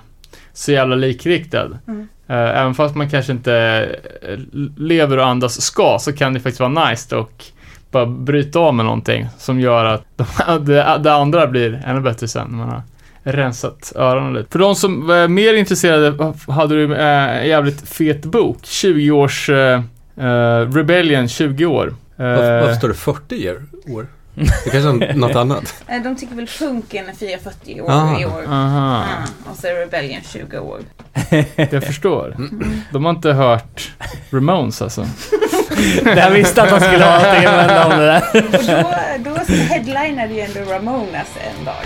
så 0.54 0.72
jävla 0.72 0.96
likriktad. 0.96 1.80
Mm. 1.88 2.08
Eh, 2.28 2.60
även 2.60 2.76
fast 2.76 2.96
man 2.96 3.10
kanske 3.10 3.32
inte 3.32 3.56
eh, 4.22 4.40
lever 4.78 5.18
och 5.18 5.26
andas 5.26 5.62
ska, 5.62 5.98
så 6.00 6.14
kan 6.14 6.34
det 6.34 6.40
faktiskt 6.40 6.60
vara 6.60 6.90
nice 6.90 7.16
och 7.16 7.46
bara 7.92 8.06
bryta 8.06 8.60
av 8.60 8.74
med 8.76 8.86
någonting 8.86 9.28
som 9.38 9.60
gör 9.60 9.86
att 9.86 10.04
de, 10.16 10.26
det, 10.66 11.00
det 11.04 11.14
andra 11.14 11.48
blir 11.48 11.84
ännu 11.86 12.02
bättre 12.02 12.28
sen 12.28 12.48
när 12.50 12.58
man 12.58 12.70
har 12.70 12.82
rensat 13.24 13.92
öronen 13.96 14.34
lite. 14.34 14.52
För 14.52 14.60
de 14.60 14.76
som 14.76 15.08
var 15.08 15.28
mer 15.28 15.54
intresserade 15.54 16.34
hade 16.48 16.76
du 16.76 16.96
eh, 16.96 17.38
en 17.42 17.48
jävligt 17.48 17.90
fet 17.90 18.22
bok. 18.26 18.58
20 18.64 19.12
års 19.12 19.50
eh, 19.50 19.82
Rebellion, 20.74 21.28
20 21.28 21.66
år. 21.66 21.94
Varför, 22.16 22.62
varför 22.62 22.74
står 22.76 22.88
det 22.88 22.94
40 22.94 23.50
år? 23.50 23.66
år? 23.96 24.08
Det 24.36 24.70
kanske 24.72 25.06
är 25.06 25.14
något 25.14 25.36
annat. 25.36 25.84
De 26.04 26.16
tycker 26.16 26.36
väl 26.36 26.48
punken 26.60 27.10
är 27.10 27.14
440 27.14 27.82
år 27.82 27.92
Ah. 27.92 28.20
i 28.20 28.26
år. 28.26 28.44
Aha. 28.48 29.04
Ja, 29.10 29.52
och 29.52 29.58
så 29.58 29.68
är 29.68 29.74
Rebellion 29.76 30.22
20 30.34 30.60
år. 30.60 30.80
Jag 31.72 31.84
förstår. 31.84 32.36
De 32.92 33.06
har 33.06 33.12
inte 33.12 33.32
hört 33.32 33.92
Ramones 34.32 34.82
alltså. 34.82 35.06
Jag 36.18 36.32
visste 36.32 36.64
att 36.64 36.70
de 36.70 36.80
skulle 36.80 37.06
ha 37.06 37.20
någonting 37.20 37.46
att 37.46 37.62
invända 37.62 37.86
om 37.86 38.00
det 38.00 38.06
där. 38.06 38.86
Och 38.86 38.94
då, 39.20 39.30
då 39.48 39.54
headlinade 39.54 40.34
ju 40.34 40.40
ändå 40.40 40.72
Ramonas 40.72 41.28
en 41.58 41.66
dag. 41.66 41.86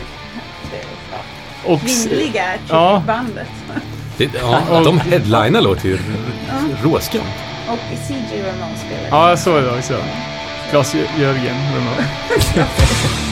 Det 0.71 1.71
Och 1.71 1.81
kvinnliga 1.81 2.43
ja. 2.69 3.03
bandet. 3.07 3.47
Det, 4.17 4.29
ja, 4.41 4.81
de 4.83 4.99
headliner 4.99 5.61
låter 5.61 5.87
ju 5.87 5.97
råskumt. 6.83 7.21
Och 7.67 7.79
CJ 8.07 8.41
Ramone 8.41 8.77
spelade. 8.77 9.07
Ja, 9.09 9.29
jag 9.29 9.39
såg 9.39 9.63
det 9.63 9.77
också. 9.77 9.93
Klas 10.69 10.95
Jörgen 11.19 11.55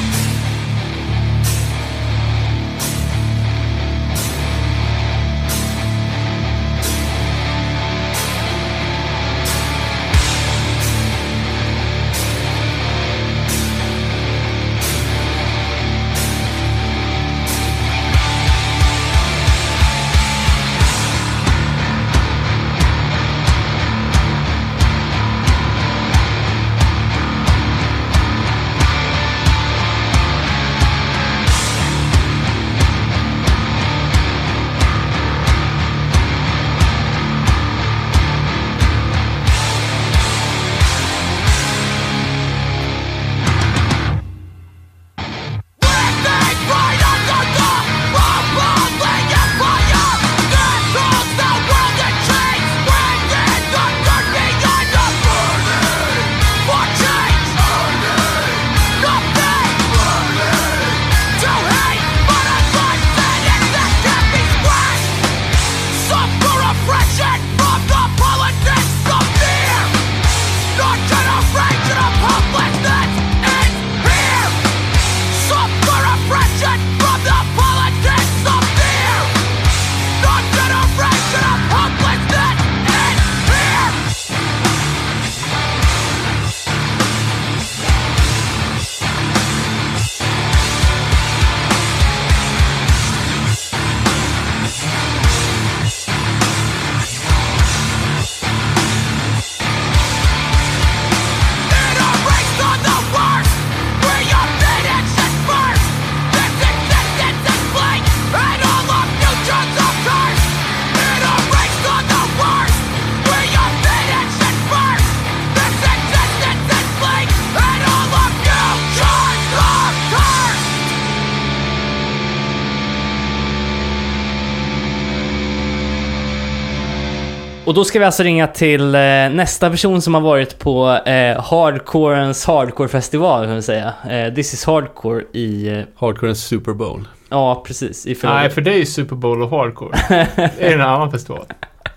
Och 127.74 127.78
då 127.78 127.86
ska 127.86 128.00
vi 128.00 128.06
alltså 128.06 128.24
ringa 128.24 128.48
till 128.48 128.96
eh, 128.96 129.00
nästa 129.32 129.70
person 129.70 130.02
som 130.02 130.14
har 130.14 130.22
varit 130.22 130.60
på 130.60 131.00
eh, 131.06 131.42
hardcorens 131.42 132.46
hardcore-festival, 132.46 133.46
kan 133.46 133.56
vi 133.56 133.62
säga. 133.62 133.94
Eh, 134.10 134.34
This 134.34 134.54
is 134.54 134.66
hardcore 134.66 135.24
i... 135.34 135.68
Eh, 135.68 135.84
Hardcore 135.96 136.28
and 136.30 136.38
Super 136.38 136.74
Bowl. 136.74 137.08
Ja, 137.30 137.64
precis. 137.68 138.06
I 138.06 138.18
Nej, 138.24 138.50
för 138.50 138.62
det 138.62 138.74
är 138.74 138.78
ju 138.78 138.86
Super 138.86 139.16
Bowl 139.16 139.42
och 139.42 139.50
Hardcore. 139.50 139.98
det 140.36 140.52
är 140.60 140.74
en 140.74 140.82
annan 140.82 141.12
festival. 141.12 141.46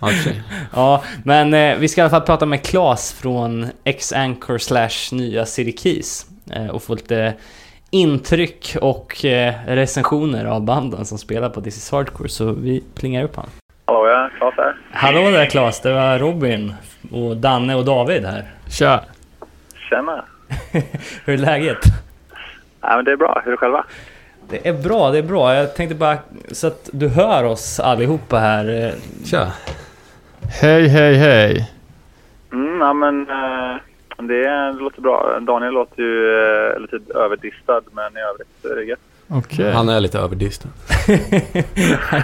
Sig. 0.23 0.41
Ja, 0.75 1.03
men 1.23 1.53
eh, 1.53 1.75
vi 1.77 1.87
ska 1.87 2.01
i 2.01 2.03
alla 2.03 2.09
fall 2.09 2.21
prata 2.21 2.45
med 2.45 2.63
Claes 2.63 3.13
från 3.13 3.67
X-Anchor 3.83 4.57
slash 4.57 5.15
nya 5.15 5.45
City 5.45 5.77
Keys 5.77 6.25
eh, 6.51 6.67
och 6.67 6.83
få 6.83 6.95
lite 6.95 7.33
intryck 7.89 8.75
och 8.81 9.25
eh, 9.25 9.53
recensioner 9.67 10.45
av 10.45 10.61
banden 10.61 11.05
som 11.05 11.17
spelar 11.17 11.49
på 11.49 11.61
This 11.61 11.77
is 11.77 11.91
Hardcore, 11.91 12.29
så 12.29 12.51
vi 12.51 12.83
plingar 12.95 13.23
upp 13.23 13.35
han. 13.35 13.49
Hallå 13.87 14.07
ja, 14.07 14.29
Claes 14.37 14.53
här. 14.57 14.75
Hallå 14.91 15.31
där 15.31 15.45
Claes, 15.45 15.81
det 15.81 15.93
var 15.93 16.19
Robin 16.19 16.73
och 17.11 17.37
Danne 17.37 17.75
och 17.75 17.85
David 17.85 18.25
här. 18.25 18.43
Tja. 18.69 19.03
Tjena. 19.89 20.25
Hur 21.25 21.33
är 21.33 21.37
läget? 21.37 21.77
Ja, 22.81 22.95
men 22.95 23.05
det 23.05 23.11
är 23.11 23.15
bra. 23.17 23.41
Hur 23.43 23.47
är 23.47 23.51
det 23.51 23.57
själva? 23.57 23.83
Det 24.49 24.67
är 24.67 24.73
bra, 24.73 25.11
det 25.11 25.17
är 25.17 25.23
bra. 25.23 25.55
Jag 25.55 25.75
tänkte 25.75 25.95
bara 25.95 26.17
så 26.51 26.67
att 26.67 26.89
du 26.93 27.07
hör 27.07 27.43
oss 27.43 27.79
allihopa 27.79 28.37
här. 28.37 28.85
eh, 28.87 28.93
Tja. 29.25 29.47
Hej, 30.61 30.87
hej, 30.87 31.15
hej. 31.15 31.71
Mm, 32.51 32.79
ja 32.79 32.93
men 32.93 33.29
eh, 33.29 33.75
det, 34.17 34.49
det 34.49 34.73
låter 34.79 35.01
bra. 35.01 35.39
Daniel 35.41 35.73
låter 35.73 36.01
ju 36.01 36.31
eh, 36.73 36.79
lite 36.79 36.99
överdistad 37.19 37.81
men 37.91 38.17
i 38.17 38.19
övrigt 38.19 38.65
är 38.65 38.75
det 38.75 38.83
gött. 38.83 38.99
Okej. 39.27 39.71
Han 39.71 39.89
är 39.89 39.99
lite 39.99 40.19
överdistad. 40.19 40.69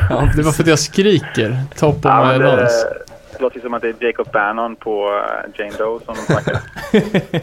ja, 0.09 0.29
Det 0.35 0.41
var 0.43 0.51
för 0.51 0.63
att 0.63 0.69
jag 0.69 0.79
skriker. 0.79 1.57
Top 1.77 1.95
of 1.95 2.01
Ja, 2.03 2.31
my 2.31 2.37
lungs. 2.37 2.85
det 3.31 3.41
låter 3.43 3.59
som 3.59 3.73
att 3.73 3.81
det 3.81 3.89
är 3.89 4.05
Jacob 4.05 4.27
Bannon 4.33 4.75
på 4.75 5.21
eh, 5.55 5.59
Jane 5.59 5.77
Doe 5.77 5.99
som 6.05 6.15
snackar. 6.15 6.59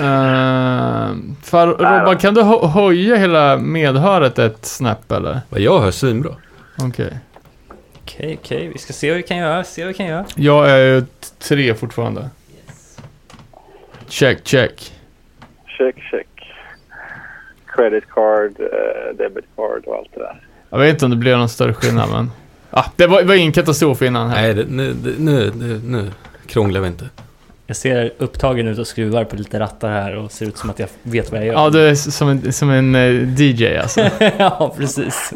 Uh, 0.00 1.14
för, 1.42 1.66
Robban, 1.66 2.04
då. 2.04 2.14
kan 2.14 2.34
du 2.34 2.42
höja 2.42 3.16
hela 3.16 3.56
medhöret 3.56 4.38
ett 4.38 4.66
snäpp 4.66 5.12
eller? 5.12 5.40
Vad 5.48 5.60
jag 5.60 5.80
hör 5.80 5.90
svinbra. 5.90 6.36
Okej. 6.82 7.18
Okej, 8.02 8.38
okej, 8.42 8.68
vi 8.72 8.78
ska 8.78 8.92
se 8.92 9.08
vad 9.10 9.16
vi 9.16 9.22
kan 9.22 9.36
göra, 9.36 9.64
se 9.64 9.82
vad 9.82 9.88
vi 9.88 9.94
kan 9.94 10.06
göra. 10.06 10.24
Jag 10.34 10.70
är 10.70 10.76
ju 10.78 11.04
tre 11.38 11.74
fortfarande. 11.74 12.30
Check, 14.08 14.38
check. 14.44 14.92
check, 15.78 15.96
check. 16.10 16.26
Credit 17.82 18.04
card, 18.10 18.60
eh, 18.60 19.16
debit 19.16 19.44
card 19.56 19.84
och 19.86 19.96
allt 19.96 20.08
det 20.14 20.20
där. 20.20 20.40
Jag 20.70 20.78
vet 20.78 20.90
inte 20.90 21.04
om 21.04 21.10
det 21.10 21.16
blir 21.16 21.36
någon 21.36 21.48
större 21.48 21.74
skillnad 21.74 22.08
men... 22.10 22.30
Ah, 22.70 22.84
det 22.96 23.06
var, 23.06 23.22
var 23.22 23.34
ingen 23.34 23.52
katastrof 23.52 24.02
innan 24.02 24.30
här. 24.30 24.42
Nej, 24.42 24.54
det, 24.54 24.64
nu, 24.68 24.92
det, 24.92 25.10
nu, 25.18 25.52
nu, 25.54 25.80
nu 25.84 26.10
krånglar 26.46 26.80
vi 26.80 26.86
inte. 26.86 27.08
Jag 27.66 27.76
ser 27.76 28.12
upptagen 28.18 28.68
ut 28.68 28.78
och 28.78 28.86
skruvar 28.86 29.24
på 29.24 29.36
lite 29.36 29.60
rattar 29.60 29.88
här 29.88 30.16
och 30.16 30.32
ser 30.32 30.46
ut 30.46 30.56
som 30.56 30.70
att 30.70 30.78
jag 30.78 30.88
vet 31.02 31.30
vad 31.30 31.40
jag 31.40 31.46
gör. 31.46 31.54
Ja, 31.54 31.70
du 31.70 31.88
är 31.88 31.94
som 31.94 32.28
en, 32.28 32.52
som 32.52 32.70
en 32.70 32.94
eh, 32.94 33.40
DJ 33.40 33.76
alltså. 33.76 34.00
ja, 34.38 34.74
precis. 34.76 35.32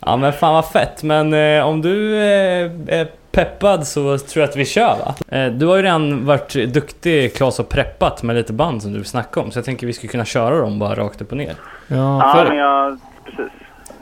ja, 0.00 0.16
men 0.16 0.32
fan 0.32 0.54
vad 0.54 0.66
fett. 0.66 1.02
Men 1.02 1.34
eh, 1.34 1.66
om 1.66 1.82
du 1.82 2.16
eh, 2.16 3.06
peppad 3.32 3.86
så 3.86 4.18
tror 4.18 4.40
jag 4.42 4.48
att 4.50 4.56
vi 4.56 4.64
kör 4.64 4.96
va? 4.98 5.14
Eh, 5.38 5.52
du 5.52 5.66
har 5.66 5.76
ju 5.76 5.82
redan 5.82 6.26
varit 6.26 6.52
duktig 6.74 7.34
Klas 7.36 7.60
och 7.60 7.68
preppat 7.68 8.22
med 8.22 8.36
lite 8.36 8.52
band 8.52 8.82
som 8.82 8.92
du 8.92 8.98
vill 8.98 9.06
snacka 9.08 9.40
om. 9.40 9.50
Så 9.50 9.58
jag 9.58 9.64
tänker 9.64 9.86
vi 9.86 9.92
skulle 9.92 10.10
kunna 10.10 10.24
köra 10.24 10.58
dem 10.58 10.78
bara 10.78 10.94
rakt 10.94 11.22
upp 11.22 11.30
och 11.30 11.36
ner. 11.38 11.54
Ja, 11.88 11.96
Ja, 12.36 12.44
men 12.48 12.56
jag, 12.56 12.98
precis. 13.24 13.52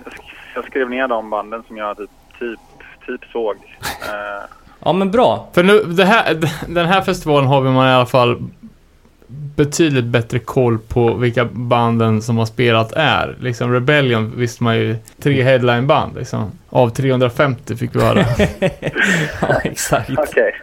Jag, 0.04 0.12
sk- 0.12 0.20
jag 0.54 0.64
skrev 0.64 0.90
ner 0.90 1.08
de 1.08 1.30
banden 1.30 1.62
som 1.66 1.76
jag 1.76 1.96
typ, 1.96 2.10
typ, 2.38 2.60
typ 3.06 3.30
såg. 3.32 3.56
Eh, 3.56 4.44
Ja 4.84 4.92
men 4.92 5.10
bra. 5.10 5.48
för 5.52 5.62
nu, 5.62 5.82
det 5.82 6.04
här, 6.04 6.38
den 6.68 6.86
här 6.86 7.00
festivalen 7.00 7.48
har 7.48 7.60
vi 7.60 7.70
man 7.70 7.88
i 7.88 7.92
alla 7.92 8.06
fall 8.06 8.36
betydligt 9.56 10.04
bättre 10.04 10.38
koll 10.38 10.78
på 10.78 11.14
vilka 11.14 11.44
banden 11.44 12.22
som 12.22 12.38
har 12.38 12.46
spelat 12.46 12.92
är. 12.92 13.36
Liksom 13.40 13.72
Rebellion 13.72 14.32
visste 14.36 14.62
man 14.64 14.76
ju 14.76 14.96
tre 15.22 15.42
headlineband 15.42 16.16
liksom. 16.16 16.52
Av 16.70 16.88
350 16.88 17.76
fick 17.76 17.94
vi 17.96 18.00
höra. 18.00 18.18
ja 19.40 19.60
exakt. 19.64 20.10
Okej. 20.18 20.54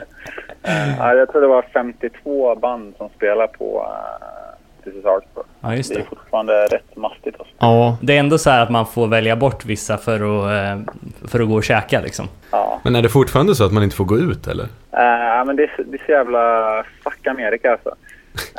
Eh, 0.63 0.97
ja, 0.97 1.13
jag 1.13 1.31
tror 1.31 1.41
det 1.41 1.47
var 1.47 1.65
52 1.73 2.55
band 2.55 2.93
som 2.97 3.09
spelar 3.09 3.47
på 3.47 3.79
uh, 3.79 4.83
This 4.83 4.95
is 4.95 5.05
Hardcore. 5.05 5.45
Ja 5.61 5.75
just 5.75 5.89
Det 5.89 5.95
är 5.95 5.99
det. 5.99 6.05
fortfarande 6.09 6.53
rätt 6.53 6.95
mastigt 6.95 7.35
alltså. 7.39 7.53
ja. 7.59 7.97
Det 8.01 8.15
är 8.15 8.19
ändå 8.19 8.37
så 8.37 8.49
här 8.49 8.63
att 8.63 8.69
man 8.69 8.85
får 8.85 9.07
välja 9.07 9.35
bort 9.35 9.65
vissa 9.65 9.97
för 9.97 10.13
att, 10.15 10.51
eh, 10.51 10.93
för 11.27 11.39
att 11.39 11.47
gå 11.47 11.55
och 11.55 11.63
käka 11.63 12.01
liksom. 12.01 12.27
Ja. 12.51 12.79
Men 12.83 12.95
är 12.95 13.01
det 13.01 13.09
fortfarande 13.09 13.55
så 13.55 13.65
att 13.65 13.71
man 13.73 13.83
inte 13.83 13.95
får 13.95 14.05
gå 14.05 14.17
ut 14.17 14.47
eller? 14.47 14.63
Eh, 14.91 15.25
ja, 15.27 15.43
men 15.47 15.55
det 15.55 15.63
är, 15.63 15.71
det 15.85 15.97
är 15.97 16.05
så 16.05 16.11
jävla 16.11 16.83
fuck 17.03 17.27
Amerika 17.27 17.71
alltså. 17.71 17.95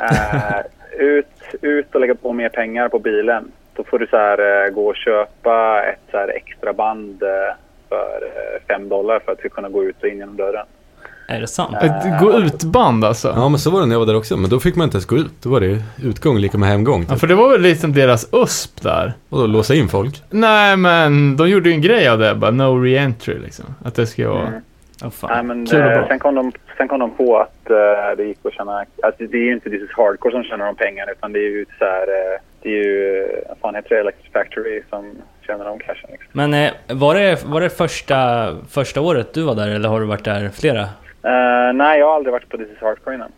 Eh, 0.01 0.61
ut, 0.99 1.25
ut 1.61 1.95
och 1.95 2.01
lägga 2.01 2.15
på 2.15 2.33
mer 2.33 2.49
pengar 2.49 2.89
på 2.89 2.99
bilen. 2.99 3.51
Då 3.73 3.83
får 3.83 3.99
du 3.99 4.07
så 4.07 4.17
här, 4.17 4.65
eh, 4.65 4.69
gå 4.73 4.87
och 4.87 4.95
köpa 4.95 5.83
ett 5.83 5.99
så 6.11 6.17
här, 6.17 6.27
extra 6.27 6.73
band 6.73 7.23
eh, 7.23 7.55
för 7.89 8.23
eh, 8.23 8.61
fem 8.67 8.89
dollar 8.89 9.19
för 9.19 9.31
att 9.31 9.37
du 9.37 9.41
ska 9.41 9.55
kunna 9.55 9.69
gå 9.69 9.83
ut 9.83 9.95
och 10.01 10.07
in 10.07 10.17
genom 10.17 10.37
dörren. 10.37 10.65
Är 11.27 11.41
det 11.41 11.47
sant? 11.47 11.75
Ett 11.81 12.19
gå 12.19 12.33
ut-band 12.33 13.05
alltså. 13.05 13.27
Ja, 13.35 13.49
men 13.49 13.59
så 13.59 13.69
var 13.71 13.79
det 13.79 13.85
när 13.85 13.95
jag 13.95 13.99
var 13.99 14.05
där 14.05 14.15
också. 14.15 14.37
Men 14.37 14.49
då 14.49 14.59
fick 14.59 14.75
man 14.75 14.83
inte 14.83 14.95
ens 14.95 15.05
gå 15.05 15.17
ut. 15.17 15.31
Då 15.43 15.49
var 15.49 15.59
det 15.59 15.83
utgång 16.03 16.37
lika 16.37 16.57
med 16.57 16.69
hemgång. 16.69 17.01
Ja, 17.01 17.13
Typ. 17.13 17.19
för 17.19 17.27
det 17.27 17.35
var 17.35 17.49
väl 17.49 17.61
liksom 17.61 17.93
deras 17.93 18.29
USP 18.31 18.81
där. 18.81 19.13
Och 19.29 19.39
då 19.39 19.47
låsa 19.47 19.75
in 19.75 19.87
folk. 19.87 20.23
Nej, 20.29 20.77
men 20.77 21.37
de 21.37 21.49
gjorde 21.49 21.69
ju 21.69 21.75
en 21.75 21.81
grej 21.81 22.07
av 22.07 22.19
det, 22.19 22.35
bara 22.35 22.51
no 22.51 22.85
re-entry 22.85 23.41
liksom. 23.43 23.65
Att 23.85 23.95
det 23.95 24.07
ska 24.07 24.29
vara... 24.29 24.47
Mm. 24.47 24.61
Åh 25.03 25.09
Nej, 25.29 25.43
men, 25.43 25.65
Kul 25.65 25.79
och 25.81 25.85
eh, 25.91 25.97
bra. 25.99 26.07
sen, 26.07 26.19
kom 26.19 26.35
de, 26.35 26.51
sen 26.77 26.87
kom 26.87 26.99
de 26.99 27.11
på 27.11 27.37
att 27.37 27.69
eh, 27.69 28.17
det 28.17 28.23
gick 28.23 28.37
att 28.43 28.53
tjäna... 28.53 28.85
Att 29.03 29.17
det 29.17 29.23
är 29.33 29.35
ju 29.37 29.53
inte 29.53 29.69
This 29.69 29.81
is 29.81 29.89
Hardcore 29.97 30.31
som 30.31 30.43
tjänar 30.43 30.65
de 30.65 30.75
pengarna 30.75 31.11
utan 31.11 31.33
det 31.33 31.39
är 31.39 31.49
ju 31.49 31.65
så 31.79 31.85
här... 31.85 32.01
Eh, 32.01 32.39
det 32.61 32.69
är 32.69 32.73
ju... 32.83 33.27
Vad 33.47 33.57
fan 33.57 33.75
heter 33.75 33.89
det? 33.95 34.01
Electric 34.01 34.33
Factory 34.33 34.81
som 34.89 35.15
tjänar 35.47 35.65
de 35.65 35.79
cashen 35.79 36.09
liksom. 36.11 36.29
Men 36.31 36.53
eh, 36.53 36.71
var 36.87 37.15
det, 37.15 37.43
var 37.45 37.61
det 37.61 37.69
första, 37.69 38.47
första 38.69 39.01
året 39.01 39.33
du 39.33 39.41
var 39.43 39.55
där 39.55 39.67
eller 39.75 39.89
har 39.89 39.99
du 39.99 40.05
varit 40.05 40.25
där 40.25 40.49
flera? 40.49 40.85
Nej, 41.73 41.99
jag 41.99 42.05
har 42.07 42.15
aldrig 42.15 42.31
varit 42.31 42.49
på 42.49 42.57
This 42.57 42.67
is 42.71 42.77
Hardcore 42.81 43.15
innan. 43.15 43.31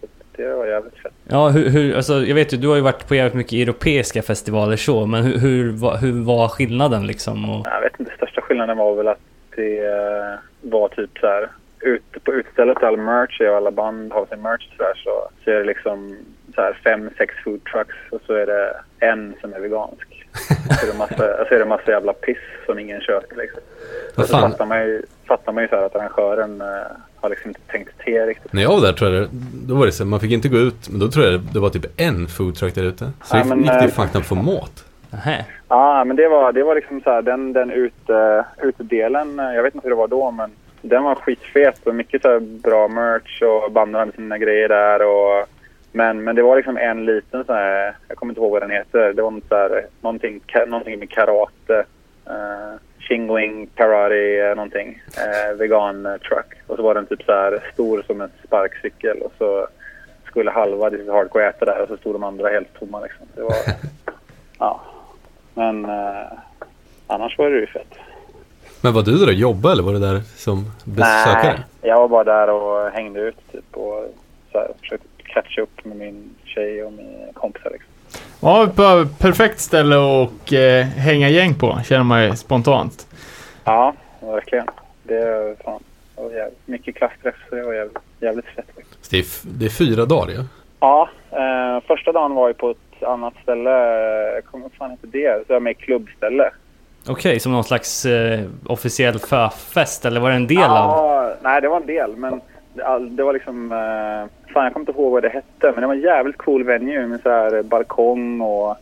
Så 0.00 0.06
det 0.36 0.48
var 0.54 0.66
jävligt 0.66 0.96
fett. 0.98 1.12
Ja, 1.28 1.48
hur, 1.48 1.68
hur, 1.68 1.96
alltså, 1.96 2.12
jag 2.12 2.34
vet 2.34 2.52
ju, 2.52 2.56
du 2.56 2.68
har 2.68 2.76
ju 2.76 2.80
varit 2.82 3.08
på 3.08 3.14
jävligt 3.14 3.34
mycket 3.34 3.52
europeiska 3.52 4.22
festivaler 4.22 4.76
så, 4.76 5.06
men 5.06 5.22
hur, 5.24 5.38
hur, 5.38 5.72
var- 5.72 5.96
hur 5.96 6.24
var 6.24 6.48
skillnaden 6.48 7.06
liksom? 7.06 7.50
Och, 7.50 7.66
Jag 7.66 7.80
vet 7.80 8.00
inte, 8.00 8.12
största 8.16 8.40
skillnaden 8.40 8.76
var 8.76 8.94
väl 8.96 9.08
att 9.08 9.18
det 9.56 9.78
var 10.60 10.88
typ 10.88 11.18
så 11.20 11.26
här... 11.26 11.48
Ute 11.80 12.20
på 12.20 12.32
utstället 12.32 12.82
all 12.82 12.96
merch, 12.96 13.40
och 13.40 13.56
alla 13.56 13.70
band 13.70 14.12
har 14.12 14.26
sin 14.26 14.42
merch 14.42 14.68
så, 14.76 14.82
där, 14.82 14.94
så, 14.94 15.28
så 15.44 15.50
är 15.50 15.54
det 15.54 15.64
liksom 15.64 16.16
så 16.54 16.60
här 16.60 16.80
fem, 16.84 17.10
sex 17.18 17.34
food 17.44 17.64
trucks 17.64 17.96
och 18.10 18.20
så 18.26 18.32
är 18.32 18.46
det 18.46 18.76
en 19.06 19.34
som 19.40 19.52
är 19.52 19.60
vegansk. 19.60 20.26
Så 20.80 20.86
är 20.86 20.92
det 20.92 20.98
massa, 20.98 21.16
så 21.16 21.54
är 21.54 21.58
det 21.58 21.64
massa 21.64 21.90
jävla 21.90 22.12
piss 22.12 22.38
som 22.66 22.78
ingen 22.78 23.00
köper 23.00 23.36
liksom. 23.36 23.60
Och 24.16 24.24
så 24.24 24.32
fan? 24.32 24.50
fattar 24.50 24.66
man 24.66 24.80
ju, 24.80 25.02
fattar 25.28 25.52
man 25.52 25.62
ju 25.62 25.68
så 25.68 25.76
här 25.76 25.82
att 25.82 25.96
arrangören 25.96 26.60
eh, 26.60 26.66
har 27.16 27.30
liksom 27.30 27.50
inte 27.50 27.60
tänkt 27.66 27.98
till 28.04 28.26
riktigt. 28.26 28.52
När 28.52 28.62
jag 28.62 28.70
var 28.70 28.80
där 28.80 28.92
tror 28.92 29.14
jag 29.14 29.22
det, 29.22 29.28
då 29.66 29.74
var 29.74 29.86
det 29.86 29.92
så 29.92 30.04
man 30.04 30.20
fick 30.20 30.32
inte 30.32 30.48
gå 30.48 30.58
ut. 30.58 30.88
Men 30.88 31.00
då 31.00 31.08
tror 31.08 31.26
jag 31.26 31.40
det 31.40 31.58
var 31.58 31.70
typ 31.70 32.00
en 32.00 32.26
foodtruck 32.26 32.74
där 32.74 32.84
ute. 32.84 33.10
Så 33.24 33.36
det 33.36 33.44
men, 33.44 33.58
gick 33.58 33.68
det 33.68 33.78
eh, 33.78 33.84
ju 33.84 33.90
fan 33.90 34.08
knappt 34.08 34.26
få 34.26 34.34
mat. 34.34 34.84
Nähä. 35.12 35.44
Ja, 35.68 36.04
men 36.04 36.16
det 36.16 36.28
var, 36.28 36.52
det 36.52 36.62
var 36.62 36.74
liksom 36.74 37.00
så 37.00 37.10
här, 37.10 37.22
den, 37.22 37.52
den 37.52 37.70
ut, 37.70 38.10
uh, 38.10 38.66
utedelen, 38.68 39.40
eh, 39.40 39.54
jag 39.54 39.62
vet 39.62 39.74
inte 39.74 39.84
hur 39.84 39.90
det 39.90 40.00
var 40.00 40.08
då, 40.08 40.30
men 40.30 40.50
den 40.82 41.04
var 41.04 41.14
skitfet 41.14 41.86
och 41.86 41.94
mycket 41.94 42.22
så 42.22 42.40
bra 42.40 42.88
merch 42.88 43.42
och 43.42 43.72
banden 43.72 43.98
hade 43.98 44.12
sina 44.12 44.38
grejer 44.38 44.68
där 44.68 45.06
och 45.06 45.48
men, 45.92 46.24
men 46.24 46.36
det 46.36 46.42
var 46.42 46.56
liksom 46.56 46.76
en 46.76 47.04
liten 47.04 47.44
så 47.44 47.52
här, 47.52 47.96
jag 48.08 48.16
kommer 48.16 48.30
inte 48.30 48.40
ihåg 48.40 48.52
vad 48.52 48.62
den 48.62 48.70
heter, 48.70 49.12
det 49.12 49.22
var 49.22 49.30
något 49.30 49.48
så 49.48 49.54
här, 49.54 49.86
någonting, 50.00 50.40
ka, 50.46 50.64
någonting 50.64 50.98
med 50.98 51.10
karate, 51.10 51.84
uh, 52.30 52.78
shingling, 53.08 53.68
karate, 53.74 54.48
eh, 54.48 54.56
någonting, 54.56 55.02
eh, 55.16 55.56
vegan 55.56 56.06
eh, 56.06 56.16
truck. 56.16 56.54
Och 56.66 56.76
så 56.76 56.82
var 56.82 56.94
den 56.94 57.06
typ 57.06 57.22
så 57.22 57.32
här 57.32 57.70
stor 57.72 58.02
som 58.06 58.20
en 58.20 58.30
sparkcykel 58.46 59.22
och 59.22 59.32
så 59.38 59.66
skulle 60.24 60.50
halva 60.50 60.90
This 60.90 61.00
is 61.00 61.08
Hardcore 61.08 61.48
äta 61.48 61.64
där 61.64 61.82
och 61.82 61.88
så 61.88 61.96
stod 61.96 62.14
de 62.14 62.24
andra 62.24 62.48
helt 62.48 62.78
tomma 62.78 63.00
liksom. 63.00 63.26
Det 63.34 63.42
var, 63.42 63.56
ja. 64.58 64.80
Men 65.58 65.84
eh, 65.84 66.26
annars 67.06 67.38
var 67.38 67.50
det 67.50 67.60
ju 67.60 67.66
fett. 67.66 67.94
Men 68.80 68.92
var 68.92 69.02
du 69.02 69.18
där 69.18 69.26
och 69.26 69.32
jobbade 69.32 69.72
eller 69.72 69.82
var 69.82 69.92
du 69.92 69.98
där 69.98 70.20
som 70.36 70.70
besökare? 70.84 71.56
Nej, 71.82 71.90
jag 71.90 71.96
var 71.96 72.08
bara 72.08 72.24
där 72.24 72.50
och 72.50 72.90
hängde 72.90 73.20
ut 73.20 73.52
typ 73.52 73.76
och 73.76 74.14
så 74.52 74.58
här, 74.58 74.68
försökte 74.80 75.06
catcha 75.24 75.60
upp 75.60 75.84
med 75.84 75.96
min 75.96 76.30
tjej 76.44 76.84
och 76.84 76.92
mina 76.92 77.32
kompisar 77.34 77.70
liksom. 77.70 77.90
Ja, 78.40 78.68
per- 78.76 79.18
perfekt 79.18 79.60
ställe 79.60 79.96
att 79.96 80.52
eh, 80.52 80.86
hänga 80.98 81.28
gäng 81.28 81.54
på, 81.54 81.78
känner 81.84 82.04
man 82.04 82.24
ju 82.24 82.36
spontant. 82.36 83.06
Ja, 83.64 83.94
verkligen. 84.20 84.66
Det 85.02 85.16
är 85.18 85.56
fan, 85.64 85.82
det 86.16 86.50
mycket 86.66 86.94
klassträff 86.94 87.34
så 87.48 87.54
det 87.54 87.62
var 87.62 87.72
jävligt, 87.74 87.98
jävligt 88.20 88.46
fett. 88.46 88.66
det, 89.10 89.18
är, 89.18 89.24
det 89.42 89.64
är 89.64 89.70
fyra 89.70 90.04
dagar 90.04 90.34
ja. 90.34 90.44
Ja, 90.80 91.08
eh, 91.30 91.82
första 91.86 92.12
dagen 92.12 92.34
var 92.34 92.48
ju 92.48 92.54
på 92.54 92.70
ett 92.70 92.76
annat 93.02 93.34
ställe, 93.42 93.70
jag 94.34 94.44
kommer 94.44 94.62
vad 94.62 94.72
fan 94.72 94.90
heter 94.90 95.06
det? 95.06 95.46
Så 95.46 95.52
jag 95.52 95.62
med 95.62 95.70
i 95.70 95.74
klubbställe. 95.74 96.50
Okej, 97.08 97.40
som 97.40 97.52
någon 97.52 97.64
slags 97.64 98.06
eh, 98.06 98.40
officiell 98.66 99.18
förfest 99.18 100.04
eller 100.04 100.20
var 100.20 100.30
det 100.30 100.36
en 100.36 100.46
del 100.46 100.58
av? 100.58 100.70
Ja, 100.70 101.34
nej 101.42 101.60
det 101.60 101.68
var 101.68 101.80
en 101.80 101.86
del 101.86 102.16
men 102.16 102.40
det, 103.10 103.22
var 103.22 103.32
liksom, 103.32 103.72
eh, 103.72 104.52
fan 104.52 104.64
jag 104.64 104.72
kommer 104.72 104.88
inte 104.88 104.92
ihåg 104.92 105.12
vad 105.12 105.22
det 105.22 105.28
hette 105.28 105.72
men 105.72 105.80
det 105.80 105.86
var 105.86 105.94
en 105.94 106.00
jävligt 106.00 106.38
cool 106.38 106.64
venue 106.64 107.06
med 107.06 107.20
så 107.20 107.28
här 107.28 107.62
balkong 107.62 108.40
och 108.40 108.76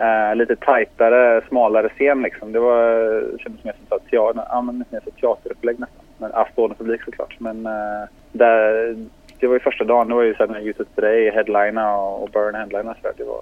eh, 0.00 0.36
lite 0.36 0.56
tajtare, 0.56 1.42
smalare 1.48 1.88
scen 1.88 2.22
liksom. 2.22 2.52
Det 2.52 2.60
var, 2.60 2.82
det 3.32 3.38
kändes 3.38 3.64
mer 3.64 3.72
som 3.72 3.98
teater, 3.98 4.42
ja, 4.48 4.62
men 4.62 4.84
mer 4.90 5.00
som 5.00 5.12
teaterupplägg 5.12 5.80
nästan. 5.80 6.04
Men 6.18 6.32
avstående 6.32 6.76
publik 6.76 7.02
såklart. 7.04 7.36
Men 7.38 7.66
eh, 7.66 8.08
där, 8.32 8.96
det 9.40 9.46
var 9.46 9.54
ju 9.54 9.60
första 9.60 9.84
dagen. 9.84 10.08
Det 10.08 10.14
var 10.14 10.22
ju 10.22 10.34
så 10.34 10.46
här 10.46 10.52
när 10.52 10.60
Youth 10.60 10.80
Today 10.94 11.30
headlina 11.30 11.96
och, 11.96 12.22
och 12.22 12.30
Burn 12.30 12.54
headlina. 12.54 12.94
Så. 13.02 13.08
Det 13.16 13.24
var, 13.24 13.40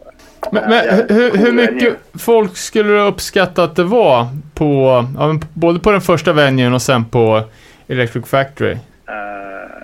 Men, 0.53 0.70
men 0.70 1.07
hur, 1.19 1.31
cool 1.31 1.39
hur 1.41 1.47
venue. 1.57 1.73
mycket 1.73 1.97
folk 2.20 2.57
skulle 2.57 2.93
du 2.93 3.01
uppskatta 3.01 3.65
att 3.65 3.77
det 3.77 3.85
var 3.85 4.27
på, 4.55 5.05
ja, 5.19 5.39
både 5.55 5.81
på 5.81 5.91
den 5.91 6.01
första 6.01 6.33
venuen 6.33 6.75
och 6.75 6.83
sen 6.83 7.05
på 7.05 7.43
Electric 7.89 8.27
Factory? 8.31 8.73
Eh, 8.73 8.79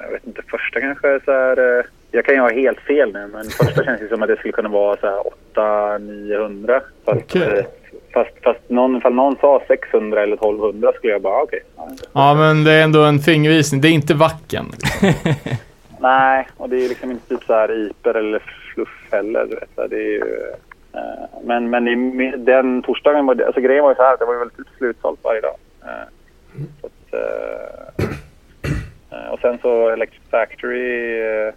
jag 0.05 0.11
vet 0.13 0.27
inte, 0.27 0.43
första 0.51 0.81
kanske 0.81 1.21
så 1.25 1.31
här... 1.33 1.79
eh, 1.79 1.85
jag 2.11 2.25
kan 2.25 2.35
ju 2.35 2.41
ha 2.41 2.51
helt 2.53 2.81
fel 2.81 3.13
nu, 3.13 3.27
men 3.33 3.45
första 3.45 3.85
känns 3.85 4.01
det 4.01 4.09
som 4.09 4.23
att 4.23 4.29
det 4.29 4.37
skulle 4.37 4.53
kunna 4.53 4.69
vara 4.69 4.97
så 4.97 5.07
här 5.07 5.23
800-900. 5.99 6.81
Fast, 7.05 7.21
Okej. 7.23 7.59
eh, 7.59 7.65
fast, 8.15 8.31
fast 8.43 8.61
någon, 8.71 8.97
ifall 8.97 9.15
någon 9.15 9.37
sa 9.41 9.63
600 9.69 10.23
eller 10.23 10.35
1200 10.37 10.93
skulle 10.97 11.13
jag 11.13 11.23
bara, 11.23 11.43
okej. 11.43 11.61
ja, 11.77 11.89
Ja, 12.13 12.35
men 12.35 12.65
det 12.65 12.73
är 12.73 12.83
ändå 12.85 13.03
en 13.05 13.19
fingervisning. 13.19 13.81
Det 13.81 13.89
är 13.89 13.93
inte 13.93 14.15
Vacken. 14.15 14.67
Nej, 16.05 16.49
och 16.57 16.69
det 16.69 16.85
är 16.85 16.89
liksom 16.89 17.11
inte 17.11 17.29
typ 17.29 17.45
så 17.45 17.53
här 17.53 17.73
Iper 17.87 18.15
eller 18.15 18.39
Fluff 18.75 19.09
heller. 19.13 19.47
Du 19.47 19.55
vet, 19.55 19.91
det 19.91 19.97
är 19.97 20.11
ju, 20.11 20.53
eh, 20.93 21.25
men 21.45 21.71
men 21.71 21.89
i, 21.89 22.33
den 22.37 22.83
torsdagen 22.83 23.27
var 23.27 23.35
det, 23.35 23.47
alltså 23.47 23.61
grejen 23.61 23.83
var 23.85 23.91
ju 23.91 23.95
så 23.97 24.03
här, 24.03 24.17
det 24.19 24.25
var 24.25 24.33
ju 24.33 24.39
väldigt 24.39 24.67
slutsålt 24.79 25.21
varje 25.23 25.41
dag. 25.41 25.57
Eh, 25.83 26.09
så 26.81 26.87
att, 26.87 27.15
eh, 27.15 28.05
eh, 29.19 29.29
och 29.33 29.41
sen 29.41 29.59
så 29.63 29.89
Electric 29.89 30.23
Factory, 30.31 31.21
eh, 31.21 31.55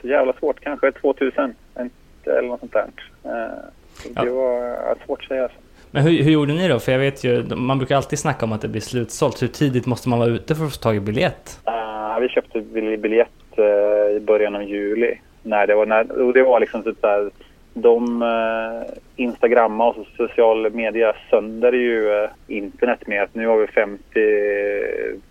så 0.00 0.06
jävla 0.08 0.32
svårt, 0.32 0.60
kanske 0.60 0.92
2000 0.92 1.54
inte- 1.80 2.32
eller 2.38 2.48
något 2.48 2.60
sånt 2.60 2.72
där. 2.72 2.86
Eh, 3.24 3.30
så 3.94 4.08
Ja. 4.14 4.22
Det 4.24 4.30
var 4.30 4.76
svårt 5.06 5.20
att 5.22 5.28
säga. 5.28 5.42
Alltså. 5.42 5.58
Men 5.90 6.02
hur, 6.02 6.22
hur 6.22 6.30
gjorde 6.32 6.52
ni 6.52 6.68
då? 6.68 6.78
För 6.78 6.92
jag 6.92 6.98
vet 6.98 7.24
ju, 7.24 7.44
man 7.56 7.78
brukar 7.78 7.96
alltid 7.96 8.18
snacka 8.18 8.44
om 8.46 8.52
att 8.52 8.60
det 8.62 8.68
blir 8.68 8.80
slutsålt. 8.80 9.42
Hur 9.42 9.48
tidigt 9.48 9.86
måste 9.86 10.08
man 10.08 10.18
vara 10.18 10.28
ute 10.30 10.54
för 10.54 10.64
att 10.64 10.72
få 10.72 10.78
tag 10.78 10.96
i 10.96 11.00
biljett? 11.00 11.60
Eh, 11.66 12.20
vi 12.20 12.28
köpte 12.28 12.60
bil- 12.60 12.98
biljett 12.98 13.28
eh, 13.60 14.16
i 14.16 14.20
början 14.20 14.54
av 14.54 14.62
juli. 14.62 15.18
När 15.42 15.66
det 15.66 15.74
var, 15.74 15.86
när, 15.86 16.22
och 16.22 16.32
det 16.32 16.42
var 16.42 16.60
liksom 16.60 16.82
typ 16.82 17.00
så 17.00 17.06
här, 17.06 17.30
de 17.74 18.22
uh, 18.22 18.82
instagramma 19.16 19.88
och 19.88 20.06
social 20.16 20.72
media 20.72 21.12
sönder 21.30 21.72
ju 21.72 22.12
eh, 22.12 22.30
internet 22.46 23.06
med 23.06 23.22
att 23.22 23.34
nu 23.34 23.46
har 23.46 23.56
vi 23.56 23.66
50 23.66 24.02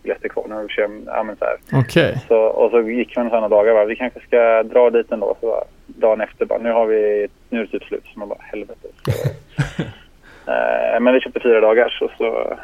biljetter 0.04 0.30
kvar. 0.30 0.46
Nu 0.50 0.56
har 0.56 0.62
vi 0.62 0.70
21, 0.70 0.92
ja, 1.06 1.24
men 1.24 1.36
så 1.36 1.46
här. 1.46 1.80
Okej. 1.82 2.18
Så, 2.28 2.38
och 2.38 2.72
så 2.72 2.82
gick 2.82 3.16
man 3.16 3.30
sådana 3.30 3.48
dagar. 3.48 3.74
Va? 3.74 3.86
Vi 3.86 3.96
kanske 3.96 4.20
ska 4.20 4.64
dra 4.64 4.90
dit 4.90 5.12
ändå. 5.12 5.38
Så 5.40 5.48
bara, 5.48 5.64
dagen 5.88 6.22
efter 6.22 6.46
bara, 6.46 6.60
nu 6.60 6.72
har 6.72 6.86
vi, 6.86 7.28
nu 7.50 7.60
är 7.60 7.64
det 7.64 7.72
typ 7.72 7.84
slut. 7.84 8.04
Så 8.14 8.20
man 8.20 8.30
bara, 8.30 8.42
helvete. 8.42 8.88
Så, 9.06 9.12
eh, 10.52 11.00
men 11.00 11.14
vi 11.14 11.22
köpte 11.22 11.40
fyra 11.40 11.62
dagar 11.62 11.90
så, 11.90 12.12
så 12.18 12.58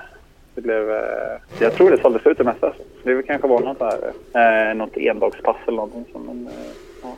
det 0.55 0.61
blev, 0.61 0.89
eh, 0.89 1.39
jag 1.59 1.75
tror 1.75 1.91
det 1.91 2.01
sålde 2.01 2.19
slut 2.19 2.37
det 2.37 2.43
mesta. 2.43 2.73
Det 3.03 3.23
kanske 3.23 3.47
var 3.47 3.59
något, 3.59 3.79
här, 3.79 4.69
eh, 4.69 4.75
något 4.75 4.97
endagspass 4.97 5.57
eller 5.67 5.77
någonting. 5.77 6.05
Som, 6.11 6.25
men, 6.25 6.47
eh, 6.47 7.11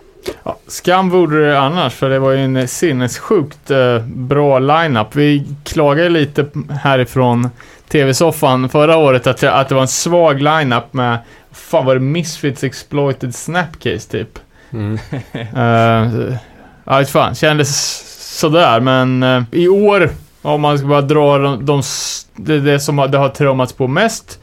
ja. 0.43 0.57
Skam 0.67 1.09
vore 1.09 1.47
det 1.47 1.59
annars, 1.59 1.93
för 1.93 2.09
det 2.09 2.19
var 2.19 2.31
ju 2.31 2.37
en 2.37 2.67
sinnessjukt 2.67 3.71
eh, 3.71 3.99
bra 4.05 4.59
lineup. 4.59 5.15
Vi 5.15 5.45
klagade 5.63 6.09
lite 6.09 6.45
härifrån 6.83 7.49
TV-soffan 7.87 8.69
förra 8.69 8.97
året 8.97 9.27
att, 9.27 9.43
att 9.43 9.69
det 9.69 9.75
var 9.75 9.81
en 9.81 9.87
svag 9.87 10.41
lineup 10.41 10.93
med, 10.93 11.17
fan 11.51 11.85
var 11.85 11.93
det 11.93 12.01
Misfits 12.01 12.63
Exploited 12.63 13.35
Snapcase 13.35 14.11
typ? 14.11 14.39
Mm. 14.73 14.93
Uh, 15.33 16.35
ja, 16.85 17.05
fan, 17.05 17.35
kändes 17.35 18.03
sådär, 18.39 18.79
men 18.79 19.23
eh, 19.23 19.43
i 19.51 19.67
år, 19.67 20.09
om 20.53 20.61
man 20.61 20.77
ska 20.77 20.87
bara 20.87 21.01
dra 21.01 21.37
de, 21.37 21.65
de, 21.65 21.79
s- 21.79 22.27
det, 22.35 22.59
det 22.59 22.79
som 22.79 22.97
har- 22.97 23.07
det 23.07 23.17
har 23.17 23.29
trummats 23.29 23.73
på 23.73 23.87
mest, 23.87 24.39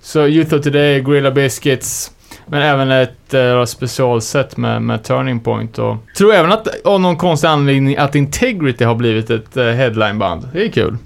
så 0.00 0.26
Youth 0.26 0.54
of 0.54 0.62
Today, 0.62 1.00
Gorilla 1.00 1.30
Biscuits, 1.30 2.10
men 2.46 2.62
även 2.62 2.90
ett 2.90 3.34
äh, 3.34 3.64
specialset 3.64 4.56
med, 4.56 4.82
med 4.82 5.04
Turning 5.04 5.40
Point 5.40 5.78
och 5.78 5.96
tror 6.16 6.32
även 6.34 6.52
att 6.52 6.86
av 6.86 7.00
någon 7.00 7.16
konstig 7.16 7.48
anledning 7.48 7.96
att 7.96 8.14
Integrity 8.14 8.84
har 8.84 8.94
blivit 8.94 9.30
ett 9.30 9.56
äh, 9.56 9.64
headlineband. 9.64 10.48
Det 10.52 10.64
är 10.64 10.68
kul. 10.68 10.96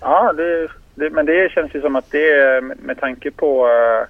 Ja, 0.00 0.32
det, 0.32 0.68
det, 0.94 1.10
men 1.10 1.26
det 1.26 1.52
känns 1.52 1.74
ju 1.74 1.80
som 1.80 1.96
att 1.96 2.10
det 2.10 2.30
är 2.30 2.60
med, 2.60 2.78
med 2.82 3.00
tanke 3.00 3.30
på 3.30 3.66
eh, 3.66 4.08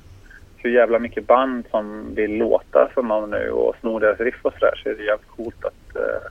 hur 0.56 0.70
jävla 0.70 0.98
mycket 0.98 1.26
band 1.26 1.64
som 1.70 2.14
vill 2.14 2.36
låta 2.36 2.88
som 2.94 3.08
dem 3.08 3.30
nu 3.30 3.50
och 3.50 3.74
sno 3.80 3.98
deras 3.98 4.20
riff 4.20 4.34
och 4.42 4.52
sådär 4.58 4.80
så 4.82 4.88
är 4.88 4.94
det 4.94 5.04
jävligt 5.04 5.28
coolt 5.36 5.64
att 5.64 5.96
eh, 5.96 6.30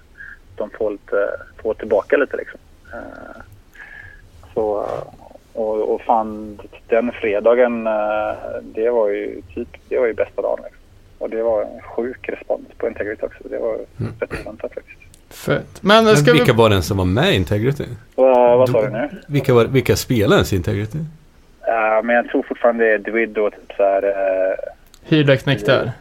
de 0.56 0.70
får, 0.78 0.92
lite, 0.92 1.30
får 1.64 1.74
tillbaka 1.74 2.18
lite 2.18 2.38
liksom. 2.38 2.60
Eh, 2.94 3.41
så, 4.53 4.82
eh, 4.84 5.03
och, 5.53 5.94
och 5.94 6.02
fan, 6.02 6.60
den 6.88 7.11
fredagen, 7.11 7.88
eh, 7.88 8.34
det 8.61 8.90
var 8.90 9.10
ju 9.10 9.41
typ, 9.56 9.68
det 9.90 9.99
var 9.99 10.07
ju 10.07 10.14
bästa 10.14 10.41
dagen 10.41 10.60
liksom. 10.64 10.80
Och 11.18 11.30
det 11.30 11.44
var 11.44 11.61
en 11.61 11.82
sjuk 11.82 12.30
respons 12.30 12.68
på 12.78 12.88
Integrity 12.88 13.26
också. 13.26 13.48
Det 13.49 13.57
var 13.57 13.78
rätt 14.20 14.41
oväntat 14.41 14.74
faktiskt. 14.74 14.99
Fett. 15.30 15.84
Men, 15.84 16.06
Men 16.06 16.16
vilka 16.16 16.52
vi... 16.53 16.57
var 16.57 16.70
den 16.70 16.84
som 16.84 16.98
var 16.98 17.06
med 17.06 17.32
i 17.32 17.36
Integrity? 17.36 17.86
Vad, 18.16 18.57
vad 18.57 18.70
sa 18.70 18.82
du 18.82 18.90
nu? 18.90 19.10
Vilka, 19.28 19.53
var, 19.53 19.66
vilka 19.66 19.95
spelar 19.95 20.36
ens 20.36 20.53
i 20.53 20.56
Integrity? 20.56 20.98
Ja, 21.66 22.02
men 22.03 22.16
jag 22.16 22.30
tror 22.30 22.44
fortfarande 22.44 22.84
det 22.84 22.94
är 22.94 22.98
Dwid 22.98 23.38
och 23.38 23.52
typ 23.53 23.74
så 23.78 23.84
här... 23.84 24.03
eh, 24.03 24.56
Hyrda 25.03 25.38
knäckter. 25.38 25.91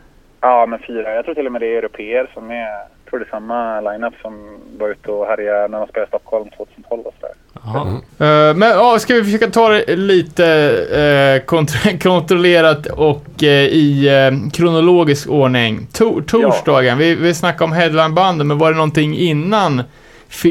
Ja, 0.41 0.67
men 0.67 0.79
fyra. 0.87 1.15
Jag 1.15 1.25
tror 1.25 1.35
till 1.35 1.47
och 1.47 1.53
med 1.53 1.61
det 1.61 1.67
är 1.67 1.79
europeer 1.79 2.31
som 2.35 2.51
är... 2.51 2.79
Tror 3.11 3.19
det 3.19 3.25
är 3.25 3.31
samma 3.31 3.81
line-up 3.81 4.15
som 4.23 4.59
var 4.79 4.89
ute 4.89 5.11
och 5.11 5.27
härjade 5.27 5.69
när 5.69 5.79
de 5.79 5.87
spelade 5.89 6.07
i 6.07 6.09
Stockholm 6.09 6.49
2012 6.57 7.03
och 7.07 7.15
sådär. 7.21 7.35
Jaha. 7.65 7.89
Eh, 8.19 8.57
men 8.57 8.69
ja, 8.69 8.99
ska 8.99 9.15
vi 9.15 9.25
försöka 9.25 9.47
ta 9.51 9.69
det 9.69 9.97
lite 9.97 10.45
eh, 10.93 11.47
kont- 11.47 11.99
kontrollerat 12.03 12.87
och 12.87 13.43
eh, 13.43 13.65
i 13.65 14.09
eh, 14.09 14.51
kronologisk 14.51 15.29
ordning. 15.29 15.87
To- 15.93 16.23
torsdagen, 16.27 16.99
vi, 16.99 17.15
vi 17.15 17.35
snackade 17.35 17.65
om 17.65 17.73
headlinebanden, 17.73 18.47
men 18.47 18.59
var 18.59 18.71
det 18.71 18.77
någonting 18.77 19.17
innan 19.17 19.83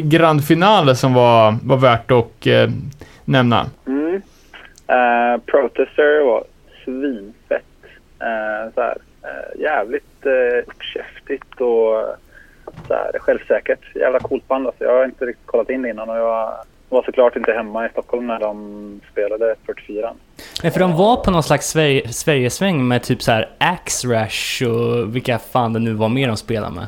grand 0.03 0.45
finale 0.45 0.95
som 0.95 1.13
var, 1.13 1.55
var 1.63 1.77
värt 1.77 2.11
att 2.11 2.47
eh, 2.47 2.69
nämna? 3.25 3.65
Mm. 3.88 4.21
Uh, 4.89 5.41
Protester 5.45 6.25
var 6.25 6.43
svinfett. 6.85 7.63
Uh, 8.21 8.73
så 8.75 8.81
här, 8.81 8.97
eh, 9.23 9.61
jävligt 9.61 10.25
uh, 10.25 10.63
uppkäftigt 10.67 11.61
och 11.61 12.15
så 12.88 12.93
här, 12.93 13.11
självsäkert. 13.19 13.95
Jävla 13.95 14.19
coolt 14.19 14.47
band 14.47 14.68
alltså. 14.68 14.84
Jag 14.84 14.97
har 14.97 15.05
inte 15.05 15.26
riktigt 15.26 15.45
kollat 15.47 15.69
in 15.69 15.81
det 15.81 15.89
innan 15.89 16.09
och 16.09 16.18
jag 16.18 16.53
var 16.89 17.03
såklart 17.03 17.35
inte 17.35 17.51
hemma 17.53 17.85
i 17.85 17.89
Stockholm 17.89 18.27
när 18.27 18.39
de 18.39 19.01
spelade 19.11 19.55
44. 19.65 20.14
Nej, 20.64 20.72
för 20.72 20.80
de 20.80 20.97
var 20.97 21.15
på 21.23 21.31
någon 21.31 21.43
slags 21.43 21.68
Sverige, 21.69 22.07
Sverigesväng 22.07 22.88
med 22.88 23.03
typ 23.03 23.22
så 23.22 23.31
här 23.31 23.49
Axe 23.57 24.07
Rash 24.07 24.64
och 24.69 25.15
vilka 25.15 25.39
fan 25.39 25.73
det 25.73 25.80
nu 25.80 25.93
var 25.93 26.09
mer 26.09 26.27
de 26.27 26.38
spelade 26.38 26.76
med. 26.76 26.88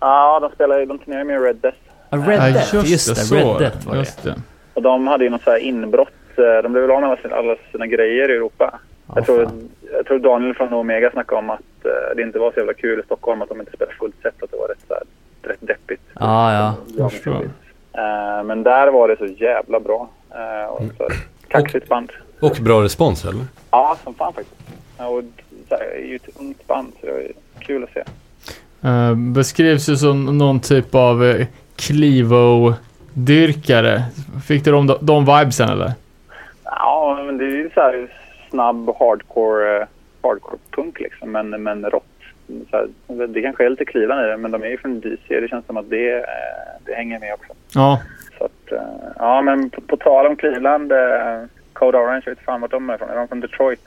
Ja, 0.00 0.40
de 0.40 0.50
spelade 0.54 0.86
de 0.86 0.98
turnerade 0.98 1.24
med 1.24 1.42
Red 1.42 1.56
Death. 1.56 1.78
Ja, 2.10 2.18
Red 2.18 2.38
Ja, 2.38 2.50
Death, 2.52 2.74
just, 2.74 3.08
det, 3.08 3.14
så. 3.14 3.34
Red 3.34 3.58
Death 3.58 3.86
var 3.86 3.92
det. 3.94 3.98
Just 3.98 4.22
det. 4.22 4.34
Och 4.74 4.82
de 4.82 5.06
hade 5.06 5.24
ju 5.24 5.30
något 5.30 5.42
så 5.42 5.50
här 5.50 5.58
inbrott. 5.58 6.08
eh, 6.36 6.62
De 6.62 6.72
blev 6.72 6.82
väl 6.82 6.90
av 6.90 7.00
med 7.00 7.10
alla 7.10 7.20
sina, 7.22 7.36
alla 7.36 7.56
sina 7.72 7.86
grejer 7.86 8.28
i 8.30 8.34
Europa. 8.34 8.78
Ja, 9.06 9.12
jag, 9.16 9.26
tror, 9.26 9.44
fan. 9.44 9.68
jag 9.92 10.06
tror 10.06 10.18
Daniel 10.18 10.54
från 10.54 10.72
Omega 10.72 11.10
snackade 11.10 11.38
om 11.38 11.50
att 11.50 11.60
eh, 11.84 12.16
det 12.16 12.22
inte 12.22 12.38
var 12.38 12.52
så 12.52 12.58
jävla 12.58 12.74
kul 12.74 13.00
i 13.00 13.02
Stockholm 13.02 13.42
att 13.42 13.48
de 13.48 13.60
inte 13.60 13.72
spelade 13.72 13.96
fullt 13.96 14.14
set. 14.22 14.42
Att 14.42 14.50
det 14.50 14.56
var 14.56 14.68
rätt, 14.68 14.84
så 14.88 14.94
här, 14.94 15.02
rätt 15.42 15.60
deppigt. 15.60 16.02
Ja, 16.14 16.54
ja. 16.54 16.74
Jag 16.96 17.12
förstår. 17.12 17.50
Eh, 17.92 18.42
men 18.44 18.62
där 18.62 18.88
var 18.88 19.08
det 19.08 19.16
så 19.16 19.26
jävla 19.26 19.80
bra. 19.80 20.08
Uh, 20.34 20.64
och 20.70 20.82
så, 20.98 21.02
här, 21.02 21.12
kaxigt 21.48 21.88
band. 21.88 22.12
Och 22.40 22.56
bra 22.60 22.82
respons 22.82 23.24
eller? 23.24 23.44
Ja, 23.70 23.96
som 24.04 24.14
fan 24.14 24.32
faktiskt. 24.32 24.60
Och 24.96 25.22
så 25.68 25.76
det 25.76 25.84
är 25.84 26.06
ju 26.06 26.16
ett 26.16 26.28
ungt 26.40 26.66
band 26.66 26.92
så 27.00 27.06
det 27.06 27.12
är 27.12 27.32
kul 27.58 27.84
att 27.84 27.92
se. 27.92 28.04
Eh, 28.88 29.14
beskrivs 29.14 29.88
ju 29.88 29.96
som 29.96 30.38
någon 30.38 30.60
typ 30.60 30.94
av 30.94 31.22
uh, 31.22 31.46
Clivo-dyrkare. 31.76 34.02
Fick 34.46 34.64
du 34.64 34.72
de, 34.72 34.96
de 35.00 35.24
vibesen 35.24 35.68
eller? 35.68 35.92
Ja, 36.64 37.22
men 37.26 37.38
det 37.38 37.44
är 37.44 37.56
ju 37.56 37.70
så 37.74 37.80
här 37.80 38.12
snabb 38.50 38.90
hardcore, 38.98 39.80
eh, 39.80 39.86
hardcore 40.22 40.58
punk 40.70 41.00
liksom, 41.00 41.32
men, 41.32 41.62
men 41.62 41.84
rock. 41.84 42.04
Så 42.70 42.76
här, 42.76 43.26
det 43.26 43.42
kanske 43.42 43.64
är 43.64 43.70
lite 43.70 43.84
Cleveland 43.84 44.26
i 44.26 44.28
det, 44.28 44.36
men 44.36 44.50
de 44.50 44.62
är 44.62 44.68
ju 44.68 44.78
från 44.78 45.00
DC. 45.00 45.40
Det 45.40 45.48
känns 45.48 45.66
som 45.66 45.76
att 45.76 45.90
det, 45.90 46.14
eh, 46.14 46.24
det 46.84 46.94
hänger 46.94 47.20
med 47.20 47.34
också. 47.34 47.52
Ja. 47.74 48.00
Så 48.38 48.44
att, 48.44 48.72
eh, 48.72 49.12
ja, 49.18 49.42
men 49.42 49.70
på, 49.70 49.80
på 49.80 49.96
tal 49.96 50.26
om 50.26 50.36
Cleveland, 50.36 50.92
eh, 50.92 51.44
Code 51.72 51.98
Orange, 51.98 52.22
jag 52.24 52.34
vet 52.34 52.44
fan 52.44 52.60
vart 52.60 52.70
de 52.70 52.90
är 52.90 52.94
ifrån. 52.94 53.10
Är 53.10 53.16
de 53.16 53.28
från 53.28 53.40
Detroit? 53.40 53.80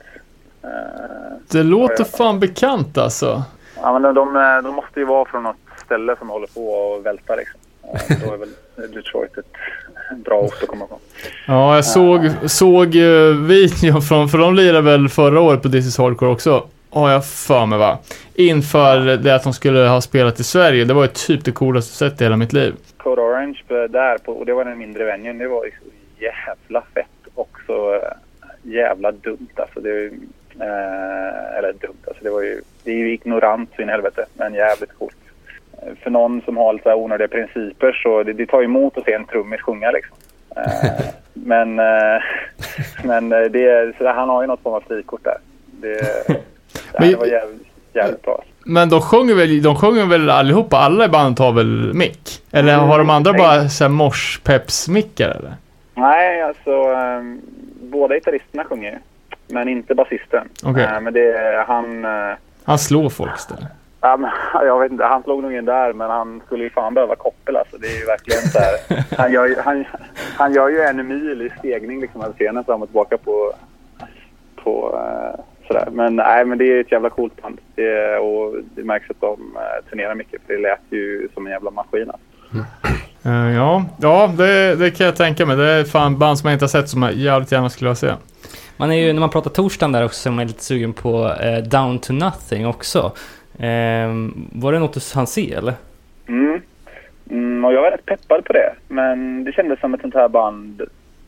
Det 1.50 1.62
låter 1.62 2.04
fan 2.04 2.40
bekant 2.40 2.98
alltså. 2.98 3.42
ja, 3.82 3.92
men 3.92 4.02
de, 4.02 4.14
de, 4.14 4.60
de 4.64 4.74
måste 4.74 5.00
ju 5.00 5.06
vara 5.06 5.24
från 5.24 5.42
något 5.42 5.56
ställe 5.84 6.16
som 6.18 6.30
håller 6.30 6.46
på 6.46 6.68
och 6.68 7.06
välta 7.06 7.34
liksom. 7.34 7.60
Då 8.24 8.32
är 8.32 8.36
väl 8.36 8.48
Detroit 8.92 9.38
ett 9.38 10.18
bra 10.24 10.40
ort 10.40 10.62
att 10.62 10.68
komma 10.68 10.84
ifrån. 10.84 10.98
Ja, 11.46 11.74
jag 11.74 11.84
såg, 11.84 12.30
såg 12.46 12.88
videon 13.46 14.02
från, 14.02 14.28
för 14.28 14.38
de 14.38 14.54
lirade 14.54 14.80
väl 14.80 15.08
förra 15.08 15.40
året 15.40 15.62
på 15.62 15.68
This 15.68 15.86
is 15.86 15.98
Hardcore 15.98 16.30
också. 16.30 16.68
Har 16.94 17.10
jag 17.10 17.26
för 17.26 17.66
mig 17.66 17.78
va? 17.78 17.98
Inför 18.34 19.16
det 19.16 19.34
att 19.34 19.42
de 19.44 19.52
skulle 19.52 19.78
ha 19.80 20.00
spelat 20.00 20.40
i 20.40 20.44
Sverige. 20.44 20.84
Det 20.84 20.94
var 20.94 21.02
ju 21.02 21.08
typ 21.08 21.44
det 21.44 21.52
coolaste 21.52 21.94
sett 21.96 22.20
i 22.20 22.24
hela 22.24 22.36
mitt 22.36 22.52
liv. 22.52 22.74
Code 22.96 23.22
Orange 23.22 23.58
på- 23.68 23.86
där 23.86 24.18
på, 24.18 24.32
och 24.32 24.46
det 24.46 24.52
var 24.54 24.64
den 24.64 24.78
mindre 24.78 25.04
venuen. 25.04 25.38
Det 25.38 25.48
var 25.48 25.64
ju 25.64 25.70
så 25.70 26.22
jävla 26.22 26.82
fett 26.94 27.06
och 27.34 27.50
så 27.66 27.94
eh, 27.94 28.00
jävla 28.62 29.12
dumt 29.12 29.48
alltså. 29.56 29.80
Det, 29.80 30.04
eh, 30.60 31.58
eller 31.58 31.72
dumt 31.80 31.96
alltså. 32.06 32.24
Det 32.24 32.30
var 32.30 32.42
ju, 32.42 32.60
det 32.84 32.90
är 32.90 32.96
ju 32.96 33.12
ignorant 33.12 33.70
så 33.76 33.82
in 33.82 33.88
i 33.88 33.92
helvete 33.92 34.24
men 34.34 34.54
jävligt 34.54 34.98
coolt. 34.98 35.16
Eh, 35.72 35.92
För 36.02 36.10
någon 36.10 36.42
som 36.44 36.56
har 36.56 36.72
lite 36.72 36.94
onödiga 36.94 37.28
principer 37.28 37.92
så 38.02 38.22
det, 38.22 38.32
det 38.32 38.46
tar 38.46 38.62
emot 38.62 38.98
att 38.98 39.04
se 39.04 39.12
en 39.12 39.24
trummis 39.26 39.60
sjunga 39.60 39.90
liksom. 39.90 40.16
Eh, 40.56 40.90
men 41.32 41.78
eh, 41.78 42.22
men 43.04 43.32
eh, 43.32 43.40
det, 43.50 43.64
är- 43.68 43.94
så 43.98 44.04
där, 44.04 44.12
han 44.12 44.28
har 44.28 44.42
ju 44.42 44.46
något 44.48 44.62
form 44.62 44.74
av 44.74 44.80
frikort 44.88 45.24
där. 45.24 45.36
Det, 45.80 46.00
Men- 46.98 47.08
det 47.10 47.16
var 47.16 47.26
jävligt, 47.26 47.66
jävligt 47.92 48.22
bra. 48.22 48.42
Men 48.66 48.88
de 48.88 49.00
sjunger 49.00 49.34
väl, 49.34 49.62
de 49.62 49.76
sjunger 49.76 50.06
väl 50.06 50.30
allihopa? 50.30 50.76
Alla 50.76 51.04
i 51.04 51.08
bandet 51.08 51.38
har 51.38 51.52
väl 51.52 51.94
mick? 51.94 52.42
Eller 52.52 52.76
har 52.76 52.98
de 52.98 53.10
andra 53.10 53.32
bara 53.32 53.68
såhär 53.68 53.88
morspeps-mickar 53.88 55.28
eller? 55.30 55.54
Nej, 55.94 56.42
alltså 56.42 56.70
um, 56.92 57.40
båda 57.82 58.14
gitarristerna 58.14 58.64
sjunger 58.64 58.90
ju. 58.90 58.98
Men 59.54 59.68
inte 59.68 59.94
basisten. 59.94 60.48
Okej. 60.64 60.82
Eh, 60.84 61.00
men 61.00 61.12
det 61.12 61.32
är 61.32 61.64
han... 61.64 62.04
eh, 62.04 62.36
Han 62.64 62.78
slår 62.78 63.08
folk 63.10 63.30
istället. 63.38 63.64
ja, 64.00 64.16
men, 64.16 64.30
jag 64.66 64.80
vet 64.80 64.92
inte, 64.92 65.04
han 65.04 65.22
slog 65.22 65.42
nog 65.42 65.52
in 65.54 65.64
där 65.64 65.92
men 65.92 66.10
han 66.10 66.42
skulle 66.46 66.64
ju 66.64 66.70
fan 66.70 66.94
behöva 66.94 67.16
koppel 67.16 67.56
alltså. 67.56 67.76
Det 67.78 67.86
är 67.86 67.98
ju 68.00 68.04
verkligen 68.06 68.42
så 68.42 68.58
här. 68.58 69.04
Han 69.18 69.32
gör, 69.32 69.46
ju- 69.46 69.60
han, 69.64 69.84
han 70.36 70.54
gör 70.54 70.68
ju 70.68 70.80
en 70.80 71.08
mil 71.08 71.42
i 71.42 71.58
stegning 71.58 72.00
liksom 72.00 72.20
över 72.22 72.32
scenen 72.34 72.64
fram 72.64 72.82
och 72.82 72.88
tillbaka 72.88 73.18
på... 73.18 73.52
på 74.64 74.98
eh, 74.98 75.40
sådär. 75.66 75.88
Men 75.92 76.16
nej, 76.16 76.44
men 76.44 76.58
det 76.58 76.64
är 76.64 76.80
ett 76.80 76.92
jävla 76.92 77.10
coolt 77.10 77.42
band. 77.42 77.58
Det, 77.74 78.18
och 78.18 78.54
det 78.74 78.84
märks 78.84 79.10
att 79.10 79.20
de 79.20 79.32
uh, 79.32 79.90
turnerar 79.90 80.14
mycket 80.14 80.42
för 80.46 80.54
det 80.54 80.60
lät 80.60 80.80
ju 80.90 81.28
som 81.34 81.46
en 81.46 81.52
jävla 81.52 81.70
maskin. 81.70 82.10
Alltså. 82.10 82.64
Eh, 83.26 83.54
ja, 83.54 83.84
ja 84.00 84.30
det, 84.38 84.76
det 84.76 84.90
kan 84.90 85.06
jag 85.06 85.16
tänka 85.16 85.46
mig. 85.46 85.56
Det 85.56 85.70
är 85.70 85.84
fan 85.84 86.18
band 86.18 86.38
som 86.38 86.48
jag 86.48 86.54
inte 86.54 86.62
har 86.62 86.68
sett 86.68 86.88
som 86.88 87.02
jag 87.02 87.12
jävligt 87.12 87.52
gärna 87.52 87.70
skulle 87.70 87.88
vilja 87.88 87.94
se. 87.94 88.12
Man 88.76 88.92
är 88.92 89.06
ju, 89.06 89.12
när 89.12 89.20
man 89.20 89.30
pratar 89.30 89.50
torsdagen 89.50 89.92
där 89.92 90.04
också, 90.04 90.20
så 90.20 90.28
är 90.28 90.32
man 90.32 90.46
lite 90.46 90.64
sugen 90.64 90.92
på 90.92 91.32
eh, 91.42 91.58
Down 91.58 91.98
to 91.98 92.12
Nothing 92.12 92.66
också. 92.66 93.12
Ehm, 93.58 94.48
var 94.52 94.72
det 94.72 94.78
något 94.78 94.92
du 94.92 95.00
hann 95.14 95.26
se 95.26 95.54
eller? 95.54 95.74
Mm. 96.28 96.60
Mm, 97.30 97.64
och 97.64 97.72
jag 97.72 97.82
var 97.82 97.90
rätt 97.90 98.06
peppad 98.06 98.44
på 98.44 98.52
det. 98.52 98.74
Men 98.88 99.44
det 99.44 99.52
kändes 99.52 99.80
som 99.80 99.94
ett 99.94 100.00
sånt 100.00 100.14
här 100.14 100.28
band. 100.28 100.82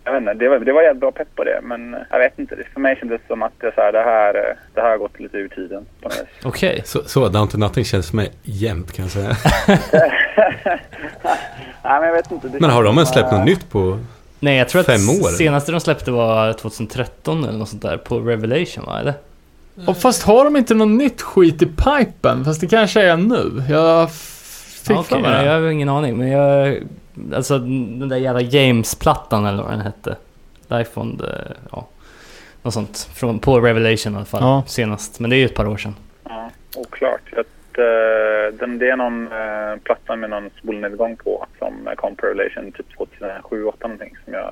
Jag 0.06 0.12
vet 0.12 0.20
inte, 0.20 0.34
det 0.34 0.48
var, 0.48 0.58
det 0.58 0.72
var 0.72 0.82
jävligt 0.82 1.00
bra 1.00 1.12
pepp 1.12 1.34
på 1.36 1.44
det. 1.44 1.60
Men 1.62 1.96
jag 2.10 2.18
vet 2.18 2.38
inte, 2.38 2.54
det- 2.56 2.64
för 2.74 2.80
mig 2.80 2.96
kändes 3.00 3.20
det 3.20 3.26
som 3.26 3.42
att 3.42 3.52
det, 3.60 3.72
så 3.74 3.80
här, 3.80 3.92
det, 3.92 3.98
här, 4.02 4.32
det 4.74 4.80
här 4.80 4.90
har 4.90 4.98
gått 4.98 5.20
lite 5.20 5.36
ur 5.36 5.48
tiden. 5.48 5.86
På 6.02 6.08
något 6.08 6.18
vis. 6.18 6.44
Okej. 6.44 6.82
Så, 6.84 7.02
så 7.06 7.28
Down 7.28 7.48
to 7.48 7.58
Nothing 7.58 7.84
känns 7.84 8.10
för 8.10 8.16
mig 8.16 8.30
jämt 8.42 8.92
kan 8.92 9.04
jag 9.04 9.12
säga. 9.12 9.36
Nej, 11.84 12.00
men 12.00 12.02
jag 12.08 12.12
vet 12.12 12.30
inte. 12.30 12.48
Det 12.48 12.60
Men 12.60 12.70
har 12.70 12.84
de 12.84 12.94
ens 12.96 13.10
släppt 13.12 13.32
något 13.32 13.44
nytt 13.44 13.70
på... 13.70 13.98
Nej, 14.40 14.56
jag 14.58 14.68
tror 14.68 14.80
att 14.80 14.86
Fem 14.86 15.08
år? 15.10 15.28
senaste 15.36 15.72
de 15.72 15.80
släppte 15.80 16.10
var 16.10 16.52
2013 16.52 17.44
eller 17.44 17.58
något 17.58 17.68
sånt 17.68 17.82
där 17.82 17.96
på 17.96 18.18
Revelation 18.20 18.84
va, 18.84 19.00
eller? 19.00 19.14
Och 19.86 19.96
fast 19.96 20.22
har 20.22 20.44
de 20.44 20.56
inte 20.56 20.74
något 20.74 20.88
nytt 20.88 21.22
skit 21.22 21.62
i 21.62 21.66
pipen? 21.66 22.44
Fast 22.44 22.60
det 22.60 22.66
kanske 22.66 23.02
är 23.02 23.16
nu. 23.16 23.62
Jag 23.70 24.10
fick 24.12 24.86
för 24.86 24.94
Okej, 24.94 25.22
mig 25.22 25.30
jag 25.30 25.44
det. 25.44 25.50
har 25.64 25.70
ingen 25.70 25.88
aning, 25.88 26.16
men 26.16 26.28
jag... 26.28 26.76
Alltså 27.34 27.58
den 27.58 28.08
där 28.08 28.16
jävla 28.16 28.40
James-plattan 28.40 29.46
eller 29.46 29.62
vad 29.62 29.72
den 29.72 29.80
hette. 29.80 30.16
Life 30.68 31.00
on 31.00 31.18
the... 31.18 31.24
Ja. 31.72 31.86
Något 32.62 32.74
sånt. 32.74 33.08
Från, 33.14 33.38
på 33.38 33.60
Revelation 33.60 34.12
i 34.12 34.16
alla 34.16 34.24
fall. 34.24 34.42
Ja. 34.42 34.62
Senast. 34.66 35.20
Men 35.20 35.30
det 35.30 35.36
är 35.36 35.38
ju 35.38 35.44
ett 35.44 35.54
par 35.54 35.68
år 35.68 35.76
sedan. 35.76 35.94
Ja, 36.24 36.50
oklart. 36.76 37.20
Att, 37.32 37.78
eh, 37.78 38.58
den, 38.58 38.78
det 38.78 38.88
är 38.90 38.96
någon 38.96 39.22
uh, 39.32 39.78
platta 39.84 40.16
med 40.16 40.30
någon 40.30 40.50
spolnedgång 40.62 41.16
på 41.16 41.46
som 41.58 41.74
kom 41.96 42.16
på 42.16 42.26
Revelation 42.26 42.72
typ 42.72 42.86
2007-2008 43.50 43.72
någonting. 43.82 44.16
Som 44.24 44.32
jag, 44.34 44.50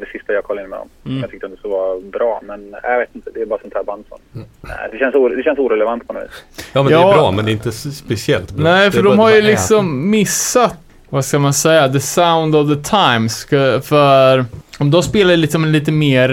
det 0.00 0.06
sista 0.12 0.32
jag 0.32 0.44
kollade 0.44 0.64
in 0.64 0.70
med 0.70 0.78
dem. 0.78 0.88
Mm. 1.06 1.20
Jag 1.20 1.30
tyckte 1.30 1.46
att 1.46 1.52
det 1.52 1.58
så 1.62 1.68
var 1.68 2.00
bra. 2.00 2.40
Men 2.42 2.76
jag 2.82 2.98
vet 2.98 3.14
inte, 3.14 3.30
det 3.34 3.40
är 3.42 3.46
bara 3.46 3.60
sånt 3.60 3.74
här 3.74 3.82
band 3.84 4.04
som... 4.08 4.18
Nej, 4.60 4.88
det, 4.92 4.98
känns 4.98 5.14
det 5.36 5.42
känns 5.42 5.58
orelevant 5.58 6.06
på 6.06 6.12
något 6.12 6.22
vis. 6.22 6.44
Ja 6.72 6.82
men 6.82 6.92
Ja. 6.92 6.98
det 6.98 7.04
är 7.12 7.12
bra 7.14 7.30
men 7.30 7.44
det 7.44 7.50
är 7.50 7.52
inte 7.52 7.72
speciellt 7.72 8.52
bra. 8.52 8.64
Nej, 8.64 8.90
för 8.90 9.02
de 9.02 9.16
bara- 9.16 9.16
har 9.16 9.30
ju 9.30 9.40
bara 9.40 9.46
är. 9.48 9.50
liksom 9.50 10.10
missat, 10.10 10.78
vad 11.14 11.24
ska 11.24 11.38
man 11.38 11.54
säga, 11.54 11.88
the 11.88 12.00
sound 12.00 12.56
of 12.56 12.68
the 12.68 12.90
times. 12.90 13.46
För 13.82 14.44
om 14.78 14.90
de 14.90 15.02
spelar 15.02 15.36
liksom 15.36 15.64
lite 15.64 15.92
mer 15.92 16.28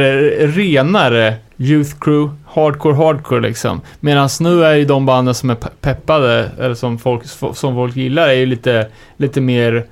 renare 0.48 1.36
youth 1.58 2.00
crew, 2.00 2.38
hardcore, 2.48 2.96
hardcore 2.96 3.42
liksom. 3.42 3.82
Medan 4.00 4.30
nu 4.40 4.64
är 4.64 4.76
ju 4.76 4.86
de 4.86 5.06
banden 5.06 5.36
som 5.36 5.50
är 5.50 5.56
peppade, 5.56 6.52
eller 6.60 6.76
som 6.76 7.00
folk, 7.00 7.24
som 7.54 7.76
folk 7.76 7.96
gillar, 7.96 8.28
är 8.28 8.34
ju 8.34 8.46
lite, 8.46 8.88
lite 9.18 9.42
mer, 9.42 9.86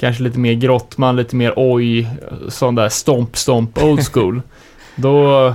kanske 0.00 0.22
lite 0.22 0.38
mer 0.38 0.52
grottman, 0.52 1.16
lite 1.16 1.36
mer 1.36 1.52
oj, 1.56 2.08
sån 2.48 2.74
där 2.74 2.88
stomp, 2.88 3.36
stomp, 3.36 3.82
old 3.82 4.06
school. 4.12 4.42
Då, 4.96 5.54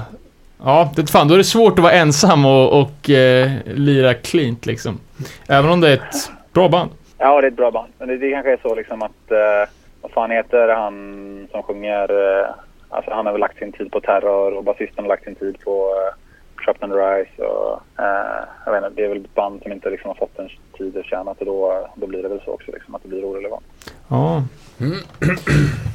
ja, 0.64 0.91
det, 0.95 1.11
fan, 1.11 1.27
då 1.27 1.34
är 1.34 1.38
det 1.38 1.43
svårt 1.43 1.73
att 1.73 1.84
vara 1.84 1.93
ensam 1.93 2.45
och, 2.45 2.81
och 2.81 3.09
eh, 3.09 3.51
lira 3.76 4.14
cleant 4.14 4.65
liksom. 4.65 4.99
Även 5.47 5.72
om 5.72 5.81
det 5.81 5.89
är 5.89 5.93
ett 5.93 6.31
bra 6.53 6.69
band. 6.69 6.89
Ja, 7.18 7.41
det 7.41 7.48
är 7.48 7.52
ett 7.52 7.57
bra 7.57 7.72
band. 7.72 7.94
Men 7.98 8.07
det, 8.07 8.18
det 8.18 8.31
kanske 8.31 8.53
är 8.53 8.60
så 8.61 8.76
liksom 8.76 9.02
att... 9.02 9.31
Eh, 9.31 9.69
vad 10.02 10.11
fan 10.11 10.31
heter 10.31 10.68
han 10.68 11.48
som 11.52 11.64
sjunger? 11.64 12.39
Eh, 12.39 12.49
alltså 12.89 13.11
han 13.11 13.26
har 13.26 13.34
väl 13.34 13.41
lagt 13.41 13.57
sin 13.57 13.72
tid 13.72 13.91
på 13.91 14.02
Terror 14.02 14.53
och 14.57 14.64
basisten 14.64 15.03
har 15.03 15.07
lagt 15.07 15.23
sin 15.23 15.35
tid 15.35 15.57
på 15.64 15.72
eh, 15.72 16.64
Trapped 16.64 16.84
and 16.84 16.94
Rise 16.94 17.44
och... 17.44 17.81
Eh, 17.99 18.44
jag 18.65 18.72
vet 18.72 18.84
inte, 18.84 19.02
det 19.02 19.06
är 19.06 19.10
väl 19.10 19.26
ett 19.26 19.35
band 19.35 19.61
som 19.64 19.72
inte 19.72 19.89
liksom 19.89 20.07
har 20.07 20.15
fått 20.15 20.39
en 20.39 20.49
tid 20.77 20.98
att 20.98 21.06
tjäna 21.06 21.31
och 21.31 21.45
då, 21.45 21.88
då 21.95 22.07
blir 22.07 22.23
det 22.23 22.30
väl 22.30 22.41
så 22.45 22.52
också 22.52 22.72
liksom 22.72 22.95
att 22.95 23.03
det 23.03 23.10
blir 23.10 23.26
orelevant. 23.26 23.65
Ja. 24.07 24.44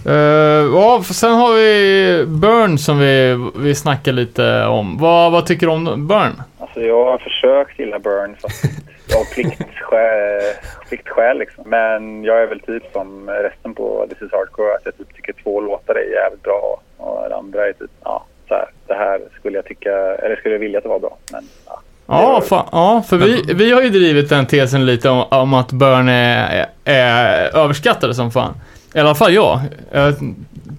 Eh, 0.06 0.64
ja, 0.74 1.02
för 1.02 1.14
sen 1.14 1.32
har 1.32 1.54
vi 1.54 2.24
Burn 2.26 2.78
som 2.78 2.98
vi, 2.98 3.36
vi 3.56 3.74
snackar 3.74 4.12
lite 4.12 4.66
om. 4.66 4.98
Vad, 4.98 5.32
vad 5.32 5.46
tycker 5.46 5.66
du 5.66 5.72
om 5.72 5.84
Burn? 6.08 6.42
Alltså 6.58 6.80
jag 6.80 7.04
har 7.04 7.18
försökt 7.18 7.78
gilla 7.78 7.98
Burn 7.98 8.36
fast 8.40 8.64
av 9.20 9.24
pliktskäl, 9.34 10.42
pliktskäl 10.88 11.38
liksom. 11.38 11.64
Men 11.66 12.24
jag 12.24 12.42
är 12.42 12.46
väl 12.46 12.60
typ 12.60 12.82
som 12.92 13.30
resten 13.30 13.74
på 13.74 14.06
This 14.08 14.22
is 14.22 14.32
Hardcore 14.32 14.74
att 14.74 14.84
jag 14.84 14.98
typ 14.98 15.14
tycker 15.14 15.32
två 15.42 15.60
låtar 15.60 15.94
är 15.94 16.12
jävligt 16.12 16.42
bra 16.42 16.80
och 16.96 17.28
det 17.28 17.36
andra 17.36 17.68
är 17.68 17.72
typ, 17.72 17.90
ja, 18.04 18.24
så 18.48 18.54
här, 18.54 18.66
det 18.86 18.94
här 18.94 19.20
skulle 19.38 19.58
jag 19.58 19.64
tycka, 19.64 19.90
eller 19.90 20.36
skulle 20.36 20.54
jag 20.54 20.60
vilja 20.60 20.78
att 20.78 20.82
det 20.84 20.88
var 20.90 20.98
bra. 20.98 21.16
Men 21.32 21.48
ja, 21.66 21.80
Ja, 22.06 22.40
fan, 22.40 22.66
ja 22.72 23.02
för 23.08 23.16
vi, 23.16 23.42
vi 23.54 23.72
har 23.72 23.82
ju 23.82 23.90
drivit 23.90 24.28
den 24.28 24.46
tesen 24.46 24.86
lite 24.86 25.08
om, 25.10 25.24
om 25.30 25.54
att 25.54 25.72
Burn 25.72 26.08
är, 26.08 26.66
är 26.84 27.56
överskattade 27.56 28.14
som 28.14 28.30
fan. 28.30 28.54
I 28.94 28.98
alla 28.98 29.14
fall 29.14 29.32
jag. 29.34 29.60
Eh, 29.92 30.10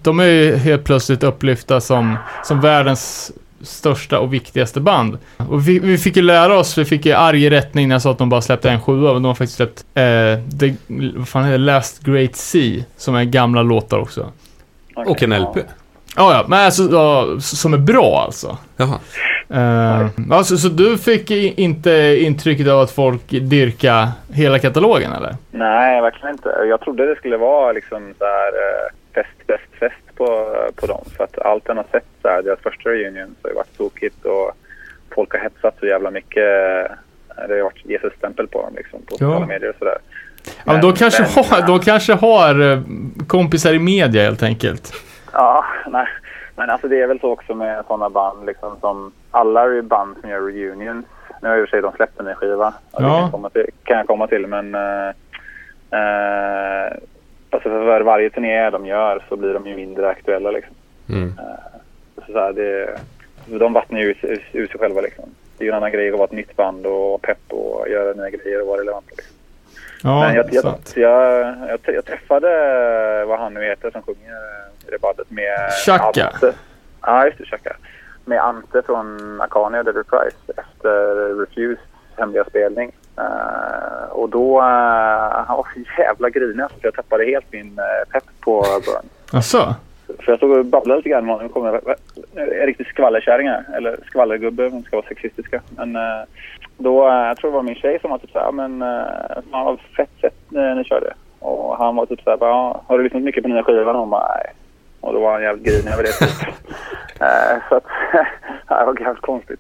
De 0.02 0.20
är 0.20 0.26
ju 0.26 0.56
helt 0.56 0.84
plötsligt 0.84 1.24
upplyfta 1.24 1.82
som, 1.82 2.18
som 2.44 2.62
världens 2.62 3.32
största 3.64 4.20
och 4.20 4.34
viktigaste 4.34 4.80
band. 4.80 5.18
Och 5.50 5.68
vi, 5.68 5.80
vi 5.80 5.98
fick 5.98 6.16
ju 6.16 6.22
lära 6.22 6.58
oss, 6.58 6.78
vi 6.78 6.86
fick 6.86 7.06
ju 7.06 7.14
arg 7.14 7.50
rättning 7.50 7.88
när 7.88 7.96
jag 7.96 8.02
sa 8.02 8.12
att 8.12 8.18
de 8.18 8.30
bara 8.30 8.42
släppte 8.42 8.70
en 8.70 8.82
sjua, 8.82 9.14
men 9.14 9.22
de 9.22 9.26
har 9.26 9.36
faktiskt 9.36 9.56
släppt, 9.58 9.86
eh, 9.94 10.60
the, 10.60 10.76
vad 11.16 11.28
fan 11.28 11.44
heter 11.44 11.58
det, 11.58 11.64
Last 11.64 12.04
Great 12.04 12.36
Sea, 12.36 12.84
som 12.98 13.16
är 13.16 13.24
gamla 13.24 13.64
låtar 13.64 13.98
också. 14.00 14.32
okej, 14.96 15.12
Och 15.12 15.24
en. 15.24 15.42
LP. 15.42 15.58
Ja, 16.16 16.34
ja, 16.34 16.46
men 16.48 16.60
alltså, 16.66 16.84
ja, 16.92 17.28
som 17.40 17.74
är 17.74 17.78
bra 17.78 18.22
alltså. 18.26 18.58
Jaha. 18.78 19.00
Uh, 19.52 20.10
alltså, 20.32 20.58
så 20.58 20.70
du 20.70 20.98
fick 20.98 21.32
inte 21.32 22.18
intrycket 22.20 22.68
av 22.68 22.80
att 22.82 22.92
folk 22.92 23.30
dyrka 23.30 24.12
hela 24.34 24.60
katalogen 24.60 25.12
eller? 25.14 25.36
Nej, 25.52 26.02
verkligen 26.02 26.34
inte. 26.36 26.50
Jag 26.70 26.82
trodde 26.82 27.06
det 27.06 27.16
skulle 27.16 27.38
vara 27.38 27.72
liksom 27.72 28.14
så 28.20 28.26
här 28.26 28.48
eh, 28.48 28.92
fest, 29.14 29.30
fest, 29.48 29.74
fest 29.80 30.16
på, 30.18 30.26
på 30.76 30.86
dem. 30.88 31.04
För 31.18 31.24
att 31.24 31.40
allt 31.40 31.64
jag 31.68 31.76
har 31.76 31.86
sett 31.92 32.06
så 32.22 32.28
här, 32.28 32.42
deras 32.42 32.60
första 32.60 32.90
reunion 32.90 33.36
så 33.42 33.48
har 33.48 33.50
ju 33.50 33.56
varit 33.56 33.78
tokigt 33.78 34.26
och 34.26 34.52
folk 35.16 35.34
har 35.34 35.40
hetsat 35.40 35.76
så 35.80 35.86
jävla 35.86 36.12
mycket. 36.12 36.44
Det 37.48 37.54
har 37.56 37.62
varit 37.64 37.86
Jesus-stämpel 37.86 38.48
på 38.48 38.62
dem 38.62 38.74
liksom 38.76 39.02
på 39.02 39.12
sociala 39.12 39.46
medier 39.46 39.70
och 39.70 39.76
sådär. 39.80 39.98
Ja, 40.46 40.52
men 40.74 40.82
då 40.82 40.88
Men- 40.88 40.96
kanske, 40.96 41.22
men- 41.36 41.44
har, 41.46 41.68
då 41.68 41.80
kanske 41.80 42.14
har 42.14 42.72
eh, 42.72 42.80
kompisar 43.28 43.74
i 43.74 43.80
media 43.80 44.24
helt 44.24 44.44
enkelt. 44.44 44.94
Ja, 45.34 45.66
nej. 45.88 46.08
Men 46.56 46.70
alltså 46.70 46.88
det 46.88 47.02
är 47.02 47.08
väl 47.08 47.20
så 47.20 47.32
också 47.32 47.56
med 47.56 47.86
sådana 47.88 48.10
band 48.10 48.46
liksom 48.46 48.76
som 48.80 49.12
alla 49.32 49.82
band 49.82 50.18
som 50.22 50.30
gör 50.30 50.42
reunions. 50.42 51.06
Nu 51.42 51.50
har 51.50 51.56
ju 51.56 51.62
i 51.62 51.66
och 51.66 51.70
för 51.70 51.76
sig 51.78 51.82
de 51.82 51.92
släppt 51.96 52.20
en 52.20 52.26
ny 52.26 52.34
skiva. 52.34 52.74
och 52.92 53.02
Det 53.02 53.08
Ja. 53.08 53.14
kan, 53.14 53.22
jag 53.22 53.32
komma 53.32 53.50
till, 53.50 53.66
kan 53.84 53.98
jag 53.98 54.08
komma 54.08 54.28
till 54.28 54.48
men 54.48 54.76
uh, 54.76 55.12
alltså 57.54 57.70
för 57.70 58.02
varje 58.02 58.30
turné 58.30 58.70
de 58.70 58.86
gör 58.86 59.26
så 59.30 59.36
blir 59.36 59.54
de 59.54 59.68
ju 59.68 59.76
mindre 59.76 60.10
aktuella 60.10 60.52
liksom. 60.52 60.76
Mm. 61.10 61.34
Så 62.16 62.32
så 62.32 62.40
här, 62.40 62.54
det, 62.54 63.00
de 63.46 63.74
vattnar 63.74 64.00
ju 64.00 64.12
ut, 64.12 64.24
ut 64.52 64.72
sig 64.72 64.80
själva 64.80 65.02
liksom. 65.02 65.26
Det 65.58 65.64
är 65.64 65.66
ju 65.66 65.72
en 65.72 65.78
annan 65.78 65.92
grej 65.92 66.10
att 66.10 66.18
vara 66.18 66.26
ett 66.26 66.32
nytt 66.32 66.56
band 66.56 66.86
och 66.86 67.22
pepp 67.22 67.54
och 67.54 67.90
göra 67.90 68.14
nya 68.14 68.30
grejer 68.30 68.62
och 68.62 68.68
vara 68.68 68.82
relevant. 68.82 69.06
Liksom. 69.10 69.36
Ja, 70.04 70.20
Men 70.20 70.36
jag, 70.36 70.54
jag, 70.54 70.76
jag, 70.96 71.56
jag, 71.70 71.96
jag 71.96 72.06
träffade, 72.06 72.50
vad 73.26 73.40
han 73.40 73.54
nu 73.54 73.64
heter 73.64 73.92
som 73.92 74.02
sjunger 74.02 74.34
i 74.88 74.92
det 74.92 75.02
bandet 75.02 75.32
med 75.32 75.72
Chaka. 75.86 76.28
Ante. 76.28 76.54
Ja, 77.02 77.26
just 77.26 77.38
det, 77.38 77.46
Chaka. 77.46 77.76
Med 78.26 78.40
Ante 78.40 78.82
från 78.82 79.42
Akane 79.42 79.80
och 79.80 79.86
The 79.86 79.92
Reprise 79.92 80.38
efter 80.48 81.36
Refused 81.40 81.78
hemliga 82.18 82.44
spelning. 82.44 82.92
Eh, 83.18 84.10
och 84.12 84.30
då, 84.30 84.60
eh, 84.60 85.46
han 85.48 85.58
var 85.58 85.68
så 85.96 86.02
jävla 86.02 86.30
grinig 86.30 86.66
så 86.70 86.76
jag 86.82 86.94
tappade 86.94 87.26
helt 87.26 87.46
min 87.54 87.80
eh, 87.80 88.12
pepp 88.12 88.24
på 88.42 88.62
Burn. 88.86 89.10
Asså? 89.40 89.76
För 90.20 90.32
jag 90.32 90.38
stod 90.40 90.58
och 90.58 90.66
babblade 90.66 90.98
lite 90.98 91.10
grann. 91.10 91.40
Nu 91.42 91.50
kommer 91.50 91.82
en 92.36 92.66
riktig 92.66 92.88
skvallerkärring 92.88 93.48
här. 93.48 93.64
Eller 93.78 93.98
skvallergubbe 94.08 94.66
om 94.68 94.74
man 94.74 94.84
ska 94.84 94.98
vara 94.98 95.08
sexistiska. 95.08 95.62
Men 95.78 95.96
eh, 95.96 96.22
då, 96.78 97.08
jag 97.08 97.38
tror 97.38 97.52
det 97.52 97.56
var 97.56 97.64
min 97.64 97.76
tjej 97.76 98.00
som 98.02 98.12
var 98.12 98.18
typ 98.18 98.32
såhär, 98.32 98.52
men 98.52 98.82
eh, 98.82 99.42
fan 99.52 99.66
vad 99.66 99.80
fett 99.80 100.10
sätt 100.22 100.36
eh, 100.56 100.76
ni 100.76 100.84
körde. 100.84 101.14
Och 101.40 101.78
han 101.78 101.96
var 101.96 102.06
typ 102.06 102.22
såhär, 102.22 102.38
bara, 102.38 102.50
"Ja, 102.50 102.82
har 102.88 102.98
du 102.98 103.04
lyssnat 103.04 103.24
mycket 103.24 103.44
på 103.44 103.50
nya 103.50 103.64
skivan? 103.64 103.96
Och 103.96 104.02
hon 104.02 104.10
bara, 104.10 104.28
nej. 104.36 104.54
Och 105.04 105.14
då 105.14 105.20
var 105.20 105.32
han 105.34 105.42
jävligt 105.42 105.66
grinig 105.66 105.92
över 105.94 106.04
det. 106.04 106.12
Typ. 106.20 106.48
Eh, 107.20 107.58
så 107.70 107.76
att, 107.76 107.84
det 108.68 108.86
var 108.86 108.98
jävligt 109.02 109.22
konstigt. 109.22 109.60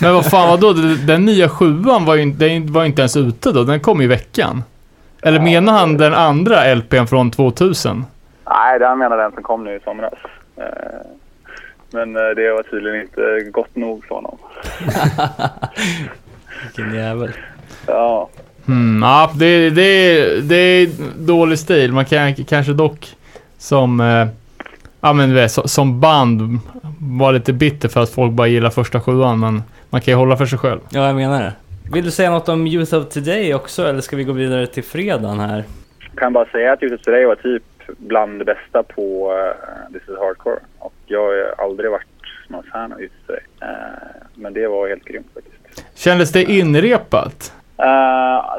Men 0.00 0.14
vad 0.14 0.26
fan 0.30 0.48
vadå? 0.48 0.72
Den- 0.72 1.06
Den 1.06 1.24
nya 1.24 1.48
sjuan 1.48 2.04
var 2.04 2.14
ju, 2.14 2.24
den 2.32 2.72
var 2.72 2.82
ju 2.82 2.86
inte 2.86 3.02
ens 3.02 3.16
ute 3.16 3.52
då. 3.52 3.64
Den 3.64 3.80
kom 3.80 4.00
i 4.00 4.06
veckan. 4.06 4.62
Eller 5.22 5.40
menar 5.40 5.72
han 5.72 5.96
den 5.96 6.14
andra 6.14 6.74
LPn 6.74 7.04
från 7.06 7.30
2000? 7.30 8.04
Nej, 8.48 8.78
det 8.78 8.86
han 8.86 8.98
menar 8.98 9.16
den 9.16 9.32
som 9.32 9.42
kom 9.42 9.64
nu 9.64 9.74
i 9.76 9.80
somras. 9.84 10.12
Eh, 10.56 10.64
men 11.90 12.16
eh, 12.16 12.22
det 12.36 12.52
var 12.52 12.62
tydligen 12.62 13.00
inte 13.02 13.50
gott 13.52 13.76
nog 13.76 14.04
för 14.04 14.14
honom. 14.14 14.38
Vilken 16.66 16.94
jävel. 16.94 17.32
Ja, 17.86 18.28
Mm, 18.68 19.02
ja, 19.02 19.30
det, 19.34 19.70
det, 19.70 20.40
det 20.40 20.54
är 20.56 20.88
dålig 21.18 21.58
stil. 21.58 21.92
Man 21.92 22.04
kan 22.04 22.34
kanske 22.34 22.72
dock 22.72 23.16
som, 23.58 24.00
eh, 24.00 24.26
ja 25.02 25.12
men 25.12 25.28
du 25.28 25.34
vet, 25.34 25.52
så- 25.52 25.68
som 25.68 26.00
band 26.00 26.58
vara 27.20 27.30
lite 27.30 27.52
bitter 27.52 27.88
för 27.88 28.00
att 28.02 28.10
folk 28.10 28.32
bara 28.32 28.46
gillar 28.46 28.70
första 28.70 29.00
sjuan. 29.00 29.40
Men 29.40 29.62
man 29.90 30.00
kan 30.00 30.12
ju 30.12 30.18
hålla 30.18 30.36
för 30.36 30.46
sig 30.46 30.58
själv. 30.58 30.80
Ja, 30.90 31.06
jag 31.06 31.16
menar 31.16 31.42
det. 31.42 31.52
Vill 31.92 32.04
du 32.04 32.10
säga 32.10 32.30
något 32.30 32.48
om 32.48 32.66
Youth 32.66 32.94
of 32.94 33.08
Today 33.08 33.54
också, 33.54 33.86
eller 33.88 34.00
ska 34.00 34.16
vi 34.16 34.24
gå 34.24 34.32
vidare 34.32 34.66
till 34.66 34.84
fredagen 34.84 35.40
här? 35.40 35.64
Jag 36.10 36.18
kan 36.18 36.32
bara 36.32 36.44
säga 36.46 36.72
att 36.72 36.82
Youth 36.82 37.04
Today 37.04 37.24
var 37.26 37.34
typ 37.34 37.62
bland 37.98 38.38
det 38.38 38.44
bästa 38.44 38.82
på 38.82 39.32
uh, 39.32 39.92
This 39.92 40.02
is 40.02 40.18
Hardcore. 40.20 40.58
Och 40.78 40.92
jag 41.06 41.20
har 41.20 41.64
aldrig 41.64 41.90
varit 41.90 42.06
någon 42.48 42.62
fan 42.72 42.92
av 42.92 43.00
Youth 43.00 43.14
Today. 43.26 43.40
Eh, 43.60 43.68
men 44.34 44.52
det 44.54 44.68
var 44.68 44.88
helt 44.88 45.04
grymt 45.04 45.26
faktiskt. 45.34 45.84
Kändes 45.94 46.32
det 46.32 46.42
inrepat? 46.44 47.52
Uh, 47.78 47.86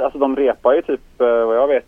alltså 0.04 0.20
de 0.20 0.36
repar 0.36 0.74
ju 0.74 0.82
typ, 0.82 1.22
eh, 1.22 1.28
vad 1.28 1.56
jag 1.58 1.68
vet, 1.68 1.86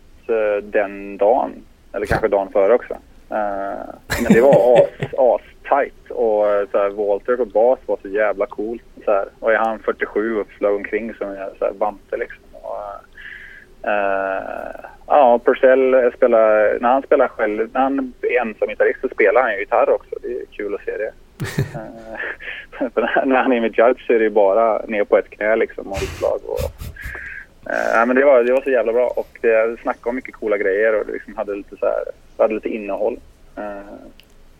den 0.72 1.16
dagen. 1.16 1.50
Eller 1.92 2.06
kanske 2.06 2.28
dagen 2.28 2.48
före 2.52 2.74
också. 2.74 2.94
Eh, 3.30 3.94
men 4.22 4.32
det 4.32 4.40
var 4.40 4.78
as, 4.78 5.14
as 5.18 5.40
tight 5.68 6.10
och 6.10 6.48
eh, 6.48 6.68
så 6.72 6.78
här, 6.78 6.90
Walter 6.90 7.36
på 7.36 7.44
bas 7.44 7.78
var 7.86 7.98
så 8.02 8.08
jävla 8.08 8.46
cool. 8.46 8.82
Så 9.04 9.10
här. 9.10 9.28
Och 9.40 9.52
jag 9.52 9.58
han 9.58 9.78
47 9.78 10.40
och 10.40 10.46
flög 10.48 10.74
omkring 10.74 11.14
som 11.14 11.28
en 11.28 11.36
så 11.58 11.64
här, 11.64 11.72
vante 11.78 12.16
liksom. 12.16 12.44
Och, 12.52 12.76
Uh, 13.86 14.80
ja, 15.06 15.40
Purcell 15.44 16.12
spelar, 16.16 16.78
när 16.80 16.88
han 16.88 17.02
spelar 17.02 17.28
själv, 17.28 17.68
när 17.72 17.80
han 17.80 18.12
är 18.22 18.40
ensam 18.40 18.68
gitarrist 18.68 19.00
så 19.00 19.08
spelar 19.08 19.42
han 19.42 19.52
ju 19.52 19.58
gitarr 19.58 19.90
också. 19.90 20.14
Det 20.22 20.28
är 20.28 20.44
kul 20.52 20.74
att 20.74 20.84
se 20.84 20.96
det. 20.96 21.12
uh, 22.84 23.26
när- 23.26 23.42
han 23.42 23.52
är 23.52 23.60
med 23.60 23.78
Judge 23.78 24.06
så 24.06 24.12
är 24.12 24.18
det 24.18 24.24
ju 24.24 24.30
bara 24.30 24.86
ner 24.86 25.04
på 25.04 25.18
ett 25.18 25.30
knä 25.30 25.56
liksom 25.56 25.86
och 25.92 25.98
utslag. 26.02 26.40
Och, 26.44 26.70
uh, 27.70 27.90
ja, 27.94 28.06
men 28.06 28.16
det, 28.16 28.24
var, 28.24 28.42
det 28.42 28.52
var 28.52 28.60
så 28.60 28.70
jävla 28.70 28.92
bra 28.92 29.06
och 29.16 29.38
det 29.40 29.80
snackade 29.82 30.08
om 30.08 30.16
mycket 30.16 30.34
coola 30.34 30.56
grejer 30.56 31.00
och 31.00 31.06
liksom 31.06 31.36
hade 31.36 31.54
lite 31.54 31.76
så 31.76 31.86
här, 31.86 32.04
det 32.36 32.42
hade 32.42 32.54
lite 32.54 32.68
innehåll. 32.68 33.16
Eh, 33.56 33.62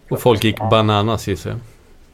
Och 0.08 0.20
folk 0.20 0.44
gick 0.44 0.58
bananas 0.70 1.28
gissar 1.28 1.50
jag. 1.50 1.58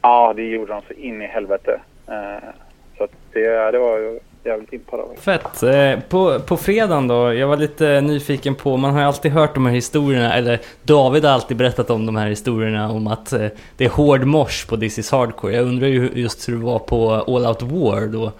Ja, 0.01 0.33
det 0.35 0.43
gjorde 0.43 0.73
de 0.73 0.81
så 0.87 0.93
in 0.93 1.21
i 1.21 1.25
helvete. 1.27 1.79
Eh, 2.07 2.49
så 2.97 3.03
att 3.03 3.11
det, 3.33 3.71
det 3.71 3.79
var 3.79 4.19
jävligt 4.45 4.73
impad 4.73 4.99
av. 4.99 5.15
Fett. 5.19 5.63
Eh, 5.63 5.99
På, 6.09 6.39
på 6.39 6.57
fredagen 6.57 7.07
då, 7.07 7.33
jag 7.33 7.47
var 7.47 7.57
lite 7.57 8.01
nyfiken 8.01 8.55
på, 8.55 8.77
man 8.77 8.91
har 8.93 8.99
ju 8.99 9.05
alltid 9.07 9.31
hört 9.31 9.53
de 9.53 9.65
här 9.65 9.73
historierna, 9.73 10.33
eller 10.33 10.59
David 10.83 11.25
har 11.25 11.31
alltid 11.31 11.57
berättat 11.57 11.89
om 11.89 12.05
de 12.05 12.15
här 12.15 12.27
historierna 12.27 12.91
om 12.91 13.07
att 13.07 13.33
eh, 13.33 13.47
det 13.77 13.85
är 13.85 13.89
hård 13.89 14.23
mosh 14.25 14.67
på 14.69 14.77
This 14.77 14.99
is 14.99 15.11
Hardcore. 15.11 15.53
Jag 15.53 15.65
undrar 15.67 15.87
ju 15.87 16.09
just 16.13 16.49
hur 16.49 16.53
det 16.57 16.65
var 16.65 16.79
på 16.79 17.11
All 17.13 17.45
Out 17.45 17.61
War 17.61 18.07
då, 18.07 18.31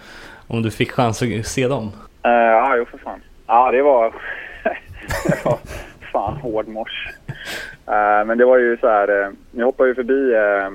om 0.46 0.62
du 0.62 0.70
fick 0.70 0.90
chans 0.92 1.22
att 1.22 1.46
se 1.46 1.68
dem. 1.68 1.92
Eh, 2.22 2.30
ja, 2.30 2.76
jo 2.76 2.84
för 2.90 2.98
fan. 2.98 3.20
Ja, 3.46 3.70
det 3.70 3.82
var, 3.82 4.14
det 5.28 5.44
var 5.44 5.58
fan 6.14 6.36
hård 6.36 6.68
mors. 6.68 7.08
Eh, 7.86 8.22
men 8.26 8.38
det 8.38 8.44
var 8.44 8.58
ju 8.58 8.76
så 8.76 8.88
här, 8.88 9.10
uh, 9.10 9.28
jag 9.52 9.66
hoppade 9.66 9.88
ju 9.88 9.94
förbi, 9.94 10.34
eh, 10.34 10.70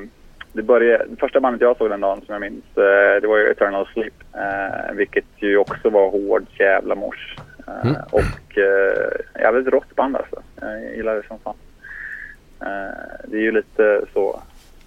det 0.53 0.63
började, 0.63 1.05
första 1.19 1.39
bandet 1.39 1.61
jag 1.61 1.77
såg 1.77 1.89
den 1.89 2.01
dagen 2.01 2.21
som 2.25 2.33
jag 2.33 2.41
minns, 2.41 2.77
eh, 2.77 3.21
det 3.21 3.27
var 3.27 3.37
ju 3.37 3.51
Eternal 3.51 3.87
Sleep. 3.93 4.13
eh, 4.35 4.95
vilket 4.95 5.25
ju 5.37 5.57
också 5.57 5.89
var 5.89 6.11
hård 6.11 6.45
jävla 6.59 6.95
mors. 6.95 7.35
Eh, 7.67 7.89
Mm. 7.89 7.95
Och 8.11 8.57
uh, 8.57 9.41
jävligt 9.41 9.67
rått 9.73 9.95
band 9.95 10.15
alltså. 10.15 10.41
Jag 10.61 10.95
gillar 10.95 11.15
det 11.15 11.27
som 11.27 11.39
fan. 11.39 11.55
Eh, 12.61 12.93
det 13.27 13.37
är 13.37 13.41
ju 13.41 13.51
lite 13.51 14.01
så 14.13 14.41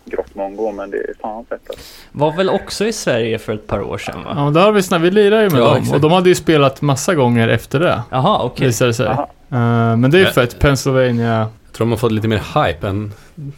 grått 0.04 0.34
mongo 0.34 0.72
men 0.72 0.90
det 0.90 0.96
är 0.96 1.14
fan 1.20 1.44
fett 1.44 1.60
alltså. 1.70 1.84
Var 2.12 2.32
väl 2.32 2.50
också 2.50 2.84
i 2.84 2.92
Sverige 2.92 3.38
för 3.38 3.54
ett 3.54 3.66
par 3.66 3.80
år 3.82 3.98
sedan 3.98 4.24
va? 4.24 4.32
Ja, 4.36 4.50
där 4.50 4.60
har 4.60 4.72
vi 4.72 4.82
snabbt, 4.82 5.04
vi 5.04 5.10
lirade 5.10 5.42
ju 5.42 5.50
med 5.50 5.60
Ja, 5.60 5.64
dem. 5.68 5.76
exakt. 5.76 5.94
Och 5.94 6.00
de 6.00 6.12
hade 6.12 6.28
ju 6.28 6.34
spelat 6.34 6.82
massa 6.82 7.14
gånger 7.14 7.48
efter 7.48 7.80
det. 7.80 8.02
Jaha, 8.10 8.42
okej. 8.44 8.66
Visade 8.66 8.90
det 8.90 8.94
sig. 8.94 9.06
Eh, 9.06 9.96
men 9.96 10.10
det 10.10 10.16
är 10.16 10.20
ju 10.20 10.24
Ja. 10.26 10.30
fett. 10.32 10.58
Pennsylvania. 10.58 11.48
Jag 11.66 11.76
tror 11.76 11.86
de 11.86 11.90
har 11.90 11.98
fått 11.98 12.12
lite 12.12 12.28
mer 12.28 12.64
hype 12.66 12.88
än 12.88 13.12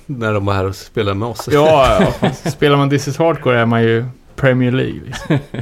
när 0.06 0.32
de 0.32 0.46
var 0.46 0.54
här 0.54 0.64
och 0.66 0.74
spelade 0.76 1.16
med 1.18 1.28
oss. 1.28 1.48
Ja, 1.52 1.98
ja. 2.20 2.30
Spelar 2.32 2.76
man 2.76 2.90
This 2.90 3.08
is 3.08 3.18
Hardcore 3.18 3.58
är 3.60 3.66
man 3.66 3.82
ju 3.82 4.04
Premier 4.36 4.72
League. 4.72 5.00
Liksom. 5.06 5.38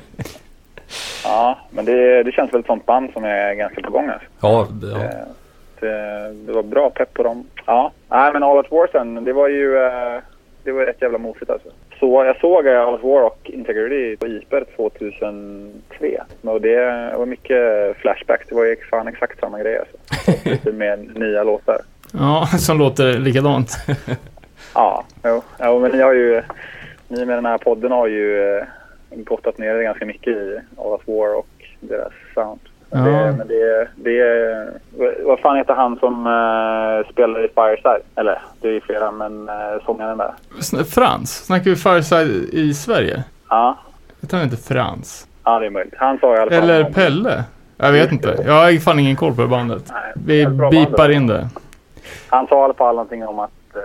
Ja, 1.25 1.59
men 1.71 1.85
det, 1.85 2.23
det 2.23 2.33
känns 2.33 2.53
väl 2.53 2.61
ett 2.61 2.67
sånt 2.67 2.87
band 2.87 3.11
som 3.13 3.25
är 3.25 3.55
ganska 3.55 3.81
på 3.83 3.91
gång 3.91 4.09
alltså. 4.09 4.29
Ja, 4.41 4.67
det- 4.71 4.87
ja. 4.91 4.99
Det, 4.99 5.87
det, 5.87 6.33
det 6.47 6.53
var 6.53 6.63
bra 6.63 6.91
pepp 6.91 7.15
på 7.15 7.23
dem. 7.23 7.47
Ja, 7.67 7.93
nej 8.11 8.33
men 8.33 8.43
All 8.43 8.57
Out 8.57 8.71
War 8.71 8.89
sen, 8.93 9.25
det 9.25 9.33
var 9.33 9.49
ju 9.49 9.77
eh, 9.77 10.21
det 10.65 10.73
var 10.73 10.83
rätt 10.83 11.03
jävla 11.03 11.19
mosigt 11.19 11.51
alltså. 11.51 11.69
Så 12.01 12.25
jag 12.25 12.37
såg 12.41 12.67
eh, 12.67 12.81
All 12.81 12.95
Out 12.95 13.03
War 13.03 13.23
och 13.23 13.51
Integrity 13.51 14.17
på 14.17 14.27
Iper 14.27 14.65
2003. 14.77 16.23
Och 16.43 16.61
det 16.61 17.13
var 17.17 17.27
mycket 17.27 17.97
flashback. 17.97 18.45
Det 18.49 18.55
var 18.55 18.65
ju 18.65 18.77
fan 18.91 19.09
exakt 19.09 19.41
samma 19.41 19.59
grej 19.59 19.79
alltså. 19.79 19.97
Lite 20.51 20.73
med 20.73 21.19
nya 21.19 21.45
låtar. 21.45 21.79
Ja, 22.13 22.47
som 22.47 22.79
låter 22.79 23.19
likadant. 23.19 23.71
Ja, 24.75 25.05
jo. 25.25 25.43
jo 25.61 25.81
men 25.81 25.91
ni 25.91 26.03
har 26.03 26.13
ju, 26.13 26.43
ni 27.09 27.25
med 27.25 27.37
den 27.37 27.47
här 27.47 27.59
podden 27.59 27.93
har 27.93 28.07
ju 28.07 28.57
eh, 28.57 28.65
gottat 29.11 29.59
ner 29.59 29.75
det 29.75 29.83
ganska 29.83 30.07
mycket 30.07 30.37
i 30.37 30.59
All 30.77 30.87
Out 30.87 31.03
War 31.07 31.39
och 31.39 31.49
deras 31.81 32.13
sound. 32.35 32.61
Ja. 32.93 32.99
Det, 33.01 33.35
men 33.39 33.49
det, 33.49 33.89
det, 33.95 34.69
vad- 35.25 35.41
fan 35.41 35.57
heter 35.57 35.75
han 35.75 35.99
som 35.99 36.27
uh, 36.27 37.13
spelar 37.13 37.45
i 37.45 37.49
Fireside? 37.49 38.03
Eller, 38.17 38.39
det 38.61 38.69
är 38.69 38.73
ju 38.73 38.81
flera, 38.81 39.11
men 39.11 39.49
uh, 39.49 39.85
sångaren 39.87 40.19
där. 40.19 40.85
Frans? 40.85 41.45
Snackar 41.47 41.65
vi 41.71 41.77
Fireside 41.77 42.29
i 42.53 42.75
Sverige? 42.75 43.25
Ja, 43.49 43.77
Jag 44.21 44.31
tror 44.31 44.43
inte 44.43 44.57
Frans. 44.57 45.27
ja, 45.45 45.59
det 45.59 45.67
är 45.67 45.71
möjligt. 45.71 45.95
Han 45.97 46.19
sa 46.19 46.35
i 46.35 46.39
alla 46.39 46.51
fall... 46.51 46.63
Eller 46.71 46.85
Pelle? 46.85 47.45
Jag 47.77 47.93
vet 47.93 48.13
inte. 48.13 48.37
Jag 48.47 48.53
har 48.53 48.81
fan 48.81 48.99
ingen 48.99 49.17
koll 49.17 49.35
på 49.35 49.43
det 49.43 49.49
bandet. 49.49 49.93
Nej, 49.93 50.13
Vi 50.27 50.47
band 50.47 50.71
bipar 50.71 51.09
då. 51.09 51.15
in 51.15 51.27
det. 51.27 51.49
Han 52.29 52.47
sa 52.47 52.61
i 52.61 52.65
alla 52.65 52.75
fall 52.75 52.95
någonting 52.95 53.27
om 53.27 53.39
att 53.39 53.51
uh, 53.77 53.83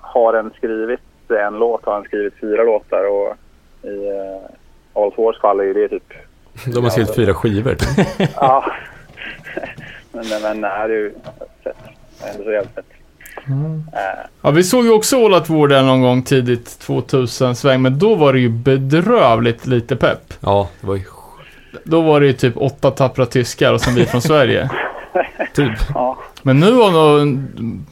har 0.00 0.34
en 0.34 0.50
skrivit 0.56 1.00
en 1.28 1.58
låt 1.58 1.84
har 1.84 1.92
han 1.92 2.04
skrivit 2.04 2.34
fyra 2.40 2.62
låtar 2.62 3.04
och 3.10 3.36
i 3.82 4.10
uh, 4.10 5.02
All 5.02 5.12
Wars 5.16 5.40
fall 5.40 5.60
är 5.60 5.64
ju 5.64 5.72
det 5.74 5.88
typ 5.88 6.12
De 6.66 6.84
har 6.84 6.90
skrivit 6.90 7.14
fyra 7.14 7.34
skivor. 7.34 7.74
typ. 7.74 8.06
Ja. 8.34 8.64
men, 10.12 10.28
men, 10.28 10.42
men 10.42 10.60
nej, 10.60 10.88
det 10.88 10.94
är 10.94 10.98
ju 10.98 11.12
fett. 11.64 11.76
Det 12.20 12.26
är 12.26 12.30
ändå 12.30 12.44
så 12.44 12.52
jävligt 12.52 12.74
fett. 12.74 12.84
Eh, 13.92 14.26
Ja, 14.42 14.50
vi 14.50 14.64
såg 14.64 14.84
ju 14.84 14.92
också 14.92 15.24
All 15.24 15.34
Out 15.34 15.48
War 15.50 15.68
där 15.68 15.82
någon 15.82 16.02
gång 16.02 16.22
tidigt 16.22 16.78
2000-sväng, 16.86 17.82
men 17.82 17.98
då 17.98 18.14
var 18.14 18.32
det 18.32 18.40
ju 18.40 18.48
bedrövligt 18.48 19.66
lite 19.66 19.96
pepp. 19.96 20.34
Ja, 20.40 20.68
det 20.80 20.86
var 20.86 20.94
ju 20.94 21.02
Då 21.84 22.00
var 22.00 22.20
det 22.20 22.26
ju 22.26 22.32
typ 22.32 22.56
åtta 22.56 22.90
tappra 22.90 23.26
tyskar 23.26 23.72
och 23.72 23.80
sen 23.80 23.94
vi 23.94 24.06
från 24.06 24.22
Sverige. 24.22 24.70
typ. 25.54 25.72
ja. 25.94 26.18
Men 26.42 26.60
nu 26.60 26.70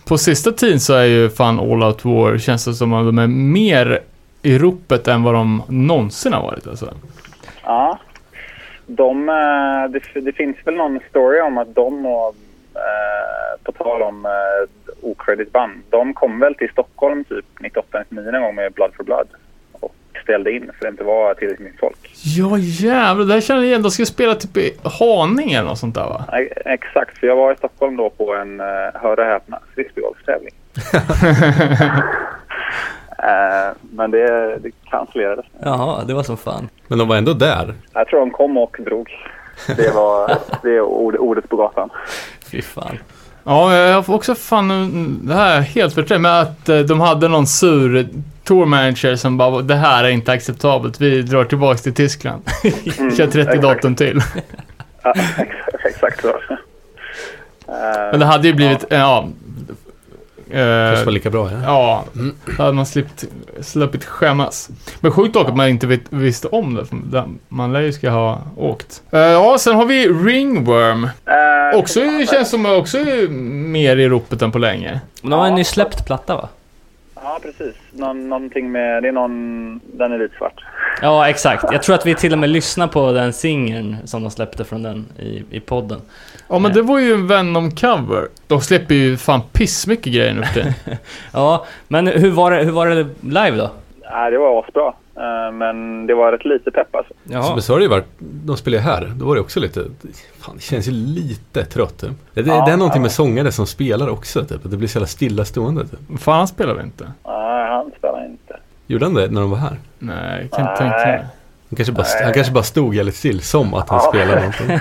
på 0.05 0.19
sista 0.19 0.53
tiden 0.53 0.81
så 0.81 0.95
är 0.95 1.05
ju 1.05 1.31
fan 1.31 1.61
All 1.61 1.83
Out 1.83 2.05
War, 2.05 2.39
känns 2.39 2.65
det 2.65 2.75
som 2.75 2.93
att 2.93 3.07
de 3.07 3.19
är 3.19 3.27
mer 3.27 4.01
i 4.43 4.59
ropet 4.59 5.09
än 5.09 5.23
vad 5.23 5.35
de 5.35 5.63
någonsin 5.69 6.33
har 6.33 6.43
varit 6.43 6.67
alltså. 6.67 6.95
ja. 7.63 7.99
De, 8.97 9.29
eh, 9.29 9.91
det, 9.91 10.21
det 10.21 10.33
finns 10.33 10.57
väl 10.65 10.75
någon 10.75 11.01
story 11.11 11.41
om 11.41 11.59
att 11.59 11.75
de 11.75 12.07
och, 12.07 12.35
eh, 12.75 13.63
på 13.63 13.73
tal 13.73 14.03
om 14.03 14.27
eh, 14.27 14.31
okredit 15.03 15.53
band, 15.53 15.83
de 15.91 16.15
kom 16.15 16.41
väl 16.41 16.55
till 16.55 16.69
Stockholm 16.69 17.25
typ 17.25 17.45
98-99 17.59 18.33
någon 18.33 18.43
gång 18.43 18.55
med 18.55 18.73
Blood 18.73 18.95
for 18.97 19.05
Blood 19.05 19.29
och 19.73 19.95
ställde 20.23 20.53
in 20.53 20.71
för 20.79 20.85
det 20.85 20.89
inte 20.89 21.05
var 21.05 21.35
tillräckligt 21.35 21.67
mycket 21.67 21.81
folk. 21.81 22.11
Ja 22.37 22.59
jävlar, 22.59 23.25
det 23.27 23.33
här 23.33 23.41
känner 23.41 23.61
jag 23.61 23.69
igen. 23.69 23.83
De 23.83 23.91
ska 23.91 24.05
spela 24.07 24.35
typ 24.35 24.57
i 24.57 24.77
Haninge 24.83 25.59
eller 25.59 25.69
något 25.69 25.79
sånt 25.79 25.95
där 25.95 26.05
va? 26.05 26.25
Nej, 26.33 26.53
Exakt, 26.65 27.19
för 27.19 27.27
jag 27.27 27.37
var 27.37 27.53
i 27.53 27.57
Stockholm 27.57 27.97
då 27.97 28.11
på 28.11 28.35
en, 28.35 28.61
eh, 28.61 28.67
hör 28.95 29.19
och 29.19 29.25
häpna, 29.25 29.59
frisbeegolfstävling. 29.75 30.55
Eh, 33.23 33.77
men 33.93 34.11
det, 34.11 34.59
det 34.59 34.71
cancellerades. 34.91 35.47
Jaha, 35.63 36.05
det 36.05 36.15
var 36.15 36.23
som 36.23 36.37
fan. 36.37 36.69
Men 36.89 36.99
de 36.99 37.09
var 37.09 37.17
ändå 37.17 37.33
där. 37.33 37.75
Jag 37.93 38.09
tror 38.09 38.21
de 38.21 38.31
kom 38.31 38.57
och 38.57 38.77
drog. 38.79 39.11
Det 39.77 39.95
var 39.95 40.39
det 40.63 40.71
är 40.71 40.81
ord, 40.81 41.17
ordet 41.17 41.49
på 41.49 41.57
gatan. 41.57 41.91
Fy 42.51 42.63
fan. 42.63 42.99
Ja, 43.45 43.77
jag 43.77 44.03
har 44.03 44.15
också 44.15 44.35
fan, 44.35 45.21
det 45.23 45.35
här 45.35 45.57
är 45.59 45.61
helt 45.61 45.95
förträngt, 45.95 46.23
men 46.23 46.41
att 46.41 46.69
eh, 46.69 46.79
de 46.79 47.01
hade 47.01 47.29
någon 47.29 47.47
sur 47.47 48.09
tour 48.45 48.67
manager 48.67 49.17
som 49.17 49.37
bara, 49.37 49.63
det 49.63 49.75
här 49.75 50.05
är 50.05 50.09
inte 50.09 50.33
acceptabelt, 50.33 51.01
vi 51.01 51.23
drar 51.23 51.45
tillbaks 51.45 51.83
till 51.83 51.95
Tyskland. 51.95 52.43
Kör 53.17 53.27
30 53.27 53.39
exakt. 53.39 53.63
datum 53.63 53.95
till. 53.95 54.21
Ja, 55.03 55.15
exakt, 55.39 55.85
exakt 55.85 56.23
så. 56.23 56.35
Men 58.11 58.21
det 58.21 58.27
hade 58.27 58.49
ju 58.49 58.55
blivit, 58.55 58.85
ja. 58.89 59.29
Kanske 60.51 61.01
eh, 61.01 61.05
var 61.05 61.13
lika 61.13 61.31
bra, 61.31 61.51
ja. 61.53 61.59
Ja, 61.65 62.05
då 62.57 62.63
hade 62.63 62.73
man 62.73 62.87
slippt, 62.87 63.25
sluppit 63.61 64.05
skämmas. 64.05 64.71
Men 65.01 65.13
sjukt 65.13 65.35
dock 65.35 65.49
att 65.49 65.57
man 65.57 65.69
inte 65.69 65.87
vet, 65.87 66.01
visste 66.11 66.49
om 66.49 66.87
det. 67.11 67.25
Man 67.49 67.73
lär 67.73 67.81
ju 67.81 67.93
ska 67.93 68.11
ha 68.11 68.39
åkt. 68.57 69.03
Eh, 69.13 69.19
ja, 69.21 69.57
sen 69.59 69.75
har 69.77 69.85
vi 69.85 70.09
Ringworm. 70.09 71.05
eh, 71.05 71.79
Också 71.79 72.01
känns 72.31 72.51
som 72.51 72.67
också 72.67 72.99
är 72.99 73.29
mer 73.29 73.97
i 73.97 74.09
ropet 74.09 74.43
än 74.43 74.53
på 74.53 74.59
länge. 74.59 75.01
Men 75.23 75.31
de 75.31 75.41
har 75.41 75.47
en 75.47 75.55
ny 75.55 75.65
släppt 75.65 76.07
platta 76.07 76.37
va? 76.37 76.49
Ja, 77.23 77.39
precis. 77.43 77.75
Någon, 77.93 78.29
någonting 78.29 78.73
med, 78.73 79.03
det 79.03 79.09
är 79.09 79.13
någon, 79.13 79.81
den 79.93 80.13
är 80.13 80.19
lite 80.19 80.37
svart. 80.37 80.65
Ja, 81.03 81.29
exakt. 81.29 81.65
Jag 81.73 81.83
tror 81.83 81.95
att 81.95 82.07
vi 82.07 82.15
till 82.15 82.33
och 82.33 82.39
med 82.39 82.51
lyssnar 82.51 82.87
på 82.87 83.13
den 83.13 83.33
singeln 83.33 83.97
som 84.05 84.23
de 84.23 84.31
släppte 84.31 84.65
från 84.65 84.83
den 84.83 85.07
i, 85.19 85.43
i 85.51 85.61
podden. 85.61 86.01
Ja, 86.51 86.59
men 86.59 86.73
det 86.73 86.83
var 86.83 86.99
ju 86.99 87.13
en 87.13 87.27
Venom-cover. 87.27 88.29
De 88.47 88.61
släpper 88.61 88.95
ju 88.95 89.17
fan 89.17 89.41
pissmycket 89.53 90.13
grejer 90.13 90.35
nu 90.35 90.43
för. 90.43 90.73
Ja, 91.33 91.67
men 91.89 92.07
hur 92.07 92.31
var 92.31 92.51
det, 92.51 92.65
hur 92.65 92.73
var 92.73 92.87
det 92.87 93.07
live 93.21 93.57
då? 93.57 93.71
Nej, 94.11 94.31
det 94.31 94.39
var 94.39 94.61
asbra. 94.65 94.87
Eh, 95.17 95.53
men 95.53 96.07
det 96.07 96.15
var 96.15 96.33
rätt 96.33 96.45
lite 96.45 96.71
pepp 96.71 96.95
alltså. 96.97 97.13
Jaha. 97.25 97.53
Men 97.55 97.63
så 97.63 97.73
har 97.73 97.79
det 97.79 97.83
ju 97.83 97.89
varit, 97.91 98.07
de 98.19 98.57
spelar 98.57 98.79
ju 98.79 98.85
här, 98.85 99.13
då 99.17 99.25
var 99.27 99.35
det 99.35 99.41
också 99.41 99.61
lite, 99.61 99.85
fan 100.39 100.57
det 100.57 100.63
känns 100.63 100.89
ju 100.89 100.93
lite 100.93 101.65
trött 101.65 101.99
typ. 102.01 102.11
Det, 102.35 102.41
Ja, 102.41 102.65
det 102.67 102.73
är 102.73 102.77
någonting 102.77 103.01
ja. 103.01 103.03
med 103.03 103.13
sångare 103.13 103.53
som 103.53 103.67
spelar 103.67 104.09
också 104.09 104.45
typ, 104.45 104.65
att 104.65 104.71
det 104.71 104.77
blir 104.77 104.89
så 104.89 104.97
jävla 104.99 105.07
stillastående 105.07 105.87
typ. 105.87 106.21
fan, 106.21 106.39
han 106.39 106.49
spelar 106.49 106.75
vi 106.75 106.83
inte. 106.83 107.05
Nej, 107.27 107.69
han 107.71 107.91
spelar 107.99 108.25
inte. 108.27 108.57
Gjorde 108.87 109.05
han 109.05 109.15
det 109.15 109.31
när 109.31 109.41
de 109.41 109.51
var 109.51 109.59
här? 109.59 109.77
Nej, 109.99 110.41
jag 110.43 110.51
kan 110.51 110.61
inte 110.71 110.85
Nej. 110.85 110.91
tänka 110.91 111.07
mig. 111.07 111.25
Han 111.71 111.77
kanske, 111.77 111.93
bara, 111.93 112.07
han 112.25 112.33
kanske 112.33 112.53
bara 112.53 112.65
stod 112.65 112.95
jävligt 112.95 113.15
still, 113.15 113.41
som 113.43 113.75
att 113.75 113.89
han 113.89 114.01
Ja. 114.05 114.09
spelade 114.11 114.41
någonting. 114.41 114.79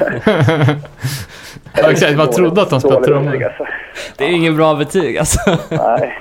Ja, 1.78 1.92
exakt, 1.92 2.18
man 2.18 2.32
trodde 2.32 2.62
att 2.62 2.72
han 2.72 2.80
spelade 2.82 3.06
trummor. 3.06 3.44
alltså. 3.44 3.68
Det 4.18 4.24
är 4.24 4.30
ingen 4.30 4.58
bra 4.58 4.76
betyg 4.76 5.18
alltså. 5.18 5.40
Nej. 5.70 6.18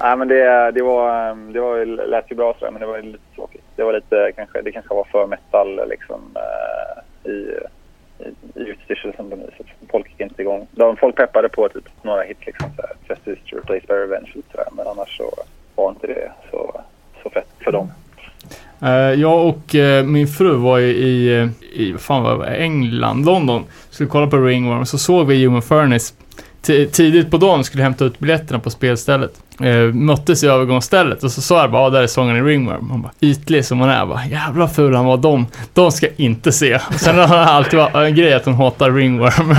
Nej, 0.00 0.16
men 0.16 0.28
det, 0.28 0.70
det 0.70 0.82
var, 0.82 1.34
det 1.52 1.60
var, 1.60 1.84
lät 2.06 2.30
ju 2.30 2.36
bra 2.36 2.54
sådär, 2.58 2.70
men 2.72 2.80
det 2.80 2.86
var 2.86 3.02
lite 3.02 3.18
tråkigt. 3.34 3.64
Det 3.76 3.82
var 3.82 3.92
lite, 3.92 4.32
kanske, 4.36 4.62
det 4.62 4.72
kanske 4.72 4.94
var 4.94 5.04
för 5.04 5.26
metal 5.26 5.88
liksom 5.88 6.20
eh, 6.36 7.30
i, 7.30 7.34
i, 8.18 8.60
i 8.60 8.68
utstyrselsen 8.68 9.30
på 9.30 9.36
något 9.36 9.46
vis. 9.58 9.66
Folk 9.90 10.06
gick 10.10 10.20
inte 10.20 10.42
igång. 10.42 10.66
De, 10.70 10.96
folk 10.96 11.16
peppade 11.16 11.48
på 11.48 11.68
typ 11.68 11.88
några 12.02 12.22
hit 12.22 12.38
liksom 12.46 12.70
såhär, 12.76 12.92
Justice 13.08 13.56
Replace 13.56 13.86
by 13.88 13.94
Revenge 13.94 14.32
sådär, 14.50 14.66
men 14.72 14.86
annars 14.86 15.16
så 15.16 15.30
var 15.74 15.88
inte 15.90 16.06
det 16.06 16.32
så, 16.50 16.80
så 17.22 17.30
fett 17.30 17.48
för 17.64 17.72
dem. 17.72 17.92
Eh, 18.82 18.90
jag 19.20 19.46
och 19.46 19.74
eh, 19.74 20.04
min 20.04 20.28
fru 20.28 20.54
var 20.56 20.78
i, 20.78 21.38
eh, 21.38 21.48
i 21.80 21.94
fan 21.98 22.22
var 22.22 22.38
det, 22.38 22.46
England, 22.56 23.24
London. 23.24 23.64
Skulle 23.90 24.08
kolla 24.08 24.26
på 24.26 24.36
Ringworm. 24.36 24.86
Så 24.86 24.98
såg 24.98 25.26
vi 25.26 25.44
Human 25.44 25.62
Furnace. 25.62 26.14
T- 26.66 26.86
tidigt 26.86 27.30
på 27.30 27.36
dagen 27.36 27.64
skulle 27.64 27.82
hämta 27.82 28.04
ut 28.04 28.18
biljetterna 28.18 28.58
på 28.58 28.70
spelstället. 28.70 29.32
Eh, 29.62 29.76
möttes 29.94 30.44
i 30.44 30.46
övergångsstället 30.46 31.24
och 31.24 31.32
så 31.32 31.40
sa 31.42 31.60
jag 31.60 31.70
bara, 31.70 31.82
ah, 31.82 31.90
där 31.90 32.02
är 32.02 32.06
sången 32.06 32.36
i 32.36 32.40
Ringworm. 32.40 32.90
Han 32.90 33.02
bara, 33.02 33.12
ytlig 33.20 33.64
som 33.64 33.78
hon 33.80 33.88
är, 33.88 34.06
bara, 34.06 34.26
jävla 34.26 34.68
ful 34.68 34.94
han 34.94 35.04
var. 35.04 35.16
De, 35.16 35.46
de 35.74 35.92
ska 35.92 36.06
inte 36.16 36.52
se. 36.52 36.74
Och 36.74 36.94
sen 37.00 37.18
har 37.18 37.26
han 37.26 37.38
alltid 37.48 37.78
varit 37.78 37.94
en 37.94 38.14
grej 38.14 38.34
att 38.34 38.44
hon 38.44 38.54
hatar 38.54 38.90
Ringworm. 38.90 39.56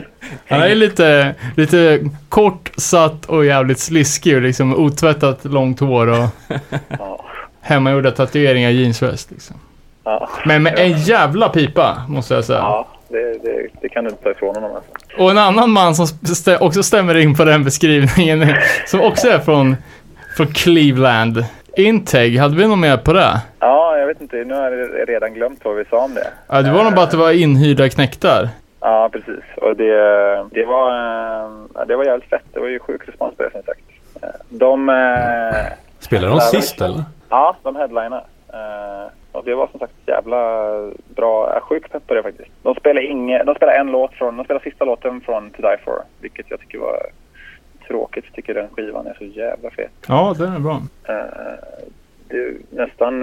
Han 0.48 0.60
är 0.62 0.74
lite, 0.74 1.34
lite 1.56 2.00
kort, 2.28 2.70
satt 2.76 3.26
och 3.26 3.44
jävligt 3.44 3.78
sliskig 3.78 4.36
och 4.36 4.42
liksom 4.42 4.74
otvättat 4.76 5.44
långt 5.44 5.80
hår 5.80 6.06
och 6.06 6.26
hemmagjorda 7.60 8.10
tatueringar 8.10 8.70
i 8.70 8.82
jeansväst 8.82 9.30
liksom. 9.30 9.56
Ja, 10.04 10.28
Men 10.46 10.62
med 10.62 10.78
en 10.78 10.92
jävla 10.98 11.48
pipa, 11.48 12.02
måste 12.08 12.34
jag 12.34 12.44
säga. 12.44 12.58
ja 12.58 12.86
det, 13.08 13.32
det, 13.42 13.68
det 13.82 13.88
kan 13.88 14.04
du 14.04 14.10
inte 14.10 14.22
ta 14.22 14.30
ifrån 14.30 14.54
honom 14.54 14.70
alltså. 14.76 15.22
Och 15.22 15.30
en 15.30 15.38
annan 15.38 15.70
man 15.70 15.94
som 15.94 16.06
stä- 16.06 16.58
också 16.60 16.82
stämmer 16.82 17.14
in 17.16 17.34
på 17.36 17.44
den 17.44 17.64
beskrivningen, 17.64 18.54
som 18.86 19.00
också 19.00 19.28
är 19.28 19.38
från, 19.38 19.76
från 20.36 20.46
Cleveland. 20.46 21.44
Integ, 21.76 22.38
hade 22.38 22.56
vi 22.56 22.66
något 22.68 22.78
mer 22.78 22.96
på 22.96 23.12
det? 23.12 23.40
Ja, 23.60 23.96
jag 23.98 24.06
vet 24.06 24.20
inte. 24.20 24.36
Nu 24.36 24.54
har 24.54 24.70
jag 24.72 25.08
redan 25.08 25.34
glömt 25.34 25.60
vad 25.64 25.76
vi 25.76 25.84
sa 25.84 26.04
om 26.04 26.14
det. 26.14 26.26
Ja, 26.48 26.62
det 26.62 26.70
var 26.70 26.84
nog 26.84 26.94
bara 26.94 27.04
att 27.04 27.10
det 27.10 27.16
var 27.16 27.30
inhyrda 27.30 27.88
knäktar. 27.88 28.48
Ja, 28.80 29.08
precis. 29.12 29.44
Och 29.56 29.76
det, 29.76 29.94
det, 30.50 30.64
var, 30.64 30.90
eh, 30.90 31.86
det 31.86 31.96
var 31.96 32.04
jävligt 32.04 32.28
fett. 32.30 32.44
Det 32.52 32.60
var 32.60 32.68
ju 32.68 32.78
sjuk 32.78 33.08
respons 33.08 33.36
på 33.36 33.42
det 33.42 33.50
som 33.50 33.62
sagt. 33.62 33.80
Eh, 34.22 34.28
De... 34.48 34.88
eh, 34.88 35.72
Spelar 35.98 36.28
de 36.28 36.40
sist 36.40 36.80
eller? 36.80 37.02
Ja, 37.28 37.56
de 37.62 37.76
headlinar. 37.76 38.24
Eh, 38.52 39.06
Och 39.32 39.44
det 39.44 39.54
var 39.54 39.66
som 39.66 39.80
sagt 39.80 39.92
jävla 40.06 40.38
bra. 41.16 41.46
Jag 41.48 41.56
är 41.56 41.60
sjukt 41.60 41.92
pepp 41.92 42.06
på 42.06 42.14
det 42.14 42.22
faktiskt. 42.22 42.50
De 42.62 42.74
spelar, 42.74 43.00
inge, 43.10 43.42
de 43.44 43.54
spelar 43.54 43.72
en 43.72 43.86
låt 43.86 44.12
från... 44.14 44.36
De 44.36 44.44
spelar 44.44 44.60
sista 44.60 44.84
låten 44.84 45.20
från 45.20 45.50
To 45.50 45.62
Die 45.62 45.76
For. 45.84 46.02
Vilket 46.20 46.50
jag 46.50 46.60
tycker 46.60 46.78
var 46.78 47.06
tråkigt. 47.86 48.24
Jag 48.26 48.34
tycker 48.34 48.54
den 48.54 48.68
skivan 48.76 49.06
är 49.06 49.14
så 49.18 49.24
jävla 49.24 49.70
fet. 49.70 49.90
Ja, 50.08 50.34
den 50.38 50.52
är 50.54 50.58
bra. 50.58 50.80
Det 52.28 52.36
är 52.36 52.54
nästan... 52.70 53.22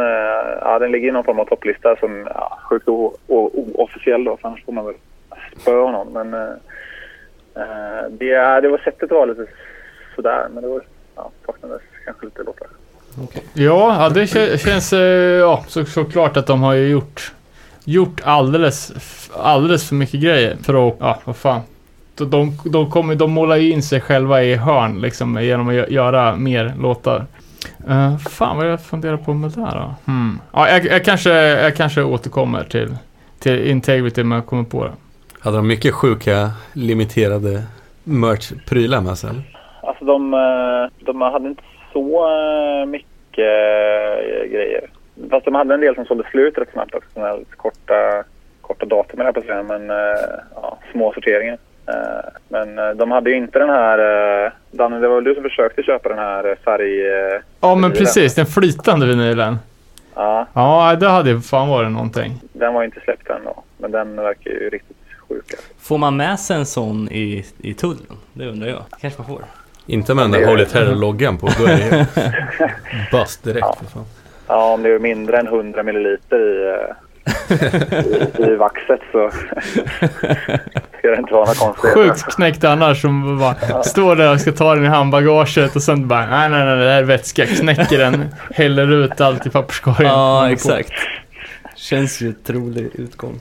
Ja, 0.62 0.80
den 0.80 0.92
ligger 0.92 1.08
i 1.08 1.12
någon 1.12 1.24
form 1.24 1.40
av 1.40 1.46
topplista 1.46 1.96
som 1.96 2.28
ja, 2.36 2.58
sjukt 2.62 2.88
oofficiell 3.28 4.24
då. 4.24 4.38
För 4.38 4.48
annars 4.48 4.66
får 4.66 4.72
man 4.74 4.86
väl 4.86 4.96
spöa 5.62 5.92
någon. 5.92 6.14
Men 6.14 6.34
eh, 6.34 6.56
eh 7.56 8.10
det, 8.10 8.62
det 8.62 8.70
var 8.70 8.78
sättet 8.78 9.12
var 9.12 9.28
lite 9.28 9.46
sådär. 10.16 10.48
Men 10.54 10.64
det 10.64 10.70
var... 10.70 10.84
Ja, 11.16 11.32
saknades 11.46 11.82
kanske 12.06 12.26
lite 12.26 12.44
låtar. 12.44 12.68
Ja, 13.54 14.04
ja 14.04 14.10
det 14.10 14.28
känns... 14.60 14.94
Eh, 14.94 15.00
ja, 15.40 15.64
så, 15.68 15.86
såklart 15.86 16.38
att 16.38 16.48
de 16.48 16.64
har 16.64 16.74
ju 16.74 16.88
gjort... 16.88 17.34
Gjort 17.86 18.22
alldeles, 18.24 18.94
alldeles 19.34 19.90
för 19.90 19.96
mycket 19.96 20.22
grejer 20.22 20.56
för 20.64 20.88
att... 20.88 20.96
Ja, 21.00 21.20
vad 21.24 21.36
fan. 21.36 21.62
De, 22.16 22.58
de, 22.66 22.92
kommer, 22.92 23.16
de 23.16 23.32
målar 23.32 23.56
ju 23.56 23.72
in 23.72 23.84
sig 23.84 24.02
själva 24.02 24.44
i 24.44 24.56
hörn 24.56 25.02
liksom 25.02 25.44
genom 25.44 25.70
att 25.70 25.90
göra 25.90 26.36
mer 26.36 26.74
låtar. 26.80 27.26
Uh, 27.90 28.18
fan 28.18 28.58
vad 28.58 28.68
jag 28.68 28.82
funderar 28.82 29.18
på 29.18 29.34
med 29.34 29.52
det 29.52 29.62
där 29.62 29.72
då. 29.72 30.12
Hmm. 30.12 30.40
Ja, 30.52 30.70
jag, 30.70 30.86
jag, 30.86 31.06
kanske, 31.06 31.32
jag 31.34 31.76
kanske 31.76 32.04
återkommer 32.04 32.64
till, 32.64 32.96
till 33.40 33.68
Integrity 33.68 34.22
om 34.22 34.32
jag 34.32 34.46
kommer 34.46 34.64
på 34.64 34.84
det. 34.86 34.92
Hade 35.44 35.58
de 35.58 35.68
mycket 35.68 35.94
sjuka, 35.94 36.52
limiterade 36.74 37.64
merch-prylar 38.04 39.02
med 39.02 39.18
sig? 39.18 39.30
Alltså 39.82 40.06
de, 40.06 40.34
eh, 40.34 41.06
de 41.06 41.22
hade 41.22 41.48
inte 41.48 41.64
så 41.94 42.28
eh, 42.28 42.86
mycket 42.86 43.38
eh, 43.38 44.52
grejer. 44.52 44.90
Fast 45.30 45.46
de 45.46 45.56
hade 45.56 45.74
en 45.74 45.82
del 45.82 45.96
som 45.96 46.06
sålde 46.06 46.24
slut 46.32 46.58
rätt 46.58 46.72
snabbt 46.74 46.96
också. 46.96 47.10
Såna 47.14 47.26
här 47.26 47.40
korta, 47.58 48.24
korta 48.62 48.86
datum 48.86 49.20
på 49.34 49.40
att 49.40 49.46
säga. 49.46 49.64
Men 49.64 49.90
ja, 50.56 50.78
små 50.92 51.14
sorteringar. 51.14 51.58
Men 52.48 52.98
de 52.98 53.12
hade 53.12 53.30
ju 53.30 53.38
inte 53.38 53.60
den 53.60 53.70
här... 53.70 54.54
Danne, 54.72 55.00
det 55.00 55.08
var 55.08 55.16
väl 55.16 55.24
du 55.24 55.34
som 55.34 55.44
försökte 55.44 55.84
köpa 55.84 56.10
den 56.10 56.18
här 56.18 56.56
färg... 56.66 57.00
Ja, 57.62 57.76
men 57.76 57.92
precis. 57.92 58.36
Den 58.36 58.46
flytande 58.46 59.06
vinylen. 59.06 59.58
Ja, 60.16 60.48
Ja, 60.54 60.96
det 61.00 61.08
hade 61.08 61.30
ju 61.30 61.40
fan 61.42 61.70
varit 61.70 61.92
någonting. 61.92 62.40
den 62.54 62.74
var 62.74 62.82
ju 62.82 62.86
inte 62.86 63.00
släppt 63.00 63.30
än 63.30 63.44
då. 63.46 63.64
Men 63.78 63.92
den 63.92 64.16
verkar 64.16 64.52
ju 64.52 64.70
riktigt 64.70 64.98
sjuk. 65.34 65.44
alltså. 65.52 65.68
Får 65.82 65.98
man 65.98 66.18
med 66.18 66.40
sig 66.40 66.58
en 66.58 66.66
sån 66.66 67.10
i, 67.12 67.46
i 67.58 67.74
tullen? 67.74 68.18
Det 68.34 68.46
undrar 68.46 68.68
jag. 68.68 68.84
kanske 69.02 69.22
man 69.22 69.28
får. 69.28 69.46
Inte 69.86 70.14
med 70.14 70.24
den 70.24 70.32
där 70.32 70.40
är- 70.40 70.48
Holy 70.48 70.66
Terror-loggan 70.66 71.38
på, 71.38 71.50
då 71.60 71.66
är 71.66 71.78
det 71.78 72.08
bust 73.12 73.44
direkt 73.44 73.68
för 73.80 73.86
fan. 73.86 74.06
Ja, 74.48 74.74
om 74.74 74.84
det 74.84 74.90
är 74.90 75.00
mindre 75.00 75.38
än 75.40 75.48
100 75.48 75.84
milliliter 75.84 76.40
i, 76.40 76.76
eh, 76.76 78.48
i, 78.48 78.52
i 78.52 78.56
vaxet 78.56 79.00
så 79.12 79.30
ska 80.98 81.08
det 81.12 81.18
inte 81.18 81.34
vara 81.34 81.46
några 81.46 81.54
konstigheter. 81.54 82.04
Sjukt 82.04 82.36
knäckt 82.36 82.64
annars 82.64 83.02
som 83.02 83.40
bara 83.40 83.84
står 83.84 84.16
där 84.16 84.34
och 84.34 84.42
ska 84.42 84.52
ta 84.52 84.76
den 84.76 84.86
i 84.86 84.88
handbagaget 84.88 85.76
och 85.76 85.84
sen 85.84 86.08
bara 86.08 86.26
nej 86.26 86.50
nej 86.50 86.66
nej 86.66 86.78
det 86.78 86.92
här 86.92 86.98
är 87.00 87.04
vätska. 87.04 87.46
Knäcker 87.46 87.98
den, 87.98 88.26
häller 88.56 88.92
ut 88.92 89.22
allt 89.22 89.46
i 89.46 89.50
papperskorgen. 89.50 90.12
Ja, 90.12 90.52
exakt. 90.52 90.92
Känns 91.76 92.22
ju 92.22 92.34
trolig 92.34 92.90
utgång. 92.94 93.40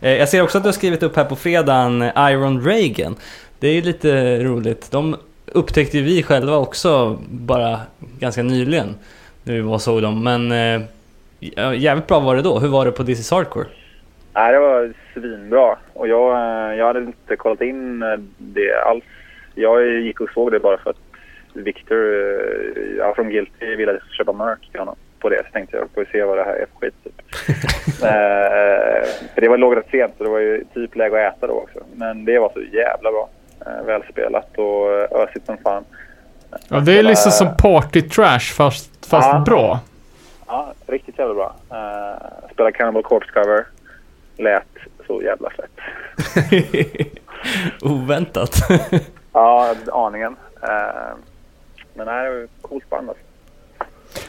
Eh, 0.00 0.12
jag 0.12 0.28
ser 0.28 0.42
också 0.42 0.58
att 0.58 0.64
du 0.64 0.68
har 0.68 0.72
skrivit 0.72 1.02
upp 1.02 1.16
här 1.16 1.24
på 1.24 1.36
fredagen 1.36 2.02
Iron 2.16 2.64
Reagan. 2.64 3.16
Det 3.58 3.68
är 3.68 3.72
ju 3.72 3.82
lite 3.82 4.38
roligt. 4.44 4.90
De 4.90 5.16
upptäckte 5.46 5.98
ju 5.98 6.04
vi 6.04 6.22
själva 6.22 6.56
också 6.56 7.18
bara 7.30 7.80
ganska 8.18 8.42
nyligen. 8.42 8.94
När 9.42 9.54
vi 9.54 9.60
var 9.60 9.74
och 9.74 9.80
såg 9.80 10.02
dem. 10.02 10.24
Men 10.24 10.52
eh, 10.52 10.82
jävligt 11.74 12.06
bra 12.06 12.20
var 12.20 12.36
det 12.36 12.42
då. 12.42 12.58
Hur 12.58 12.68
var 12.68 12.84
det 12.84 12.92
på 12.92 13.04
This 13.04 13.20
is 13.20 13.30
Hardcore? 13.30 13.66
Nej, 14.32 14.52
det 14.52 14.58
var 14.58 14.92
svinbra. 15.14 15.76
Och 15.92 16.08
jag, 16.08 16.32
eh, 16.32 16.78
jag 16.78 16.86
hade 16.86 17.00
inte 17.00 17.36
kollat 17.36 17.60
in 17.60 18.00
det 18.38 18.82
alls. 18.86 19.04
Jag 19.54 19.86
gick 19.86 20.20
och 20.20 20.30
såg 20.34 20.52
det 20.52 20.60
bara 20.60 20.78
för 20.78 20.90
att 20.90 20.96
Victor 21.52 21.98
ja, 22.98 23.14
från 23.14 23.30
Guilty 23.30 23.76
ville 23.76 23.98
köpa 24.18 24.32
merch 24.32 24.70
till 24.70 24.80
honom. 24.80 24.96
på 25.18 25.28
det 25.28 25.42
så 25.46 25.52
tänkte 25.52 25.76
jag, 25.76 25.88
får 25.94 26.00
vi 26.00 26.10
se 26.12 26.24
vad 26.24 26.38
det 26.38 26.44
här 26.44 26.54
är 26.54 26.66
för 26.66 26.80
skit. 26.80 27.13
Eh, 28.02 29.08
för 29.34 29.40
det 29.40 29.48
var 29.48 29.58
låg 29.58 29.76
rätt 29.76 29.90
sent 29.90 30.14
så 30.18 30.24
det 30.24 30.30
var 30.30 30.38
ju 30.38 30.64
typ 30.74 30.96
läge 30.96 31.26
att 31.28 31.34
äta 31.36 31.46
då 31.46 31.52
också. 31.52 31.78
Men 31.94 32.24
det 32.24 32.38
var 32.38 32.50
så 32.54 32.60
jävla 32.60 33.10
bra. 33.12 33.28
Eh, 33.66 33.84
välspelat 33.86 34.58
och 34.58 34.92
eh, 34.92 35.08
ösigt 35.22 35.46
som 35.46 35.56
fan. 35.56 35.84
Ja, 36.68 36.80
det 36.80 36.98
är 36.98 37.02
liksom 37.02 37.32
som 37.32 37.56
party 37.56 38.02
trash 38.02 38.38
fast, 38.56 39.06
fast 39.06 39.28
Ja. 39.28 39.42
bra. 39.46 39.80
Ja, 40.46 40.72
riktigt 40.86 41.18
jävla 41.18 41.34
bra. 41.34 41.54
Uh, 41.72 42.50
spela 42.52 42.72
Cannibal 42.72 43.02
Corpse 43.02 43.30
cover. 43.32 43.66
Lät 44.36 44.66
så 45.06 45.22
jävla 45.22 45.50
fett. 45.50 45.70
Oväntat. 47.82 48.56
Ja, 49.32 49.74
aningen. 49.92 50.36
Eh, 50.62 50.68
men 51.94 52.06
nej, 52.06 52.30
det 52.30 52.38
var 52.38 52.46
coolt 52.60 52.90
band 52.90 53.08
alltså. 53.08 53.24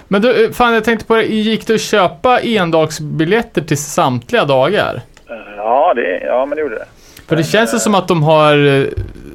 Men 0.07 0.21
du, 0.21 0.45
eh, 0.45 0.51
fan 0.51 0.73
jag 0.73 0.83
tänkte 0.83 1.05
på 1.05 1.15
det. 1.15 1.23
Gick 1.23 1.67
det 1.67 1.75
att 1.75 1.81
köpa 1.81 2.39
endagsbiljetter 2.39 3.61
till 3.61 3.77
samtliga 3.77 4.45
dagar? 4.45 5.01
Eh, 5.29 5.35
ja, 5.57 5.93
det, 5.93 6.19
ja, 6.25 6.45
men 6.45 6.55
det 6.55 6.61
gjorde 6.61 6.75
det. 6.75 6.85
För 7.27 7.35
det 7.35 7.43
känns 7.43 7.73
ju 7.73 7.79
som 7.79 7.95
att 7.95 8.07
de 8.07 8.23
har 8.23 8.67
eh, 8.67 8.87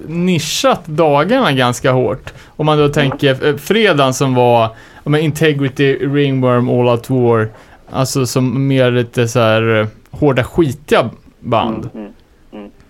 nischat 0.07 0.87
dagarna 0.87 1.53
ganska 1.53 1.93
hårt. 1.93 2.33
Om 2.47 2.67
man 2.67 2.79
då 2.79 2.89
tänker 2.89 3.47
eh, 3.47 3.57
fredagen 3.57 4.15
som 4.15 4.35
var 4.35 4.69
men 5.05 5.21
Integrity, 5.21 5.97
Ringworm, 5.97 6.69
All 6.69 6.89
Out 6.89 7.11
War. 7.11 7.49
Alltså 7.91 8.27
som 8.27 8.69
mer 8.69 8.91
lite 8.91 9.29
så 9.29 9.41
här 9.41 9.81
eh, 9.81 9.87
hårda 10.11 10.45
skitiga 10.45 11.11
band. 11.41 11.91
Mm. 11.95 12.13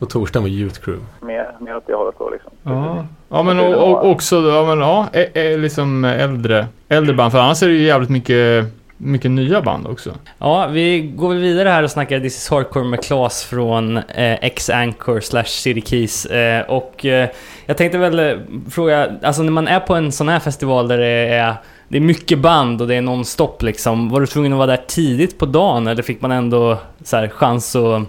Och 0.00 0.10
torsdagen 0.10 0.42
var 0.42 0.50
Youth 0.50 0.80
Crew. 0.80 1.06
Mer, 1.20 1.52
mer 1.60 1.76
åt 1.76 1.86
det 1.86 1.94
hållet 1.94 2.14
då 2.18 2.30
liksom. 2.30 2.50
Ja, 2.62 3.06
ja 3.28 3.42
men 3.42 3.58
och, 3.60 3.74
och 3.74 4.10
också 4.10 4.36
ja, 4.36 4.64
men, 4.66 4.78
ja, 4.78 5.06
ä, 5.12 5.26
ä, 5.34 5.56
liksom 5.56 6.04
äldre, 6.04 6.66
äldre 6.88 7.14
band. 7.14 7.32
För 7.32 7.38
annars 7.38 7.62
är 7.62 7.68
det 7.68 7.74
ju 7.74 7.86
jävligt 7.86 8.10
mycket, 8.10 8.66
mycket 8.96 9.30
nya 9.30 9.62
band 9.62 9.86
också. 9.86 10.10
Ja, 10.38 10.66
vi 10.66 11.00
går 11.00 11.28
väl 11.28 11.38
vidare 11.38 11.68
här 11.68 11.82
och 11.82 11.90
snackar 11.90 12.20
This 12.20 12.36
is 12.36 12.50
Hardcore 12.50 12.84
med 12.84 13.04
Klas 13.04 13.44
från 13.44 13.96
eh, 13.96 14.44
X-Anchor 14.44 15.20
slash 15.20 15.44
City 15.44 15.80
Keys. 15.80 16.26
Eh, 16.26 16.70
och 16.70 17.06
eh, 17.06 17.28
jag 17.66 17.76
tänkte 17.76 17.98
väl 17.98 18.18
eh, 18.18 18.36
fråga, 18.70 19.12
alltså 19.22 19.42
när 19.42 19.52
man 19.52 19.68
är 19.68 19.80
på 19.80 19.94
en 19.94 20.12
sån 20.12 20.28
här 20.28 20.40
festival 20.40 20.88
där 20.88 20.98
det 20.98 21.34
är, 21.34 21.54
det 21.88 21.96
är 21.96 22.00
mycket 22.00 22.38
band 22.38 22.82
och 22.82 22.88
det 22.88 22.94
är 22.94 23.02
non-stop 23.02 23.56
liksom. 23.60 24.08
Var 24.08 24.20
du 24.20 24.26
tvungen 24.26 24.52
att 24.52 24.58
vara 24.58 24.66
där 24.66 24.84
tidigt 24.86 25.38
på 25.38 25.46
dagen 25.46 25.86
eller 25.86 26.02
fick 26.02 26.20
man 26.20 26.32
ändå 26.32 26.78
så 27.04 27.16
här, 27.16 27.28
chans 27.28 27.76
att 27.76 28.02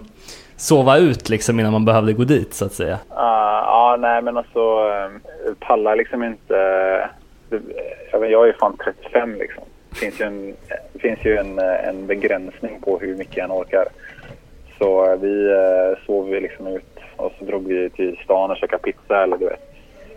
sova 0.61 0.97
ut 0.97 1.29
liksom 1.29 1.59
innan 1.59 1.71
man 1.71 1.85
behövde 1.85 2.13
gå 2.13 2.23
dit 2.23 2.53
så 2.53 2.65
att 2.65 2.73
säga? 2.73 2.99
Ah, 3.09 3.61
ja, 3.65 3.97
nej 3.99 4.21
men 4.21 4.38
alltså 4.38 4.89
uh, 4.89 5.53
pallar 5.59 5.95
liksom 5.95 6.23
inte. 6.23 6.57
Eh, 7.51 7.57
jag, 8.11 8.19
vet, 8.19 8.31
jag 8.31 8.43
är 8.43 8.47
ju 8.47 8.53
fan 8.53 8.77
35 8.83 9.35
liksom. 9.35 9.63
Det 9.89 9.95
finns 9.95 10.21
ju 10.21 10.25
en, 10.25 10.55
finns 10.99 11.25
ju 11.25 11.38
en, 11.38 11.59
eh, 11.59 11.88
en 11.88 12.07
begränsning 12.07 12.81
på 12.81 12.99
hur 12.99 13.15
mycket 13.15 13.38
jag 13.38 13.57
orkar. 13.57 13.85
Så 14.77 15.11
eh, 15.11 15.19
vi 15.19 15.55
sov 16.05 16.29
ju 16.29 16.39
liksom 16.39 16.67
ut 16.67 16.99
och 17.15 17.33
så 17.39 17.45
drog 17.45 17.67
vi 17.67 17.89
till 17.89 18.17
stan 18.23 18.51
och 18.51 18.57
käkade 18.57 18.83
pizza 18.83 19.23
eller 19.23 19.38
du 19.38 19.45
vet. 19.45 19.70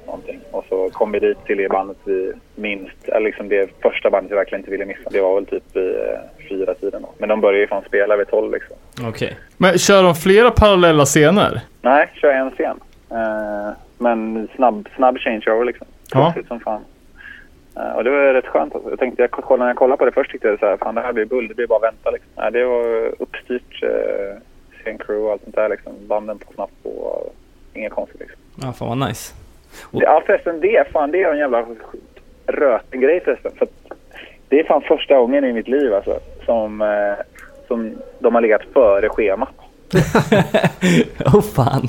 Någonting. 0.06 0.40
Och 0.51 0.64
så 0.68 0.90
kom 0.90 1.12
vi 1.12 1.18
dit 1.18 1.44
till 1.47 1.56
det 1.56 1.68
bandet 1.68 1.97
vi 2.05 2.32
minst, 2.55 3.09
eller 3.09 3.26
liksom 3.26 3.48
det 3.48 3.70
första 3.82 4.10
bandet 4.10 4.32
vi 4.32 4.36
verkligen 4.36 4.60
inte 4.60 4.70
ville 4.70 4.85
missa. 4.85 5.10
Det 5.10 5.20
var 5.20 5.35
väl 5.35 5.47
typ 5.47 5.76
vid 5.76 5.97
eh, 5.97 6.48
fyra 6.48 6.74
tiden 6.74 7.02
då. 7.02 7.09
Men 7.18 7.28
de 7.28 7.40
började 7.40 7.60
ju 7.60 7.66
fan 7.66 7.85
spela 7.86 8.16
vid 8.16 8.28
12 8.28 8.52
liksom. 8.52 8.76
Okej. 9.09 9.36
Men 9.56 9.78
kör 9.78 10.02
de 10.02 10.14
flera 10.14 10.51
parallella 10.51 11.05
scener? 11.05 11.60
Nej, 11.82 12.10
kör 12.14 12.31
en 12.31 12.51
scen. 12.51 12.81
Eh, 13.10 13.72
men 13.98 14.48
snabb, 14.56 14.89
snabb 14.97 15.18
changeover 15.18 15.64
liksom. 15.64 15.86
Ja. 16.12 16.35
Som 16.48 16.60
fan. 16.60 16.85
Eh, 17.76 17.93
och 17.93 18.05
det 18.05 18.10
var 18.10 18.35
rätt 18.35 18.47
skönt 18.47 18.74
alltså. 18.74 18.90
Jag 18.90 18.98
tänkte, 18.98 19.22
jag, 19.22 19.59
när 19.59 19.66
jag 19.66 19.76
kollade 19.76 19.98
på 19.98 20.05
det 20.05 20.12
först 20.12 20.31
tyckte 20.31 20.48
jag 20.48 20.59
så 20.59 20.66
här, 20.66 20.76
fan 20.76 20.94
det 20.94 21.01
här 21.01 21.12
blir 21.12 21.24
bull, 21.24 21.48
det 21.48 21.55
blir 21.55 21.66
bara 21.66 21.76
att 21.76 21.94
vänta 21.94 22.10
liksom. 22.10 22.31
Nej, 22.36 22.52
det 22.52 22.64
var 22.64 23.14
uppstyrt 23.18 23.82
uh, 23.82 24.39
scencrew 24.82 25.26
och 25.26 25.32
allt 25.32 25.43
sånt 25.43 25.56
där 25.56 25.68
liksom. 25.68 25.93
Banden 26.06 26.39
på 26.39 26.52
snabbt 26.52 26.72
och 26.82 27.35
inga 27.74 27.90
konstigt 27.90 28.20
liksom. 28.20 28.39
Ja, 28.62 28.72
fan 28.72 28.98
vad 28.98 29.09
nice. 29.09 29.35
Och- 29.82 30.02
Ja 30.02 30.22
förresten, 30.26 30.60
det, 30.60 30.88
fan 30.92 31.10
det 31.10 31.22
är 31.22 31.32
en 31.32 31.38
jävla 31.38 31.66
röten 32.46 33.01
grej 33.01 33.20
förresten. 33.24 33.52
För 33.59 33.68
det 34.48 34.60
är 34.60 34.64
fan 34.64 34.82
första 34.82 35.18
gången 35.18 35.44
i 35.44 35.52
mitt 35.52 35.68
liv 35.68 35.94
alltså 35.94 36.18
som, 36.44 36.82
eh, 36.82 37.24
som 37.66 37.94
de 38.18 38.34
har 38.34 38.42
legat 38.42 38.62
före 38.72 39.09
schemat. 39.09 39.55
oh 41.34 41.40
fan. 41.40 41.88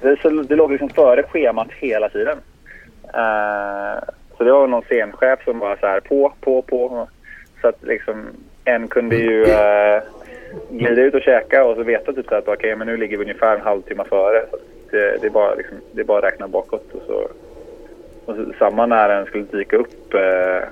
Det, 0.00 0.20
så, 0.22 0.28
det 0.28 0.56
låg 0.56 0.70
liksom 0.70 0.88
före 0.88 1.22
schemat 1.22 1.68
hela 1.80 2.08
tiden. 2.08 2.38
Eh, 3.14 4.02
så 4.36 4.44
det 4.44 4.52
var 4.52 4.66
någon 4.66 4.82
scenchef 4.82 5.44
som 5.44 5.58
var 5.58 5.76
så 5.80 5.86
här 5.86 6.00
på, 6.00 6.32
på, 6.40 6.62
på. 6.62 7.08
Så 7.60 7.68
att 7.68 7.82
liksom 7.82 8.26
en 8.64 8.88
kunde 8.88 9.16
ju 9.16 9.42
uh, 9.42 10.02
glida 10.70 11.02
ut 11.02 11.14
och 11.14 11.22
käka 11.22 11.64
och 11.64 11.76
så 11.76 11.82
veta 11.82 12.12
typ 12.12 12.26
så 12.28 12.34
att 12.34 12.48
okej 12.48 12.76
men 12.76 12.86
nu 12.86 12.96
ligger 12.96 13.16
vi 13.16 13.24
ungefär 13.24 13.56
en 13.56 13.62
halvtimme 13.62 14.04
före. 14.08 14.44
Så 14.50 14.56
det, 14.90 15.18
det, 15.20 15.26
är 15.26 15.30
bara, 15.30 15.54
liksom, 15.54 15.76
det 15.92 16.00
är 16.00 16.04
bara 16.04 16.18
att 16.18 16.32
räkna 16.32 16.48
bakåt 16.48 16.92
och 16.92 17.02
så. 17.06 17.28
Och 18.24 18.36
så 18.36 18.52
samma 18.58 18.86
när 18.86 19.08
den 19.08 19.26
skulle 19.26 19.44
dyka 19.44 19.76
upp. 19.76 20.14
eh, 20.14 20.62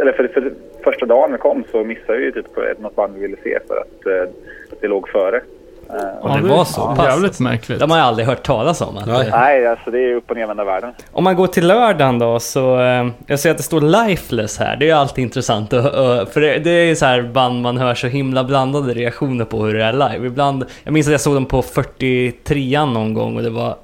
eller 0.00 0.12
för, 0.12 0.28
för 0.28 0.52
första 0.84 1.06
dagen 1.06 1.32
vi 1.32 1.38
kom 1.38 1.64
så 1.70 1.84
missade 1.84 2.18
vi 2.18 2.24
ju 2.24 2.32
typ 2.32 2.78
något 2.78 2.96
band 2.96 3.14
vi 3.14 3.20
ville 3.20 3.36
se 3.42 3.58
för 3.68 3.76
att 3.76 4.06
eh, 4.06 4.34
det 4.80 4.88
låg 4.88 5.08
före. 5.08 5.40
Eh, 5.90 6.24
Och 6.24 6.42
det 6.42 6.48
var 6.48 6.64
så 6.64 6.94
pass. 6.96 7.06
Jävligt 7.06 7.40
märkligt. 7.40 7.80
De 7.80 7.90
har 7.90 7.98
jag 7.98 8.06
aldrig 8.06 8.26
hört 8.26 8.42
talas 8.42 8.80
om. 8.80 8.96
Att, 8.96 9.06
Nej. 9.06 9.26
eh, 9.26 9.30
Nej, 9.30 9.66
alltså 9.66 9.90
det 9.90 9.98
är 9.98 10.14
upp 10.14 10.30
och 10.30 10.36
nervända 10.36 10.64
världen. 10.64 10.92
Om 11.12 11.24
man 11.24 11.36
går 11.36 11.46
till 11.46 11.66
lördagen 11.66 12.18
då 12.18 12.40
så, 12.40 12.80
eh, 12.80 13.06
jag 13.26 13.38
ser 13.40 13.50
att 13.50 13.56
det 13.56 13.62
står 13.62 13.80
lifeless 13.80 14.58
här. 14.58 14.76
Det 14.76 14.84
är 14.84 14.86
ju 14.86 14.92
alltid 14.92 15.22
intressant 15.22 15.72
uh, 15.72 15.82
för 16.26 16.40
det, 16.40 16.58
det 16.58 16.70
är 16.70 16.84
ju 16.84 16.96
så 16.96 17.06
här 17.06 17.22
band 17.22 17.62
man 17.62 17.76
hör 17.76 17.94
så 17.94 18.06
himla 18.06 18.44
blandade 18.44 18.94
reaktioner 18.94 19.44
på 19.44 19.64
hur 19.64 19.74
det 19.74 19.84
är 19.84 19.92
live. 19.92 20.26
Ibland, 20.26 20.64
jag 20.84 20.92
minns 20.92 21.06
att 21.06 21.12
jag 21.12 21.20
såg 21.20 21.34
dem 21.34 21.46
på 21.46 21.62
43an 21.62 22.92
någon 22.92 23.14
gång 23.14 23.36
och 23.36 23.42
det 23.42 23.50
var 23.50 23.76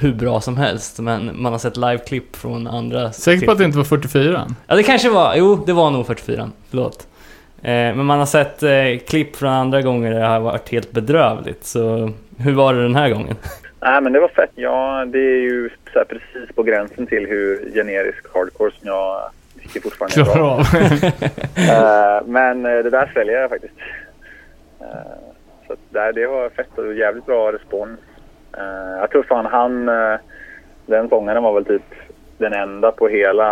hur 0.00 0.14
bra 0.14 0.40
som 0.40 0.56
helst. 0.56 0.98
Men 0.98 1.30
man 1.42 1.52
har 1.52 1.58
sett 1.58 1.76
liveklipp 1.76 2.36
från 2.36 2.66
andra. 2.66 3.12
Säker 3.12 3.46
på 3.46 3.52
att 3.52 3.58
det 3.58 3.64
inte 3.64 3.78
var 3.78 3.84
44? 3.84 4.46
Ja 4.66 4.74
det 4.76 4.82
kanske 4.82 5.10
var, 5.10 5.34
jo 5.36 5.62
det 5.66 5.72
var 5.72 5.90
nog 5.90 6.06
44 6.06 6.50
förlåt. 6.70 7.06
Eh, 7.64 7.94
men 7.96 8.04
man 8.04 8.18
har 8.18 8.26
sett 8.26 8.62
eh, 8.62 8.98
klipp 9.06 9.36
från 9.36 9.50
andra 9.50 9.82
gånger 9.82 10.12
där 10.12 10.20
det 10.20 10.26
har 10.26 10.40
varit 10.40 10.68
helt 10.68 10.92
bedrövligt. 10.92 11.64
Så 11.64 12.10
hur 12.38 12.52
var 12.52 12.74
det 12.74 12.82
den 12.82 12.94
här 12.94 13.10
gången? 13.10 13.36
Nej, 13.80 14.00
men 14.00 14.12
det 14.12 14.20
var 14.20 14.28
fett. 14.28 14.50
Ja, 14.54 15.04
det 15.04 15.18
är 15.18 15.40
ju 15.40 15.70
så 15.92 15.98
här 15.98 16.04
precis 16.04 16.54
på 16.54 16.62
gränsen 16.62 17.06
till 17.06 17.26
hur 17.26 17.70
generisk 17.74 18.34
hardcore 18.34 18.70
som 18.70 18.88
jag 18.88 19.22
tycker 19.62 19.80
fortfarande 19.80 20.30
är 20.30 20.34
bra. 20.34 20.60
Eh, 21.56 22.26
men 22.26 22.62
det 22.62 22.90
där 22.90 23.10
sväljer 23.12 23.40
jag 23.40 23.50
faktiskt. 23.50 23.74
Så 25.66 25.76
där, 25.90 26.12
det 26.12 26.26
var 26.26 26.48
fett 26.48 26.78
och 26.78 26.94
jävligt 26.94 27.26
bra 27.26 27.52
respons. 27.52 28.00
Jag 29.00 29.10
tror 29.10 29.22
fan 29.22 29.46
han, 29.46 29.86
den 30.86 31.08
sångaren 31.08 31.42
var 31.42 31.52
väl 31.52 31.64
typ 31.64 31.82
den 32.38 32.52
enda 32.52 32.92
på 32.92 33.08
hela 33.08 33.48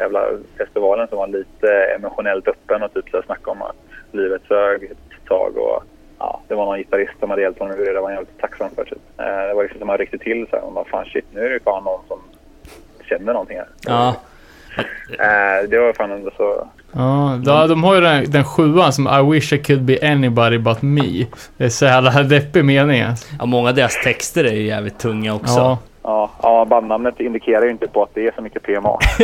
jävla 0.00 0.26
festivalen 0.58 1.08
som 1.08 1.18
var 1.18 1.26
lite 1.26 1.68
emotionellt 1.96 2.48
öppen 2.48 2.82
och 2.82 2.94
typ 2.94 3.24
snackade 3.24 3.50
om 3.50 3.62
att 3.62 3.76
livet 4.12 4.42
sög 4.48 4.84
ett 4.84 5.28
tag 5.28 5.56
och 5.56 5.84
ja, 6.18 6.40
det 6.48 6.54
var 6.54 6.64
någon 6.64 6.78
gitarrist 6.78 7.18
som 7.20 7.30
hade 7.30 7.42
hjälpt 7.42 7.58
honom 7.58 7.78
ur 7.78 7.84
det. 7.84 7.92
Det 7.92 8.00
var 8.00 8.08
han 8.08 8.14
jävligt 8.14 8.40
tacksam 8.40 8.70
för. 8.74 8.84
Typ. 8.84 8.98
Eh, 9.18 9.48
det 9.48 9.54
var 9.54 9.62
liksom 9.62 9.78
som 9.78 9.88
han 9.88 9.98
ryckte 9.98 10.18
till 10.18 10.46
så 10.50 10.56
här. 10.56 10.64
Och 10.64 10.72
bara, 10.72 10.84
fan 10.84 11.04
shit, 11.04 11.24
nu 11.32 11.46
är 11.46 11.50
det 11.50 11.60
fan 11.60 11.84
någon 11.84 12.00
som 12.08 12.18
känner 13.08 13.32
någonting 13.32 13.56
här. 13.56 13.68
Ja, 13.86 14.14
Eh, 15.08 15.68
det 15.68 15.78
var 15.78 15.92
fan 15.92 16.10
ändå 16.10 16.30
så... 16.36 16.68
Ja, 16.92 17.40
de, 17.44 17.68
de 17.68 17.84
har 17.84 17.94
ju 17.94 18.00
den, 18.00 18.30
den 18.30 18.44
sjuan 18.44 18.92
som 18.92 19.06
I 19.08 19.32
wish 19.32 19.52
I 19.52 19.58
could 19.58 19.82
be 19.82 19.98
anybody 20.12 20.58
but 20.58 20.82
me. 20.82 21.26
Det 21.56 21.64
är 21.64 21.68
så 21.68 21.84
jävla 21.84 22.22
deppig 22.22 22.64
mening 22.64 23.02
alltså. 23.02 23.26
ja 23.38 23.46
många 23.46 23.68
av 23.68 23.74
deras 23.74 24.02
texter 24.04 24.44
är 24.44 24.52
ju 24.52 24.66
jävligt 24.66 24.98
tunga 24.98 25.34
också. 25.34 25.58
Ja. 25.58 25.78
Ja, 26.06 26.30
ja, 26.42 26.64
bandnamnet 26.64 27.20
indikerar 27.20 27.64
ju 27.64 27.70
inte 27.70 27.88
på 27.88 28.02
att 28.02 28.14
det 28.14 28.26
är 28.26 28.32
så 28.36 28.42
mycket 28.42 28.62
PMA. 28.62 28.98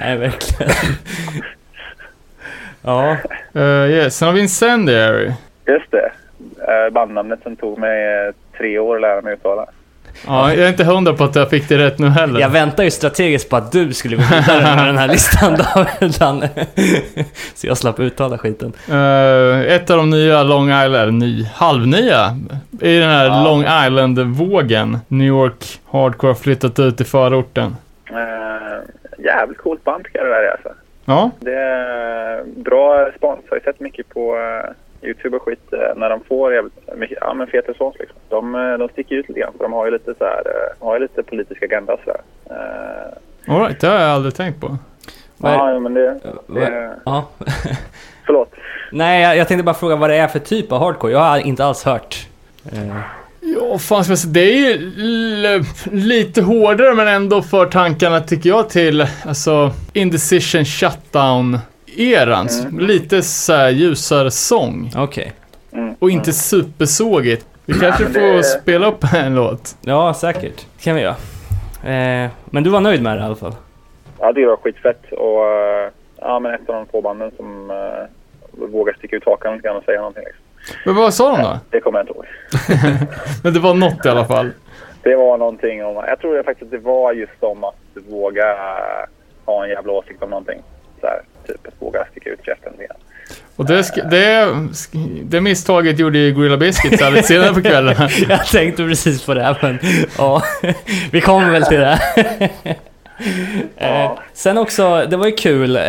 Nej, 0.00 0.16
verkligen. 0.16 0.72
ja, 2.82 3.16
Uh, 3.56 3.90
yes. 3.90 4.16
Sen 4.16 4.28
har 4.28 4.34
vi 4.34 4.40
Incendiary. 4.40 5.32
Just 5.66 5.90
det. 5.90 6.10
Eh, 6.68 6.92
bandnamnet 6.92 7.42
som 7.42 7.56
tog 7.56 7.78
mig 7.78 8.04
eh, 8.04 8.34
tre 8.58 8.78
år 8.78 8.96
att 8.96 9.00
lära 9.00 9.20
mig 9.20 9.32
uttala. 9.32 9.66
Ja, 10.26 10.54
jag 10.54 10.64
är 10.64 10.68
inte 10.68 10.84
hundra 10.84 11.12
på 11.12 11.24
att 11.24 11.36
jag 11.36 11.50
fick 11.50 11.68
det 11.68 11.78
rätt 11.78 11.98
nu 11.98 12.08
heller. 12.08 12.40
jag 12.40 12.48
väntar 12.48 12.84
ju 12.84 12.90
strategiskt 12.90 13.48
på 13.50 13.56
att 13.56 13.72
du 13.72 13.92
skulle 13.92 14.16
gå 14.16 14.22
vidare 14.22 14.76
med 14.76 14.86
den 14.86 14.98
här 14.98 15.08
listan 15.08 15.56
David. 15.74 16.14
Så 17.54 17.66
jag 17.66 17.76
slapp 17.78 18.00
uttala 18.00 18.38
skiten. 18.38 18.72
Eh, 18.90 19.60
ett 19.74 19.90
av 19.90 19.96
de 19.96 20.10
nya 20.10 20.42
Long 20.42 20.68
Island, 20.68 20.94
eller 20.96 21.12
ny, 21.12 21.44
halvnya, 21.54 22.36
i 22.80 22.98
den 22.98 23.10
här 23.10 23.24
Ja. 23.26 23.44
Long 23.44 23.60
Island-vågen. 23.62 24.98
New 25.08 25.26
York 25.28 25.80
Hardcore 25.90 26.30
har 26.30 26.34
flyttat 26.34 26.78
ut 26.78 27.00
i 27.00 27.04
förorten. 27.04 27.76
Eh, 28.10 29.24
jävligt 29.24 29.58
coolt 29.58 29.84
band 29.84 30.04
tycker 30.04 30.18
jag 30.18 30.26
det 30.26 30.30
där 30.34 30.42
är 30.42 30.50
alltså. 30.50 30.68
Ja, 31.04 31.30
Det 31.40 31.54
är 31.54 32.44
bra 32.62 33.06
respons. 33.08 33.40
Jag 33.44 33.50
har 33.50 33.56
ju 33.56 33.62
sett 33.64 33.80
mycket 33.80 34.08
på 34.08 34.36
eh, 34.36 34.70
Youtube 35.02 35.36
och 35.36 35.42
skit 35.42 35.72
eh, 35.72 35.96
när 35.96 36.10
de 36.10 36.20
får 36.28 36.54
jävligt 36.54 36.72
ja 37.20 37.34
men 37.34 37.46
fet 37.46 37.68
respons 37.68 37.96
liksom. 37.98 38.16
De, 38.28 38.54
eh, 38.54 38.78
de 38.78 38.88
sticker 38.88 39.14
ut 39.16 39.28
lite 39.28 39.40
grann 39.40 39.52
för 39.56 39.64
de 39.64 39.72
har 39.72 39.84
ju 39.86 39.92
lite 39.92 40.14
så 40.18 40.24
här, 40.24 40.42
eh, 40.46 40.86
har 40.86 40.94
ju 40.94 41.00
lite 41.02 41.22
politisk 41.22 41.62
agenda 41.62 41.92
och 41.92 42.00
sådär. 42.04 42.20
Eh, 42.50 43.54
alright, 43.54 43.80
det 43.80 43.86
har 43.86 43.94
jag 44.00 44.10
aldrig 44.10 44.34
tänkt 44.34 44.60
på. 44.60 44.66
Är- 44.66 44.76
Ja, 45.52 45.72
jo, 45.72 45.80
men 45.80 45.94
det... 45.94 46.18
det 46.46 46.90
Ja. 47.04 47.28
förlåt. 48.26 48.54
Nej, 48.92 49.22
jag, 49.22 49.36
jag 49.36 49.48
tänkte 49.48 49.64
bara 49.64 49.74
fråga 49.74 49.96
vad 49.96 50.10
det 50.10 50.16
är 50.16 50.28
för 50.28 50.38
typ 50.38 50.72
av 50.72 50.78
hardcore. 50.80 51.12
Jag 51.12 51.18
har 51.20 51.38
inte 51.38 51.64
alls 51.64 51.84
hört. 51.84 52.26
Eh, 52.72 52.96
Ja, 53.40 53.78
fan 53.78 54.04
ska 54.04 54.10
jag 54.12 54.18
säga, 54.18 54.32
det 54.32 54.40
är 54.40 54.78
ju 54.78 54.92
lite 55.92 56.42
hårdare 56.42 56.94
men 56.94 57.08
ändå 57.08 57.42
för 57.42 57.66
tankarna 57.66 58.20
tycker 58.20 58.48
jag 58.50 58.70
till, 58.70 59.06
alltså, 59.26 59.70
Indecision 59.92 60.64
Shutdown-eran. 61.98 62.80
Lite 62.80 63.22
så 63.22 63.52
här 63.52 63.70
ljusare 63.70 64.30
sång. 64.30 64.90
Okej. 64.96 65.32
Och 65.98 66.10
inte 66.10 66.32
supersågigt. 66.32 67.46
Vi 67.66 67.74
kanske 67.74 68.02
men 68.04 68.12
får 68.12 68.20
det- 68.36 68.42
spela 68.44 68.86
upp 68.86 69.04
en 69.14 69.34
låt. 69.34 69.76
Ja, 69.80 70.14
säkert. 70.14 70.66
Det 70.76 70.82
kan 70.84 70.94
vi 70.96 71.02
göra. 71.02 71.16
Eh, 71.84 72.30
men 72.44 72.62
du 72.62 72.70
var 72.70 72.80
nöjd 72.80 73.02
med 73.02 73.16
det 73.16 73.20
i 73.20 73.24
alla 73.24 73.36
fall? 73.36 73.54
Ja, 74.18 74.32
det 74.32 74.46
var 74.46 74.56
skitfett. 74.56 75.12
Och 75.12 75.46
eh, 75.46 75.90
ja, 76.20 76.38
men 76.38 76.54
ett 76.54 76.68
av 76.68 76.74
de 76.74 76.86
få 76.86 77.02
banden 77.02 77.30
som 77.36 77.70
uh, 77.70 78.66
vågar 78.70 78.92
sticka 78.94 79.16
ut 79.16 79.24
hakan 79.26 79.54
lite 79.56 79.68
grann 79.68 79.76
och 79.76 79.84
säga 79.84 79.98
någonting. 79.98 80.24
Liksom. 80.24 80.44
Men 80.84 80.94
vad 80.94 81.14
sa 81.14 81.36
de 81.36 81.42
då? 81.42 81.58
Det 81.70 81.80
kommer 81.80 81.98
jag 81.98 82.04
inte 82.04 82.12
ihåg. 82.14 82.26
Men 83.42 83.54
det 83.54 83.60
var 83.60 83.74
något 83.74 84.06
i 84.06 84.08
alla 84.08 84.24
fall. 84.24 84.50
Det 85.02 85.16
var 85.16 85.38
någonting 85.38 85.84
om... 85.84 85.94
Jag 85.94 86.20
tror 86.20 86.42
faktiskt 86.42 86.62
att 86.62 86.70
det 86.70 86.78
var 86.88 87.12
just 87.12 87.42
om 87.42 87.64
att 87.64 87.76
våga 88.08 88.50
eh, 88.50 89.08
ha 89.44 89.64
en 89.64 89.70
jävla 89.70 89.92
åsikt 89.92 90.22
om 90.22 90.30
någonting. 90.30 90.62
Så 91.00 91.06
här, 91.06 91.20
typ 91.52 91.66
att 91.66 91.74
våga 91.82 92.04
sticka 92.10 92.30
ut 92.30 92.38
käften 92.46 92.72
lite 92.72 92.86
grann. 92.86 92.96
Och 93.56 93.66
det, 93.66 93.82
sk- 93.82 94.10
det, 94.10 94.54
det 95.24 95.40
misstaget 95.40 95.98
gjorde 95.98 96.18
ju 96.18 96.32
Gorilla 96.32 96.56
Biscuits 96.56 97.02
lite 97.10 97.22
senare 97.26 97.54
på 97.54 97.62
kvällen. 97.62 98.08
Jag 98.28 98.46
tänkte 98.46 98.82
precis 98.84 99.22
på 99.26 99.34
det, 99.34 99.42
här, 99.42 99.58
men 99.62 99.78
ja, 100.18 100.42
vi 101.12 101.20
kommer 101.20 101.50
väl 101.50 101.62
till 101.62 101.78
det. 101.80 101.98
Eh, 103.76 104.10
sen 104.32 104.58
också, 104.58 105.06
det 105.10 105.16
var 105.16 105.26
ju 105.26 105.32
kul, 105.32 105.76
eh, 105.76 105.82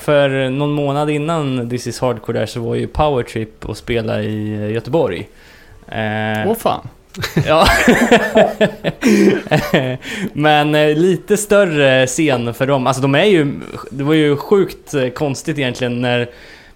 för 0.00 0.50
någon 0.50 0.72
månad 0.72 1.10
innan 1.10 1.70
This 1.70 1.86
is 1.86 2.00
Hardcore 2.00 2.38
där 2.38 2.46
så 2.46 2.60
var 2.60 2.74
ju 2.74 2.86
Powertrip 2.86 3.64
och 3.64 3.76
spela 3.76 4.22
i 4.22 4.54
eh, 4.54 4.72
Göteborg. 4.72 5.28
Eh, 5.88 6.46
Åh 6.50 6.54
fan. 6.54 6.88
Ja. 7.46 7.66
Men 10.32 10.74
eh, 10.74 10.96
lite 10.96 11.36
större 11.36 12.06
scen 12.06 12.54
för 12.54 12.66
dem. 12.66 12.86
Alltså 12.86 13.02
de 13.02 13.14
är 13.14 13.24
ju... 13.24 13.52
Det 13.90 14.04
var 14.04 14.14
ju 14.14 14.36
sjukt 14.36 14.94
eh, 14.94 15.08
konstigt 15.08 15.58
egentligen 15.58 16.00
när 16.00 16.28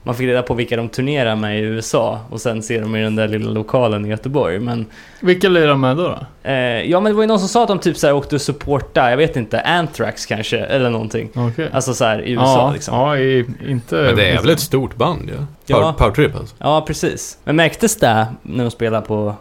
man 0.03 0.15
fick 0.15 0.27
reda 0.27 0.43
på 0.43 0.55
vilka 0.55 0.77
de 0.77 0.89
turnerar 0.89 1.37
med 1.37 1.59
i 1.59 1.63
USA 1.63 2.21
och 2.31 2.41
sen 2.41 2.63
ser 2.63 2.81
de 2.81 2.97
i 2.97 3.03
den 3.03 3.17
där 3.17 3.29
lilla 3.29 3.51
lokalen 3.51 4.07
i 4.07 4.09
Göteborg. 4.09 4.59
Men 4.59 4.87
Vilka 5.21 5.49
lirar 5.49 5.69
de 5.69 5.81
med 5.81 5.97
då? 5.97 6.03
då? 6.03 6.51
eh, 6.51 6.91
ja, 6.91 7.01
men 7.01 7.13
det 7.13 7.17
var 7.17 7.23
ju 7.23 7.27
någon 7.27 7.39
som 7.39 7.49
sa 7.49 7.63
att 7.63 7.69
de 7.69 7.79
typ 7.79 7.97
så 7.97 8.07
här 8.07 8.15
åkte 8.15 8.35
och 8.35 8.41
supporta, 8.41 9.11
jag 9.11 9.17
vet 9.17 9.37
inte, 9.37 9.61
Anthrax 9.61 10.27
kanske 10.27 10.59
eller 10.59 10.91
någonting. 10.91 11.31
Okej. 11.35 11.69
Alltså 11.73 11.95
så 11.95 12.05
här 12.05 12.23
i 12.23 12.33
USA 12.33 12.67
ja, 12.67 12.73
liksom. 12.73 12.95
ja, 12.95 13.19
i, 13.19 13.47
inte... 13.69 13.95
Men 13.95 14.17
det 14.17 14.31
är 14.31 14.41
väl 14.41 14.51
ett 14.51 14.61
stort 14.61 14.97
band 14.97 15.31
ja? 15.39 15.47
Ja. 15.67 15.77
Power, 15.77 15.93
Power 15.93 16.13
Trip 16.13 16.37
alltså. 16.37 16.57
Ja, 16.59 16.85
precis. 16.87 17.39
Men 17.45 17.57
märktes 17.57 17.97
det 17.97 18.27
när 18.43 18.65
de 18.65 18.71
spelade 18.71 19.07
på 19.07 19.35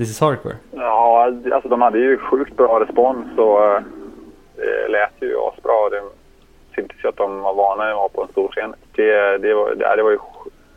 This 0.00 0.10
is 0.10 0.20
Hardcore? 0.20 0.56
Ja, 0.70 1.32
alltså 1.52 1.68
de 1.68 1.82
hade 1.82 1.98
ju 1.98 2.18
sjukt 2.18 2.56
bra 2.56 2.80
respons 2.80 3.38
och 3.38 3.64
eh, 3.64 3.82
det 4.56 4.88
lät 4.88 5.12
ju 5.20 5.36
asbra. 5.36 5.88
Det 5.90 6.02
syntes 6.74 7.04
ju 7.04 7.08
att 7.08 7.16
de 7.16 7.40
var 7.40 7.54
vana 7.54 7.84
att 7.90 7.96
vara 7.96 8.08
på 8.08 8.22
en 8.22 8.28
stor 8.28 8.48
scen. 8.48 8.74
Det, 8.92 9.38
det, 9.38 9.54
var, 9.54 9.74
det, 9.74 9.96
det 9.96 10.02
var 10.02 10.10
ju 10.10 10.18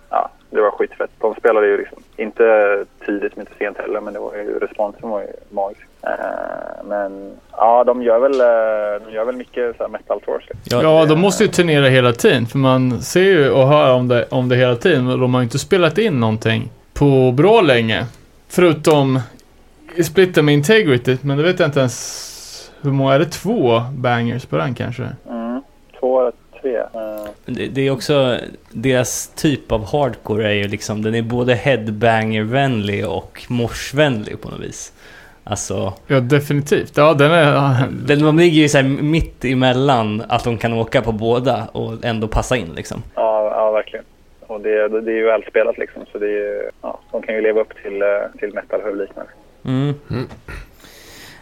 ja, 0.10 0.30
det 0.50 0.62
var 0.62 0.72
skitfett. 0.72 1.10
De 1.20 1.36
spelade 1.36 1.68
ju 1.68 1.78
liksom 1.78 1.98
inte 2.18 2.86
tidigt 3.06 3.36
men 3.36 3.46
inte 3.48 3.58
sent 3.58 3.78
heller 3.78 4.02
men 4.02 4.14
det 4.14 4.20
var 4.20 4.36
ju, 4.36 4.60
responsen 4.60 5.10
var 5.10 5.22
ju 5.22 5.28
magisk. 5.50 5.88
Eh, 6.02 6.86
men 6.86 7.32
ja, 7.52 7.84
de 7.84 8.04
gör 8.04 8.20
väl, 8.20 8.42
eh, 8.42 9.08
de 9.08 9.14
gör 9.14 9.26
väl 9.26 9.36
mycket 9.36 9.78
så 9.78 9.84
här 9.84 9.90
metal 9.90 10.22
tours. 10.22 10.44
Liksom. 10.50 10.82
Ja, 10.82 11.06
de 11.06 11.20
måste 11.20 11.44
ju 11.44 11.50
turnera 11.50 11.88
hela 11.88 12.12
tiden. 12.12 12.46
För 12.46 12.58
man 12.58 13.02
ser 13.02 13.24
ju 13.24 13.52
och 13.52 13.68
hör 13.68 13.94
om 13.94 14.08
det, 14.08 14.26
om 14.30 14.50
det 14.50 14.56
hela 14.56 14.76
tiden. 14.76 15.08
Och 15.08 15.20
de 15.20 15.34
har 15.34 15.42
ju 15.42 15.44
inte 15.44 15.60
spelat 15.60 15.98
in 15.98 16.20
någonting 16.20 16.70
på 16.94 17.32
bra 17.32 17.62
länge. 17.62 18.06
Förutom 18.56 19.20
i 19.96 20.04
splitten 20.04 20.46
med 20.46 20.54
Integrity. 20.54 21.18
Men 21.22 21.38
det 21.38 21.44
vet 21.44 21.60
jag 21.60 21.68
inte 21.68 21.80
ens 21.80 22.72
hur 22.82 22.92
många. 22.92 23.14
Är 23.14 23.20
det 23.20 23.26
två 23.26 23.82
bangers 23.92 24.46
på 24.46 24.58
den 24.58 24.74
kanske? 24.76 25.08
Mm. 25.30 25.62
Två 26.00 26.22
eller 26.22 26.34
tre. 26.62 26.78
Eh, 26.78 27.30
Det, 27.46 27.68
det 27.68 27.88
är 27.88 27.92
också 27.92 28.38
deras 28.72 29.28
typ 29.36 29.72
av 29.72 29.86
hardcore 29.86 30.48
är 30.48 30.54
ju 30.54 30.68
liksom, 30.68 31.02
den 31.02 31.16
är 31.16 31.22
både 31.22 31.56
headbanger-vänlig 31.56 33.08
och 33.08 33.46
morsvänlig 33.50 34.42
på 34.42 34.50
något 34.50 34.60
vis. 34.60 34.94
Alltså, 35.44 35.94
Ja, 36.08 36.20
definitivt. 36.20 36.98
Ja, 36.98 37.14
den 37.14 37.32
är... 37.32 37.88
den, 38.08 38.22
de 38.24 38.38
ligger 38.38 38.62
ju 38.62 38.70
så 38.70 38.78
här 38.78 38.84
mitt 38.84 39.46
emellan 39.46 40.24
att 40.30 40.44
de 40.44 40.58
kan 40.58 40.74
åka 40.74 41.02
på 41.02 41.12
båda 41.12 41.68
och 41.72 42.06
ändå 42.06 42.28
passa 42.28 42.58
in 42.58 42.74
liksom. 42.76 43.04
Ja, 43.16 43.54
ja 43.56 43.72
verkligen. 43.72 44.06
Och 44.54 44.62
det, 44.62 44.88
det, 44.88 45.12
är 45.12 45.16
ju 45.16 45.24
välspelat 45.24 45.78
liksom. 45.78 46.06
Så 46.12 46.18
det 46.18 46.28
är, 46.28 46.72
ja, 46.82 47.00
de 47.12 47.22
kan 47.22 47.36
ju 47.36 47.42
leva 47.42 47.62
upp 47.62 47.74
till, 47.84 48.02
eh, 48.02 48.08
till 48.40 48.54
metal-publiken. 48.54 49.24
Mm. 49.66 49.94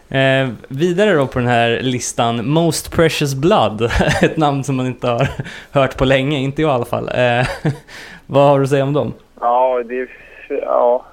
Eh, 0.09 0.53
vidare 0.67 1.13
då 1.13 1.27
på 1.27 1.39
den 1.39 1.47
här 1.47 1.79
listan, 1.81 2.49
Most 2.49 2.95
Precious 2.95 3.35
Blood. 3.35 3.81
Ett 4.23 4.37
namn 4.37 4.63
som 4.63 4.75
man 4.75 4.85
inte 4.85 5.07
har 5.07 5.27
hört 5.79 5.97
på 5.97 6.05
länge, 6.05 6.37
inte 6.37 6.61
jag 6.61 6.69
i 6.69 6.73
alla 6.73 6.85
fall. 6.85 7.09
Eh, 7.09 7.47
vad 8.25 8.49
har 8.49 8.57
du 8.57 8.63
att 8.63 8.69
säga 8.69 8.83
om 8.83 8.93
dem? 8.93 9.13
Ja, 9.39 9.83
det 9.85 9.99
är... 9.99 10.09
Ja. 10.49 11.05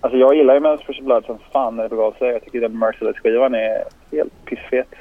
Alltså 0.00 0.18
jag 0.18 0.34
gillar 0.34 0.54
ju 0.54 0.60
Men's 0.60 0.82
Special 0.82 1.04
Blood 1.04 1.24
som 1.24 1.38
fan 1.52 1.76
när 1.76 1.82
det 1.82 1.88
begav 1.88 2.12
sig. 2.18 2.28
Jag 2.28 2.44
tycker 2.44 2.60
den 2.60 2.78
Merciless-skivan 2.78 3.54
är 3.54 3.84
helt 4.12 4.44
pissfet. 4.44 4.94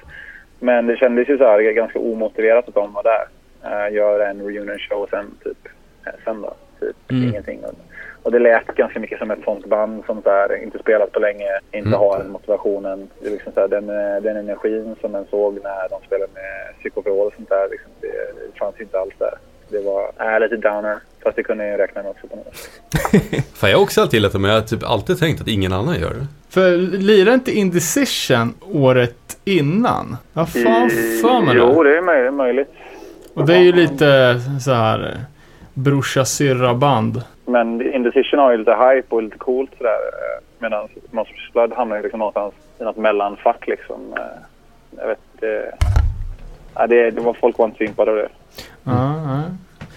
Men 0.59 0.87
det 0.87 0.97
kändes 0.97 1.29
ju 1.29 1.37
så 1.37 1.43
här 1.43 1.61
ganska 1.61 1.99
omotiverat 1.99 2.67
att 2.67 2.75
de 2.75 2.93
var 2.93 3.03
där. 3.03 3.25
Uh, 3.65 3.95
göra 3.95 4.29
en 4.29 4.41
reunion 4.41 4.79
show 4.79 5.07
sen 5.09 5.25
typ. 5.43 5.70
Sen 6.25 6.41
då. 6.41 6.53
Typ 6.79 6.95
Mm. 7.11 7.29
ingenting. 7.29 7.59
Och, 8.23 8.31
det 8.31 8.39
lät 8.39 8.67
ganska 8.75 8.99
mycket 8.99 9.19
som 9.19 9.31
ett 9.31 9.43
sånt 9.43 9.65
band 9.65 10.03
som 10.05 10.21
så 10.21 10.29
här, 10.29 10.63
inte 10.63 10.79
spelat 10.79 11.11
på 11.11 11.19
länge, 11.19 11.49
inte 11.71 11.87
Mm. 11.87 11.99
har 11.99 12.17
den 12.19 12.31
motivationen. 12.31 13.09
Det 13.21 13.27
är 13.27 13.31
liksom 13.31 13.53
så 13.53 13.59
här, 13.59 13.67
den, 13.67 13.87
den 14.23 14.37
energin 14.37 14.95
som 15.01 15.11
man 15.11 15.25
såg 15.29 15.53
när 15.63 15.89
de 15.89 16.01
spelade 16.07 16.31
med 16.33 16.79
Psykofeol 16.79 17.27
och 17.27 17.33
sånt 17.35 17.49
där. 17.49 17.67
Liksom, 17.71 17.91
det, 18.01 18.07
det 18.07 18.59
fanns 18.59 18.75
ju 18.79 18.83
inte 18.83 18.99
alls 18.99 19.13
där. 19.19 19.33
Det 19.69 19.79
var 19.79 20.11
äh, 20.33 20.39
lite 20.39 20.55
downer. 20.57 20.97
Fast 21.23 21.35
det 21.35 21.43
kunde 21.43 21.63
jag 21.63 21.71
ju 21.71 21.77
räkna 21.77 22.01
med 22.03 22.11
också 22.11 22.27
på 22.27 22.35
något 22.35 22.55
sätt. 22.55 23.45
Fan 23.53 23.69
jag 23.69 23.77
har 23.77 23.83
också 23.83 24.01
alltid 24.01 24.13
gillat 24.17 24.31
det, 24.33 24.39
men 24.39 24.51
jag 24.51 24.57
har 24.57 24.67
typ 24.67 24.83
alltid 24.83 25.19
tänkt 25.19 25.41
att 25.41 25.47
ingen 25.47 25.73
annan 25.73 25.99
gör 25.99 26.09
det. 26.09 26.27
För 26.49 26.77
lirar 26.77 27.33
inte 27.33 27.51
Indecision 27.51 28.53
året 28.73 29.37
innan? 29.45 30.17
Vad 30.33 30.49
fan 30.49 30.89
för 31.21 31.41
mig 31.45 31.55
Jo, 31.57 31.83
det? 31.83 31.89
det 31.89 31.97
är 31.97 32.01
möjligt. 32.01 32.33
möjligt. 32.33 32.69
Och 33.33 33.45
det 33.45 33.53
är 33.55 33.59
ju 33.61 33.71
lite 33.71 34.39
så 34.61 34.71
här 34.71 35.17
brorsa 35.73 36.25
syrra 36.25 36.73
band. 36.73 37.21
Men 37.45 37.93
Indecision 37.95 38.39
har 38.39 38.51
ju 38.51 38.57
lite 38.57 38.71
hype 38.71 39.15
och 39.15 39.23
lite 39.23 39.37
coolt 39.37 39.71
sådär. 39.77 39.89
eh, 39.91 40.43
Medan 40.59 40.87
Monsters 41.11 41.49
Blood 41.53 41.73
hamnar 41.73 41.95
ju 41.97 42.01
liksom 42.03 42.19
någonstans 42.19 42.53
i 42.79 42.83
något 42.83 42.97
mellanfack 42.97 43.67
liksom. 43.67 44.13
eh, 44.17 44.23
Jag 44.97 45.07
vet 45.07 45.19
inte. 45.33 45.71
Ja, 46.75 46.87
det, 46.87 47.11
det 47.11 47.21
var 47.21 47.33
folk 47.33 47.57
var 47.57 47.65
inte 47.65 47.77
så 47.77 47.83
impade 47.83 48.11
av 48.11 48.17
det. 48.17 48.29
Ja, 48.83 49.15
ja. 49.25 49.41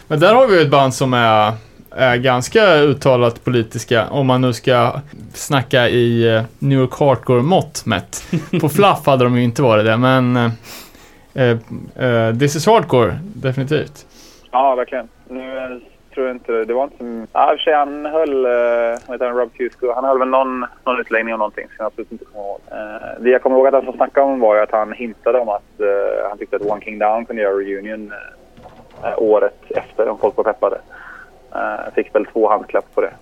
Men 0.08 0.20
där 0.20 0.34
har 0.34 0.46
vi 0.46 0.54
ju 0.56 0.62
ett 0.62 0.70
band 0.70 0.94
som 0.94 1.14
är, 1.14 1.52
är 1.90 2.16
ganska 2.16 2.74
uttalat 2.76 3.44
politiska, 3.44 4.08
om 4.10 4.26
man 4.26 4.40
nu 4.40 4.52
ska 4.52 4.92
snacka 5.34 5.88
i 5.88 6.34
eh, 6.36 6.42
New 6.58 6.78
York 6.78 6.92
Hardcore-mått 6.98 7.86
mätt. 7.86 8.24
På 8.60 8.68
Fluff 8.68 9.06
hade 9.06 9.24
de 9.24 9.36
ju 9.36 9.42
inte 9.44 9.62
varit 9.62 9.84
det, 9.84 9.96
men 9.96 10.36
eh, 11.34 12.38
This 12.38 12.56
is 12.56 12.66
Hardcore, 12.66 13.18
definitivt. 13.22 14.06
Ja, 14.54 14.74
verkligen. 14.74 15.08
Nu 15.28 15.58
eh, 15.58 15.68
tror 16.14 16.26
jag 16.26 16.36
inte 16.36 16.64
det 16.64 16.74
var 16.74 16.84
inte 16.84 16.96
som... 16.96 17.26
Ja, 17.32 17.52
i 17.52 17.54
och 17.54 17.58
för 17.58 17.64
sig 17.64 17.74
han 17.74 18.06
höll... 18.06 18.46
Uh, 18.46 18.98
vad 19.06 19.14
heter 19.14 19.26
han? 19.26 19.36
Rob 19.36 19.52
Cusco. 19.54 19.92
Han 19.94 20.04
höll 20.04 20.18
väl 20.18 20.28
någon, 20.28 20.66
någon 20.84 21.00
utläggning 21.00 21.34
om 21.34 21.38
någonting 21.38 21.66
som 21.66 21.74
jag 21.78 21.86
absolut 21.86 22.12
inte 22.12 22.24
kommer 22.24 22.44
ihåg. 22.44 22.60
Eh, 22.70 23.20
det 23.20 23.30
jag 23.30 23.42
kommer 23.42 23.56
ihåg 23.56 23.66
att 23.66 23.84
han 23.84 23.92
snackade 23.92 24.26
om 24.26 24.40
var 24.40 24.56
ju 24.56 24.62
att 24.62 24.70
han 24.70 24.92
hintade 24.92 25.38
om 25.38 25.48
att 25.48 25.80
eh, 25.80 26.28
han 26.28 26.38
tyckte 26.38 26.56
att 26.56 26.62
One 26.62 26.80
King 26.84 26.98
Down 26.98 27.26
kunde 27.26 27.42
göra 27.42 27.54
reunion 27.54 28.12
eh, 29.04 29.14
året 29.16 29.70
efter 29.70 30.08
om 30.08 30.18
folk 30.18 30.36
var 30.36 30.44
peppade. 30.44 30.80
Uh, 31.54 31.94
fick 31.94 32.14
väl 32.14 32.26
två 32.26 32.48
handklapp 32.48 32.94
på 32.94 33.00
det. 33.00 33.12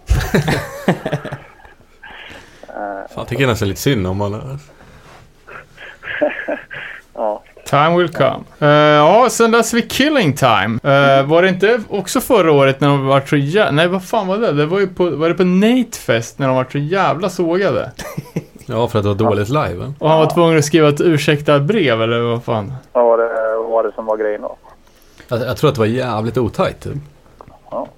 Eh, 2.68 2.74
Fan, 2.74 3.06
jag 3.16 3.28
tycker 3.28 3.46
nästan 3.46 3.68
lite 3.68 3.80
synd 3.80 4.06
om 4.06 4.20
alla. 4.20 4.38
ja. 7.14 7.42
Time 7.72 7.96
will 7.98 8.08
come. 8.08 8.44
Eh, 8.58 8.68
ja, 8.68 9.28
sen 9.30 9.50
dess 9.50 9.74
vi 9.74 9.82
Killing 9.82 10.32
Time. 10.36 10.78
Eh, 10.82 11.26
var 11.26 11.42
det 11.42 11.48
inte 11.48 11.80
också 11.88 12.20
förra 12.20 12.52
året 12.52 12.80
när 12.80 12.88
de 12.88 13.06
var 13.06 13.20
så 13.20 13.36
jävla... 13.36 13.70
Nej, 13.70 13.88
vad 13.88 14.04
fan 14.04 14.26
var 14.26 14.38
det? 14.38 14.52
Det 14.52 14.66
var 14.66 14.80
ju 14.80 14.86
på, 14.86 15.10
var 15.10 15.28
det 15.28 15.34
på 15.34 15.44
Natefest 15.44 16.38
när 16.38 16.46
de 16.46 16.56
var 16.56 16.66
så 16.72 16.78
jävla 16.78 17.28
sågade? 17.28 17.90
Ja, 18.66 18.88
för 18.88 18.98
att 18.98 19.02
det 19.02 19.08
var 19.08 19.14
dåligt 19.14 19.48
live. 19.48 19.74
va? 19.74 19.94
Och 19.98 20.08
han 20.10 20.18
var 20.18 20.26
tvungen 20.26 20.58
att 20.58 20.64
skriva 20.64 20.88
ett 20.88 21.00
ursäkta 21.00 21.58
brev 21.60 22.02
eller 22.02 22.20
vad 22.20 22.44
fan? 22.44 22.66
Det, 22.92 23.00
vad 23.56 23.70
var 23.70 23.82
det 23.82 23.92
som 23.94 24.06
var 24.06 24.16
grejen 24.16 24.42
då? 24.42 24.56
Jag, 25.28 25.40
jag 25.40 25.56
tror 25.56 25.68
att 25.68 25.74
det 25.74 25.80
var 25.80 25.86
jävligt 25.86 26.38
otajt 26.38 26.80
typ. 26.80 26.96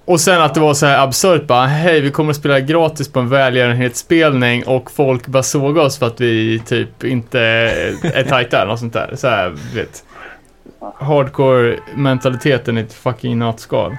Och 0.05 0.19
sen 0.19 0.41
att 0.41 0.53
det 0.53 0.59
var 0.59 0.73
så 0.73 0.85
här 0.85 1.03
absurt 1.03 1.47
bara, 1.47 1.65
hej 1.65 2.01
vi 2.01 2.11
kommer 2.11 2.29
att 2.29 2.35
spela 2.37 2.59
gratis 2.59 3.11
på 3.11 3.19
en 3.19 3.29
välgörenhetsspelning 3.29 4.63
och 4.67 4.91
folk 4.91 5.27
bara 5.27 5.43
såg 5.43 5.77
oss 5.77 5.99
för 5.99 6.05
att 6.05 6.21
vi 6.21 6.59
typ 6.59 7.03
inte 7.03 7.39
är 7.39 8.23
tajta 8.23 8.57
eller 8.57 8.71
något 8.71 8.79
sånt 8.79 8.93
där. 8.93 9.15
Så 9.15 9.27
här, 9.27 9.49
vet. 9.75 10.05
hardcore-mentaliteten 10.79 12.77
i 12.77 12.81
ett 12.81 12.93
fucking 12.93 13.39
nötskal. 13.39 13.95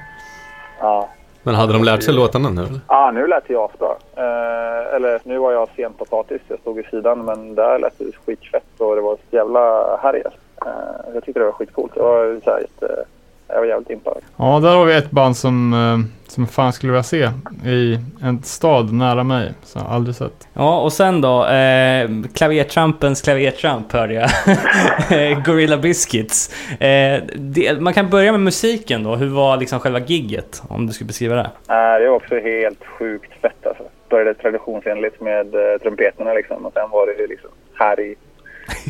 Ja. 0.80 1.08
Men 1.42 1.54
hade 1.54 1.72
de 1.72 1.84
lärt 1.84 2.02
sig 2.02 2.14
låtarna 2.14 2.50
nu? 2.50 2.66
Ja, 2.88 3.10
nu 3.10 3.26
lät 3.26 3.48
det 3.48 3.52
ju 3.52 3.60
asbra. 3.60 3.94
Eh, 4.16 4.94
eller 4.94 5.20
nu 5.24 5.38
var 5.38 5.52
jag 5.52 5.68
sen 5.76 5.92
potatis, 5.92 6.40
jag 6.48 6.58
stod 6.58 6.76
vid 6.76 6.86
sidan, 6.86 7.24
men 7.24 7.54
där 7.54 7.78
lät 7.78 7.98
det 7.98 8.04
skitfett 8.26 8.64
och 8.78 8.96
det 8.96 9.02
var 9.02 9.14
ett 9.14 9.20
jävla 9.30 9.96
härj. 9.96 10.22
Eh, 10.66 11.12
jag 11.14 11.24
tyckte 11.24 11.40
det 11.40 11.44
var 11.44 11.52
skitcoolt. 11.52 11.94
Det 11.94 12.00
var 12.00 12.40
så 12.44 12.50
här 12.50 12.60
jätte, 12.60 13.04
jag 13.48 13.56
var 13.60 13.64
jävligt 13.66 13.90
impad. 13.90 14.18
Ja, 14.36 14.60
där 14.60 14.76
har 14.76 14.84
vi 14.84 14.94
ett 14.94 15.10
band 15.10 15.36
som, 15.36 15.72
eh, 15.72 16.28
som 16.30 16.46
fan 16.46 16.72
skulle 16.72 16.92
vilja 16.92 17.02
se 17.02 17.28
i 17.66 17.98
en 18.22 18.42
stad 18.42 18.92
nära 18.92 19.24
mig. 19.24 19.52
Så 19.62 19.78
jag 19.78 19.86
aldrig 19.88 20.14
sett. 20.16 20.48
Ja, 20.52 20.80
och 20.80 20.92
sen 20.92 21.20
då, 21.20 21.46
eh, 21.46 22.08
klavertrampens 22.34 23.22
klavertramp 23.22 23.92
hörde 23.92 24.14
jag. 24.14 24.28
Gorilla 25.44 25.76
Biscuits. 25.76 26.54
Eh, 26.80 27.22
det, 27.34 27.80
man 27.80 27.94
kan 27.94 28.10
börja 28.10 28.32
med 28.32 28.40
musiken 28.40 29.02
då. 29.02 29.16
Hur 29.16 29.28
var 29.28 29.56
liksom 29.56 29.80
själva 29.80 29.98
gigget? 29.98 30.62
Om 30.68 30.86
du 30.86 30.92
skulle 30.92 31.06
beskriva 31.06 31.34
det. 31.34 31.50
Eh, 31.74 32.00
det 32.00 32.08
var 32.08 32.16
också 32.16 32.38
helt 32.38 32.84
sjukt 32.84 33.32
fett 33.42 33.66
alltså. 33.66 33.82
Började 34.10 34.34
traditionsenligt 34.34 35.20
med 35.20 35.54
eh, 35.54 35.78
trumpeterna 35.82 36.32
liksom 36.32 36.66
och 36.66 36.72
sen 36.72 36.90
var 36.90 37.06
det 37.06 37.12
ju 37.12 37.26
liksom 37.26 37.50
härj 37.74 38.14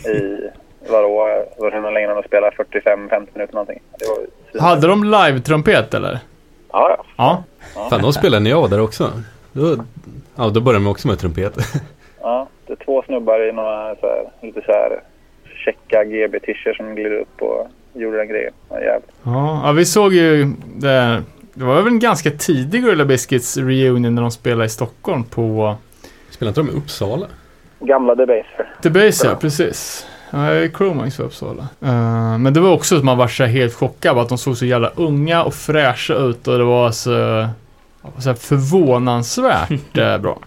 i 0.06 0.50
vadå, 0.90 1.28
hur 1.58 1.92
länge 1.92 2.06
de 2.06 2.22
spelade? 2.22 2.56
45-50 2.56 3.26
minuter 3.34 3.54
någonting. 3.54 3.82
Det 3.98 4.06
var 4.08 4.16
svin- 4.52 4.60
Hade 4.60 4.86
de 4.88 5.04
live-trumpet 5.04 5.94
eller? 5.94 6.18
Ja, 6.72 6.96
ja. 6.98 7.04
Ja. 7.74 7.88
Fan, 7.90 8.02
de 8.02 8.12
spelade 8.12 8.42
när 8.42 8.50
jag 8.50 8.60
var 8.60 8.68
där 8.68 8.80
också. 8.80 9.10
Då, 9.52 9.76
ja, 10.36 10.48
då 10.48 10.60
började 10.60 10.84
de 10.84 10.90
också 10.90 11.08
med 11.08 11.18
trumpet. 11.18 11.54
ja. 12.20 12.48
Det 12.66 12.72
är 12.72 12.84
två 12.84 13.02
snubbar 13.02 13.48
i 13.48 13.52
några 13.52 13.94
så 13.96 14.06
här, 14.06 14.24
lite 14.42 14.60
så 14.66 14.72
här 14.72 15.00
checka 15.64 16.04
GB-tischer 16.04 16.74
som 16.76 16.94
gled 16.94 17.12
upp 17.12 17.42
och 17.42 17.68
gjorde 17.94 18.16
den 18.18 18.28
grejen. 18.28 18.52
Ja, 18.70 18.80
jävligt. 18.80 19.10
Ja, 19.24 19.72
vi 19.76 19.84
såg 19.84 20.12
ju 20.14 20.52
det. 20.74 21.22
Det 21.54 21.64
var 21.64 21.74
väl 21.74 21.86
en 21.86 21.98
ganska 21.98 22.30
tidig 22.30 22.82
Gorilla 22.84 23.04
Biscuits 23.04 23.56
reunion 23.56 24.14
när 24.14 24.22
de 24.22 24.30
spelade 24.30 24.64
i 24.64 24.68
Stockholm 24.68 25.24
på 25.24 25.74
Spelade 26.30 26.60
inte 26.60 26.72
de 26.72 26.76
i 26.78 26.80
Uppsala? 26.82 27.26
Gamla 27.80 28.14
Debaser. 28.14 28.70
The 28.82 28.90
Base, 28.90 29.26
ja, 29.26 29.34
precis. 29.40 30.06
Ja, 30.36 30.68
Chromax 30.76 31.18
var 31.18 31.26
Uppsala. 31.26 31.62
Eh, 31.82 32.38
men 32.38 32.54
det 32.54 32.60
var 32.60 32.72
också 32.72 32.96
att 32.96 33.04
man 33.04 33.18
var 33.18 33.28
så 33.28 33.44
helt 33.44 33.74
chockad 33.74 34.18
att 34.18 34.28
de 34.28 34.38
såg 34.38 34.56
så 34.56 34.66
jävla 34.66 34.90
unga 34.96 35.44
och 35.44 35.54
fräscha 35.54 36.14
ut 36.14 36.48
och 36.48 36.58
det 36.58 36.64
var 36.64 36.90
så, 36.90 37.46
så 38.18 38.28
här 38.28 38.34
förvånansvärt 38.34 39.70
eh, 39.98 40.18
bra. 40.18 40.38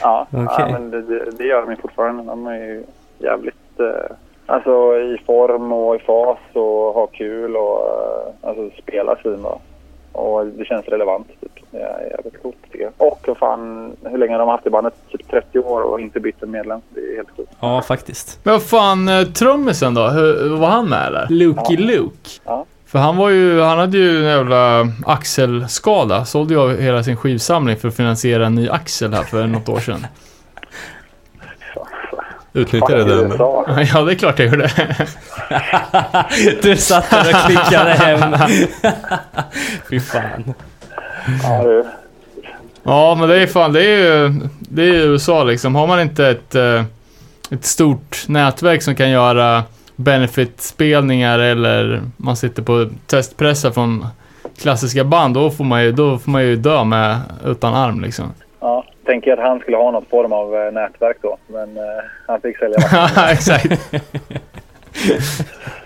Ja, 0.00 0.26
Okej. 0.30 0.46
ja 0.58 0.68
men 0.72 0.90
det, 0.90 1.30
det, 1.30 1.44
gör 1.44 1.62
de 1.62 1.70
ju 1.70 1.76
fortfarande. 1.76 2.22
De 2.22 2.46
är 2.46 2.56
ju 2.56 2.84
jävligt 3.18 3.80
eh, 3.80 4.16
alltså, 4.46 4.98
i 4.98 5.18
form 5.26 5.72
och 5.72 5.96
i 5.96 5.98
fas 5.98 6.38
och 6.52 6.94
har 6.94 7.06
kul 7.12 7.56
och 7.56 7.78
eh, 7.78 8.48
alltså, 8.48 8.82
spelar 8.82 9.18
svinbra. 9.22 9.58
Och 10.12 10.46
det 10.46 10.64
känns 10.64 10.86
relevant. 10.86 11.28
Typ. 11.40 11.61
Är 11.72 12.10
jävligt 12.10 12.42
coolt 12.42 12.56
tycker 12.72 12.84
jag. 12.84 12.92
Och 12.96 13.20
vad 13.26 13.38
fan, 13.38 13.92
hur 14.04 14.18
länge 14.18 14.32
har 14.32 14.38
de 14.38 14.48
haft 14.48 14.66
i 14.66 14.70
bandet? 14.70 14.94
Typ 15.10 15.30
30 15.30 15.58
år 15.58 15.80
och 15.82 16.00
inte 16.00 16.20
bytt 16.20 16.42
en 16.42 16.50
medlem. 16.50 16.80
Det 16.88 17.00
är 17.00 17.16
helt 17.16 17.28
sjukt. 17.36 17.52
Ja, 17.60 17.82
faktiskt. 17.82 18.40
Men 18.42 18.52
vad 18.54 18.62
fan, 18.62 19.08
eh, 19.08 19.24
trummisen 19.24 19.94
då? 19.94 20.08
Hur, 20.08 20.56
var 20.56 20.68
han 20.68 20.88
med 20.88 21.06
eller? 21.06 21.26
Luke 21.28 21.76
Luke? 21.76 22.30
Ja. 22.44 22.64
För 22.86 22.98
han 22.98 23.16
var 23.16 23.28
ju, 23.30 23.60
han 23.60 23.78
hade 23.78 23.98
ju 23.98 24.18
en 24.18 24.24
jävla 24.24 24.86
axelskada. 25.06 26.24
Sålde 26.24 26.54
ju 26.54 26.60
av 26.60 26.76
hela 26.76 27.02
sin 27.02 27.16
skivsamling 27.16 27.76
för 27.76 27.88
att 27.88 27.96
finansiera 27.96 28.46
en 28.46 28.54
ny 28.54 28.68
axel 28.68 29.14
här 29.14 29.22
för 29.22 29.46
något 29.46 29.68
år 29.68 29.80
sedan. 29.80 30.06
Utnyttjade 32.52 33.04
Fan, 33.04 33.38
den. 33.66 33.86
Ja, 33.94 34.02
det 34.02 34.12
är 34.12 34.14
klart 34.14 34.38
jag 34.38 34.48
gjorde. 34.48 34.70
du 36.62 36.76
satt 36.76 37.10
där 37.10 37.34
och 37.34 37.46
klickade 37.46 37.90
hem. 37.90 38.36
Fy 39.90 40.00
fan. 40.00 40.54
Ja, 41.42 41.64
du. 41.64 41.84
Ja, 42.82 43.16
men 43.20 43.28
det 43.28 43.42
är 43.42 43.46
fan, 43.46 43.72
det 43.72 43.84
är 43.84 43.98
ju, 43.98 44.32
det 44.58 44.82
är 44.82 44.94
USA 44.94 45.44
liksom. 45.44 45.74
Har 45.74 45.86
man 45.86 46.00
inte 46.00 46.28
ett, 46.28 46.54
eh, 46.54 46.84
ett 47.50 47.64
stort 47.64 48.24
nätverk 48.28 48.82
som 48.82 48.94
kan 48.94 49.10
göra 49.10 49.62
benefit-spelningar 49.96 51.38
eller 51.38 52.00
man 52.16 52.36
sitter 52.36 52.62
på 52.62 52.88
testpressar 53.06 53.70
från 53.70 54.06
klassiska 54.58 55.04
band, 55.04 55.34
då 55.34 55.50
får 55.50 55.64
man 55.64 55.84
ju, 55.84 55.92
då 55.92 56.18
får 56.18 56.30
man 56.30 56.42
ju 56.42 56.56
dö 56.56 56.84
med 56.84 57.18
utan 57.44 57.74
arm 57.74 58.00
liksom. 58.00 58.32
Ja, 58.60 58.84
tänker 59.04 59.32
att 59.32 59.38
han 59.38 59.60
skulle 59.60 59.76
ha 59.76 59.90
något 59.90 60.08
form 60.08 60.32
av 60.32 60.56
eh, 60.56 60.72
nätverk 60.72 61.16
då. 61.22 61.36
Men 61.46 61.76
eh, 61.76 61.82
han 62.26 62.40
fick 62.40 62.58
sälja 62.58 62.78
Ja, 63.16 63.30
exakt. 63.30 63.72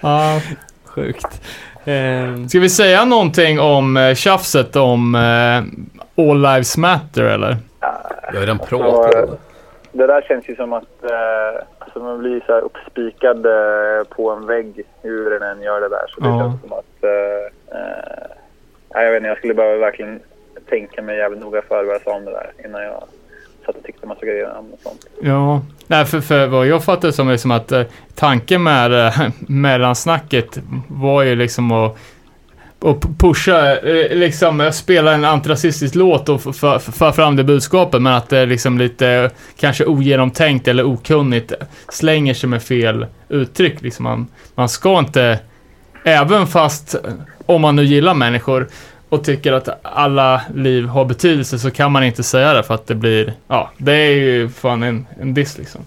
ja. 0.00 0.40
Sjukt. 0.84 1.42
Eh, 1.86 2.46
Ska 2.48 2.58
vi 2.60 2.68
säga 2.70 3.04
någonting 3.04 3.60
om 3.60 3.96
eh, 3.96 4.14
tjafset 4.14 4.76
om 4.76 5.14
eh, 5.14 6.24
All 6.30 6.42
Lives 6.42 6.76
Matter 6.76 7.22
eller? 7.24 7.56
Jag 7.80 8.32
har 8.32 8.40
redan 8.40 8.58
pratat 8.58 9.14
om 9.14 9.30
det. 9.30 9.36
Det 9.92 10.06
där 10.06 10.22
känns 10.22 10.48
ju 10.48 10.56
som 10.56 10.72
att 10.72 11.04
eh, 11.04 11.62
alltså 11.78 11.98
man 11.98 12.18
blir 12.18 12.42
så 12.46 12.52
här 12.52 12.60
uppspikad 12.60 13.46
eh, 13.46 14.04
på 14.16 14.30
en 14.30 14.46
vägg 14.46 14.84
hur 15.02 15.30
den 15.30 15.42
än 15.42 15.62
gör 15.62 15.80
det 15.80 15.88
där. 15.88 16.04
Så 16.08 16.20
det 16.20 16.28
Ja. 16.28 16.38
känns 16.40 16.60
som 16.60 16.72
att... 16.72 17.04
Eh, 17.04 17.52
nej, 18.94 19.04
jag 19.04 19.10
vet 19.10 19.16
inte, 19.16 19.28
jag 19.28 19.38
skulle 19.38 19.54
behöva 19.54 19.76
verkligen 19.78 20.20
tänka 20.68 21.02
mig 21.02 21.16
jävligt 21.18 21.40
noga 21.40 21.62
för 21.68 21.84
vad 21.84 21.94
jag 21.94 22.02
sa 22.02 22.14
om 22.16 22.24
det 22.24 22.30
där 22.30 22.52
innan 22.64 22.82
jag 22.82 23.02
satt 23.66 23.76
och 23.76 23.84
tyckte 23.84 24.06
massa 24.06 24.26
grejer 24.26 24.56
om 24.59 24.72
och 24.72 24.80
sånt. 24.82 25.06
Ja, 25.22 25.62
nej 25.86 26.05
för, 26.05 26.20
för 26.20 26.47
vad 26.47 26.66
jag 26.66 26.84
fattar 26.84 27.10
som 27.10 27.28
är 27.28 27.36
som 27.36 27.51
att 27.51 27.72
eh, 27.72 27.82
tanken 28.14 28.62
med 28.62 29.06
eh, 29.06 29.28
mellansnacket 29.38 30.59
var 30.88 31.22
ju 31.22 31.36
liksom 31.36 31.72
att 31.72 31.98
och 32.78 33.05
pusha, 33.18 33.76
eh, 33.76 34.16
liksom 34.16 34.60
eh, 34.60 34.70
spela 34.70 35.12
en 35.12 35.24
antirasistisk 35.24 35.94
låt 35.94 36.28
och 36.28 36.43
föra 36.82 37.12
fram 37.12 37.36
det 37.36 37.44
budskapet 37.44 38.02
men 38.02 38.12
att 38.12 38.28
det 38.28 38.38
är 38.38 38.47
liksom 38.47 38.78
lite 38.78 39.09
eh, 39.09 39.30
kanske 39.56 39.84
ogenomtänkt 39.84 40.68
eller 40.68 40.86
okunnigt 40.86 41.52
slänger 41.88 42.34
sig 42.34 42.48
med 42.48 42.62
fel 42.62 43.06
uttryck. 43.28 43.82
Liksom 43.82 44.02
man, 44.02 44.26
man 44.55 44.68
ska 44.68 44.98
inte, 44.98 45.38
även 46.05 46.47
fast 46.47 46.97
om 47.47 47.60
man 47.60 47.76
nu 47.76 47.84
gillar 47.84 48.14
människor 48.14 48.68
och 49.09 49.24
tycker 49.24 49.53
att 49.53 49.69
alla 49.83 50.41
liv 50.55 50.87
har 50.87 51.05
betydelse 51.05 51.59
så 51.59 51.70
kan 51.70 51.93
man 51.93 52.05
inte 52.05 52.23
säga 52.23 52.55
det 52.55 52.62
för 52.62 52.74
att 52.74 52.87
det 52.87 52.95
blir, 52.95 53.33
ja, 53.49 53.70
det 53.78 53.93
är 53.93 54.11
ju 54.12 54.49
fan 54.49 54.83
en, 54.83 55.07
en 55.20 55.35
diss 55.35 55.59
liksom. 55.59 55.81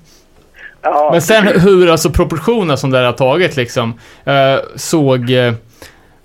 Ja, 0.82 1.10
Men 1.12 1.22
sen 1.22 1.48
hur 1.48 1.90
alltså 1.90 2.10
proportionerna 2.10 2.78
som 2.78 2.91
det 2.91 2.98
här 2.98 3.06
har 3.06 3.14
tagit 3.14 3.56
liksom, 3.58 3.94
eh, 4.26 4.60
såg 4.76 5.32
eh, 5.32 5.54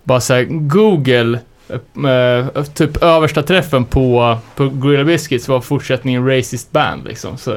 bara 0.02 0.20
såhär 0.20 0.44
Google, 0.50 1.38
eh, 2.08 2.62
typ 2.62 3.02
översta 3.02 3.42
träffen 3.42 3.84
på, 3.84 4.36
på 4.56 4.68
Gorilla 4.68 5.04
Biscuits 5.04 5.48
var 5.48 5.60
fortsättningen 5.60 6.28
Racist 6.28 6.72
Band 6.72 7.04
liksom. 7.04 7.36
Så 7.36 7.54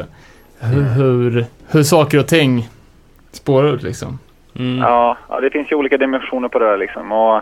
hur, 0.60 0.84
hur, 0.84 1.46
hur 1.68 1.84
saker 1.84 2.20
och 2.20 2.28
ting 2.28 2.70
spårar 3.32 3.74
ut 3.74 3.84
liksom. 3.84 4.20
mm. 4.60 4.78
Ja, 4.78 5.18
ja, 5.30 5.40
det 5.40 5.50
finns 5.50 5.72
ju 5.72 5.76
olika 5.76 5.98
dimensioner 5.98 6.48
på 6.50 6.60
det 6.60 6.66
där 6.66 6.78
liksom. 6.78 7.12
Och 7.12 7.42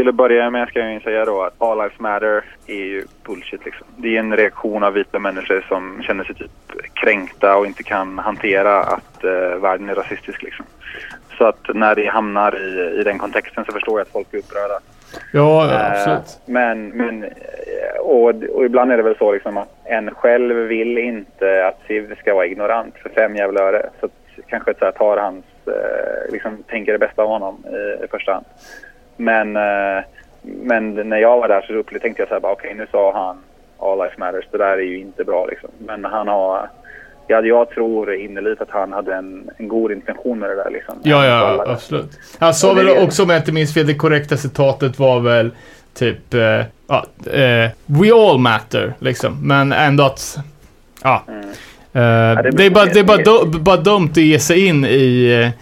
till 0.00 0.08
att 0.08 0.14
börja 0.14 0.50
med 0.50 0.68
ska 0.68 0.78
jag 0.78 0.92
ju 0.92 1.00
säga 1.00 1.24
då 1.24 1.42
att 1.42 1.54
All 1.58 1.78
Lives 1.78 1.98
Matter 1.98 2.44
är 2.66 2.74
ju 2.74 3.04
bullshit 3.26 3.64
liksom. 3.64 3.86
Det 3.96 4.16
är 4.16 4.20
en 4.20 4.36
reaktion 4.36 4.82
av 4.82 4.92
vita 4.92 5.18
människor 5.18 5.64
som 5.68 6.02
känner 6.02 6.24
sig 6.24 6.34
typ 6.34 6.50
kränkta 6.94 7.56
och 7.56 7.66
inte 7.66 7.82
kan 7.82 8.18
hantera 8.18 8.82
att 8.82 9.24
eh, 9.24 9.60
världen 9.60 9.88
är 9.88 9.94
rasistisk 9.94 10.42
liksom. 10.42 10.66
Så 11.38 11.44
att 11.44 11.74
när 11.74 11.94
det 11.94 12.06
hamnar 12.06 12.56
i, 12.56 13.00
i 13.00 13.02
den 13.04 13.18
kontexten 13.18 13.64
så 13.64 13.72
förstår 13.72 13.98
jag 13.98 14.04
att 14.04 14.12
folk 14.12 14.34
är 14.34 14.38
upprörda. 14.38 14.80
Ja, 15.32 15.66
ja, 15.66 15.72
Eh, 15.72 15.92
absolut. 15.92 16.40
Men, 16.46 16.88
men 16.88 17.24
eh, 17.24 18.00
och, 18.00 18.28
och 18.28 18.64
ibland 18.64 18.92
är 18.92 18.96
det 18.96 19.02
väl 19.02 19.16
så 19.16 19.32
liksom 19.32 19.56
att 19.56 19.68
en 19.84 20.14
själv 20.14 20.56
vill 20.56 20.98
inte 20.98 21.66
att 21.66 21.86
Siv 21.86 22.14
ska 22.18 22.34
vara 22.34 22.46
ignorant 22.46 22.94
för 23.02 23.08
fem 23.08 23.36
jävla 23.36 23.60
öre. 23.60 23.90
Så 24.00 24.06
att 24.06 24.12
kanske 24.46 24.74
så 24.78 24.84
här 24.84 24.92
tar 24.92 25.16
hans, 25.16 25.44
eh, 25.66 26.32
liksom 26.32 26.62
tänker 26.62 26.92
det 26.92 26.98
bästa 26.98 27.22
av 27.22 27.28
honom 27.28 27.64
i, 27.66 28.04
i 28.04 28.08
första 28.08 28.32
hand. 28.32 28.46
Men, 29.20 29.56
eh, 29.56 30.04
men 30.42 30.94
när 30.94 31.18
jag 31.18 31.40
var 31.40 31.48
där 31.48 31.60
så 31.66 31.72
upplevde, 31.74 32.02
tänkte 32.02 32.22
jag 32.22 32.28
så 32.28 32.34
här 32.34 32.52
okej 32.52 32.74
nu 32.74 32.86
sa 32.90 33.12
han 33.12 33.36
All 33.88 33.98
Life 33.98 34.14
Matters, 34.18 34.44
det 34.50 34.58
där 34.58 34.72
är 34.72 34.82
ju 34.82 34.98
inte 34.98 35.24
bra 35.24 35.46
liksom. 35.46 35.70
Men 35.78 36.04
han 36.04 36.28
har, 36.28 36.68
ja, 37.26 37.40
jag 37.40 37.70
tror 37.70 38.14
innerligt 38.14 38.60
att 38.60 38.70
han 38.70 38.92
hade 38.92 39.14
en, 39.14 39.50
en 39.56 39.68
god 39.68 39.92
intention 39.92 40.38
med 40.38 40.50
det 40.50 40.56
där 40.56 40.70
liksom. 40.70 40.94
Ja, 41.02 41.26
ja, 41.26 41.64
absolut. 41.66 42.10
Han 42.38 42.54
sa 42.54 42.74
det 42.74 42.84
väl 42.84 43.04
också, 43.04 43.22
om 43.22 43.30
jag 43.30 43.38
inte 43.38 43.52
minns 43.52 43.74
fel, 43.74 43.86
det 43.86 43.94
korrekta 43.94 44.36
citatet 44.36 44.98
var 44.98 45.20
väl 45.20 45.50
typ, 45.94 46.34
ja, 46.86 47.04
eh, 47.32 47.70
We 47.86 48.12
all 48.14 48.38
matter, 48.38 48.94
liksom. 48.98 49.48
Men 49.48 49.72
ändå 49.72 50.04
att, 50.04 50.36
ja. 51.02 51.22
Mm. 51.28 51.46
Det 51.92 52.50
det, 52.50 52.66
är 52.66 52.70
bara, 52.70 52.84
blir- 52.84 52.94
det 52.94 53.00
är 53.00 53.04
bara, 53.04 53.44
du, 53.44 53.58
bara 53.58 53.76
dumt 53.76 54.10
att 54.10 54.16
ge 54.16 54.38
sig 54.38 54.66
in 54.66 54.84
i, 54.84 55.52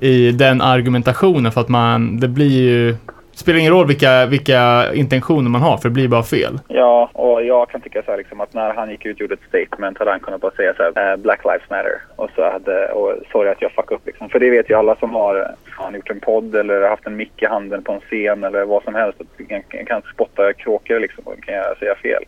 i 0.00 0.32
den 0.32 0.60
argumentationen 0.60 1.52
för 1.52 1.60
att 1.60 1.68
man, 1.68 2.20
det 2.20 2.28
blir 2.28 2.50
ju 2.50 2.96
spelar 3.40 3.58
ingen 3.58 3.72
roll 3.72 3.86
vilka, 3.86 4.26
vilka 4.26 4.92
intentioner 4.94 5.50
man 5.50 5.60
har, 5.60 5.76
för 5.76 5.88
det 5.88 5.92
blir 5.92 6.08
bara 6.08 6.22
fel. 6.22 6.58
Ja, 6.68 7.10
och 7.12 7.44
jag 7.44 7.68
kan 7.68 7.80
tycka 7.80 8.02
så 8.02 8.10
här 8.10 8.18
liksom 8.18 8.40
att 8.40 8.54
när 8.54 8.74
han 8.74 8.90
gick 8.90 9.06
ut 9.06 9.16
och 9.16 9.20
gjorde 9.20 9.34
ett 9.34 9.48
statement 9.48 9.98
hade 9.98 10.10
han 10.10 10.20
kunnat 10.20 10.40
bara 10.40 10.52
säga 10.52 10.74
så 10.76 10.82
här, 10.82 11.12
eh, 11.12 11.16
Black 11.16 11.44
Lives 11.44 11.70
Matter. 11.70 12.02
Och 12.16 12.30
så 12.36 12.50
hade, 12.50 12.88
och 12.88 13.14
sorry 13.32 13.50
att 13.50 13.62
jag 13.62 13.72
fuckade 13.72 13.94
upp 13.94 14.06
liksom. 14.06 14.28
För 14.28 14.38
det 14.38 14.50
vet 14.50 14.70
ju 14.70 14.74
alla 14.74 14.96
som 14.96 15.10
har, 15.10 15.54
har 15.76 15.92
gjort 15.92 16.10
en 16.10 16.20
podd 16.20 16.54
eller 16.54 16.88
haft 16.88 17.06
en 17.06 17.16
mick 17.16 17.42
i 17.42 17.46
handen 17.46 17.82
på 17.82 17.92
en 17.92 18.00
scen 18.00 18.44
eller 18.44 18.64
vad 18.64 18.82
som 18.82 18.94
helst. 18.94 19.20
Att 19.20 19.26
du 19.36 19.44
kan, 19.44 19.62
kan 19.86 20.02
spotta 20.14 20.52
kråkor 20.52 21.00
liksom 21.00 21.24
och 21.24 21.42
kan 21.42 21.54
jag 21.54 21.78
säga 21.78 21.94
fel 21.94 22.24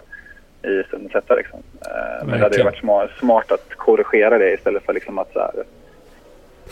i 0.63 0.83
stundens 0.89 1.15
hetta 1.15 1.35
liksom. 1.35 1.59
Eh, 1.81 2.27
men 2.27 2.39
det 2.39 2.45
hade 2.45 2.57
ju 2.57 2.65
varit 2.65 2.79
smart, 2.79 3.11
smart 3.19 3.53
att 3.53 3.75
korrigera 3.77 4.39
det 4.39 4.53
istället 4.53 4.83
för 4.83 4.93
liksom 4.93 5.19
att 5.19 5.33
så 5.33 5.39
här, 5.39 5.51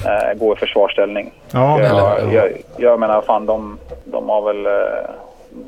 eh, 0.06 0.38
gå 0.38 0.52
i 0.52 0.56
försvarsställning. 0.56 1.32
Ja, 1.52 1.80
Jag, 1.80 2.32
jag, 2.34 2.52
jag 2.76 3.00
menar 3.00 3.22
fan 3.22 3.46
de, 3.46 3.78
de 4.04 4.28
har 4.28 4.42
väl 4.52 4.66
eh, 4.66 5.10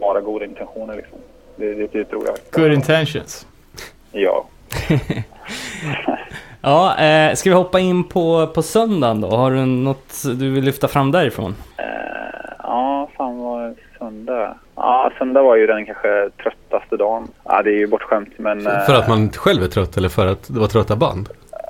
bara 0.00 0.20
goda 0.20 0.44
intentioner 0.44 0.96
liksom. 0.96 1.18
Det, 1.56 1.74
det, 1.74 1.86
det 1.92 2.04
tror 2.04 2.24
jag. 2.26 2.62
good 2.62 2.72
intentions. 2.72 3.46
Ja. 4.12 4.44
Ja, 6.64 6.98
eh, 6.98 7.34
ska 7.34 7.50
vi 7.50 7.56
hoppa 7.56 7.80
in 7.80 8.04
på, 8.04 8.46
på 8.46 8.62
söndagen 8.62 9.20
då? 9.20 9.28
Har 9.28 9.50
du 9.50 9.66
något 9.66 10.22
du 10.38 10.50
vill 10.50 10.64
lyfta 10.64 10.88
fram 10.88 11.10
därifrån? 11.10 11.54
Eh, 11.78 11.84
ja, 12.62 13.08
fan 13.16 13.38
vad 13.38 13.74
söndag. 13.98 14.54
Ja, 14.76 15.12
söndag 15.18 15.42
var 15.42 15.56
ju 15.56 15.66
den 15.66 15.86
kanske 15.86 16.30
tröttaste 16.42 16.96
dagen. 16.96 17.28
Ja, 17.44 17.62
det 17.62 17.70
är 17.70 17.74
ju 17.78 17.86
bortskämt 17.86 18.28
men... 18.36 18.66
eh, 18.66 18.80
För 18.86 18.94
att 18.94 19.08
man 19.08 19.30
själv 19.30 19.62
är 19.62 19.68
trött 19.68 19.96
eller 19.96 20.08
för 20.08 20.26
att 20.26 20.42
det 20.54 20.60
var 20.60 20.66
trötta 20.66 20.96
band? 20.96 21.28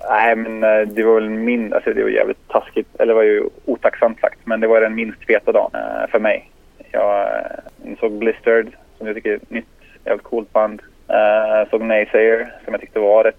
Nej, 0.08 0.36
men 0.36 0.64
eh, 0.64 0.88
det 0.88 1.02
var 1.02 1.14
väl 1.14 1.30
min... 1.30 1.72
Alltså 1.72 1.92
det 1.92 2.02
var 2.02 2.10
jävligt 2.10 2.48
taskigt. 2.48 2.88
Eller 2.98 3.06
det 3.06 3.14
var 3.14 3.22
ju 3.22 3.48
otacksamt 3.64 4.20
sagt. 4.20 4.38
Men 4.44 4.60
det 4.60 4.66
var 4.66 4.80
den 4.80 4.94
minst 4.94 5.26
feta 5.26 5.52
dagen 5.52 5.70
eh, 5.74 6.10
för 6.10 6.18
mig. 6.18 6.50
Jag 6.90 7.22
eh, 7.22 7.98
såg 8.00 8.12
Blistered, 8.12 8.72
som 8.98 9.06
jag 9.06 9.16
tycker 9.16 9.30
är 9.30 9.36
ett 9.36 9.50
nytt 9.50 9.66
jävligt 10.04 10.24
coolt 10.26 10.52
band. 10.52 10.82
Eh, 11.08 11.70
såg 11.70 11.82
Naysayer, 11.82 12.52
som 12.64 12.74
jag 12.74 12.80
tyckte 12.80 12.98
var 12.98 13.24
rätt 13.24 13.36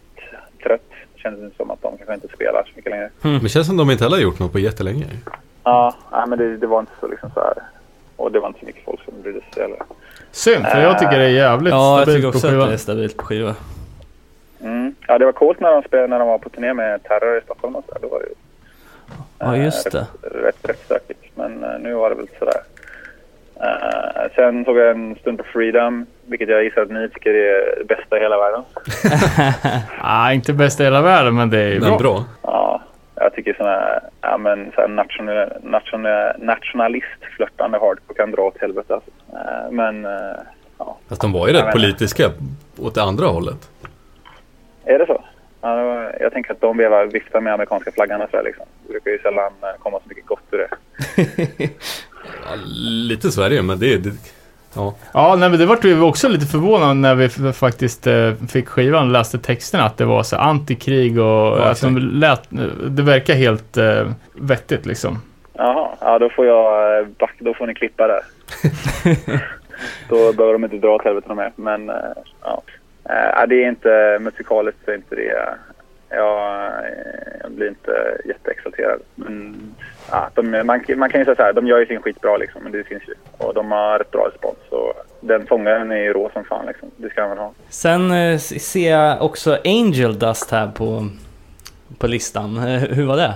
trött. 0.64 0.82
Kändes 1.16 1.56
som 1.58 1.72
att 1.72 1.82
de 1.82 1.98
kanske 1.98 2.14
inte 2.14 2.28
spelar 2.28 2.64
så 2.64 2.72
mycket 2.76 2.92
längre. 2.92 3.10
Men 3.22 3.44
det 3.44 3.50
känns 3.50 3.68
som 3.68 3.78
de 3.78 3.92
inte 3.92 4.04
heller 4.04 4.18
har 4.18 4.24
gjort 4.24 4.40
något 4.40 4.52
på 4.52 4.60
jättelänge. 4.60 5.06
Ja, 5.64 5.96
nej, 6.12 6.24
men 6.28 6.40
det, 6.40 6.58
det 6.58 6.68
var 6.68 6.80
inte 6.80 6.92
så 7.00 7.08
liksom 7.08 7.30
så 7.34 7.40
här. 7.40 7.54
Och 8.16 8.32
det 8.32 8.40
var 8.40 8.48
inte 8.48 8.60
så 8.60 8.66
mycket 8.66 8.86
folk 8.86 9.04
som 9.06 9.14
brydde 9.22 9.40
sig 9.54 9.64
heller. 9.64 9.80
Synd, 10.32 10.66
för 10.66 10.82
jag 10.82 11.00
tycker 11.00 11.20
det 11.20 11.26
är 11.26 11.30
jävligt 11.30 11.72
Ja, 11.72 12.00
jag 12.00 12.08
tycker 12.08 12.20
stabilt 12.20 12.32
på 12.32 12.38
också 12.38 12.62
att 12.62 12.68
det 12.68 12.74
är 12.74 12.78
stabilt 12.78 13.18
på 13.18 13.26
skiva. 13.26 13.56
Mm. 14.64 14.96
Ja, 15.08 15.18
det 15.18 15.26
var 15.26 15.32
coolt 15.32 15.60
när 15.60 15.72
de, 15.72 15.84
spelade, 15.84 16.08
när 16.08 16.20
de 16.20 16.28
var 16.28 16.38
på 16.38 16.50
turné 16.50 16.74
med 16.74 17.04
Terror 17.04 17.38
i 17.38 17.42
Stockholm 17.42 17.76
och 17.76 17.84
så. 17.88 17.98
Då 18.02 18.08
var 18.08 18.20
det 18.20 18.26
ju 18.26 18.34
Ja, 19.40 19.58
just 19.58 19.92
det. 19.92 20.08
rätt, 20.22 20.70
rätt 20.70 20.80
stökigt. 20.86 21.24
Men 21.36 21.64
eh, 21.64 21.80
nu 21.80 21.94
var 21.94 22.10
det 22.10 22.16
väl 22.16 22.28
sådär. 22.40 22.62
Uh, 23.62 24.34
sen 24.36 24.66
tog 24.66 24.78
jag 24.78 24.90
en 24.92 25.16
stund 25.16 25.38
på 25.38 25.44
Freedom, 25.44 26.06
vilket 26.26 26.50
jag 26.50 26.64
gissar 26.64 26.82
att 26.82 26.92
ni 26.92 27.10
tycker 27.10 27.30
är 27.34 27.76
det 27.78 27.84
bästa 27.86 28.18
i 28.18 28.20
hela 28.20 28.38
världen. 28.38 28.64
Ah, 30.02 30.32
inte 30.32 30.54
bästa 30.54 30.84
i 30.84 30.86
hela 30.86 31.02
världen, 31.02 31.36
men 31.36 31.50
det 31.50 31.60
är 31.60 31.80
Men 31.80 31.90
bra. 31.90 31.98
bra. 31.98 32.24
Ja, 32.42 32.82
jag 33.16 33.34
tycker 33.34 33.54
här, 33.60 34.00
ja, 34.22 34.38
men, 34.38 34.72
så 34.76 34.82
här 34.82 34.88
national, 34.88 35.50
national, 35.64 36.34
nationalist-flörtande 36.40 37.80
hardcore 37.80 38.16
kan 38.18 38.32
dra 38.32 38.42
åt 38.42 38.58
helvete. 38.62 38.94
Alltså. 38.94 39.10
Eh, 39.34 39.72
men, 39.72 40.06
eh, 40.06 40.12
ja. 40.78 40.98
Fast 41.10 41.22
de 41.22 41.32
var 41.34 41.48
ju 41.48 41.54
rätt 41.54 41.72
politiska 41.74 42.32
åt 42.78 42.96
det 42.96 43.04
andra 43.04 43.26
hållet. 43.26 43.70
Är 44.86 45.00
det 45.00 45.06
så? 45.06 45.24
Ja, 45.62 45.76
det 45.76 46.18
jag 46.20 46.34
tänker 46.34 46.52
att 46.52 46.62
de 46.62 46.78
vevar, 46.78 47.06
viftar 47.06 47.42
med 47.42 47.54
amerikanska 47.54 47.92
flaggan 47.92 48.22
och 48.22 48.30
sådär 48.30 48.44
liksom. 48.44 48.66
Det 48.84 48.92
brukar 48.92 49.12
ju 49.12 49.20
sällan 49.20 49.52
eh, 49.62 49.80
komma 49.80 50.00
så 50.00 50.10
mycket 50.10 50.26
gott 50.26 50.44
ur 50.52 50.58
det. 50.58 50.70
Ja, 52.46 52.56
lite 53.10 53.50
det 53.50 53.56
ju, 53.56 53.62
men 53.62 53.80
det 53.80 53.94
är... 53.94 53.98
Det, 53.98 54.12
ja. 54.76 54.96
Ja, 55.14 55.36
nej, 55.40 55.50
men 55.50 55.60
det 55.60 55.66
vart 55.66 55.84
vi 55.84 56.00
också 56.00 56.28
lite 56.28 56.46
förvånade 56.46 56.94
när 56.94 57.16
vi 57.16 57.54
faktiskt 57.54 58.08
eh, 58.08 58.34
fick 58.50 58.68
skivan 58.68 59.06
och 59.06 59.12
läste 59.12 59.40
texterna 59.40 59.84
att 59.84 59.98
det 59.98 60.06
var 60.06 60.24
så 60.24 60.38
antikrig 60.38 61.20
och 61.20 61.70
att 61.70 61.82
de 61.82 61.98
lät, 61.98 62.48
det 62.90 63.04
verkar 63.04 63.34
helt 63.34 63.78
eh, 63.78 64.12
vettigt 64.34 64.86
liksom. 64.86 65.22
Jaha, 65.54 65.90
ja 66.00 66.20
då 66.20 66.30
får 66.30 66.46
jag 66.46 67.00
eh, 67.00 67.08
back, 67.20 67.36
då 67.40 67.54
får 67.54 67.68
ni 67.68 67.74
klippa 67.74 68.08
där. 68.08 68.22
då 70.10 70.34
behöver 70.34 70.54
de 70.54 70.64
inte 70.64 70.78
dra 70.78 70.96
åt 70.96 71.04
helvete 71.04 71.34
med. 71.34 71.52
Men 71.56 71.92
ja, 72.42 72.62
Eh, 73.10 73.48
det 73.48 73.64
är 73.64 73.70
inte 73.70 74.18
musikaliskt 74.22 74.80
så 74.86 74.92
är 74.92 74.96
inte 74.96 75.16
det. 75.16 75.56
Jag, 76.10 76.74
jag 77.42 77.52
blir 77.52 77.68
inte 77.68 78.18
jätteexalterad. 78.26 79.00
Men 79.16 79.56
ja, 80.12 80.30
de, 80.34 80.52
man, 80.52 80.84
man 80.96 81.10
kan 81.10 81.22
ju 81.22 81.26
säga 81.26 81.36
så 81.36 81.42
här, 81.44 81.54
de 81.54 81.68
gör 81.68 81.80
ju 81.80 81.86
sin 81.86 82.02
skit 82.02 82.22
bra 82.22 82.38
liksom, 82.38 82.64
men 82.64 82.72
det 82.72 82.84
finns 82.84 83.04
ju. 83.08 83.14
Och 83.38 83.54
de 83.54 83.72
har 83.72 84.00
rätt 84.00 84.12
bra 84.12 84.28
respons. 84.28 84.58
Så 84.70 84.94
den 85.22 85.48
sångaren 85.48 85.92
är 85.92 85.98
ju 86.04 86.14
rå 86.14 86.30
som 86.34 86.44
fan 86.44 86.66
liksom. 86.66 86.92
Det 86.98 87.10
ska 87.10 87.28
väl 87.28 87.38
ha. 87.38 87.52
Sen 87.70 88.12
eh, 88.12 88.38
ser 88.38 88.92
jag 88.92 89.22
också 89.22 89.58
Angel 89.66 90.20
Dust 90.20 90.52
här 90.52 90.68
på, 90.68 91.08
på 92.00 92.08
listan. 92.08 92.58
Eh, 92.58 92.80
hur 92.90 93.06
var 93.06 93.18
det? 93.18 93.34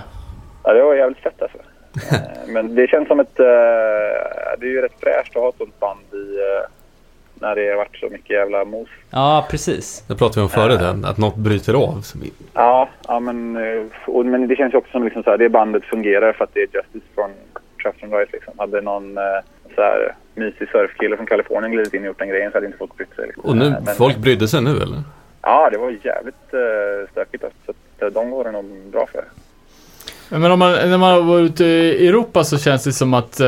Ja, 0.64 0.74
det 0.74 0.82
var 0.84 0.96
jävligt 0.96 1.20
fett 1.24 1.42
alltså. 1.42 1.58
Eh, 2.16 2.20
Men 2.48 2.76
det 2.76 2.88
känns 2.88 3.08
som 3.08 3.20
ett... 3.20 3.40
eh, 3.40 3.46
Det 4.60 4.66
är 4.66 4.72
ju 4.72 4.82
rätt 4.82 5.00
fräscht 5.00 5.36
att 5.36 5.42
ha 5.42 5.50
ett 5.50 5.58
sånt 5.58 5.80
band 5.80 6.00
i... 6.14 6.40
När 7.42 7.56
det 7.56 7.70
har 7.70 7.78
varit 7.78 7.96
så 7.96 8.10
mycket 8.10 8.30
jävla 8.30 8.66
mos. 8.66 8.90
Ja, 9.12 9.48
precis. 9.50 10.04
Det 10.08 10.16
pratade 10.16 10.40
vi 10.40 10.44
om 10.44 10.50
förut, 10.50 10.80
här, 10.80 11.10
att 11.10 11.18
något 11.18 11.36
bryter 11.36 11.74
av. 11.74 12.04
Ja, 12.54 12.90
ja 13.08 13.20
men, 13.20 13.56
eh, 13.56 13.84
och, 14.06 14.26
men 14.26 14.48
det 14.48 14.56
känns 14.56 14.74
ju 14.74 14.78
också 14.78 14.92
som 14.92 15.04
liksom 15.04 15.24
så 15.24 15.30
här, 15.30 15.38
det 15.38 15.50
bandet 15.50 15.84
fungerar 15.84 16.34
för 16.34 16.44
att 16.44 16.54
det 16.54 16.60
är 16.60 16.68
Justice 16.74 17.06
från 17.16 17.32
Trust 17.84 18.04
and 18.04 18.14
Rise. 18.14 18.32
Liksom. 18.34 18.54
Hade 18.58 18.82
någon 18.82 19.18
eh, 19.18 19.24
så 19.76 19.82
här, 19.82 20.16
mysig 20.36 20.70
surfkille 20.70 21.18
från 21.18 21.26
Kalifornien 21.26 21.72
glidit 21.72 21.94
in 21.94 22.02
och 22.02 22.08
gjort 22.08 22.20
den 22.20 22.30
grejen 22.30 22.52
så 22.52 22.58
hade 22.58 22.66
inte 22.66 22.78
folk 22.78 22.98
brytt 22.98 23.16
sig. 23.16 23.26
Liksom. 23.26 23.46
Och 23.46 23.58
nu, 23.58 23.70
men, 23.70 23.96
folk 23.96 24.18
brydde 24.18 24.48
sig 24.48 24.62
nu 24.62 24.72
eller? 24.72 25.02
Ja, 25.42 25.70
det 25.72 25.78
var 25.78 25.90
jävligt 25.90 26.54
uh, 26.54 27.12
stökigt. 27.12 27.44
Alltså, 27.44 27.74
så 28.00 28.06
att, 28.06 28.14
de 28.14 28.32
går 28.32 28.44
det 28.44 28.52
nog 28.52 28.66
bra 28.92 29.08
för. 29.12 29.24
Men 30.30 30.52
om 30.52 30.60
man, 30.60 30.72
när 30.72 30.98
man 30.98 31.28
var 31.28 31.40
ute 31.40 31.66
i 31.66 32.08
Europa 32.08 32.44
så 32.44 32.58
känns 32.58 32.84
det 32.84 32.92
som 32.92 33.14
att 33.14 33.40
eh, 33.40 33.48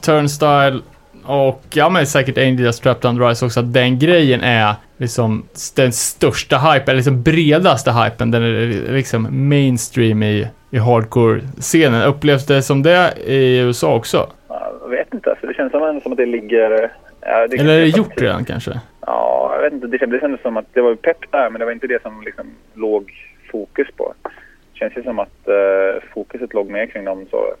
Turnstile 0.00 0.80
och 1.28 1.62
ja 1.70 1.88
men 1.88 2.06
säkert 2.06 2.38
Angels 2.38 2.80
Trapped 2.80 3.10
Under 3.10 3.28
Rise 3.28 3.46
också, 3.46 3.60
att 3.60 3.72
den 3.72 3.98
grejen 3.98 4.40
är 4.40 4.74
liksom 4.96 5.48
den 5.76 5.92
största 5.92 6.58
hypen, 6.58 6.88
eller 6.88 6.96
liksom 6.96 7.22
bredaste 7.22 7.92
hypen. 7.92 8.30
Den 8.30 8.42
är 8.42 8.92
liksom 8.92 9.48
mainstream 9.48 10.22
i, 10.22 10.48
i 10.70 10.78
hardcore-scenen. 10.78 12.02
Upplevs 12.02 12.46
det 12.46 12.62
som 12.62 12.82
det 12.82 13.12
i 13.26 13.58
USA 13.58 13.94
också? 13.94 14.30
Ja, 14.48 14.72
Jag 14.82 14.88
vet 14.88 15.14
inte, 15.14 15.30
alltså, 15.30 15.46
det 15.46 15.54
känns 15.54 15.72
som, 15.72 16.00
som 16.02 16.12
att 16.12 16.18
det 16.18 16.26
ligger... 16.26 16.90
Ja, 17.20 17.46
det 17.46 17.56
Eller 17.56 17.76
är 17.76 17.80
det 17.80 17.86
gjort 17.86 18.20
redan 18.20 18.44
kanske? 18.44 18.80
Ja, 19.06 19.52
jag 19.54 19.62
vet 19.62 19.72
inte. 19.72 19.86
Det 19.86 19.98
kändes, 19.98 20.20
det 20.20 20.24
kändes 20.24 20.42
som 20.42 20.56
att 20.56 20.66
det 20.72 20.80
var 20.80 20.94
pepp 20.94 21.32
där, 21.32 21.50
men 21.50 21.58
det 21.58 21.64
var 21.64 21.72
inte 21.72 21.86
det 21.86 22.02
som 22.02 22.22
liksom 22.22 22.46
låg 22.74 23.12
fokus 23.50 23.88
på. 23.96 24.14
Det 24.22 24.78
känns 24.78 24.96
ju 24.96 25.02
som 25.02 25.18
att 25.18 25.48
eh, 25.48 26.02
fokuset 26.14 26.54
låg 26.54 26.70
mer 26.70 26.86
kring 26.86 27.04
de 27.04 27.26
så 27.30 27.54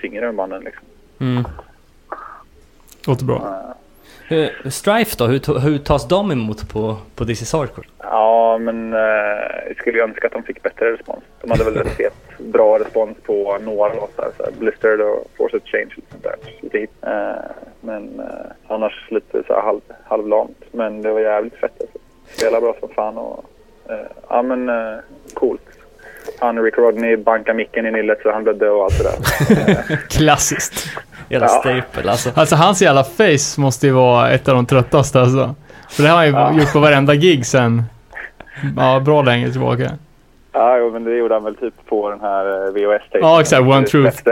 tyngre 0.00 0.32
banden 0.32 0.62
liksom. 0.64 0.84
Mm. 1.20 1.44
Låter 3.06 3.24
bra. 3.24 3.66
Hur, 4.28 4.70
Strife 4.70 5.16
då, 5.18 5.26
hur, 5.26 5.58
hur 5.58 5.78
tas 5.78 6.08
de 6.08 6.30
emot 6.30 6.68
på, 6.68 6.96
på 7.14 7.24
is 7.24 7.52
Hardcore? 7.52 7.86
Ja, 7.98 8.58
men 8.58 8.92
eh, 8.92 8.98
jag 9.66 9.76
skulle 9.76 9.98
ju 9.98 10.04
önska 10.04 10.26
att 10.26 10.32
de 10.32 10.42
fick 10.42 10.62
bättre 10.62 10.92
respons. 10.92 11.24
De 11.40 11.50
hade 11.50 11.64
väl 11.64 11.88
fet 11.88 12.14
bra 12.38 12.78
respons 12.78 13.16
på 13.22 13.58
några 13.58 13.94
låtar. 13.94 14.30
Så 14.36 14.42
här, 14.42 14.52
Blistered 14.58 15.00
och 15.00 15.30
Force 15.36 15.56
of 15.56 15.62
Change 15.64 15.90
och 15.96 16.02
sånt 16.10 16.22
där. 16.22 16.36
Lite 16.60 16.78
hit. 16.78 16.90
Eh, 17.02 17.34
men 17.80 18.20
eh, 18.20 18.74
annars 18.74 19.10
lite 19.10 19.42
så 19.46 19.52
här 19.54 19.62
halv, 19.62 19.80
halvlamt. 20.04 20.64
Men 20.72 21.02
det 21.02 21.12
var 21.12 21.20
jävligt 21.20 21.54
fett 21.54 21.80
alltså. 21.80 21.98
Spela 22.36 22.60
bra 22.60 22.76
som 22.80 22.88
fan 22.88 23.18
och 23.18 23.44
eh, 23.88 24.06
ja 24.28 24.42
men 24.42 24.68
eh, 24.68 24.98
coolt. 25.34 25.75
Han 26.40 26.58
Rick 26.62 26.78
Rodney 26.78 27.16
bankade 27.16 27.56
micken 27.56 27.86
i 27.86 27.90
nyllet 27.90 28.18
så 28.22 28.32
han 28.32 28.44
blödde 28.44 28.70
och 28.70 28.84
allt 28.84 28.98
det 28.98 29.04
där. 29.04 29.96
Klassiskt. 30.08 30.88
Jävla 31.28 31.46
Ja. 31.46 31.60
staple 31.60 32.10
alltså. 32.10 32.30
Alltså 32.34 32.56
hans 32.56 32.82
jävla 32.82 33.04
face 33.04 33.60
måste 33.60 33.86
ju 33.86 33.92
vara 33.92 34.30
ett 34.30 34.48
av 34.48 34.54
de 34.54 34.66
tröttaste 34.66 35.20
alltså. 35.20 35.54
För 35.90 36.02
det 36.02 36.08
har 36.08 36.16
han 36.16 36.26
ju 36.26 36.32
Ja. 36.32 36.52
gjort 36.58 36.72
på 36.72 36.80
varenda 36.80 37.14
gig 37.14 37.46
sen, 37.46 37.82
ja 38.76 39.00
bra 39.00 39.22
länge 39.22 39.50
tillbaka. 39.50 39.90
Ja, 40.52 40.78
jo, 40.78 40.90
men 40.90 41.04
det 41.04 41.16
gjorde 41.16 41.34
han 41.34 41.44
väl 41.44 41.54
typ 41.56 41.74
på 41.88 42.10
den 42.10 42.20
här 42.20 42.66
eh, 42.66 42.72
VHS-tapen. 42.72 43.20
Ja 43.20 43.40
exakt, 43.40 43.62
One 43.62 43.86
Truth. 43.86 44.22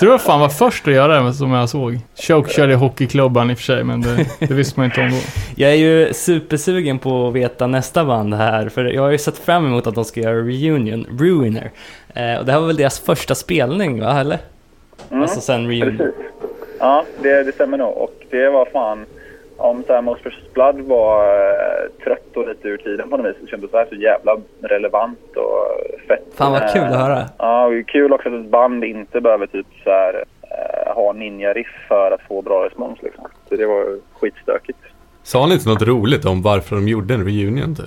Tror 0.00 0.12
jag 0.12 0.20
fan 0.22 0.40
var 0.40 0.48
först 0.48 0.88
att 0.88 0.94
göra 0.94 1.20
det 1.22 1.32
som 1.32 1.52
jag 1.52 1.68
såg. 1.68 1.98
Choke 2.14 2.50
körde 2.52 2.74
hockeyklubban 2.74 3.50
i 3.50 3.54
och 3.54 3.58
för 3.58 3.64
sig, 3.64 3.84
men 3.84 4.00
det, 4.00 4.26
det 4.38 4.54
visste 4.54 4.80
man 4.80 4.84
inte 4.84 5.00
om 5.00 5.10
då. 5.10 5.16
Jag 5.56 5.70
är 5.70 5.74
ju 5.76 6.12
supersugen 6.14 6.98
på 6.98 7.28
att 7.28 7.34
veta 7.34 7.66
nästa 7.66 8.04
band 8.04 8.34
här, 8.34 8.68
för 8.68 8.84
jag 8.84 9.02
har 9.02 9.10
ju 9.10 9.18
sett 9.18 9.38
fram 9.38 9.66
emot 9.66 9.86
att 9.86 9.94
de 9.94 10.04
ska 10.04 10.20
göra 10.20 10.36
reunion, 10.36 11.06
Ruiner. 11.18 11.70
Eh, 12.14 12.38
och 12.38 12.44
det 12.46 12.52
här 12.52 12.60
var 12.60 12.66
väl 12.66 12.76
deras 12.76 13.00
första 13.00 13.34
spelning 13.34 14.00
va, 14.00 14.20
eller? 14.20 14.38
Mm, 15.10 15.22
Alltså 15.22 15.40
sen 15.40 15.68
reunion. 15.68 15.96
precis. 15.96 16.14
Ja, 16.78 17.04
det, 17.22 17.42
det 17.42 17.52
stämmer 17.52 17.78
nog. 17.78 17.96
Och 17.96 18.14
det 18.30 18.48
var 18.50 18.64
fan... 18.72 19.06
Om 19.62 19.84
så 19.86 19.92
här 19.92 20.02
Most 20.02 20.22
Precious 20.22 20.52
Blood 20.52 20.80
var 20.80 21.24
eh, 21.24 22.04
trött 22.04 22.36
och 22.36 22.48
lite 22.48 22.68
ur 22.68 22.76
tiden 22.76 23.10
på 23.10 23.16
något 23.16 23.26
vis 23.26 23.36
så 23.40 23.46
kändes 23.46 23.70
det 23.70 23.78
här 23.78 23.86
så 23.86 23.94
jävla 23.94 24.36
relevant 24.62 25.36
och 25.36 25.66
fett. 26.08 26.24
Fan 26.34 26.52
vad 26.52 26.72
kul 26.72 26.82
att 26.82 26.92
Eh, 26.92 26.98
höra. 26.98 27.24
Ja, 27.38 27.66
och 27.66 27.88
kul 27.88 28.12
också 28.12 28.28
att 28.28 28.34
ett 28.34 28.50
band 28.50 28.84
inte 28.84 29.20
behöver 29.20 29.46
typ 29.46 29.66
så 29.84 29.90
här... 29.90 30.24
eh, 30.42 30.94
ha 30.94 31.12
ninja-riff 31.12 31.84
för 31.88 32.10
att 32.10 32.22
få 32.28 32.42
bra 32.42 32.64
respons 32.66 33.02
liksom. 33.02 33.24
Så 33.48 33.54
det 33.56 33.66
var 33.66 33.84
skitstökigt. 34.20 34.78
Sa 35.22 35.40
han 35.40 35.52
inte 35.52 35.68
något 35.68 35.82
roligt 35.82 36.24
om 36.24 36.42
varför 36.42 36.76
de 36.76 36.88
gjorde 36.88 37.14
en 37.14 37.24
reunion 37.24 37.74
typ? 37.74 37.86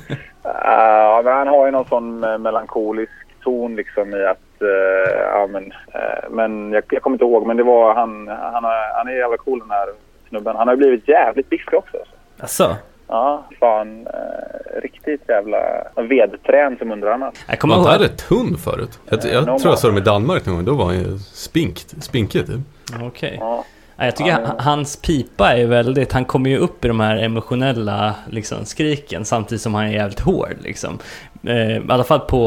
Ja, 0.42 1.20
men 1.24 1.32
han 1.32 1.48
har 1.48 1.66
ju 1.66 1.72
någon 1.72 1.84
sån 1.88 2.24
eh, 2.24 2.38
melankolisk 2.38 3.12
ton 3.44 3.76
liksom 3.76 4.14
i 4.14 4.24
att, 4.26 4.62
eh, 4.62 5.12
ja 5.32 5.46
men, 5.46 5.72
eh, 5.72 6.30
men 6.30 6.72
jag, 6.72 6.84
jag 6.90 7.02
kommer 7.02 7.14
inte 7.14 7.24
ihåg, 7.24 7.46
men 7.46 7.56
det 7.56 7.62
var 7.62 7.94
han, 7.94 8.28
han, 8.28 8.64
är- 8.64 8.96
han 8.96 9.08
är 9.08 9.12
jävla 9.12 9.36
cool 9.36 9.58
den 9.58 9.70
här 9.70 9.88
snubben. 10.30 10.56
Han 10.56 10.68
har 10.68 10.76
blivit 10.76 11.08
jävligt 11.08 11.50
biffig 11.50 11.74
också. 11.74 11.96
Alltså. 12.38 12.76
Ja, 13.08 13.46
fan, 13.60 14.06
eh, 14.06 14.80
riktigt 14.82 15.22
jävla 15.28 15.58
vedträn 15.96 16.76
som 16.78 16.92
undrar 16.92 17.12
annat. 17.12 17.34
jag 17.48 17.58
kommer 17.58 17.74
Var 17.74 17.80
inte 17.80 17.90
han 17.92 18.00
rätt 18.00 18.18
tunn 18.28 18.56
förut? 18.58 18.98
Jag, 19.08 19.24
Eh, 19.24 19.32
jag 19.32 19.46
någon 19.46 19.58
tror 19.60 19.72
jag 19.72 19.78
såg 19.78 19.90
dem 19.90 19.98
i 19.98 20.00
Danmark 20.00 20.46
någon 20.46 20.54
gång, 20.56 20.64
då 20.64 20.74
var 20.74 20.84
han 20.84 20.94
ju 20.98 21.18
spinkt, 21.18 22.02
spinkig 22.04 22.46
typ. 22.46 22.60
Okej. 23.02 23.36
Ja. 23.40 23.64
Ja, 23.96 24.04
jag 24.04 24.16
tycker 24.16 24.30
Ja, 24.30 24.38
han- 24.46 24.58
hans 24.60 24.96
pipa 24.96 25.56
är 25.56 25.66
väldigt, 25.66 26.12
han 26.12 26.24
kommer 26.24 26.50
ju 26.50 26.58
upp 26.58 26.84
i 26.84 26.88
de 26.88 27.00
här 27.00 27.16
emotionella 27.16 28.14
liksom, 28.30 28.64
skriken 28.64 29.24
samtidigt 29.24 29.62
som 29.62 29.74
han 29.74 29.84
är 29.84 29.92
jävligt 29.92 30.20
hård 30.20 30.56
liksom. 30.60 30.98
Eh, 31.46 31.76
I 31.76 31.82
alla 31.88 32.04
fall 32.04 32.20
på, 32.20 32.42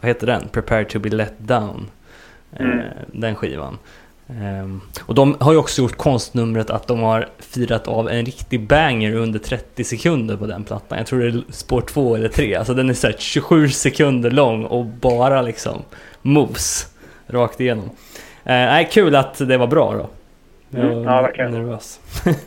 vad 0.00 0.08
heter 0.08 0.26
den? 0.26 0.48
Prepare 0.52 0.84
to 0.84 0.98
be 0.98 1.08
let 1.08 1.34
down. 1.38 1.90
Eh, 2.52 2.64
Mm. 2.66 2.80
Den 3.06 3.34
skivan. 3.34 3.78
Ehm, 4.28 4.80
och 5.00 5.14
de 5.14 5.36
har 5.40 5.52
ju 5.52 5.58
också 5.58 5.82
gjort 5.82 5.96
konstnumret 5.96 6.70
att 6.70 6.86
de 6.86 7.00
har 7.00 7.28
firat 7.38 7.88
av 7.88 8.08
en 8.10 8.24
riktig 8.24 8.66
banger 8.66 9.14
under 9.14 9.38
30 9.38 9.84
sekunder 9.84 10.36
på 10.36 10.46
den 10.46 10.64
plattan. 10.64 10.98
Jag 10.98 11.06
tror 11.06 11.20
det 11.20 11.26
är 11.28 11.42
spår 11.50 11.80
2 11.80 12.14
eller 12.14 12.28
3. 12.28 12.54
Alltså 12.54 12.74
den 12.74 12.90
är 12.90 12.94
så 12.94 13.06
här 13.06 13.14
27 13.18 13.68
sekunder 13.68 14.30
lång 14.30 14.64
och 14.64 14.84
bara 14.84 15.42
liksom 15.42 15.82
mos 16.22 16.86
rakt 17.26 17.60
igenom. 17.60 17.84
Eh, 17.84 17.90
nej, 18.44 18.88
kul 18.92 19.16
att 19.16 19.38
det 19.38 19.56
var 19.56 19.66
bra 19.66 19.92
då. 19.94 20.08
Jag 20.70 20.84
Mm, 20.84 21.04
var 21.04 21.12
ja, 21.14 21.22
verkligen. 21.22 21.50
nervös. 21.52 22.00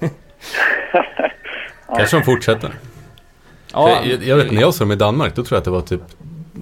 Kanske 1.97 2.17
de 2.17 2.23
fortsätter. 2.23 2.71
Ja, 3.73 3.99
jag, 4.05 4.23
jag 4.23 4.37
vet 4.37 4.51
när 4.51 4.61
jag 4.61 4.73
såg 4.73 4.87
dem 4.87 4.91
i 4.91 4.95
Danmark, 4.95 5.35
då 5.35 5.43
tror 5.43 5.55
jag 5.55 5.59
att 5.59 5.65
det 5.65 5.71
var 5.71 5.81
typ 5.81 6.01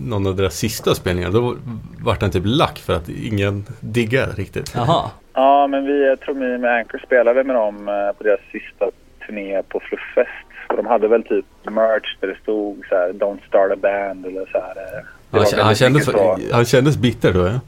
någon 0.06 0.28
av 0.28 0.36
deras 0.36 0.56
sista 0.56 0.96
spelningar. 0.96 1.32
Då 1.32 1.56
vart 2.04 2.20
den 2.20 2.32
typ 2.32 2.44
lack 2.46 2.78
för 2.80 2.94
att 2.94 3.10
ingen 3.10 3.66
diggade 3.80 4.32
riktigt. 4.32 4.72
Jaha. 4.76 5.10
Ja, 5.34 5.68
men 5.68 5.86
vi, 5.86 6.08
jag 6.08 6.20
tror 6.20 6.36
vi 6.36 6.58
med 6.58 6.74
Anchor 6.76 7.02
spelade 7.06 7.44
med 7.44 7.56
dem 7.56 7.88
eh, 7.90 8.18
på 8.18 8.24
deras 8.24 8.40
sista 8.52 8.90
turné 9.28 9.62
på 9.70 9.80
Flufffest. 9.80 10.48
Och 10.70 10.78
de 10.78 10.86
hade 10.86 11.08
väl 11.08 11.24
typ 11.24 11.46
merch 11.64 12.18
där 12.20 12.28
det 12.28 12.38
stod 12.44 12.86
så 12.90 12.96
här, 12.96 13.10
Don't 13.14 13.48
start 13.48 13.72
a 13.72 13.76
band 13.82 14.26
eller 14.26 14.46
så 14.52 14.58
här. 14.60 14.98
eh, 14.98 15.04
Han, 15.32 15.66
han, 15.66 15.76
kändes, 15.76 16.06
så. 16.06 16.38
han 16.52 16.66
kändes 16.66 16.98
bitter 16.98 17.34
då 17.34 17.48
ja. 17.48 17.60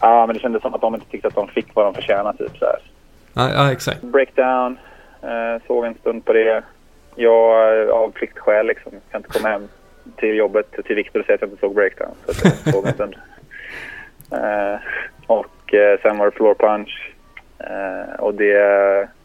Ja, 0.00 0.26
men 0.26 0.34
det 0.36 0.40
kändes 0.42 0.62
som 0.62 0.74
att 0.74 0.80
de 0.80 0.94
inte 0.94 1.06
tyckte 1.10 1.28
att 1.28 1.34
de 1.34 1.48
fick 1.48 1.66
vad 1.74 1.84
de 1.86 1.94
förtjänade 1.94 2.38
typ 2.38 2.56
så 2.58 2.64
här. 2.64 2.78
Ja, 3.34 3.50
ja 3.54 3.72
exakt. 3.72 4.02
Breakdown, 4.02 4.78
eh, 5.22 5.62
såg 5.66 5.84
en 5.86 5.94
stund 5.94 6.24
på 6.24 6.32
det. 6.32 6.62
Jag 7.16 7.82
eh, 7.82 7.90
av 7.94 8.10
pliktskäl 8.10 8.66
liksom 8.66 8.92
kan 9.10 9.18
inte 9.20 9.38
komma 9.38 9.48
hem 9.48 9.68
till 10.16 10.36
jobbet 10.36 10.72
till 10.84 10.96
Victor 10.96 11.20
och 11.20 11.26
säga 11.26 11.34
att 11.34 11.40
jag 11.40 11.50
inte 11.50 11.60
såg 11.60 11.74
Breakdown. 11.74 12.14
Så 12.26 12.48
jag 12.48 12.52
såg 12.74 12.86
en 12.86 12.94
stund. 12.94 13.16
Eh, 14.32 14.78
och 15.26 15.74
eh, 15.74 16.00
sen 16.02 16.18
var 16.18 16.26
det 16.26 16.32
Floor 16.32 16.54
Punch. 16.54 17.14
Eh, 17.58 18.20
och 18.20 18.34
det, 18.34 18.52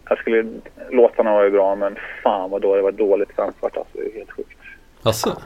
jag 0.10 0.18
skulle, 0.18 0.46
låtarna 0.90 1.34
var 1.34 1.44
ju 1.44 1.52
bra 1.52 1.76
men 1.76 1.98
fan 2.24 2.50
vad 2.50 2.62
då 2.62 2.76
det 2.76 2.82
var 2.82 2.92
dåligt 2.92 3.36
framfört 3.36 3.78
alltså. 3.78 3.98
Det 3.98 4.14
är 4.14 4.18
helt 4.18 4.32
sjukt. 4.32 4.58
Asså? 5.04 5.42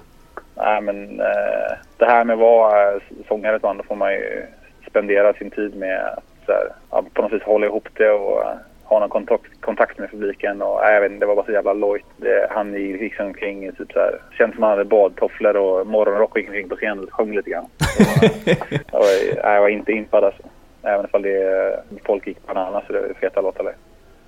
Nej 0.56 0.82
men 0.82 1.20
eh, 1.20 1.78
det 1.98 2.06
här 2.06 2.24
med 2.24 2.34
att 2.34 2.40
vara 2.40 2.91
eh, 2.94 3.02
sångare 3.28 3.57
då 3.57 3.84
får 3.88 3.95
man 3.95 4.14
ju 4.14 4.45
spendera 4.88 5.34
sin 5.34 5.52
tid 5.52 5.76
med 5.76 6.06
att 6.06 6.24
så 6.45 6.52
här, 6.52 7.02
på 7.14 7.22
något 7.22 7.34
vis 7.34 7.44
hålla 7.44 7.66
ihop 7.66 7.88
det 7.94 8.12
och 8.12 8.44
ha 8.86 8.99
någon 8.99 9.10
kontakt, 9.10 9.62
kontakt 9.62 9.99
med 9.99 10.12
publiken. 10.12 10.62
Och, 10.62 10.80
jag 10.84 11.02
vet 11.02 11.12
inte, 11.12 11.20
det 11.26 11.28
var 11.28 11.36
bara 11.36 11.45
så 11.45 11.52
jävla 11.52 11.74
lojt. 11.74 12.06
Han 12.49 12.74
gick 12.74 13.20
omkring 13.20 13.66
i 13.66 13.72
typ 13.72 13.91
så 13.91 13.99
här, 13.99 14.20
känns 14.38 14.53
som 14.53 14.64
han 14.64 14.72
hade 14.72 14.86
badtofflor 14.86 15.56
och 15.57 15.88
morgonrock 15.88 16.32
och 16.32 16.38
gick 16.38 16.48
omkring 16.48 16.70
på 16.70 16.76
scenen 16.76 16.99
och 17.03 17.14
sjöng 17.14 17.36
lite 17.36 17.49
grann. 17.49 17.66
Det 18.45 18.57
var- 18.91 18.91
Jag 18.91 18.99
var, 18.99 19.44
nej, 19.44 19.53
jag 19.53 19.62
var 19.62 19.70
inte 19.70 19.91
impad 19.91 20.24
alltså. 20.24 20.41
Även 20.84 21.06
ifall 21.06 21.22
det, 21.22 21.80
folk 22.06 22.28
gick 22.28 22.48
bananas 22.48 22.84
så 22.88 22.94
det 22.94 22.99
var 23.02 23.14
feta 23.22 23.41
låtar. 23.41 23.64
där. 23.64 23.74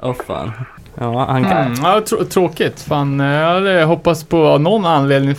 Åh 0.02 0.14
fan. 0.14 0.52
Ja, 1.00 1.26
han 1.30 1.44
kan... 1.44 1.58
Mm, 1.58 1.74
ja, 1.84 2.00
trå- 2.06 2.24
tråkigt. 2.24 2.82
Fan, 2.82 3.20
jag 3.20 3.48
hade 3.48 3.84
hoppats 3.84 4.24
på 4.24 4.38
av 4.38 4.62
någon 4.62 4.86
anledning 4.86 5.36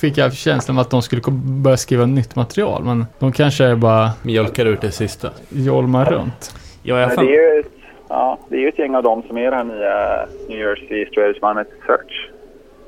fick 0.00 0.18
jag 0.18 0.32
känslan 0.32 0.76
av 0.76 0.80
att 0.80 0.90
de 0.90 1.02
skulle 1.02 1.22
börja 1.62 1.76
skriva 1.76 2.06
nytt 2.06 2.36
material. 2.36 2.84
Men 2.84 3.06
de 3.18 3.32
kanske 3.32 3.76
bara 3.76 4.10
Mjölkar 4.22 4.66
ut 4.66 4.80
det 4.80 4.90
sista. 4.90 5.28
jolmar 5.48 6.04
runt. 6.04 6.54
Ja, 6.82 7.00
jag 7.00 7.14
fan... 7.14 7.26
det 7.26 7.36
är 7.36 7.54
ju 7.56 7.62
ja, 8.08 8.38
det 8.48 8.56
är 8.56 8.60
ju 8.60 8.68
ett 8.68 8.78
gäng 8.78 8.94
av 8.94 9.02
dem 9.02 9.22
som 9.26 9.38
är 9.38 9.50
det 9.50 9.56
här 9.56 9.64
nya 9.64 10.26
New 10.48 10.58
Jersey 10.58 11.06
Stratus-bandet 11.06 11.68
Search. 11.86 12.30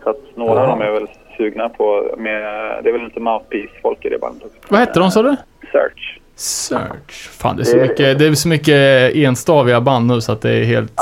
Så 0.02 0.10
att 0.10 0.36
några 0.36 0.60
av 0.60 0.68
dem 0.68 0.80
är 0.80 0.90
väl 0.90 1.08
sugna 1.36 1.68
på, 1.68 2.14
med, 2.18 2.42
det 2.84 2.88
är 2.88 2.92
väl 2.92 3.04
lite 3.04 3.20
mouthpiece-folk 3.20 4.04
i 4.04 4.08
det 4.08 4.18
bandet 4.18 4.44
också. 4.44 4.58
Vad 4.68 4.80
hette 4.80 5.00
de 5.00 5.10
sa 5.10 5.22
du? 5.22 5.36
Search. 5.72 6.20
Search. 6.40 7.28
Fan, 7.30 7.56
det 7.56 7.62
är 7.62 7.64
så 7.64 7.76
Det- 7.76 7.82
mycket, 7.82 8.18
det 8.18 8.26
är 8.26 8.34
så 8.34 8.48
mycket 8.48 9.14
enstaviga 9.16 9.80
band 9.80 10.06
nu 10.06 10.20
så 10.20 10.32
att 10.32 10.40
det 10.40 10.50
är 10.50 10.64
helt... 10.64 10.92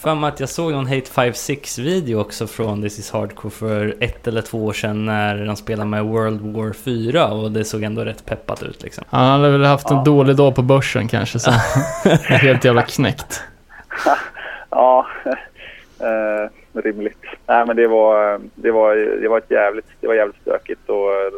För 0.00 0.14
mig 0.14 0.28
att 0.28 0.40
jag 0.40 0.48
såg 0.48 0.72
någon 0.72 0.86
Hate 0.86 1.10
5-6 1.10 1.78
video 1.82 2.20
också 2.20 2.46
från 2.46 2.82
This 2.82 2.98
is 2.98 3.10
Hardcore 3.10 3.50
för 3.50 3.94
ett 4.00 4.28
eller 4.28 4.42
två 4.42 4.64
år 4.66 4.72
sedan 4.72 5.06
när 5.06 5.46
de 5.46 5.56
spelade 5.56 5.88
med 5.90 6.04
World 6.04 6.40
War 6.56 6.72
4 6.72 7.26
och 7.28 7.50
det 7.50 7.64
såg 7.64 7.82
ändå 7.82 8.04
rätt 8.04 8.24
peppat 8.26 8.62
ut 8.62 8.82
liksom. 8.82 9.04
Han 9.10 9.40
hade 9.40 9.52
väl 9.52 9.64
haft 9.64 9.90
en 9.90 9.96
Ja. 9.96 10.02
dålig 10.04 10.36
dag 10.36 10.54
på 10.54 10.62
börsen 10.62 11.08
kanske. 11.08 11.38
Så. 11.38 11.50
helt 12.24 12.64
jävla 12.64 12.82
knäckt. 12.82 13.42
Ja, 14.70 15.06
eh, 16.00 16.80
rimligt. 16.82 17.18
Nej 17.46 17.66
men 17.66 17.76
det 17.76 17.86
var, 17.88 18.40
det 18.54 18.70
var, 18.70 18.96
det 19.22 19.28
var 19.28 19.38
ett 19.38 19.50
jävligt, 19.50 19.86
det 20.00 20.06
var 20.06 20.14
jävligt 20.14 20.40
stökigt 20.42 20.88
och 20.88 21.10
eh, 21.12 21.30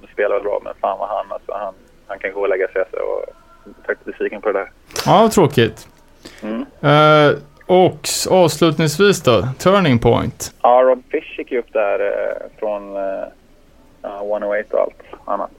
de 0.00 0.06
spelade 0.12 0.40
bra 0.40 0.60
men 0.64 0.72
fan 0.80 0.98
vad 0.98 1.08
han 1.08 1.26
alltså, 1.32 1.52
han, 1.52 1.74
han 2.12 2.18
kan 2.18 2.32
gå 2.32 2.40
och 2.40 2.48
lägga 2.48 2.68
sig 2.68 2.82
och 2.82 2.88
jag 2.92 3.74
är 3.74 3.86
faktiskt 3.86 4.04
besviken 4.04 4.40
på 4.40 4.52
det 4.52 4.58
där. 4.58 4.70
Ja, 5.06 5.28
tråkigt. 5.28 5.88
Mm. 6.42 6.66
Eh, 6.80 7.38
och 7.66 8.08
avslutningsvis 8.30 9.22
då, 9.22 9.42
Turning 9.58 9.98
Point. 9.98 10.54
Ja, 10.62 10.82
Rob 10.82 11.02
Fish 11.10 11.38
gick 11.38 11.52
ju 11.52 11.58
upp 11.58 11.72
där 11.72 12.00
eh, 12.00 12.58
från 12.58 12.96
eh, 12.96 13.24
ja, 14.02 14.18
108 14.22 14.66
och 14.70 14.80
allt 14.80 15.28
annat. 15.28 15.50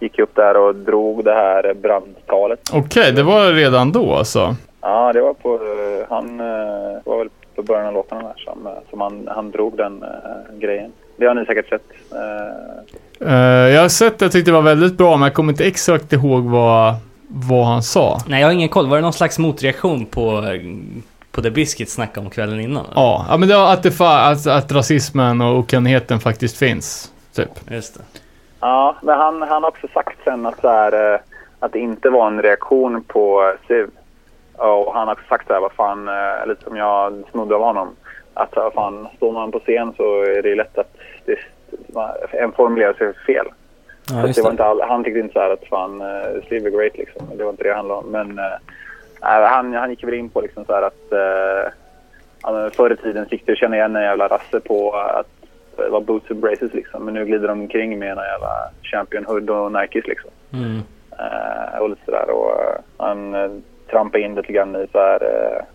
Gick 0.00 0.18
ju 0.18 0.24
upp 0.24 0.34
där 0.34 0.56
och 0.56 0.74
drog 0.74 1.24
det 1.24 1.34
här 1.34 1.74
brandtalet. 1.74 2.60
Okej, 2.72 3.12
det 3.12 3.22
var 3.22 3.52
redan 3.52 3.92
då 3.92 4.14
alltså. 4.14 4.56
Ja, 4.80 5.12
det 5.12 5.20
var 5.20 5.34
på, 5.34 5.54
eh, 5.54 6.06
han 6.08 6.40
eh, 6.40 7.00
var 7.04 7.18
väl 7.18 7.28
på 7.54 7.62
början 7.62 7.86
av 7.86 7.94
låtarna 7.94 8.22
där 8.22 8.44
som, 8.44 8.66
eh, 8.66 8.72
som 8.90 9.00
han, 9.00 9.28
han 9.34 9.50
drog 9.50 9.76
den 9.76 10.02
eh, 10.02 10.58
grejen. 10.58 10.92
Det 11.16 11.26
har 11.26 11.34
ni 11.34 11.44
säkert 11.46 11.68
sett. 11.68 11.82
Eh, 13.20 13.34
jag 13.74 13.82
har 13.82 13.88
sett 13.88 14.18
det, 14.18 14.24
jag 14.24 14.32
tyckte 14.32 14.50
det 14.50 14.54
var 14.54 14.62
väldigt 14.62 14.98
bra, 14.98 15.16
men 15.16 15.22
jag 15.26 15.34
kommer 15.34 15.52
inte 15.52 15.64
exakt 15.64 16.12
ihåg 16.12 16.44
vad, 16.44 16.94
vad 17.28 17.66
han 17.66 17.82
sa. 17.82 18.18
Nej, 18.28 18.40
jag 18.40 18.48
har 18.48 18.52
ingen 18.52 18.68
koll. 18.68 18.88
Var 18.88 18.96
det 18.96 19.02
någon 19.02 19.12
slags 19.12 19.38
motreaktion 19.38 20.06
på, 20.06 20.44
på 21.32 21.40
det 21.40 21.50
Biscuit 21.50 21.90
snackade 21.90 22.26
om 22.26 22.30
kvällen 22.30 22.60
innan? 22.60 22.84
eller? 22.84 22.94
Ja, 22.96 23.26
ja 23.28 23.36
men 23.36 23.48
det 23.48 23.56
var 23.56 23.72
att, 23.72 23.82
det 23.82 23.90
fa- 23.90 24.32
att, 24.32 24.46
att 24.46 24.72
rasismen 24.72 25.40
och 25.40 25.58
okunnigheten 25.58 26.20
faktiskt 26.20 26.56
finns. 26.56 27.12
Typ. 27.34 27.50
Just 27.70 27.94
det. 27.94 28.00
Ja, 28.60 28.96
men 29.02 29.18
han, 29.18 29.42
han 29.42 29.62
har 29.62 29.70
också 29.70 29.86
sagt 29.94 30.18
sen 30.24 30.46
att, 30.46 30.60
så 30.60 30.68
här, 30.68 31.14
eh, 31.14 31.20
att 31.58 31.72
det 31.72 31.78
inte 31.78 32.10
var 32.10 32.26
en 32.26 32.42
reaktion 32.42 33.04
på 33.06 33.52
Siv. 33.68 33.86
Och 34.56 34.94
han 34.94 35.06
har 35.08 35.12
också 35.14 35.24
sagt 35.28 35.46
så 35.46 35.52
här, 35.52 35.60
vad 35.60 35.72
fan, 35.72 36.08
eh, 36.08 36.46
lite 36.48 36.64
som 36.64 36.76
jag 36.76 37.22
snodde 37.30 37.54
av 37.54 37.62
honom. 37.62 37.88
Att 38.34 38.54
fan, 38.74 39.08
står 39.16 39.32
man 39.32 39.52
på 39.52 39.58
scen 39.58 39.92
så 39.96 40.22
är 40.22 40.42
det 40.42 40.54
lätt 40.54 40.78
att 40.78 40.96
det, 41.24 41.38
en 42.32 42.52
formulerar 42.52 42.92
sig 42.92 43.12
fel. 43.26 43.46
Ja, 44.10 44.26
det 44.34 44.42
var 44.42 44.50
inte 44.50 44.64
all, 44.64 44.80
han 44.80 45.04
tyckte 45.04 45.20
inte 45.20 45.32
så 45.32 45.40
här 45.40 45.50
att 45.50 45.64
fan, 45.64 46.02
uh, 46.02 46.42
Siv 46.48 46.66
är 46.66 46.70
great 46.70 46.98
liksom. 46.98 47.26
Det 47.36 47.44
var 47.44 47.50
inte 47.50 47.62
det 47.62 47.68
det 47.68 47.74
handlade 47.74 48.00
om. 48.00 48.06
Men 48.06 48.34
nej, 49.22 49.46
han, 49.46 49.74
han 49.74 49.90
gick 49.90 50.04
väl 50.04 50.14
in 50.14 50.28
på 50.28 50.40
liksom 50.40 50.64
så 50.64 50.72
här 50.72 50.82
att 50.82 51.12
uh, 51.12 52.70
förr 52.70 52.92
i 52.92 52.96
tiden 52.96 53.26
fick 53.26 53.46
du 53.46 53.56
känna 53.56 53.76
igen 53.76 53.96
en 53.96 54.02
jävla 54.02 54.28
rasse 54.28 54.60
på 54.60 54.92
att 54.92 55.26
det 55.76 55.88
var 55.88 56.00
boots 56.00 56.30
and 56.30 56.40
braces 56.40 56.74
liksom. 56.74 57.04
Men 57.04 57.14
nu 57.14 57.24
glider 57.24 57.48
de 57.48 57.60
omkring 57.60 57.98
med 57.98 58.10
en 58.10 58.24
jävla 58.24 58.70
Champion 58.82 59.24
Hood 59.24 59.50
och 59.50 59.72
Nikes 59.72 60.06
liksom. 60.06 60.30
Mm. 60.52 60.80
Eh, 61.18 61.78
och 61.78 61.90
lite 61.90 62.04
sådär. 62.04 62.30
Och 62.30 62.50
eh, 62.50 62.76
han 62.96 63.34
uh, 63.34 63.50
trampade 63.90 64.24
in 64.24 64.34
lite 64.34 64.52
grann 64.52 64.76
i, 64.76 64.86
så 64.92 64.98
här, 64.98 65.22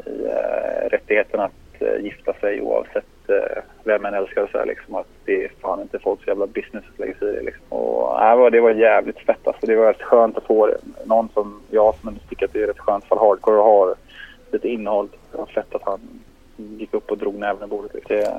i 0.06 0.90
rättigheten 0.90 1.40
att 1.82 2.04
gifta 2.04 2.34
sig 2.34 2.62
oavsett 2.62 3.06
uh, 3.30 3.62
vem 3.84 4.02
man 4.02 4.14
älskar. 4.14 4.50
Så 4.52 4.58
här, 4.58 4.66
liksom, 4.66 4.96
att 4.96 5.08
det 5.26 5.44
är 5.44 5.52
fan 5.62 5.82
inte 5.82 6.00
folks 6.00 6.28
jävla 6.28 6.48
business 6.48 6.84
att 6.94 7.00
lägga 7.00 7.14
sig 7.14 7.30
i 7.30 7.36
det. 7.36 7.42
Liksom. 7.42 7.64
Och, 7.70 8.24
äh, 8.24 8.52
det 8.52 8.62
var 8.62 8.72
jävligt 8.72 9.20
fett. 9.20 9.48
Alltså. 9.48 9.66
Det 9.66 9.76
var 9.76 9.86
rätt 9.86 10.02
skönt 10.02 10.38
att 10.38 10.44
få 10.44 10.74
någon 11.06 11.30
som 11.34 11.62
jag 11.70 11.96
som 11.96 12.10
ändå 12.10 12.22
tycker 12.30 12.46
att 12.46 12.54
det 12.54 12.64
är 12.64 12.68
rätt 12.68 12.80
skönt 12.80 13.06
för 13.06 13.16
hardcore 13.16 13.58
och 13.58 13.64
har 13.64 13.96
lite 14.52 14.68
innehåll. 14.68 15.10
Det 15.32 15.38
var 15.38 15.46
fett 15.46 15.76
att 15.76 15.84
han 15.86 16.00
gick 16.56 16.94
upp 16.94 17.12
och 17.12 17.18
drog 17.18 17.36
näven 17.36 17.64
i 17.64 17.68
bordet. 17.68 17.94
Liksom. 17.94 18.16
Det, 18.16 18.34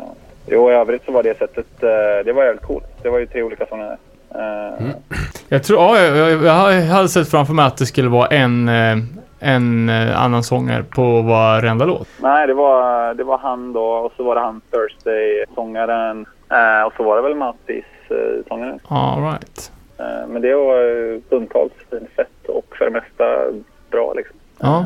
jo, 0.47 0.71
i 0.71 0.75
övrigt 0.75 1.05
så 1.05 1.13
var 1.13 1.23
det 1.23 1.39
sättet, 1.39 1.83
eh, 1.83 2.25
det 2.25 2.33
var 2.33 2.45
jävligt 2.45 2.65
coolt. 2.65 2.85
Det 3.03 3.09
var 3.09 3.19
ju 3.19 3.27
tre 3.27 3.43
olika 3.43 3.67
sånger. 3.67 3.97
Eh, 4.35 4.83
mm. 4.83 4.93
Jag 5.49 5.65
tror, 5.65 5.81
ja, 5.81 5.99
jag, 5.99 6.31
jag, 6.31 6.75
jag 6.75 6.83
hade 6.83 7.09
sett 7.09 7.29
framför 7.29 7.55
mig 7.55 7.67
att 7.67 7.77
det 7.77 7.87
skulle 7.87 8.09
vara 8.09 8.27
en, 8.27 8.69
eh, 8.69 8.97
en 9.41 9.89
eh, 9.89 10.23
annan 10.23 10.43
sångare 10.43 10.83
på 10.83 11.23
varenda 11.23 11.85
låt? 11.85 12.09
Nej, 12.21 12.47
det 12.47 12.55
var, 12.55 13.15
det 13.15 13.25
var 13.25 13.39
han 13.39 13.73
då 13.73 13.85
och 13.85 14.13
så 14.17 14.23
var 14.23 14.35
det 14.35 14.41
han 14.41 14.61
Thursday-sångaren. 14.71 16.27
Eh, 16.51 16.87
och 16.87 16.93
så 16.97 17.03
var 17.03 17.17
det 17.17 17.23
väl 17.23 17.35
Mattis, 17.35 17.85
eh. 18.09 18.57
All 18.89 19.23
right. 19.23 19.73
Eh, 19.99 20.29
men 20.29 20.43
det 20.43 20.55
var 20.55 21.13
eh, 21.13 21.21
stundtals 21.27 21.73
fett 22.17 22.49
och 22.49 22.77
för 22.79 22.85
det 22.85 22.91
mesta 22.91 23.25
bra 23.91 24.13
liksom. 24.17 24.37
Ja. 24.59 24.85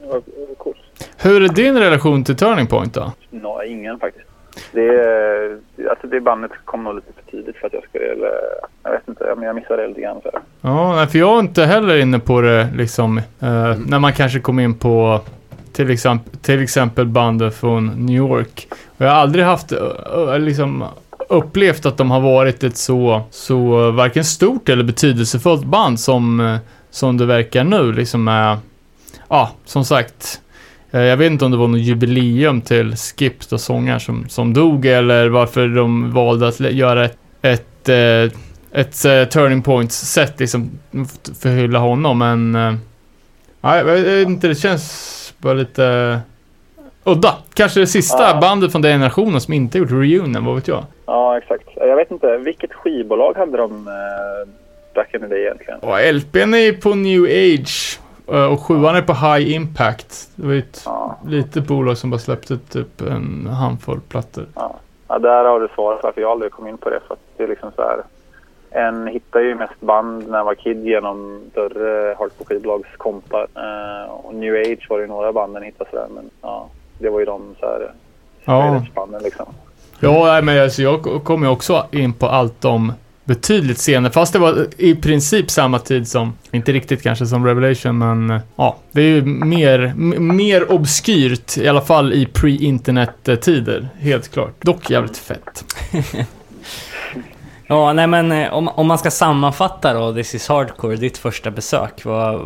Det 0.00 0.06
var, 0.06 0.14
det 0.14 0.46
var 0.48 0.54
coolt. 0.54 0.76
Hur 1.16 1.42
är 1.42 1.48
din 1.48 1.78
relation 1.78 2.24
till 2.24 2.36
Turning 2.36 2.66
Point 2.66 2.94
då? 2.94 3.12
Nå, 3.30 3.62
ingen 3.62 3.98
faktiskt. 3.98 4.29
Det, 4.72 4.86
är- 4.88 5.58
alltså 5.90 6.06
det 6.06 6.20
bandet 6.20 6.50
kom 6.64 6.84
nog 6.84 6.94
lite 6.94 7.12
för 7.12 7.30
tidigt 7.30 7.56
för 7.56 7.66
att 7.66 7.72
jag 7.72 7.82
skulle, 7.88 8.04
eller, 8.12 8.32
jag 8.82 8.90
vet 8.90 9.08
inte, 9.08 9.34
men 9.36 9.44
jag 9.46 9.54
missade 9.56 9.82
det 9.82 9.88
lite 9.88 10.00
grann. 10.00 10.20
Så. 10.22 10.30
Ja, 10.60 11.06
för 11.10 11.18
jag 11.18 11.34
är 11.36 11.40
inte 11.40 11.64
heller 11.64 11.96
inne 11.96 12.18
på 12.18 12.40
det 12.40 12.68
liksom, 12.76 13.18
eh, 13.18 13.74
när 13.86 13.98
man 13.98 14.12
kanske 14.12 14.40
kom 14.40 14.60
in 14.60 14.74
på 14.74 15.20
till 15.72 15.90
exempel, 15.90 16.38
till 16.40 16.62
exempel 16.62 17.06
bandet 17.06 17.54
från 17.56 17.86
New 18.06 18.16
York. 18.16 18.68
Och 18.98 19.04
jag 19.04 19.10
har 19.10 19.16
aldrig 19.16 19.44
haft, 19.44 19.72
eh, 19.72 19.78
eh, 20.12 20.38
liksom, 20.38 20.84
upplevt 21.28 21.86
att 21.86 21.96
de 21.96 22.10
har 22.10 22.20
varit 22.20 22.64
ett 22.64 22.76
så, 22.76 23.22
så 23.30 23.86
eh, 23.86 23.92
varken 23.94 24.24
stort 24.24 24.68
eller 24.68 24.84
betydelsefullt 24.84 25.64
band 25.64 26.00
som, 26.00 26.40
eh, 26.40 26.56
som 26.90 27.16
det 27.16 27.26
verkar 27.26 27.64
nu. 27.64 27.92
Liksom 27.92 28.24
med, 28.24 28.56
ja, 29.28 29.50
som 29.64 29.84
sagt, 29.84 30.40
eh, 30.48 30.49
jag 30.90 31.16
vet 31.16 31.30
inte 31.32 31.44
om 31.44 31.50
det 31.50 31.56
var 31.56 31.68
något 31.68 31.80
jubileum 31.80 32.60
till 32.60 32.96
Skip, 32.96 33.48
då 33.48 33.58
sångaren 33.58 34.00
som, 34.00 34.28
som 34.28 34.54
dog, 34.54 34.86
eller 34.86 35.28
varför 35.28 35.68
de 35.68 36.12
valde 36.12 36.48
att 36.48 36.60
göra 36.60 37.04
ett, 37.04 37.18
ett 37.42 37.88
eh, 37.88 38.38
ett 38.72 39.04
eh, 39.04 39.24
turning 39.24 39.62
point-sätt 39.62 40.40
liksom 40.40 40.70
f- 40.92 41.34
för 41.40 41.48
att 41.48 41.54
hylla 41.54 41.78
honom, 41.78 42.18
men... 42.18 42.54
Uh, 42.56 42.74
nej, 43.60 43.78
jag 43.78 43.84
vet 43.84 44.28
inte, 44.28 44.48
det 44.48 44.54
känns 44.54 45.34
bara 45.38 45.54
lite 45.54 45.82
uh, 45.84 46.18
udda. 47.12 47.34
Kanske 47.54 47.80
det 47.80 47.86
sista 47.86 48.22
Ja. 48.22 48.38
bandet 48.40 48.72
från 48.72 48.82
den 48.82 48.92
generationen 48.92 49.40
som 49.40 49.54
inte 49.54 49.78
gjort 49.78 49.90
reunion, 49.90 50.44
vad 50.44 50.54
vet 50.54 50.68
jag? 50.68 50.84
Ja, 51.06 51.38
exakt. 51.38 51.68
Jag 51.76 51.96
vet 51.96 52.10
inte, 52.10 52.36
vilket 52.36 52.72
skivbolag 52.72 53.34
hade 53.36 53.56
de 53.56 53.88
eh, 53.88 53.92
back 54.94 55.14
in 55.14 55.20
the 55.20 55.26
day 55.26 55.40
egentligen? 55.42 55.78
Och 55.80 56.14
LPn 56.14 56.54
är 56.54 56.72
på 56.72 56.94
New 56.94 57.22
Age 57.24 57.98
eh, 58.00 58.09
och 58.52 58.60
sjuan 58.60 58.96
är 58.96 59.02
på 59.02 59.12
High 59.12 59.52
Impact. 59.54 60.28
Det 60.34 60.46
var 60.46 60.52
ju 60.52 60.58
ett 60.58 60.82
Ja, 60.86 61.16
litet 61.26 61.66
bolag 61.66 61.98
som 61.98 62.10
bara 62.10 62.18
släppte 62.18 62.58
typ 62.58 63.00
en 63.00 63.46
handfull 63.46 64.00
plattor. 64.08 64.46
ja, 65.08 65.18
där 65.18 65.44
har 65.44 65.60
du 65.60 65.68
svaret 65.74 66.00
varför 66.02 66.20
jag 66.20 66.30
aldrig 66.30 66.52
kom 66.52 66.66
in 66.66 66.78
på 66.78 66.90
det. 66.90 67.00
För 67.08 67.16
det 67.36 67.42
är 67.44 67.48
liksom 67.48 67.70
så 67.76 67.82
här, 67.82 68.02
en 68.70 69.06
hittar 69.06 69.40
ju 69.40 69.54
mest 69.54 69.80
band 69.80 70.22
när 70.24 70.30
man 70.38 70.46
var 70.46 70.54
kid 70.54 70.84
genom 70.84 71.40
större 71.52 72.14
hardcore-skivbolagskompar. 72.18 73.46
Eh, 73.54 74.10
och 74.10 74.34
New 74.34 74.54
Age 74.54 74.86
var 74.90 74.96
det 74.98 75.02
ju 75.02 75.08
några 75.08 75.32
band 75.32 75.54
den 75.54 75.62
hittade 75.62 75.90
sådär, 75.90 76.06
men 76.14 76.30
ja, 76.42 76.68
det 76.98 77.10
var 77.10 77.18
ju 77.20 77.24
de 77.26 77.54
så 77.60 77.66
här 77.66 77.92
Ja. 78.44 78.82
banden 78.94 79.22
liksom. 79.22 79.46
Ja, 80.00 80.24
nej, 80.24 80.42
men 80.42 80.62
alltså, 80.62 80.82
jag 80.82 81.24
kom 81.24 81.42
ju 81.42 81.48
också 81.48 81.86
in 81.90 82.12
på 82.12 82.26
allt 82.26 82.64
om 82.64 82.92
betydligt 83.30 83.78
senare, 83.78 84.12
fast 84.12 84.32
det 84.32 84.38
var 84.38 84.66
i 84.76 84.94
princip 84.94 85.50
samma 85.50 85.78
tid 85.78 86.08
som, 86.08 86.32
inte 86.52 86.72
riktigt 86.72 87.02
kanske 87.02 87.26
som 87.26 87.46
Revelation, 87.46 87.98
men 87.98 88.30
eh, 88.30 88.40
ja, 88.56 88.76
det 88.92 89.02
är 89.02 89.06
ju 89.06 89.24
mer, 89.24 89.92
mer 90.20 90.72
obskyrt, 90.72 91.58
i 91.58 91.68
alla 91.68 91.80
fall 91.80 92.12
i 92.12 92.26
pre-internet-tider, 92.26 93.88
helt 94.00 94.32
klart. 94.32 94.54
Dock 94.62 94.90
jävligt 94.90 95.16
fett. 95.18 95.64
Ja, 97.72 97.92
nej 97.92 98.06
men 98.06 98.32
eh, 98.32 98.54
om, 98.54 98.68
om 98.68 98.86
man 98.86 98.98
ska 98.98 99.10
sammanfatta 99.10 99.94
då, 99.94 100.12
This 100.12 100.34
is 100.34 100.48
Hardcore, 100.48 100.96
ditt 100.96 101.18
första 101.18 101.50
besök. 101.50 102.04
Vad, 102.04 102.40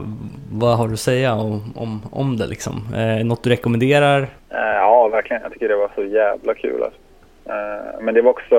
vad 0.53 0.77
har 0.79 0.89
du 0.89 0.95
att 0.95 1.01
säga 1.01 1.35
om, 1.35 1.73
om, 1.77 2.03
om 2.13 2.37
det 2.37 2.47
liksom? 2.47 2.75
Eh, 2.97 3.25
något 3.27 3.43
du 3.43 3.51
rekommenderar? 3.51 4.23
Eh, 4.51 4.59
ja, 4.59 5.09
verkligen. 5.09 5.43
Jag 5.43 5.53
tycker 5.53 5.69
det 5.69 5.77
var 5.77 5.91
så 5.95 6.05
jävla 6.05 6.55
kul. 6.55 6.83
Alltså. 6.83 6.99
Men 8.01 8.15
det 8.15 8.23
var 8.23 8.31
också 8.31 8.57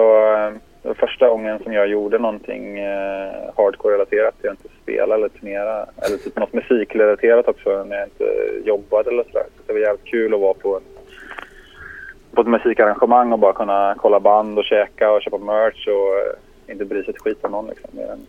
det 0.85 0.89
var 0.89 1.07
första 1.07 1.29
gången 1.29 1.59
som 1.63 1.73
jag 1.73 1.87
gjorde 1.87 2.19
någonting 2.19 2.79
eh, 2.79 3.31
hardcore-relaterat. 3.57 4.35
Jag 4.41 4.53
inte 4.53 4.67
spelade 4.83 5.13
eller 5.13 5.29
turnera 5.29 5.85
eller 5.97 6.17
typ 6.17 6.37
något 6.37 6.53
musikrelaterat 6.53 7.47
också 7.47 7.83
när 7.83 7.95
jag 7.95 8.05
inte 8.05 8.25
jobbade 8.65 9.09
eller 9.09 9.23
sådär. 9.23 9.45
Så 9.55 9.61
det 9.65 9.73
var 9.73 9.79
jävligt 9.79 10.05
kul 10.05 10.33
att 10.33 10.39
vara 10.39 10.53
på, 10.53 10.75
en, 10.75 10.83
på 12.31 12.41
ett 12.41 12.47
musikarrangemang 12.47 13.31
och 13.31 13.39
bara 13.39 13.53
kunna 13.53 13.95
kolla 13.97 14.19
band 14.19 14.59
och 14.59 14.65
käka 14.65 15.11
och 15.11 15.21
köpa 15.21 15.37
merch 15.37 15.87
och 15.87 16.17
eh, 16.17 16.71
inte 16.71 16.85
bry 16.85 17.03
sig 17.03 17.13
ett 17.13 17.21
skit 17.21 17.45
om 17.45 17.51
någon 17.51 17.67
liksom, 17.67 17.89
mer 17.93 18.07
än 18.11 18.25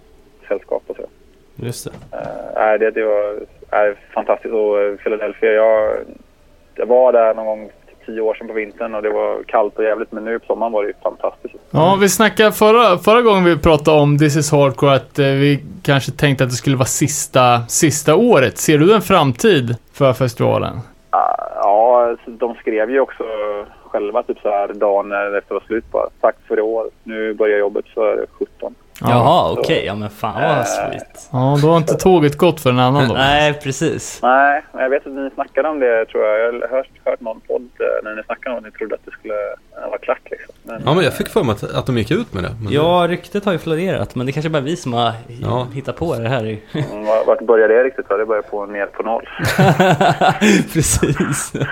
sällskap 0.48 0.82
och 0.86 0.96
så. 0.96 1.02
Just 1.56 1.84
det. 1.84 2.18
Nej, 2.54 2.78
det, 2.78 2.90
det 2.90 3.04
var 3.04 3.40
är 3.70 3.94
fantastiskt. 4.14 4.54
Och 4.54 4.80
eh, 4.80 4.96
Philadelphia, 4.96 5.50
jag, 5.50 5.96
jag 6.74 6.86
var 6.86 7.12
där 7.12 7.34
någon 7.34 7.46
gång 7.46 7.70
tio 8.06 8.20
år 8.20 8.34
sedan 8.34 8.46
på 8.46 8.52
vintern 8.52 8.94
och 8.94 9.02
det 9.02 9.10
var 9.10 9.42
kallt 9.42 9.78
och 9.78 9.84
jävligt. 9.84 10.12
Men 10.12 10.24
nu 10.24 10.38
på 10.38 10.46
sommaren 10.46 10.72
var 10.72 10.82
det 10.82 10.88
ju 10.88 10.94
fantastiskt. 11.02 11.54
Ja, 11.70 11.98
vi 12.00 12.08
snackade 12.08 12.52
förra, 12.52 12.98
förra 12.98 13.22
gången 13.22 13.44
vi 13.44 13.58
pratade 13.58 14.00
om 14.00 14.18
This 14.18 14.36
is 14.36 14.52
Hardcore 14.52 14.94
att 14.94 15.18
eh, 15.18 15.26
vi 15.26 15.64
kanske 15.82 16.12
tänkte 16.12 16.44
att 16.44 16.50
det 16.50 16.56
skulle 16.56 16.76
vara 16.76 16.86
sista, 16.86 17.60
sista 17.68 18.14
året. 18.14 18.58
Ser 18.58 18.78
du 18.78 18.94
en 18.94 19.02
framtid 19.02 19.76
för 19.92 20.12
festivalen? 20.12 20.72
Uh, 20.72 20.80
ja, 21.54 22.16
så 22.24 22.30
de 22.30 22.54
skrev 22.54 22.90
ju 22.90 23.00
också 23.00 23.24
själva 23.84 24.22
typ 24.22 24.38
så 24.38 24.48
här 24.48 24.68
dagen 24.74 25.08
när 25.08 25.30
det 25.30 25.42
var 25.48 25.60
slut 25.66 25.92
bara. 25.92 26.08
Tack 26.20 26.36
för 26.48 26.58
i 26.58 26.62
år. 26.62 26.90
Nu 27.04 27.34
börjar 27.34 27.58
jobbet 27.58 27.88
för 27.94 28.26
17. 28.38 28.74
Jaha, 29.00 29.52
okej. 29.58 29.82
Ja 29.86 29.94
men 29.94 30.10
fan 30.10 30.42
Eh, 30.42 30.56
vad 30.56 30.66
sweet. 30.68 31.28
Ja, 31.32 31.58
då 31.62 31.68
har 31.68 31.76
inte 31.76 31.94
tåget 31.94 32.36
gått 32.38 32.60
för 32.60 32.70
en 32.70 32.78
annan 32.78 33.08
då. 33.08 33.14
Nej, 33.14 33.52
precis. 33.54 34.18
Nej, 34.22 34.62
men 34.72 34.82
jag 34.82 34.90
vet 34.90 35.06
att 35.06 35.12
ni 35.12 35.30
snackade 35.34 35.68
om 35.68 35.80
det 35.80 36.04
tror 36.06 36.24
jag. 36.24 36.38
Jag 36.40 36.52
har 36.68 36.68
hört, 36.76 36.86
hört 37.04 37.20
någon 37.20 37.40
podd 37.40 37.62
eh, 37.80 38.04
när 38.04 38.14
ni 38.16 38.22
snackade 38.22 38.50
om 38.56 38.58
att 38.58 38.64
ni 38.64 38.70
trodde 38.78 38.94
att 38.94 39.00
det 39.04 39.10
skulle 39.10 39.34
eh, 39.82 39.88
vara 39.90 39.98
klart 39.98 40.18
liksom. 40.30 40.54
Men, 40.62 40.82
Ja, 40.86 40.94
men 40.94 41.04
jag 41.04 41.14
fick 41.14 41.28
för 41.28 41.42
mig 41.44 41.52
att, 41.52 41.74
att 41.74 41.86
de 41.86 41.98
gick 41.98 42.10
ut 42.10 42.34
med 42.34 42.42
det. 42.44 42.50
Men 42.62 42.72
Ja, 42.72 43.06
ryktet 43.08 43.44
har 43.44 43.52
ju 43.52 43.58
florerat, 43.58 44.14
men 44.14 44.26
det 44.26 44.32
kanske 44.32 44.48
bara 44.50 44.58
är 44.58 44.62
vi 44.62 44.76
som 44.76 44.92
har 44.92 45.12
Ja. 45.42 45.66
hittat 45.74 45.96
på 45.96 46.14
det 46.14 46.28
här. 46.28 46.40
Mm, 46.74 47.04
Vart 47.26 47.40
började 47.46 47.74
det 47.74 47.84
riktigt? 47.84 48.08
Det 48.08 48.26
började 48.26 48.48
på 48.48 48.66
ner 48.66 48.86
på 48.86 49.02
noll. 49.02 49.28
precis. 50.72 51.52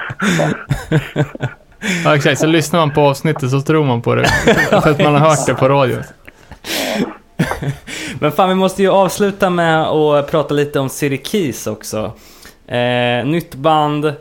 Ja, 2.05 2.17
exakt. 2.17 2.41
Så 2.41 2.47
lyssnar 2.47 2.81
man 2.81 2.91
på 2.91 3.01
avsnittet 3.01 3.51
så 3.51 3.61
tror 3.61 3.85
man 3.85 4.03
på 4.03 4.15
det. 4.15 4.25
för 4.83 4.91
att 4.91 4.99
man 4.99 5.13
har 5.15 5.21
hört 5.29 5.47
det 5.47 5.55
på 5.55 5.69
radio. 5.69 5.97
Men 8.19 8.33
fan, 8.33 8.49
vi 8.49 8.55
måste 8.55 8.83
ju 8.83 8.91
avsluta 8.91 9.51
med 9.51 9.83
att 9.83 10.31
prata 10.31 10.55
lite 10.55 10.81
om 10.81 10.89
Keys 11.25 11.67
också. 11.67 12.13
Eh, 12.67 13.27
nytt 13.27 13.55
band 13.55 14.05
eh, 14.05 14.15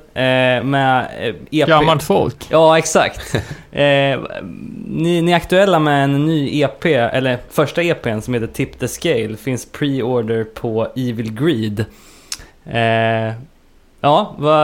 med 0.63 1.07
eh, 1.19 1.35
EP. 1.51 1.67
Gammalt 1.67 2.03
folk. 2.03 2.47
Ja, 2.49 2.77
exakt. 2.77 3.35
Eh, 3.73 4.19
ni, 4.87 5.21
ni 5.21 5.31
är 5.31 5.35
aktuella 5.35 5.79
med 5.79 6.03
en 6.03 6.25
ny 6.25 6.61
EP, 6.61 6.85
eller 6.85 7.37
första 7.51 7.81
EPn 7.83 8.19
som 8.19 8.33
heter 8.33 8.47
Tip 8.47 8.79
the 8.79 8.87
Scale. 8.87 9.37
Finns 9.37 9.71
pre-order 9.71 10.43
på 10.43 10.87
Evil 10.95 11.33
Greed. 11.33 11.85
Eh, 12.65 13.33
ja, 14.01 14.35
vad, 14.37 14.59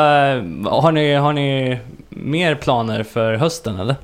har, 0.65 0.91
ni, 0.91 1.13
har 1.13 1.33
ni 1.33 1.79
mer 2.09 2.55
planer 2.55 3.03
för 3.03 3.33
hösten 3.33 3.79
eller? 3.79 3.95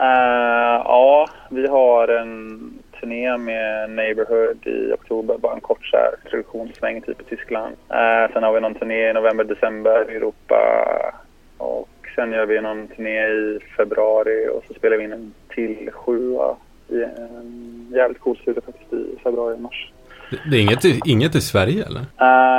Eh, 0.00 0.82
ja, 0.84 1.28
vi 1.50 1.66
har 1.66 2.08
en 2.08 2.60
turné 3.00 3.36
med 3.38 3.90
Neighborhood 3.90 4.66
i 4.66 4.92
oktober. 4.92 5.38
Bara 5.38 5.54
en 5.54 5.60
kort 5.60 5.86
så 5.86 5.96
här 5.96 6.10
introduktionssväng 6.24 7.00
typ 7.00 7.20
i 7.20 7.24
Tyskland. 7.24 7.76
Eh, 7.88 8.32
sen 8.32 8.42
har 8.42 8.52
vi 8.52 8.60
någon 8.60 8.74
turné 8.74 9.10
i 9.10 9.12
november, 9.12 9.44
december 9.44 10.10
i 10.12 10.14
Europa. 10.16 10.56
Och 11.58 11.88
sen 12.14 12.32
gör 12.32 12.46
vi 12.46 12.60
någon 12.60 12.88
turné 12.88 13.26
i 13.28 13.58
februari 13.76 14.48
och 14.48 14.64
så 14.68 14.74
spelar 14.74 14.96
vi 14.96 15.04
in 15.04 15.12
en 15.12 15.34
till 15.54 15.90
sjua 15.92 16.56
i 16.88 17.02
en 17.02 17.86
jävligt 17.94 18.20
cool 18.20 18.36
studio 18.36 18.60
faktiskt 18.66 18.92
i 18.92 19.18
februari, 19.22 19.56
mars. 19.58 19.92
det, 20.50 20.56
är 20.56 20.60
inget, 20.62 20.84
i- 20.84 21.00
inget 21.06 21.34
i 21.34 21.40
Sverige 21.40 21.84
eller? 21.86 22.00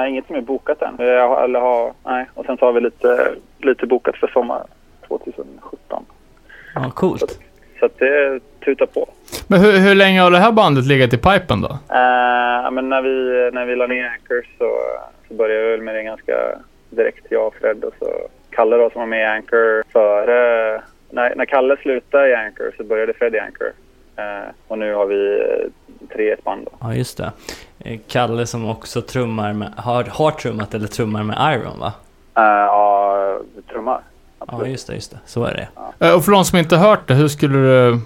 Eh, 0.04 0.10
inget 0.10 0.28
som 0.28 0.36
är 0.36 0.42
bokat 0.42 0.82
än. 0.82 0.96
Jag 0.98 1.28
har, 1.30 1.44
eller 1.44 1.60
har, 1.60 1.94
nej. 2.06 2.26
Och 2.34 2.46
sen 2.46 2.58
så 2.58 2.66
har 2.66 2.74
vi 2.74 2.82
lite, 2.82 3.32
lite 3.58 3.86
bokat 3.86 4.16
för 4.16 4.28
sommar 4.28 4.64
2017. 5.08 6.06
Ja, 6.76 6.92
coolt. 6.92 7.40
Så 7.80 7.86
att 7.86 8.00
det 8.00 8.40
tutar 8.66 8.86
på. 8.86 9.10
Men 9.48 9.62
hur, 9.62 9.78
hur 9.78 9.96
länge 9.96 10.22
har 10.22 10.32
det 10.32 10.38
här 10.38 10.52
bandet 10.52 10.86
legat 10.86 11.14
i 11.14 11.18
pipen 11.18 11.62
då? 11.62 11.70
Eh, 11.70 12.72
men 12.72 12.90
när 12.90 13.02
vi, 13.02 13.50
när 13.54 13.66
vi 13.66 13.76
la 13.76 13.88
ner 13.88 14.06
Anchor 14.06 14.46
så, 14.58 14.72
så 15.28 15.34
började 15.34 15.66
vi 15.66 15.72
väl 15.72 15.82
med 15.82 15.96
det 15.96 16.04
ganska 16.04 16.34
direkt, 16.90 17.26
jag 17.30 17.48
och 17.48 17.56
Fred. 17.56 17.84
Och 17.84 17.94
så 18.00 18.28
Kalle 18.50 18.78
då 18.78 18.90
som 18.90 19.00
var 19.00 19.08
med 19.08 19.22
i 19.22 19.26
Anchor 19.26 19.84
före... 19.92 20.82
När, 21.12 21.36
när 21.36 21.46
Kalle 21.46 21.78
slutade 21.78 22.30
i 22.30 22.36
Anchor 22.36 22.72
så 22.78 22.84
började 22.84 23.14
Fred 23.14 23.36
i 23.36 23.40
Anchor. 23.40 23.72
Eh, 24.16 24.50
och 24.68 24.78
nu 24.78 24.94
har 24.94 25.06
vi 25.06 25.40
eh, 25.40 26.08
tre 26.16 26.24
i 26.24 26.32
ett 26.32 26.44
band 26.44 26.66
då. 26.66 26.72
Ja, 26.82 26.94
just 26.94 27.18
det. 27.18 27.32
Kalle 28.08 28.46
som 28.46 28.70
också 28.70 29.02
trummar 29.02 29.54
med, 29.54 29.74
har, 29.78 30.04
har 30.04 30.32
trummat 30.32 30.74
eller 30.74 30.88
trummar 30.88 31.24
med 31.24 31.56
Iron 31.56 31.80
va? 31.80 31.94
Eh, 32.36 32.44
ja, 32.44 33.40
trummar. 33.72 34.02
Ja, 34.52 34.66
just 34.66 34.88
det, 34.88 34.94
just 34.94 35.12
det. 35.12 35.18
Så 35.26 35.44
är 35.44 35.54
det. 35.54 35.68
Eh, 36.08 36.16
Och 36.16 36.26
för 36.26 36.32
de 36.32 36.46
som 36.46 36.60
inte 36.60 36.76
hört 36.78 37.08
det, 37.08 37.14
hur 37.14 37.28
skulle 37.28 37.58
du 37.58 38.00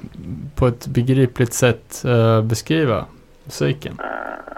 på 0.55 0.67
ett 0.67 0.87
begripligt 0.87 1.53
sätt 1.53 2.03
eh, 2.05 2.41
beskriva 2.41 3.05
musiken? 3.43 3.99
Eh, 3.99 4.05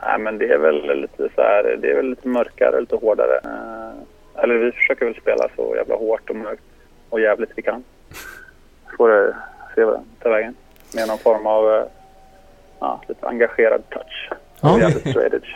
Nej, 0.07 0.19
men 0.19 0.37
det 0.37 0.45
är 0.53 0.57
väl 0.57 1.01
lite 1.01 1.29
så 1.35 1.41
här, 1.41 1.77
det 1.81 1.91
är 1.91 1.95
väl 1.95 2.09
lite 2.09 2.27
mörkare, 2.27 2.79
lite 2.79 2.95
hårdare. 2.95 3.39
Eh, 3.43 4.43
eller 4.43 4.55
vi 4.55 4.71
försöker 4.71 5.05
väl 5.05 5.15
spela 5.15 5.47
så 5.55 5.73
jävla 5.75 5.95
hårt 5.95 6.29
och 6.29 6.35
mörkt 6.35 6.63
och 7.09 7.19
jävligt 7.19 7.49
vi 7.55 7.61
kan. 7.61 7.83
Får 8.97 9.09
det 9.09 9.35
se 9.75 9.83
vad 9.83 9.93
det 9.95 10.23
tar 10.23 10.29
vägen. 10.29 10.55
Med 10.95 11.07
någon 11.07 11.17
form 11.17 11.47
av 11.47 11.73
eh, 11.75 11.83
ja, 12.79 13.01
lite 13.07 13.27
engagerad 13.27 13.89
touch. 13.89 14.29
Ja. 14.61 14.73
Och 14.73 14.79
jävligt 14.79 15.09
straight 15.09 15.33
edge. 15.33 15.55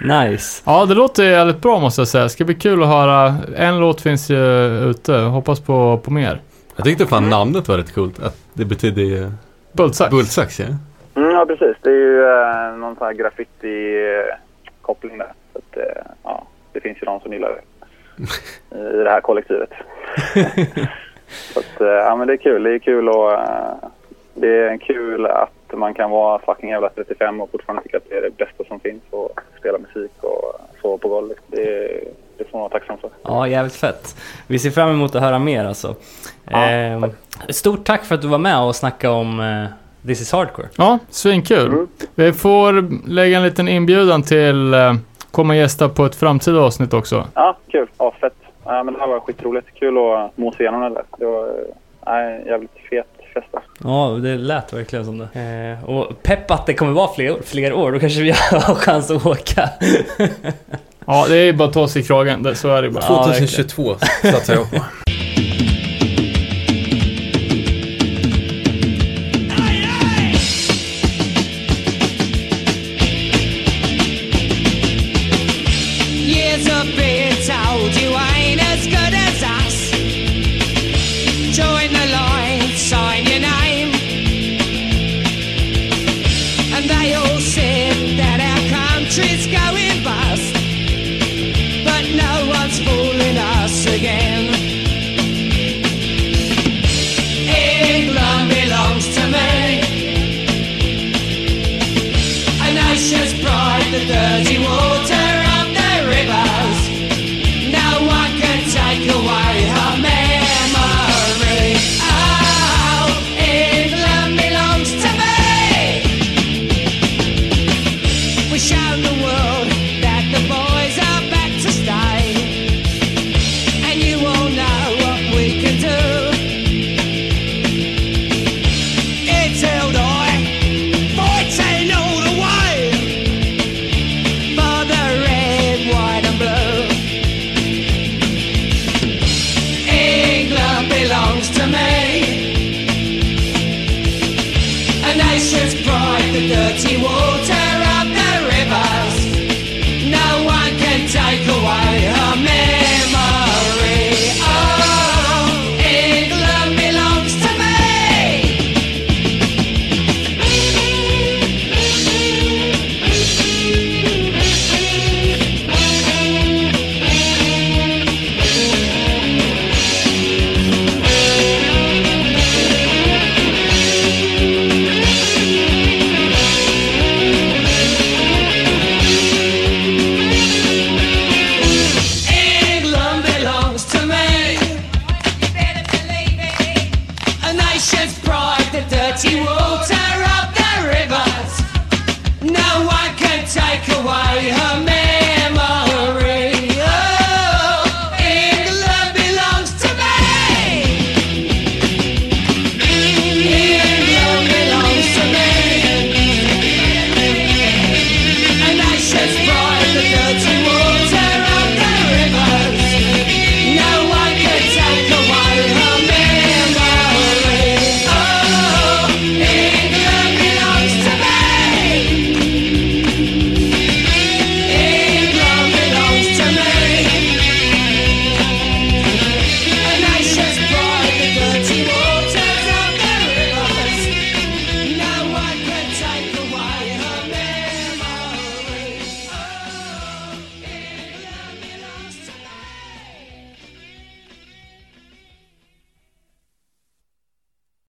Nice. 0.00 0.62
Ja, 0.66 0.86
det 0.86 0.94
låter 0.94 1.24
jävligt 1.24 1.60
bra 1.60 1.78
måste 1.78 2.00
jag 2.00 2.08
säga. 2.08 2.24
Det 2.24 2.30
ska 2.30 2.44
bli 2.44 2.54
kul 2.54 2.82
att 2.82 2.88
höra. 2.88 3.34
En 3.56 3.80
låt 3.80 4.00
finns 4.00 4.30
ju 4.30 4.66
ute. 4.90 5.12
Hoppas 5.12 5.60
på, 5.60 6.00
på 6.04 6.10
mer. 6.10 6.40
Jag 6.76 6.84
tyckte 6.84 7.06
fan 7.06 7.30
namnet 7.30 7.68
var 7.68 7.76
rätt 7.76 7.94
coolt. 7.94 8.22
Att 8.22 8.36
det 8.52 8.64
betydde 8.64 9.02
ju 9.02 9.30
Bultsax. 9.72 10.10
bultsax, 10.10 10.60
ja. 10.60 10.66
Mm, 11.14 11.30
ja, 11.30 11.46
precis. 11.46 11.76
Det 11.82 11.90
är 11.90 11.94
ju 11.94 12.22
eh, 12.24 12.72
någon 12.76 12.96
sån 12.96 13.06
här 13.06 13.14
graffiti-koppling 13.14 15.18
där. 15.18 15.32
Så 15.52 15.58
att, 15.58 15.76
eh, 15.76 16.02
ja, 16.22 16.46
det 16.72 16.80
finns 16.80 16.98
ju 17.02 17.04
de 17.04 17.20
som 17.20 17.32
gillar 17.32 17.48
det 17.48 17.60
i 18.76 18.96
det 19.04 19.10
här 19.10 19.20
kollektivet. 19.20 19.70
så 21.52 21.58
att, 21.60 21.80
eh, 21.80 21.86
ja, 21.86 22.16
men 22.16 22.26
det 22.26 22.32
är 22.32 22.36
kul. 22.36 22.62
Det 22.62 22.74
är 22.74 22.78
kul 22.78 23.08
och 23.08 23.32
eh, 23.32 23.74
det 24.34 24.48
är 24.48 24.76
kul 24.76 25.26
att 25.26 25.50
man 25.72 25.94
kan 25.94 26.10
vara 26.10 26.38
fucking 26.38 26.70
jävla 26.70 26.88
35 26.88 27.40
och 27.40 27.50
fortfarande 27.50 27.82
tycka 27.82 27.96
att 27.96 28.08
det 28.08 28.16
är 28.16 28.22
det 28.22 28.36
bästa 28.36 28.64
som 28.68 28.80
finns 28.80 29.02
och 29.10 29.40
spela 29.58 29.78
musik 29.78 30.12
och 30.20 30.60
sova 30.82 30.98
på 30.98 31.08
golvet. 31.08 31.38
Det, 31.46 31.88
det 32.38 32.44
får 32.44 32.58
man 32.58 32.60
vara 32.60 32.70
tacksam 32.70 32.98
för. 32.98 33.10
Ja, 33.22 33.48
jävligt 33.48 33.74
fett. 33.74 34.16
Vi 34.46 34.58
ser 34.58 34.70
fram 34.70 34.90
emot 34.90 35.14
att 35.14 35.22
höra 35.22 35.38
mer 35.38 35.64
alltså. 35.64 35.94
Ja, 36.50 36.66
Ehm, 36.70 37.06
stort 37.48 37.84
tack 37.84 38.04
för 38.04 38.14
att 38.14 38.22
du 38.22 38.28
var 38.28 38.38
med 38.38 38.60
och 38.60 38.76
snackade 38.76 39.14
om 39.14 39.40
eh, 39.40 39.66
This 40.06 40.20
is 40.20 40.32
Hardcore. 40.32 40.68
Ja, 40.76 40.98
svinkul. 41.08 41.66
Mm. 41.66 41.88
Vi 42.14 42.32
får 42.32 42.88
lägga 43.08 43.36
en 43.36 43.42
liten 43.42 43.68
inbjudan 43.68 44.22
till 44.22 44.74
eh, 44.74 44.94
komma 45.30 45.52
och 45.52 45.58
gästa 45.58 45.88
på 45.88 46.04
ett 46.04 46.14
framtida 46.14 46.60
avsnitt 46.60 46.94
också. 46.94 47.24
Ja, 47.34 47.56
kul. 47.68 47.88
Ja, 47.98 48.14
fett. 48.20 48.32
Ja, 48.64 48.82
men 48.82 48.94
det 48.94 49.00
här 49.00 49.06
var 49.06 49.20
skitroligt. 49.20 49.68
Kul 49.74 49.98
att 49.98 50.36
mosa 50.38 50.60
igenom 50.62 50.80
det 50.80 50.88
där. 50.88 51.04
Det 51.18 51.24
var 51.24 51.48
eh, 51.48 51.54
nej, 52.06 52.40
en 52.40 52.46
jävligt 52.46 52.76
fet 52.90 53.15
alltså. 53.36 53.60
Ja, 53.88 54.18
det 54.22 54.36
lät 54.36 54.72
verkligen 54.72 55.04
som 55.04 55.18
det. 55.18 55.40
Eh, 55.80 55.84
och 55.90 56.22
pepp 56.22 56.50
att 56.50 56.66
det 56.66 56.74
kommer 56.74 56.92
vara 56.92 57.14
fler, 57.14 57.36
fler 57.44 57.72
år, 57.72 57.92
då 57.92 57.98
kanske 57.98 58.20
vi 58.20 58.30
har 58.30 58.74
chans 58.74 59.10
att 59.10 59.26
åka. 59.26 59.70
Ja, 61.06 61.26
det 61.28 61.36
är 61.36 61.52
bara 61.52 61.68
att 61.68 61.74
ta 61.74 61.88
sig 61.88 62.02
i 62.02 62.04
kragen. 62.04 62.42
Det- 62.42 62.54
Så 62.54 62.68
är 62.74 62.82
det 62.82 62.90
bara. 62.90 63.04
Ja, 63.08 63.24
2022 63.24 63.96
satsar 64.22 64.54
jag 64.54 64.70
på. 64.70 64.76